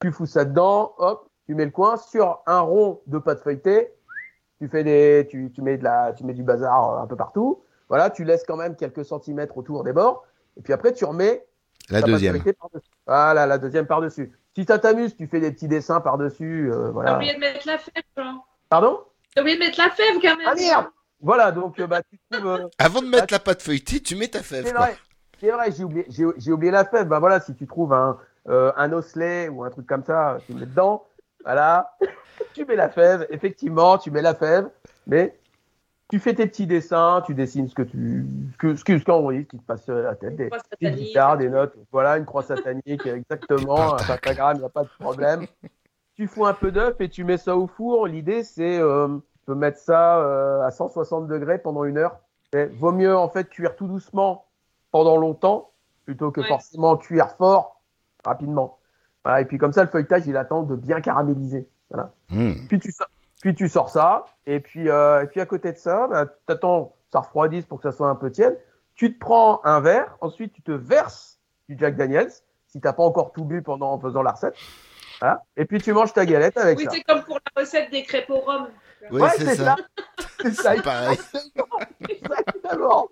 Tu 0.00 0.10
fous 0.10 0.26
ça 0.26 0.44
dedans, 0.44 0.92
hop, 0.98 1.28
tu 1.46 1.54
mets 1.54 1.64
le 1.64 1.70
coin 1.70 1.96
sur 1.96 2.40
un 2.46 2.60
rond 2.60 3.00
de 3.06 3.18
pâte 3.18 3.42
feuilletée. 3.42 3.92
Tu 4.60 4.68
fais 4.68 4.84
des, 4.84 5.26
tu, 5.30 5.50
tu 5.54 5.62
mets 5.62 5.76
de 5.76 5.84
la, 5.84 6.12
tu 6.14 6.24
mets 6.24 6.32
du 6.34 6.42
bazar 6.42 6.90
euh, 6.98 7.02
un 7.02 7.06
peu 7.06 7.16
partout. 7.16 7.62
Voilà, 7.88 8.10
tu 8.10 8.24
laisses 8.24 8.44
quand 8.46 8.56
même 8.56 8.74
quelques 8.76 9.04
centimètres 9.04 9.56
autour 9.58 9.84
des 9.84 9.92
bords. 9.92 10.24
Et 10.56 10.62
puis 10.62 10.72
après, 10.72 10.92
tu 10.92 11.04
remets 11.04 11.44
La 11.90 12.00
deuxième. 12.02 12.42
Voilà, 13.06 13.46
la 13.46 13.58
deuxième 13.58 13.86
par-dessus. 13.86 14.32
Si 14.54 14.64
ça 14.64 14.78
t'amuse, 14.78 15.14
tu 15.16 15.26
fais 15.26 15.38
des 15.40 15.52
petits 15.52 15.68
dessins 15.68 16.00
par-dessus. 16.00 16.70
euh, 16.72 16.86
T'as 16.86 16.90
voilà. 16.92 17.16
oublié 17.16 17.34
de 17.34 17.38
mettre 17.38 17.66
la 17.66 17.78
fève, 17.78 18.02
Jean. 18.16 18.44
Pardon? 18.70 19.00
T'as 19.34 19.42
oublié 19.42 19.56
de 19.56 19.60
mettre 19.64 19.78
la 19.78 19.90
fève 19.90 20.14
quand 20.22 20.36
même. 20.36 20.46
Ah 20.48 20.54
merde 20.54 20.86
Voilà, 21.20 21.52
donc 21.52 21.78
euh, 21.78 21.86
bah, 21.86 22.00
tu 22.10 22.18
trouves. 22.30 22.46
euh, 22.48 22.68
Avant 22.78 23.02
de 23.02 23.06
mettre 23.08 23.32
la 23.32 23.38
pâte 23.38 23.60
feuilletée, 23.62 24.00
tu 24.00 24.16
mets 24.16 24.28
ta 24.28 24.42
fève. 24.42 24.64
C'est 24.66 24.72
vrai, 24.72 24.96
c'est 25.38 25.50
vrai, 25.50 25.70
j'ai 25.70 25.84
oublié, 25.84 26.06
j'ai, 26.08 26.24
j'ai 26.38 26.52
oublié 26.52 26.72
la 26.72 26.86
fève. 26.86 27.06
Bah 27.06 27.18
voilà, 27.20 27.40
si 27.40 27.54
tu 27.54 27.66
trouves 27.66 27.92
un, 27.92 28.18
euh, 28.48 28.72
un 28.76 28.90
osselet 28.94 29.48
ou 29.50 29.62
un 29.62 29.70
truc 29.70 29.86
comme 29.86 30.02
ça, 30.04 30.38
tu 30.46 30.54
le 30.54 30.60
mets 30.60 30.66
dedans. 30.66 31.04
Voilà, 31.46 31.96
tu 32.54 32.64
mets 32.64 32.74
la 32.74 32.88
fève. 32.88 33.24
Effectivement, 33.30 33.98
tu 33.98 34.10
mets 34.10 34.20
la 34.20 34.34
fève, 34.34 34.68
mais 35.06 35.38
tu 36.08 36.18
fais 36.18 36.34
tes 36.34 36.48
petits 36.48 36.66
dessins, 36.66 37.22
tu 37.24 37.34
dessines 37.34 37.68
ce 37.68 37.74
que 37.76 37.82
tu, 37.82 38.26
ce 38.52 38.56
que, 38.58 38.98
ce 38.98 39.04
qu'on 39.04 39.30
ce 39.30 39.36
qui 39.42 39.56
te 39.56 39.62
passe 39.64 39.88
à 39.88 39.94
la 39.94 40.14
tête, 40.16 40.34
des 40.34 40.50
satanique. 40.50 40.96
guitares, 40.96 41.36
des 41.38 41.48
notes. 41.48 41.76
Voilà, 41.92 42.16
une 42.18 42.24
croix 42.24 42.42
satanique, 42.42 43.06
exactement, 43.06 43.94
un 43.94 44.02
pentagramme, 44.02 44.56
il 44.56 44.60
n'y 44.60 44.66
a 44.66 44.70
pas 44.70 44.82
de 44.82 44.90
problème. 44.98 45.46
tu 46.16 46.26
fous 46.26 46.46
un 46.46 46.54
peu 46.54 46.72
d'œuf 46.72 47.00
et 47.00 47.08
tu 47.08 47.22
mets 47.22 47.38
ça 47.38 47.56
au 47.56 47.68
four. 47.68 48.08
L'idée, 48.08 48.42
c'est, 48.42 48.80
euh, 48.80 49.06
tu 49.38 49.38
peux 49.46 49.54
mettre 49.54 49.78
ça 49.78 50.18
euh, 50.18 50.62
à 50.62 50.72
160 50.72 51.28
degrés 51.28 51.58
pendant 51.58 51.84
une 51.84 51.98
heure. 51.98 52.18
Et 52.54 52.66
vaut 52.66 52.92
mieux 52.92 53.16
en 53.16 53.28
fait 53.28 53.48
cuire 53.48 53.76
tout 53.76 53.86
doucement 53.86 54.46
pendant 54.90 55.16
longtemps 55.16 55.70
plutôt 56.04 56.32
que 56.32 56.40
Ouais. 56.40 56.48
forcément 56.48 56.96
cuire 56.96 57.30
fort 57.36 57.80
rapidement. 58.24 58.78
Voilà, 59.26 59.40
et 59.40 59.44
puis 59.44 59.58
comme 59.58 59.72
ça, 59.72 59.82
le 59.82 59.88
feuilletage, 59.88 60.22
il 60.28 60.36
attend 60.36 60.62
de 60.62 60.76
bien 60.76 61.00
caraméliser. 61.00 61.66
Voilà. 61.90 62.12
Mmh. 62.30 62.68
Puis 62.68 62.78
tu 62.78 62.92
sors, 62.92 63.08
puis 63.40 63.56
tu 63.56 63.68
sors 63.68 63.90
ça, 63.90 64.24
et 64.46 64.60
puis, 64.60 64.88
euh, 64.88 65.24
et 65.24 65.26
puis 65.26 65.40
à 65.40 65.46
côté 65.46 65.72
de 65.72 65.78
ça, 65.78 66.06
bah, 66.06 66.26
tu 66.26 66.52
attends 66.52 66.94
ça 67.12 67.18
refroidisse 67.18 67.66
pour 67.66 67.80
que 67.80 67.90
ça 67.90 67.96
soit 67.96 68.08
un 68.08 68.14
peu 68.14 68.30
tiède. 68.30 68.56
Tu 68.94 69.12
te 69.12 69.18
prends 69.18 69.60
un 69.64 69.80
verre, 69.80 70.16
ensuite 70.20 70.52
tu 70.52 70.62
te 70.62 70.70
verses 70.70 71.40
du 71.68 71.76
Jack 71.76 71.96
Daniels, 71.96 72.30
si 72.68 72.80
t'as 72.80 72.92
pas 72.92 73.02
encore 73.02 73.32
tout 73.32 73.44
bu 73.44 73.62
pendant 73.62 73.90
en 73.90 73.98
faisant 73.98 74.22
la 74.22 74.30
recette. 74.30 74.54
Voilà. 75.18 75.42
Et 75.56 75.64
puis 75.64 75.82
tu 75.82 75.92
manges 75.92 76.12
ta 76.12 76.24
galette 76.24 76.56
avec 76.56 76.78
Oui, 76.78 76.84
ça. 76.84 76.90
c'est 76.92 77.02
comme 77.02 77.24
pour 77.24 77.40
la 77.56 77.60
recette 77.62 77.90
des 77.90 78.04
crêpes 78.04 78.30
au 78.30 78.38
rhum. 78.38 78.68
Oui, 79.10 79.22
Ouais, 79.22 79.30
c'est 79.36 79.44
c'est 79.44 79.56
ça. 79.56 79.74
C'est 80.40 80.54
ça. 80.54 80.72
C'est 80.76 80.82
pareil. 80.82 81.18
Exactement. 82.08 83.08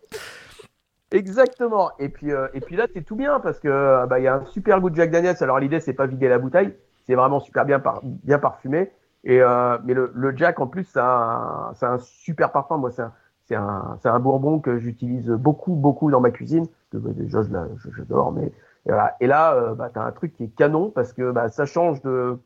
Exactement. 1.15 1.91
Et 1.99 2.09
puis, 2.09 2.33
euh, 2.33 2.49
et 2.55 2.61
puis 2.61 2.77
là, 2.77 2.87
c'est 2.93 3.03
tout 3.03 3.17
bien 3.17 3.41
parce 3.41 3.61
que 3.61 3.69
euh, 3.69 4.07
bah, 4.07 4.19
il 4.19 4.25
y 4.25 4.29
a 4.29 4.35
un 4.37 4.45
super 4.47 4.81
goût 4.81 4.91
de 4.91 4.97
Jack 4.97 5.11
Daniels. 5.11 5.37
Alors 5.41 5.59
l'idée, 5.61 5.81
c'est 5.81 5.93
pas 5.95 6.07
vider 6.07 6.29
la 6.29 6.39
bouteille, 6.39 6.75
c'est 7.07 7.15
vraiment 7.15 7.41
super 7.41 7.65
bien, 7.65 7.81
par- 7.81 8.01
bien 8.03 8.39
parfumé. 8.39 8.91
Et 9.23 9.41
euh, 9.41 9.79
mais 9.85 9.95
le, 9.95 10.11
le 10.15 10.37
Jack 10.37 10.61
en 10.61 10.67
plus, 10.67 10.85
ça 10.85 11.07
a 11.07 11.69
un, 11.71 11.75
ça 11.75 11.89
a 11.89 11.93
un 11.93 11.99
super 11.99 12.53
parfum. 12.53 12.77
Moi, 12.77 12.91
c'est 12.91 13.03
un, 13.03 13.13
c'est 13.47 13.55
un, 13.55 13.97
c'est 14.03 14.09
un 14.09 14.19
bourbon 14.19 14.59
que 14.59 14.79
j'utilise 14.79 15.31
beaucoup, 15.31 15.75
beaucoup 15.75 16.11
dans 16.11 16.21
ma 16.21 16.31
cuisine. 16.31 16.67
Bah, 16.93 17.11
déjà, 17.15 17.43
je 17.43 17.91
j'adore. 17.97 18.33
Mais 18.33 18.47
et, 18.47 18.53
voilà. 18.91 19.17
et 19.21 19.27
là, 19.27 19.55
euh, 19.55 19.75
bah, 19.75 19.91
t'as 19.95 20.03
un 20.03 20.13
truc 20.13 20.35
qui 20.35 20.45
est 20.45 20.49
canon 20.49 20.91
parce 20.91 21.13
que 21.13 21.31
bah, 21.31 21.49
ça 21.49 21.65
change 21.65 22.03
de, 22.03 22.39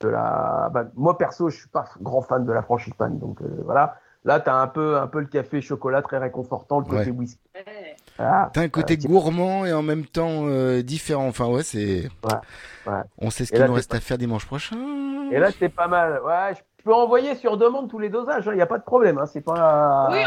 de 0.00 0.08
la. 0.08 0.70
Bah, 0.72 0.86
moi 0.96 1.16
perso, 1.18 1.48
je 1.48 1.58
suis 1.60 1.68
pas 1.68 1.84
grand 2.00 2.22
fan 2.22 2.44
de 2.44 2.52
la 2.52 2.62
frangipane, 2.62 3.18
donc 3.18 3.40
euh, 3.42 3.62
voilà. 3.64 3.96
Là, 4.24 4.40
t'as 4.40 4.60
un 4.60 4.66
peu, 4.66 4.96
un 4.96 5.06
peu 5.06 5.20
le 5.20 5.26
café 5.26 5.60
chocolat 5.60 6.02
très 6.02 6.18
réconfortant, 6.18 6.80
le 6.80 6.86
côté 6.86 7.10
Ouais. 7.12 7.16
whisky. 7.16 7.48
T'as 8.18 8.50
un 8.62 8.68
côté 8.68 8.94
Euh, 8.94 9.06
gourmand 9.08 9.66
et 9.66 9.72
en 9.72 9.82
même 9.82 10.06
temps 10.06 10.46
euh, 10.46 10.82
différent. 10.82 11.26
Enfin, 11.28 11.46
ouais, 11.46 11.62
c'est. 11.62 12.08
ouais. 12.86 12.92
On 13.18 13.30
sait 13.30 13.44
ce 13.44 13.52
qu'il 13.52 13.62
nous 13.64 13.74
reste 13.74 13.90
pas- 13.90 13.96
à 13.98 14.00
faire 14.00 14.18
dimanche 14.18 14.46
prochain. 14.46 14.76
Et 15.32 15.38
là, 15.38 15.48
c'est 15.58 15.68
pas 15.68 15.88
mal. 15.88 16.20
Ouais, 16.24 16.54
je 16.56 16.82
peux 16.84 16.94
envoyer 16.94 17.34
sur 17.34 17.56
demande 17.56 17.90
tous 17.90 17.98
les 17.98 18.08
dosages. 18.08 18.44
Il 18.46 18.52
n'y 18.56 18.62
a 18.62 18.66
pas 18.66 18.78
de 18.78 18.84
problème. 18.84 19.18
Hein, 19.18 19.26
c'est 19.26 19.40
pas. 19.44 20.08
Oui, 20.10 20.18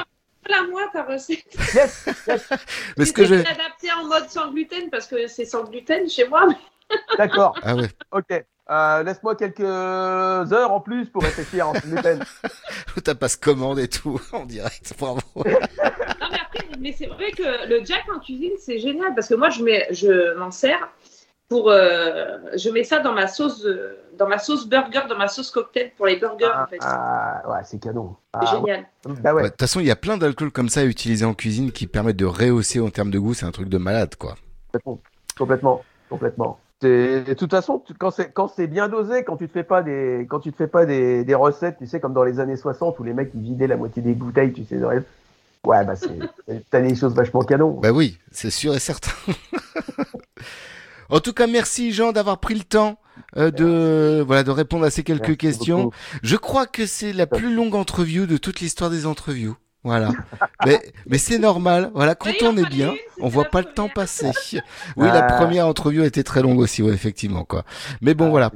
la 0.49 0.64
moi 0.70 0.82
ta 0.94 1.03
recette. 1.03 1.45
Yes, 1.74 2.10
yes. 2.28 2.49
Mais 2.98 3.06
ce 3.06 3.14
que 3.14 3.26
je. 3.26 3.36
Adapté 3.36 3.91
en 3.98 4.06
mode 4.07 4.30
sans 4.30 4.52
gluten 4.52 4.90
parce 4.90 5.07
que 5.07 5.28
c'est 5.28 5.45
sans 5.45 5.64
gluten 5.64 6.07
chez 6.10 6.28
moi. 6.28 6.45
mais- 6.48 6.56
D'accord. 7.18 7.56
Ah 7.64 7.76
ouais. 7.76 7.90
Ok. 8.11 8.44
Euh, 8.72 9.02
Laisse-moi 9.03 9.36
quelques 9.36 9.61
heures 9.61 10.72
en 10.72 10.80
plus 10.80 11.06
pour 11.10 11.24
réfléchir 11.24 11.70
en 11.70 11.74
gluten. 11.74 12.20
T'as 13.03 13.16
pas 13.16 13.28
ce 13.28 13.38
commande 13.38 13.80
et 13.80 13.88
tout 13.88 14.20
en 14.32 14.45
direct. 14.45 14.94
Bravo. 14.99 15.20
Non, 15.36 15.44
mais 15.45 15.53
après, 15.56 16.48
mais 16.79 16.91
c'est 16.91 17.07
vrai 17.07 17.31
que 17.31 17.67
le 17.69 17.83
jack 17.85 18.03
en 18.15 18.19
cuisine, 18.19 18.51
c'est 18.59 18.79
génial 18.79 19.13
parce 19.15 19.27
que 19.27 19.35
moi, 19.35 19.49
je, 19.49 19.63
mets, 19.63 19.87
je 19.91 20.35
m'en 20.37 20.51
sers 20.51 20.89
pour. 21.47 21.69
euh, 21.71 22.37
je 22.55 22.69
mets 22.69 22.83
ça 22.83 22.99
dans 22.99 23.13
ma 23.13 23.27
sauce, 23.27 23.65
euh, 23.65 23.97
dans 24.17 24.27
ma 24.27 24.37
sauce 24.37 24.67
burger, 24.67 25.01
dans 25.09 25.17
ma 25.17 25.27
sauce 25.27 25.49
cocktail 25.51 25.91
pour 25.97 26.05
les 26.05 26.17
burgers, 26.17 26.45
en 26.45 26.67
fait. 26.67 26.77
Ah, 26.81 27.41
ouais, 27.49 27.61
c'est 27.63 27.79
canon. 27.81 28.15
c'est 28.33 28.47
Ah, 28.47 28.55
génial. 28.55 28.85
ouais. 29.05 29.13
Bah 29.21 29.33
ouais. 29.33 29.43
De 29.43 29.47
toute 29.49 29.59
façon, 29.59 29.79
il 29.79 29.85
y 29.87 29.91
a 29.91 29.95
plein 29.95 30.17
d'alcools 30.17 30.51
comme 30.51 30.69
ça 30.69 30.81
à 30.81 30.85
utiliser 30.85 31.25
en 31.25 31.33
cuisine 31.33 31.71
qui 31.71 31.87
permettent 31.87 32.17
de 32.17 32.25
rehausser 32.25 32.79
en 32.79 32.89
termes 32.89 33.11
de 33.11 33.19
goût. 33.19 33.33
C'est 33.33 33.45
un 33.45 33.51
truc 33.51 33.69
de 33.69 33.77
malade, 33.77 34.15
quoi. 34.15 34.35
Complètement, 34.71 35.01
complètement, 35.37 35.83
complètement. 36.09 36.59
C'est- 36.81 37.23
De 37.23 37.33
toute 37.33 37.51
façon, 37.51 37.79
tu- 37.85 37.93
quand 37.93 38.09
c'est 38.11 38.31
quand 38.31 38.47
c'est 38.47 38.67
bien 38.67 38.87
dosé, 38.87 39.25
quand 39.25 39.35
tu 39.35 39.47
te 39.47 39.51
fais 39.51 39.63
pas 39.65 39.81
des 39.83 40.25
quand 40.29 40.39
tu 40.39 40.51
te 40.53 40.55
fais 40.57 40.67
pas 40.67 40.85
des, 40.85 41.25
des 41.25 41.35
recettes, 41.35 41.77
tu 41.77 41.85
sais 41.87 41.99
comme 41.99 42.13
dans 42.13 42.23
les 42.23 42.39
années 42.39 42.55
60 42.55 42.97
où 42.99 43.03
les 43.03 43.11
mecs 43.13 43.31
ils 43.33 43.41
vidaient 43.41 43.67
la 43.67 43.75
moitié 43.75 44.01
des 44.01 44.13
bouteilles, 44.13 44.53
tu 44.53 44.63
sais 44.63 44.77
de 44.77 44.85
rêve. 44.85 45.03
Ouais, 45.65 45.84
bah 45.86 45.95
c'est 45.95 46.61
t'as 46.72 46.81
des 46.81 46.95
choses 46.95 47.14
vachement 47.14 47.41
canon. 47.44 47.80
Bah 47.81 47.91
oui, 47.91 48.18
c'est 48.31 48.49
sûr 48.49 48.73
et 48.76 48.80
certain. 48.80 49.11
en 51.10 51.19
tout 51.19 51.34
cas, 51.34 51.48
merci 51.48 51.91
Jean 51.91 52.11
d'avoir 52.11 52.40
pris 52.40 52.56
le 52.56 52.64
temps 52.64 52.99
euh, 53.38 53.52
de 53.52 54.23
voilà 54.26 54.44
de 54.44 54.52
répondre 54.52 54.86
à 54.86 54.90
ces 54.90 55.03
quelques 55.03 55.22
Merci 55.23 55.38
questions. 55.38 55.84
beaucoup. 55.86 55.95
Je 56.23 56.36
crois 56.38 56.65
que 56.65 56.86
c'est 56.86 57.14
la 57.14 57.27
plus 57.27 57.53
longue 57.53 57.76
entreview 57.76 58.26
de 58.26 58.38
toute 58.38 58.60
l'histoire 58.61 58.90
des 58.90 59.06
entreviews. 59.06 59.57
Voilà. 59.84 60.11
mais 60.65 60.80
mais 61.07 61.18
c'est 61.18 61.40
normal. 61.40 61.91
Voilà, 61.94 62.15
quand 62.15 62.31
on 62.41 62.56
est 62.57 62.69
bien, 62.69 62.94
on 63.22 63.27
voit 63.27 63.45
pas 63.45 63.61
le 63.61 63.73
temps 63.73 63.90
passer. 63.90 64.31
Oui, 64.98 65.07
la 65.07 65.26
Ah. 65.26 65.34
première 65.41 65.68
entreview 65.68 66.03
était 66.03 66.23
très 66.23 66.41
longue 66.41 66.60
aussi, 66.60 66.81
ouais, 66.84 66.94
effectivement 66.94 67.44
quoi. 67.44 67.64
Mais 68.02 68.14
bon, 68.14 68.30
voilà. 68.30 68.52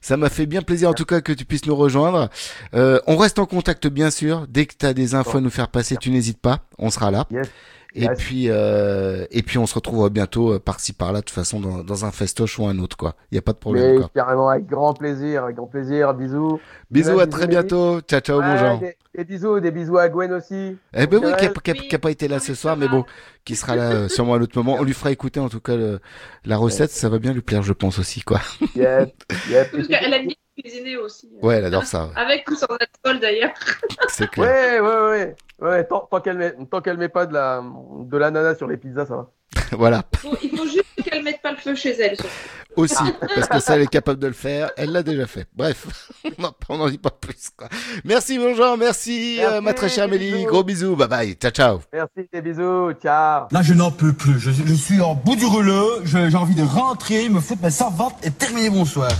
Ça 0.00 0.16
m'a 0.16 0.28
fait 0.28 0.46
bien 0.46 0.62
plaisir 0.62 0.90
en 0.90 0.94
tout 0.94 1.04
cas 1.04 1.20
que 1.20 1.32
tu 1.32 1.44
puisses 1.44 1.66
nous 1.66 1.76
rejoindre. 1.76 2.28
Euh, 2.74 3.00
on 3.06 3.16
reste 3.16 3.38
en 3.38 3.46
contact 3.46 3.86
bien 3.86 4.10
sûr. 4.10 4.46
Dès 4.48 4.66
que 4.66 4.74
tu 4.78 4.86
as 4.86 4.94
des 4.94 5.14
infos 5.14 5.38
à 5.38 5.40
nous 5.40 5.50
faire 5.50 5.68
passer, 5.68 5.96
tu 5.96 6.10
n'hésites 6.10 6.40
pas. 6.40 6.60
On 6.78 6.90
sera 6.90 7.10
là. 7.10 7.26
Yes. 7.30 7.48
Et 7.94 8.02
Yes. 8.02 8.18
puis, 8.18 8.46
euh, 8.50 9.24
et 9.30 9.42
puis, 9.42 9.56
on 9.58 9.66
se 9.66 9.74
retrouve 9.74 10.08
bientôt 10.10 10.52
euh, 10.52 10.58
par-ci 10.58 10.92
par-là, 10.92 11.20
de 11.20 11.24
toute 11.24 11.34
façon, 11.34 11.60
dans, 11.60 11.82
dans 11.82 12.04
un 12.04 12.10
festoche 12.10 12.58
ou 12.58 12.66
un 12.66 12.78
autre, 12.78 12.96
quoi. 12.96 13.14
Il 13.30 13.36
y 13.36 13.38
a 13.38 13.42
pas 13.42 13.52
de 13.52 13.58
problème, 13.58 13.92
Mais 13.92 13.98
quoi. 13.98 14.10
carrément, 14.14 14.48
avec 14.50 14.66
grand 14.66 14.92
plaisir, 14.92 15.44
avec 15.44 15.56
grand 15.56 15.66
plaisir. 15.66 16.12
Bisous. 16.12 16.60
Bisous, 16.90 17.18
à 17.20 17.26
très 17.26 17.46
bientôt. 17.46 18.00
Ciao, 18.02 18.20
ciao, 18.20 18.42
mon 18.42 18.52
Ouais, 18.52 18.58
Jean. 18.58 18.78
Des, 18.78 18.96
des 19.16 19.24
bisous, 19.24 19.60
des 19.60 19.70
bisous 19.70 19.96
à 19.98 20.08
Gwen 20.10 20.32
aussi. 20.32 20.76
Eh 20.94 21.06
ben 21.06 21.16
oui, 21.16 21.20
qui 21.22 21.26
a, 21.26 21.30
Lionel. 21.48 21.52
qui 21.62 21.70
a- 21.70 21.74
qui 21.74 21.94
a 21.94 21.98
pas 21.98 22.10
été 22.10 22.28
là 22.28 22.38
ce 22.38 22.54
soir, 22.54 22.76
mais 22.76 22.88
bon, 22.88 23.04
qui 23.44 23.56
sera 23.56 23.74
là 23.76 23.90
euh, 23.92 24.08
sûrement 24.08 24.34
à 24.34 24.36
un 24.36 24.42
autre 24.42 24.58
moment. 24.58 24.76
On 24.78 24.84
lui 24.84 24.92
fera 24.92 25.10
écouter 25.10 25.40
en 25.40 25.48
tout 25.48 25.60
cas 25.60 25.76
le- 25.76 26.00
la 26.44 26.56
recette, 26.58 26.90
ça 26.90 27.08
va 27.08 27.18
bien 27.18 27.32
lui 27.32 27.40
plaire, 27.40 27.62
je 27.62 27.72
pense 27.72 27.98
aussi, 27.98 28.20
quoi. 28.20 28.40
Yep, 28.74 29.14
yep. 29.50 29.74
Cuisiner 30.58 30.96
aussi. 30.96 31.28
Ouais, 31.42 31.56
elle 31.56 31.66
adore 31.66 31.84
ça. 31.84 32.06
ouais. 32.06 32.12
Avec 32.16 32.50
ou 32.50 32.54
sans 32.54 32.66
alcool 32.66 33.20
d'ailleurs. 33.20 33.50
C'est 34.08 34.30
clair. 34.30 34.46
Ouais, 34.46 34.80
ouais, 34.80 35.10
ouais. 35.10 35.36
Ouais, 35.58 35.84
tant, 35.84 36.06
tant 36.10 36.20
qu'elle 36.20 36.36
met, 36.38 36.54
tant 36.70 36.80
qu'elle 36.80 36.98
met 36.98 37.08
pas 37.08 37.26
de 37.26 37.32
la, 37.34 37.62
de 37.62 38.16
l'ananas 38.16 38.56
sur 38.56 38.66
les 38.66 38.76
pizzas, 38.76 39.06
ça 39.06 39.16
va. 39.16 39.30
voilà. 39.72 40.02
Il 40.12 40.18
faut, 40.30 40.36
il 40.42 40.50
faut 40.56 40.64
juste 40.66 40.84
qu'elle 41.04 41.22
mette 41.22 41.40
pas 41.42 41.52
le 41.52 41.56
feu 41.58 41.74
chez 41.74 41.90
elle. 42.00 42.16
surtout. 42.16 42.30
Aussi, 42.76 43.04
parce 43.34 43.48
que 43.48 43.58
ça, 43.58 43.76
elle 43.76 43.82
est 43.82 43.86
capable 43.86 44.20
de 44.20 44.26
le 44.26 44.34
faire. 44.34 44.70
Elle 44.76 44.92
l'a 44.92 45.02
déjà 45.02 45.26
fait. 45.26 45.46
Bref, 45.54 46.10
on 46.68 46.76
n'en 46.76 46.90
dit 46.90 46.98
pas 46.98 47.08
plus. 47.10 47.48
Quoi. 47.56 47.68
Merci, 48.04 48.38
mon 48.38 48.54
Jean. 48.54 48.76
Merci, 48.76 49.38
euh, 49.40 49.62
ma 49.62 49.72
très 49.72 49.88
chère 49.88 50.04
Amélie. 50.04 50.30
bisous. 50.32 50.46
Gros 50.46 50.62
bisous. 50.62 50.94
Bye 50.96 51.08
bye. 51.08 51.34
Ciao, 51.36 51.50
ciao. 51.50 51.80
Merci, 51.90 52.28
des 52.30 52.42
bisous. 52.42 52.92
Ciao. 53.02 53.46
Là, 53.50 53.62
je 53.62 53.72
n'en 53.72 53.90
peux 53.90 54.12
plus. 54.12 54.38
Je, 54.38 54.50
je 54.50 54.74
suis 54.74 55.00
en 55.00 55.14
bout 55.14 55.36
du 55.36 55.46
rouleau. 55.46 56.04
J'ai 56.04 56.34
envie 56.36 56.54
de 56.54 56.64
rentrer, 56.64 57.30
me 57.30 57.40
foutre 57.40 57.62
ma 57.62 57.70
servante 57.70 58.14
et 58.22 58.30
terminer 58.30 58.68
mon 58.68 58.84
soir. 58.84 59.10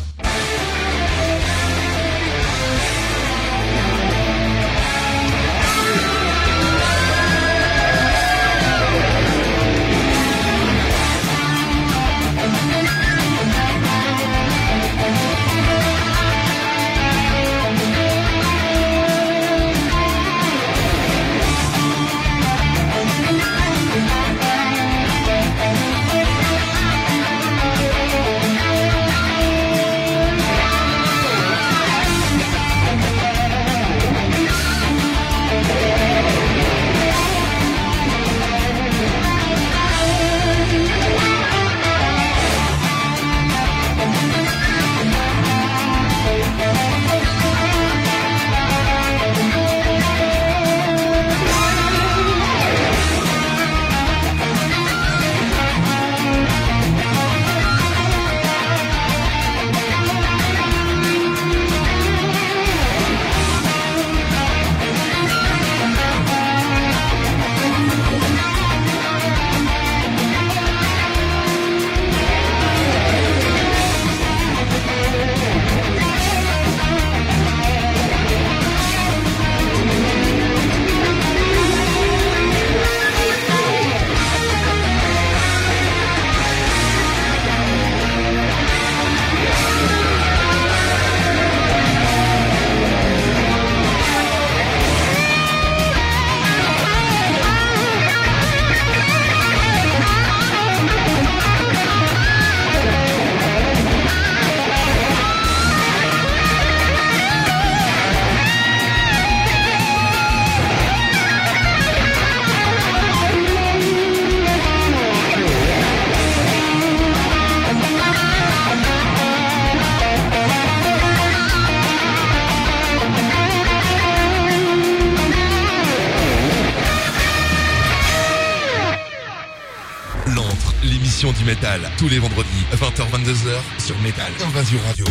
Tous 131.98 132.08
les 132.08 132.18
vendredis, 132.18 132.64
20h-22h 132.74 133.84
sur 133.84 133.98
Métal 134.00 134.30
Invasion 134.44 134.78
Radio. 134.86 135.06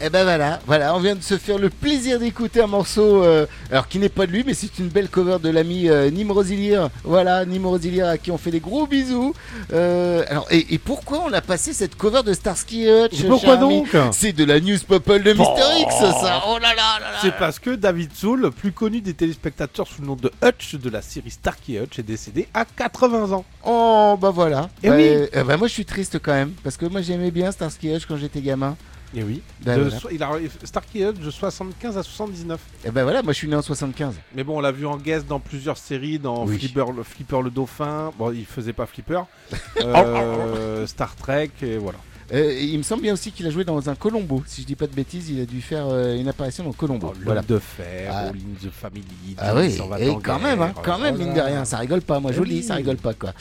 Et 0.00 0.08
ben 0.08 0.24
voilà, 0.24 0.47
vient 1.08 1.14
de 1.16 1.22
se 1.22 1.38
faire 1.38 1.56
le 1.56 1.70
plaisir 1.70 2.18
d'écouter 2.18 2.60
un 2.60 2.66
morceau, 2.66 3.22
euh, 3.24 3.46
alors 3.70 3.88
qui 3.88 3.98
n'est 3.98 4.10
pas 4.10 4.26
de 4.26 4.32
lui, 4.32 4.44
mais 4.46 4.52
c'est 4.52 4.78
une 4.78 4.88
belle 4.88 5.08
cover 5.08 5.38
de 5.42 5.48
l'ami 5.48 5.88
euh, 5.88 6.10
Nim 6.10 6.30
Rosilir. 6.30 6.90
Voilà, 7.02 7.46
Nim 7.46 7.64
Rosilir 7.66 8.06
à 8.08 8.18
qui 8.18 8.30
on 8.30 8.36
fait 8.36 8.50
des 8.50 8.60
gros 8.60 8.86
bisous. 8.86 9.32
Euh, 9.72 10.22
alors, 10.28 10.46
et, 10.50 10.74
et 10.74 10.76
pourquoi 10.76 11.22
on 11.26 11.32
a 11.32 11.40
passé 11.40 11.72
cette 11.72 11.94
cover 11.96 12.22
de 12.22 12.34
Starsky 12.34 12.84
et 12.84 13.04
Hutch 13.06 13.24
Pourquoi 13.26 13.56
donc 13.56 13.96
C'est 14.12 14.34
de 14.34 14.44
la 14.44 14.60
news 14.60 14.76
popple 14.86 15.22
de 15.22 15.32
Mister 15.32 15.62
Oh. 15.66 15.82
X, 15.82 15.94
ça. 16.20 16.42
Oh 16.46 16.58
là 16.60 16.74
là 16.74 16.98
là 17.00 17.00
là. 17.00 17.18
C'est 17.22 17.34
parce 17.38 17.58
que 17.58 17.70
David 17.70 18.10
Soul, 18.14 18.50
plus 18.50 18.72
connu 18.72 19.00
des 19.00 19.14
téléspectateurs 19.14 19.86
sous 19.88 20.02
le 20.02 20.08
nom 20.08 20.16
de 20.16 20.30
Hutch 20.44 20.74
de 20.74 20.90
la 20.90 21.00
série 21.00 21.30
Starkey 21.30 21.80
Hutch, 21.82 21.98
est 21.98 22.02
décédé 22.02 22.48
à 22.52 22.66
80 22.66 23.32
ans. 23.32 23.46
Oh 23.64 24.18
bah 24.20 24.30
voilà. 24.30 24.68
Eh 24.82 24.88
Bah, 24.90 24.96
oui. 24.98 25.42
bah, 25.46 25.56
moi 25.56 25.68
je 25.68 25.72
suis 25.72 25.86
triste 25.86 26.18
quand 26.22 26.34
même 26.34 26.52
parce 26.62 26.76
que 26.76 26.84
moi 26.84 27.00
j'aimais 27.00 27.30
bien 27.30 27.50
Starsky 27.50 27.88
et 27.88 27.96
Hutch 27.96 28.04
quand 28.06 28.18
j'étais 28.18 28.42
gamin. 28.42 28.76
Et 29.14 29.22
oui. 29.22 29.42
Bah, 29.62 29.76
De 29.76 29.82
voilà. 29.82 29.98
so- 29.98 30.08
il 30.12 30.22
a 30.22 30.30
Starkey 30.64 31.00
Hutch 31.08 31.18
de 31.18 31.30
75 31.30 31.96
à 31.96 32.02
79. 32.02 32.60
Et 32.84 32.90
ben 32.90 33.04
voilà, 33.04 33.22
moi 33.22 33.32
je 33.32 33.38
suis 33.38 33.48
né 33.48 33.56
en 33.56 33.62
75. 33.62 34.14
Mais 34.34 34.44
bon, 34.44 34.58
on 34.58 34.60
l'a 34.60 34.72
vu 34.72 34.86
en 34.86 34.96
guest 34.98 35.26
dans 35.26 35.40
plusieurs 35.40 35.78
séries, 35.78 36.18
dans 36.18 36.44
Oui. 36.46 36.58
Flipper, 36.58 36.84
le, 36.94 37.02
Flipper 37.02 37.40
le 37.42 37.50
Dauphin. 37.50 38.12
Bon, 38.18 38.30
il 38.32 38.44
faisait 38.44 38.72
pas 38.74 38.86
Flipper. 38.86 39.22
Euh, 39.80 40.86
Star 40.86 41.14
Trek, 41.16 41.50
et 41.62 41.78
voilà. 41.78 41.98
Euh, 42.32 42.58
il 42.60 42.76
me 42.76 42.82
semble 42.82 43.02
bien 43.02 43.14
aussi 43.14 43.32
qu'il 43.32 43.46
a 43.46 43.50
joué 43.50 43.64
dans 43.64 43.88
un 43.88 43.94
Colombo. 43.94 44.42
Si 44.46 44.62
je 44.62 44.66
dis 44.66 44.74
pas 44.74 44.86
de 44.86 44.94
bêtises, 44.94 45.30
il 45.30 45.40
a 45.40 45.46
dû 45.46 45.62
faire 45.62 45.86
euh, 45.88 46.18
une 46.18 46.28
apparition 46.28 46.64
dans 46.64 46.72
Colombo. 46.72 47.08
L'homme 47.08 47.22
voilà. 47.24 47.42
de 47.42 47.58
fer, 47.58 48.12
Ah. 48.14 48.30
The 48.62 48.70
Family. 48.70 49.04
Ah 49.38 49.54
oui, 49.54 49.78
et 50.00 50.16
quand 50.22 50.38
même, 50.38 50.60
hein, 50.60 50.72
quand 50.82 50.98
même, 50.98 51.16
mine 51.16 51.32
de 51.32 51.40
rien, 51.40 51.64
ça 51.64 51.78
rigole 51.78 52.02
pas. 52.02 52.20
Moi, 52.20 52.32
je 52.32 52.38
vous 52.38 52.44
le 52.44 52.50
dis, 52.50 52.56
oui. 52.56 52.62
ça 52.62 52.74
rigole 52.74 52.96
pas, 52.96 53.14
quoi. 53.14 53.32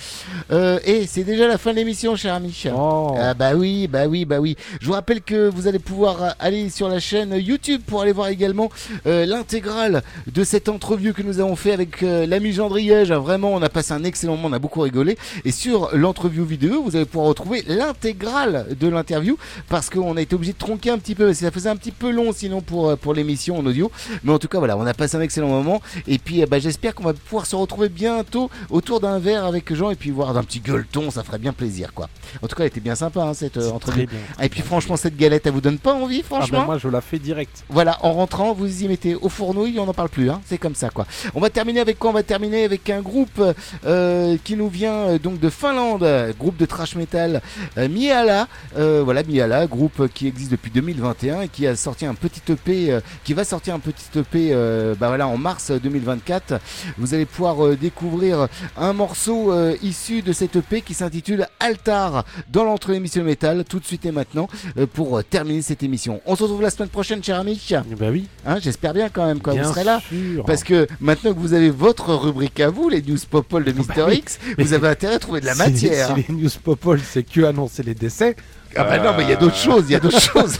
Euh, 0.52 0.80
et 0.86 1.06
c'est 1.08 1.24
déjà 1.24 1.48
la 1.48 1.58
fin 1.58 1.72
de 1.72 1.76
l'émission, 1.78 2.16
cher 2.16 2.34
ami. 2.34 2.64
Oh. 2.74 3.16
Ah 3.20 3.34
bah 3.34 3.56
oui, 3.56 3.88
bah 3.88 4.08
oui, 4.08 4.26
bah 4.26 4.40
oui. 4.40 4.56
Je 4.80 4.86
vous 4.88 4.94
rappelle 4.94 5.22
que 5.22 5.50
vous 5.50 5.68
allez 5.68 5.80
pouvoir 5.80 6.36
aller 6.40 6.70
sur 6.70 6.88
la 6.88 7.00
chaîne 7.00 7.34
YouTube 7.36 7.82
pour 7.86 8.02
aller 8.02 8.12
voir 8.14 8.30
également 8.30 8.70
l'intégrale 9.06 10.04
de 10.28 10.44
cette 10.44 10.70
entrevue 10.70 11.14
que 11.14 11.22
nous 11.24 11.40
avons 11.40 11.56
fait 11.56 11.72
avec 11.74 12.02
l'ami 12.02 12.52
Jean 12.54 12.70
Driège. 12.70 13.12
Vraiment, 13.12 13.54
on 13.54 13.62
a 13.62 13.70
passé 13.70 13.94
un 13.94 14.04
excellent 14.04 14.36
moment, 14.38 14.50
on 14.50 14.54
a 14.54 14.60
beaucoup 14.60 14.82
rigolé. 14.82 15.18
Et 15.46 15.52
sur 15.52 15.96
l'entrevue 15.96 16.44
vidéo, 16.44 16.84
vous 16.84 16.96
allez 16.96 17.06
pouvoir 17.06 17.28
retrouver 17.28 17.64
l'intégrale 17.68 18.66
de 18.80 18.88
l'interview 18.88 19.38
parce 19.70 19.90
qu'on 19.90 20.16
a 20.18 20.22
été 20.22 20.36
obligé 20.36 20.54
de 20.54 20.58
tronquer 20.58 20.90
un 20.90 20.98
petit 20.98 21.16
peu, 21.16 21.26
parce 21.26 21.40
que 21.40 21.46
ça 21.46 21.52
faisait 21.52 21.70
un 21.70 21.76
petit 21.76 21.92
peu 21.92 22.12
long 22.12 22.32
sinon 22.34 22.62
pour, 22.62 22.90
euh, 22.90 22.96
pour 22.96 23.14
l'émission 23.14 23.58
en 23.58 23.66
audio. 23.66 23.92
Mais 24.24 24.32
en 24.32 24.40
tout 24.40 24.48
cas, 24.48 24.60
voilà, 24.60 24.78
on 24.78 24.86
a 24.86 24.94
passé 24.94 25.18
un 25.18 25.22
excellent 25.22 25.48
moment. 25.50 25.82
Et 26.08 26.18
puis, 26.18 26.42
euh, 26.42 26.46
bah, 26.46 26.60
j'espère 26.60 26.96
qu'on 26.96 27.04
va 27.04 27.14
pouvoir 27.14 27.46
se 27.46 27.56
retrouver 27.56 27.90
bientôt 27.90 28.50
autour 28.70 29.00
d'un 29.00 29.20
verre 29.20 29.46
avec 29.46 29.74
Jean 29.74 29.90
et 29.92 29.96
puis 29.96 30.12
voir 30.12 30.34
d'un 30.34 30.44
petit 30.44 30.60
gueuleton, 30.60 31.12
ça 31.12 31.24
ferait 31.24 31.38
bien 31.40 31.54
plaisir, 31.54 31.94
quoi. 31.94 32.10
En 32.42 32.48
tout 32.48 32.56
cas, 32.56 32.64
elle 32.64 32.68
était 32.70 32.80
bien 32.80 32.96
sympa, 32.96 33.22
hein, 33.24 33.34
cette 33.34 33.58
euh, 33.58 33.72
entrevue. 33.72 34.06
très 34.06 34.16
bien, 34.16 34.26
Ah, 34.38 34.46
et 34.46 34.50
puis, 34.50 34.62
franchement, 34.62 34.98
cette 34.98 35.18
galette, 35.18 35.46
elle 35.48 35.54
vous 35.54 35.62
donne 35.62 35.80
pas 35.80 35.94
envie, 35.94 36.22
Ah 36.24 36.28
franchement 36.36 36.60
ben 36.60 36.66
moi, 36.66 36.78
je 36.78 36.88
la 36.88 37.02
fais 37.02 37.20
direct. 37.20 37.64
voilà, 37.70 37.98
en 38.02 38.14
rentrant, 38.14 38.54
vous 38.54 38.84
y 38.84 38.88
mettez 38.88 39.16
au 39.16 39.30
fournouille, 39.30 39.80
on 39.80 39.86
n'en 39.86 39.94
parle 39.94 40.10
plus, 40.10 40.30
hein. 40.30 40.42
c'est 40.46 40.58
comme 40.58 40.76
ça 40.76 40.90
quoi. 40.90 41.06
On 41.36 41.40
va 41.40 41.50
terminer 41.50 41.80
avec 41.80 41.98
quoi? 42.00 42.10
On 42.10 42.14
va 42.14 42.24
terminer 42.24 42.64
avec 42.64 42.90
un 42.90 43.02
groupe 43.02 43.42
euh, 43.86 44.38
qui 44.44 44.56
nous 44.56 44.70
vient 44.70 45.18
donc 45.18 45.40
de 45.40 45.50
Finlande, 45.50 46.06
groupe 46.40 46.58
de 46.58 46.66
trash 46.66 46.96
metal 46.96 47.42
euh, 47.78 47.88
Miala, 47.88 48.48
Euh, 48.78 49.02
voilà, 49.04 49.24
Miala, 49.24 49.66
groupe 49.68 50.08
qui 50.14 50.28
existe 50.28 50.52
depuis 50.52 50.72
2021 50.72 51.42
et 51.44 51.48
qui 51.48 51.66
a 51.68 51.76
sorti 51.76 52.06
un 52.06 52.14
petit 52.16 52.42
EP, 52.52 52.92
euh, 52.92 53.00
qui 53.24 53.34
va 53.34 53.44
sortir 53.44 53.74
un 53.76 53.80
petit 53.80 54.04
EP 54.20 54.50
euh, 54.52 54.94
bah 55.00 55.08
voilà, 55.08 55.28
en 55.28 55.38
mars 55.38 55.72
2024. 55.72 56.60
Vous 56.98 57.14
allez 57.14 57.26
pouvoir 57.26 57.66
euh, 57.66 57.76
découvrir 57.76 58.48
un 58.78 58.94
morceau 58.94 59.52
euh, 59.54 59.76
issu 59.82 60.22
de 60.22 60.34
cet 60.34 60.56
EP 60.58 60.82
qui 60.82 60.94
s'intitule 60.94 61.48
Altar 61.60 62.26
dans 62.52 62.64
l'entre 62.64 62.90
émission 62.92 63.24
métal 63.24 63.64
tout 63.64 63.80
de 63.80 63.86
suite 63.86 64.06
et 64.06 64.12
maintenant 64.12 64.48
euh, 64.78 64.86
pour 64.86 65.24
terminer 65.24 65.62
cette 65.62 65.84
émission. 65.84 66.22
On 66.26 66.36
se 66.36 66.44
retrouve 66.44 66.62
la 66.62 66.70
semaine 66.70 66.90
prochaine, 66.90 67.24
cher 67.24 67.40
ami. 67.40 67.62
Bah 68.00 68.08
oui. 68.12 68.28
Hein, 68.46 68.58
J'espère 68.62 68.94
bien 68.94 69.10
quand 69.10 69.26
même 69.26 69.40
quand 69.40 69.54
Bien 69.54 69.64
vous 69.64 69.70
serez 69.70 69.84
là. 69.84 70.02
sûr. 70.08 70.44
Parce 70.46 70.64
que 70.64 70.88
maintenant 71.00 71.34
que 71.34 71.40
vous 71.40 71.54
avez 71.54 71.70
votre 71.70 72.14
rubrique 72.14 72.60
à 72.60 72.70
vous, 72.70 72.90
les 72.90 73.02
news 73.02 73.18
popol 73.30 73.64
de 73.64 73.72
Mister 73.72 73.94
Bah 73.98 74.06
oui. 74.10 74.18
X, 74.18 74.40
vous 74.58 74.74
avez 74.74 74.88
intérêt 74.90 75.16
à 75.16 75.20
trouver 75.20 75.42
de 75.42 75.46
la 75.46 75.54
si- 75.54 75.60
matière. 75.60 76.16
Si, 76.16 76.26
les 76.28 76.36
news 76.36 76.50
popol, 76.64 77.00
c'est 77.00 77.24
que 77.24 77.42
annoncer 77.42 77.84
les 77.84 77.96
décès. 77.96 78.36
Ah 78.76 78.84
bah 78.84 79.00
non, 79.00 79.14
mais 79.18 79.24
il 79.24 79.30
y 79.30 79.34
a 79.34 79.36
d'autres 79.38 79.56
choses, 79.56 79.86
il 79.88 79.94
y 79.94 79.96
a 79.96 80.00
d'autres 80.00 80.20
choses. 80.20 80.58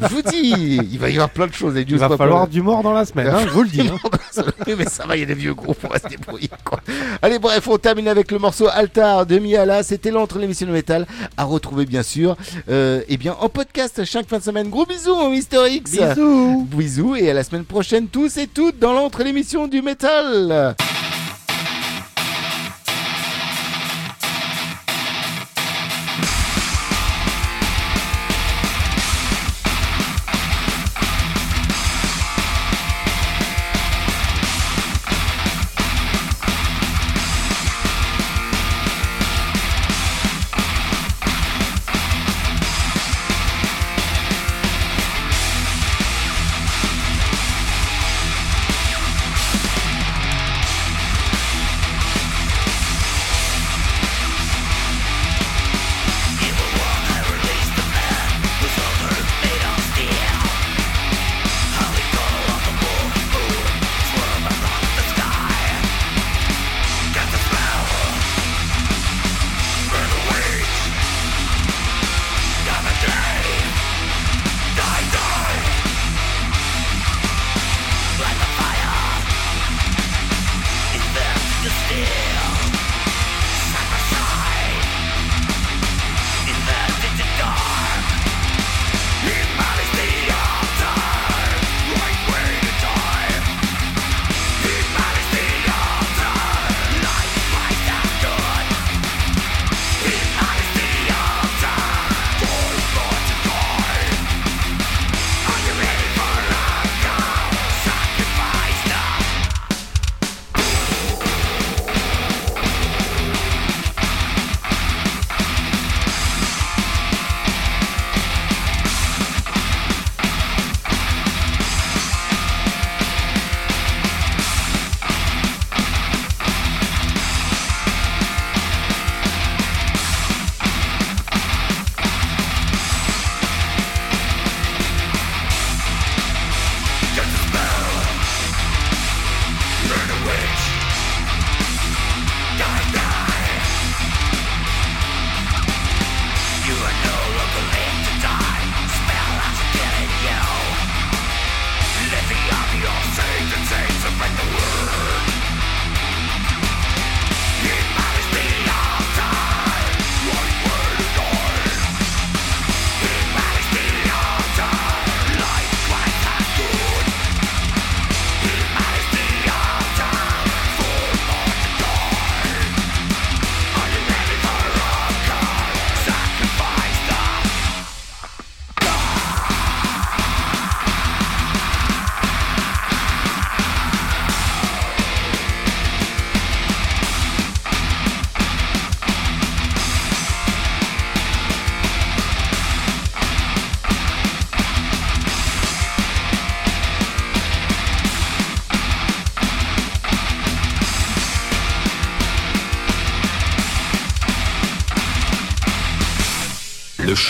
Je 0.00 0.06
vous 0.08 0.22
dis, 0.22 0.80
il 0.92 0.98
va 0.98 1.08
y 1.08 1.12
avoir 1.14 1.30
plein 1.30 1.46
de 1.46 1.52
choses. 1.52 1.74
Les 1.74 1.82
Il 1.82 1.98
va 1.98 2.16
falloir 2.16 2.48
du 2.48 2.62
mort 2.62 2.82
dans 2.82 2.92
la 2.92 3.04
semaine, 3.04 3.28
hein, 3.28 3.40
je 3.44 3.50
vous 3.50 3.62
le 3.62 3.68
dis. 3.68 3.82
hein. 3.82 4.44
Mais 4.66 4.84
ça 4.86 5.06
va, 5.06 5.16
il 5.16 5.20
y 5.20 5.22
a 5.22 5.26
des 5.26 5.34
vieux 5.34 5.54
groupes, 5.54 5.78
on 5.84 5.88
va 5.88 5.98
se 5.98 6.08
débrouiller. 6.08 6.50
Quoi. 6.64 6.80
Allez, 7.22 7.38
bref, 7.38 7.66
on 7.68 7.78
termine 7.78 8.08
avec 8.08 8.30
le 8.32 8.38
morceau 8.38 8.68
Altar 8.72 9.26
de 9.26 9.38
Miala. 9.38 9.82
C'était 9.82 10.10
l'entre 10.10 10.38
l'émission 10.38 10.66
de 10.66 10.72
métal 10.72 11.06
à 11.36 11.44
retrouver, 11.44 11.84
bien 11.86 12.02
sûr, 12.02 12.36
euh, 12.68 13.02
et 13.08 13.16
bien 13.16 13.36
en 13.40 13.48
podcast 13.48 14.04
chaque 14.04 14.28
fin 14.28 14.38
de 14.38 14.42
semaine. 14.42 14.68
Gros 14.70 14.86
bisous, 14.86 15.14
mon 15.14 15.30
Mister 15.30 15.58
X. 15.70 15.90
Bisous. 15.92 16.66
Bisous, 16.70 17.16
et 17.16 17.30
à 17.30 17.34
la 17.34 17.44
semaine 17.44 17.64
prochaine, 17.64 18.08
tous 18.08 18.36
et 18.36 18.46
toutes, 18.46 18.78
dans 18.78 18.92
l'entre 18.92 19.22
l'émission 19.22 19.68
du 19.68 19.82
métal. 19.82 20.74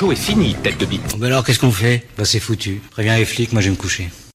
Est 0.08 0.16
fini, 0.16 0.56
tête 0.62 0.78
de 0.78 0.86
bite. 0.86 1.18
Bah 1.18 1.26
alors 1.26 1.44
qu'est-ce 1.44 1.60
qu'on 1.60 1.70
fait? 1.70 2.06
Bah 2.16 2.24
c'est 2.24 2.40
foutu. 2.40 2.80
Préviens 2.90 3.16
les 3.18 3.26
flics, 3.26 3.52
moi 3.52 3.60
je 3.60 3.66
vais 3.66 3.72
me 3.72 3.76
coucher. 3.76 4.08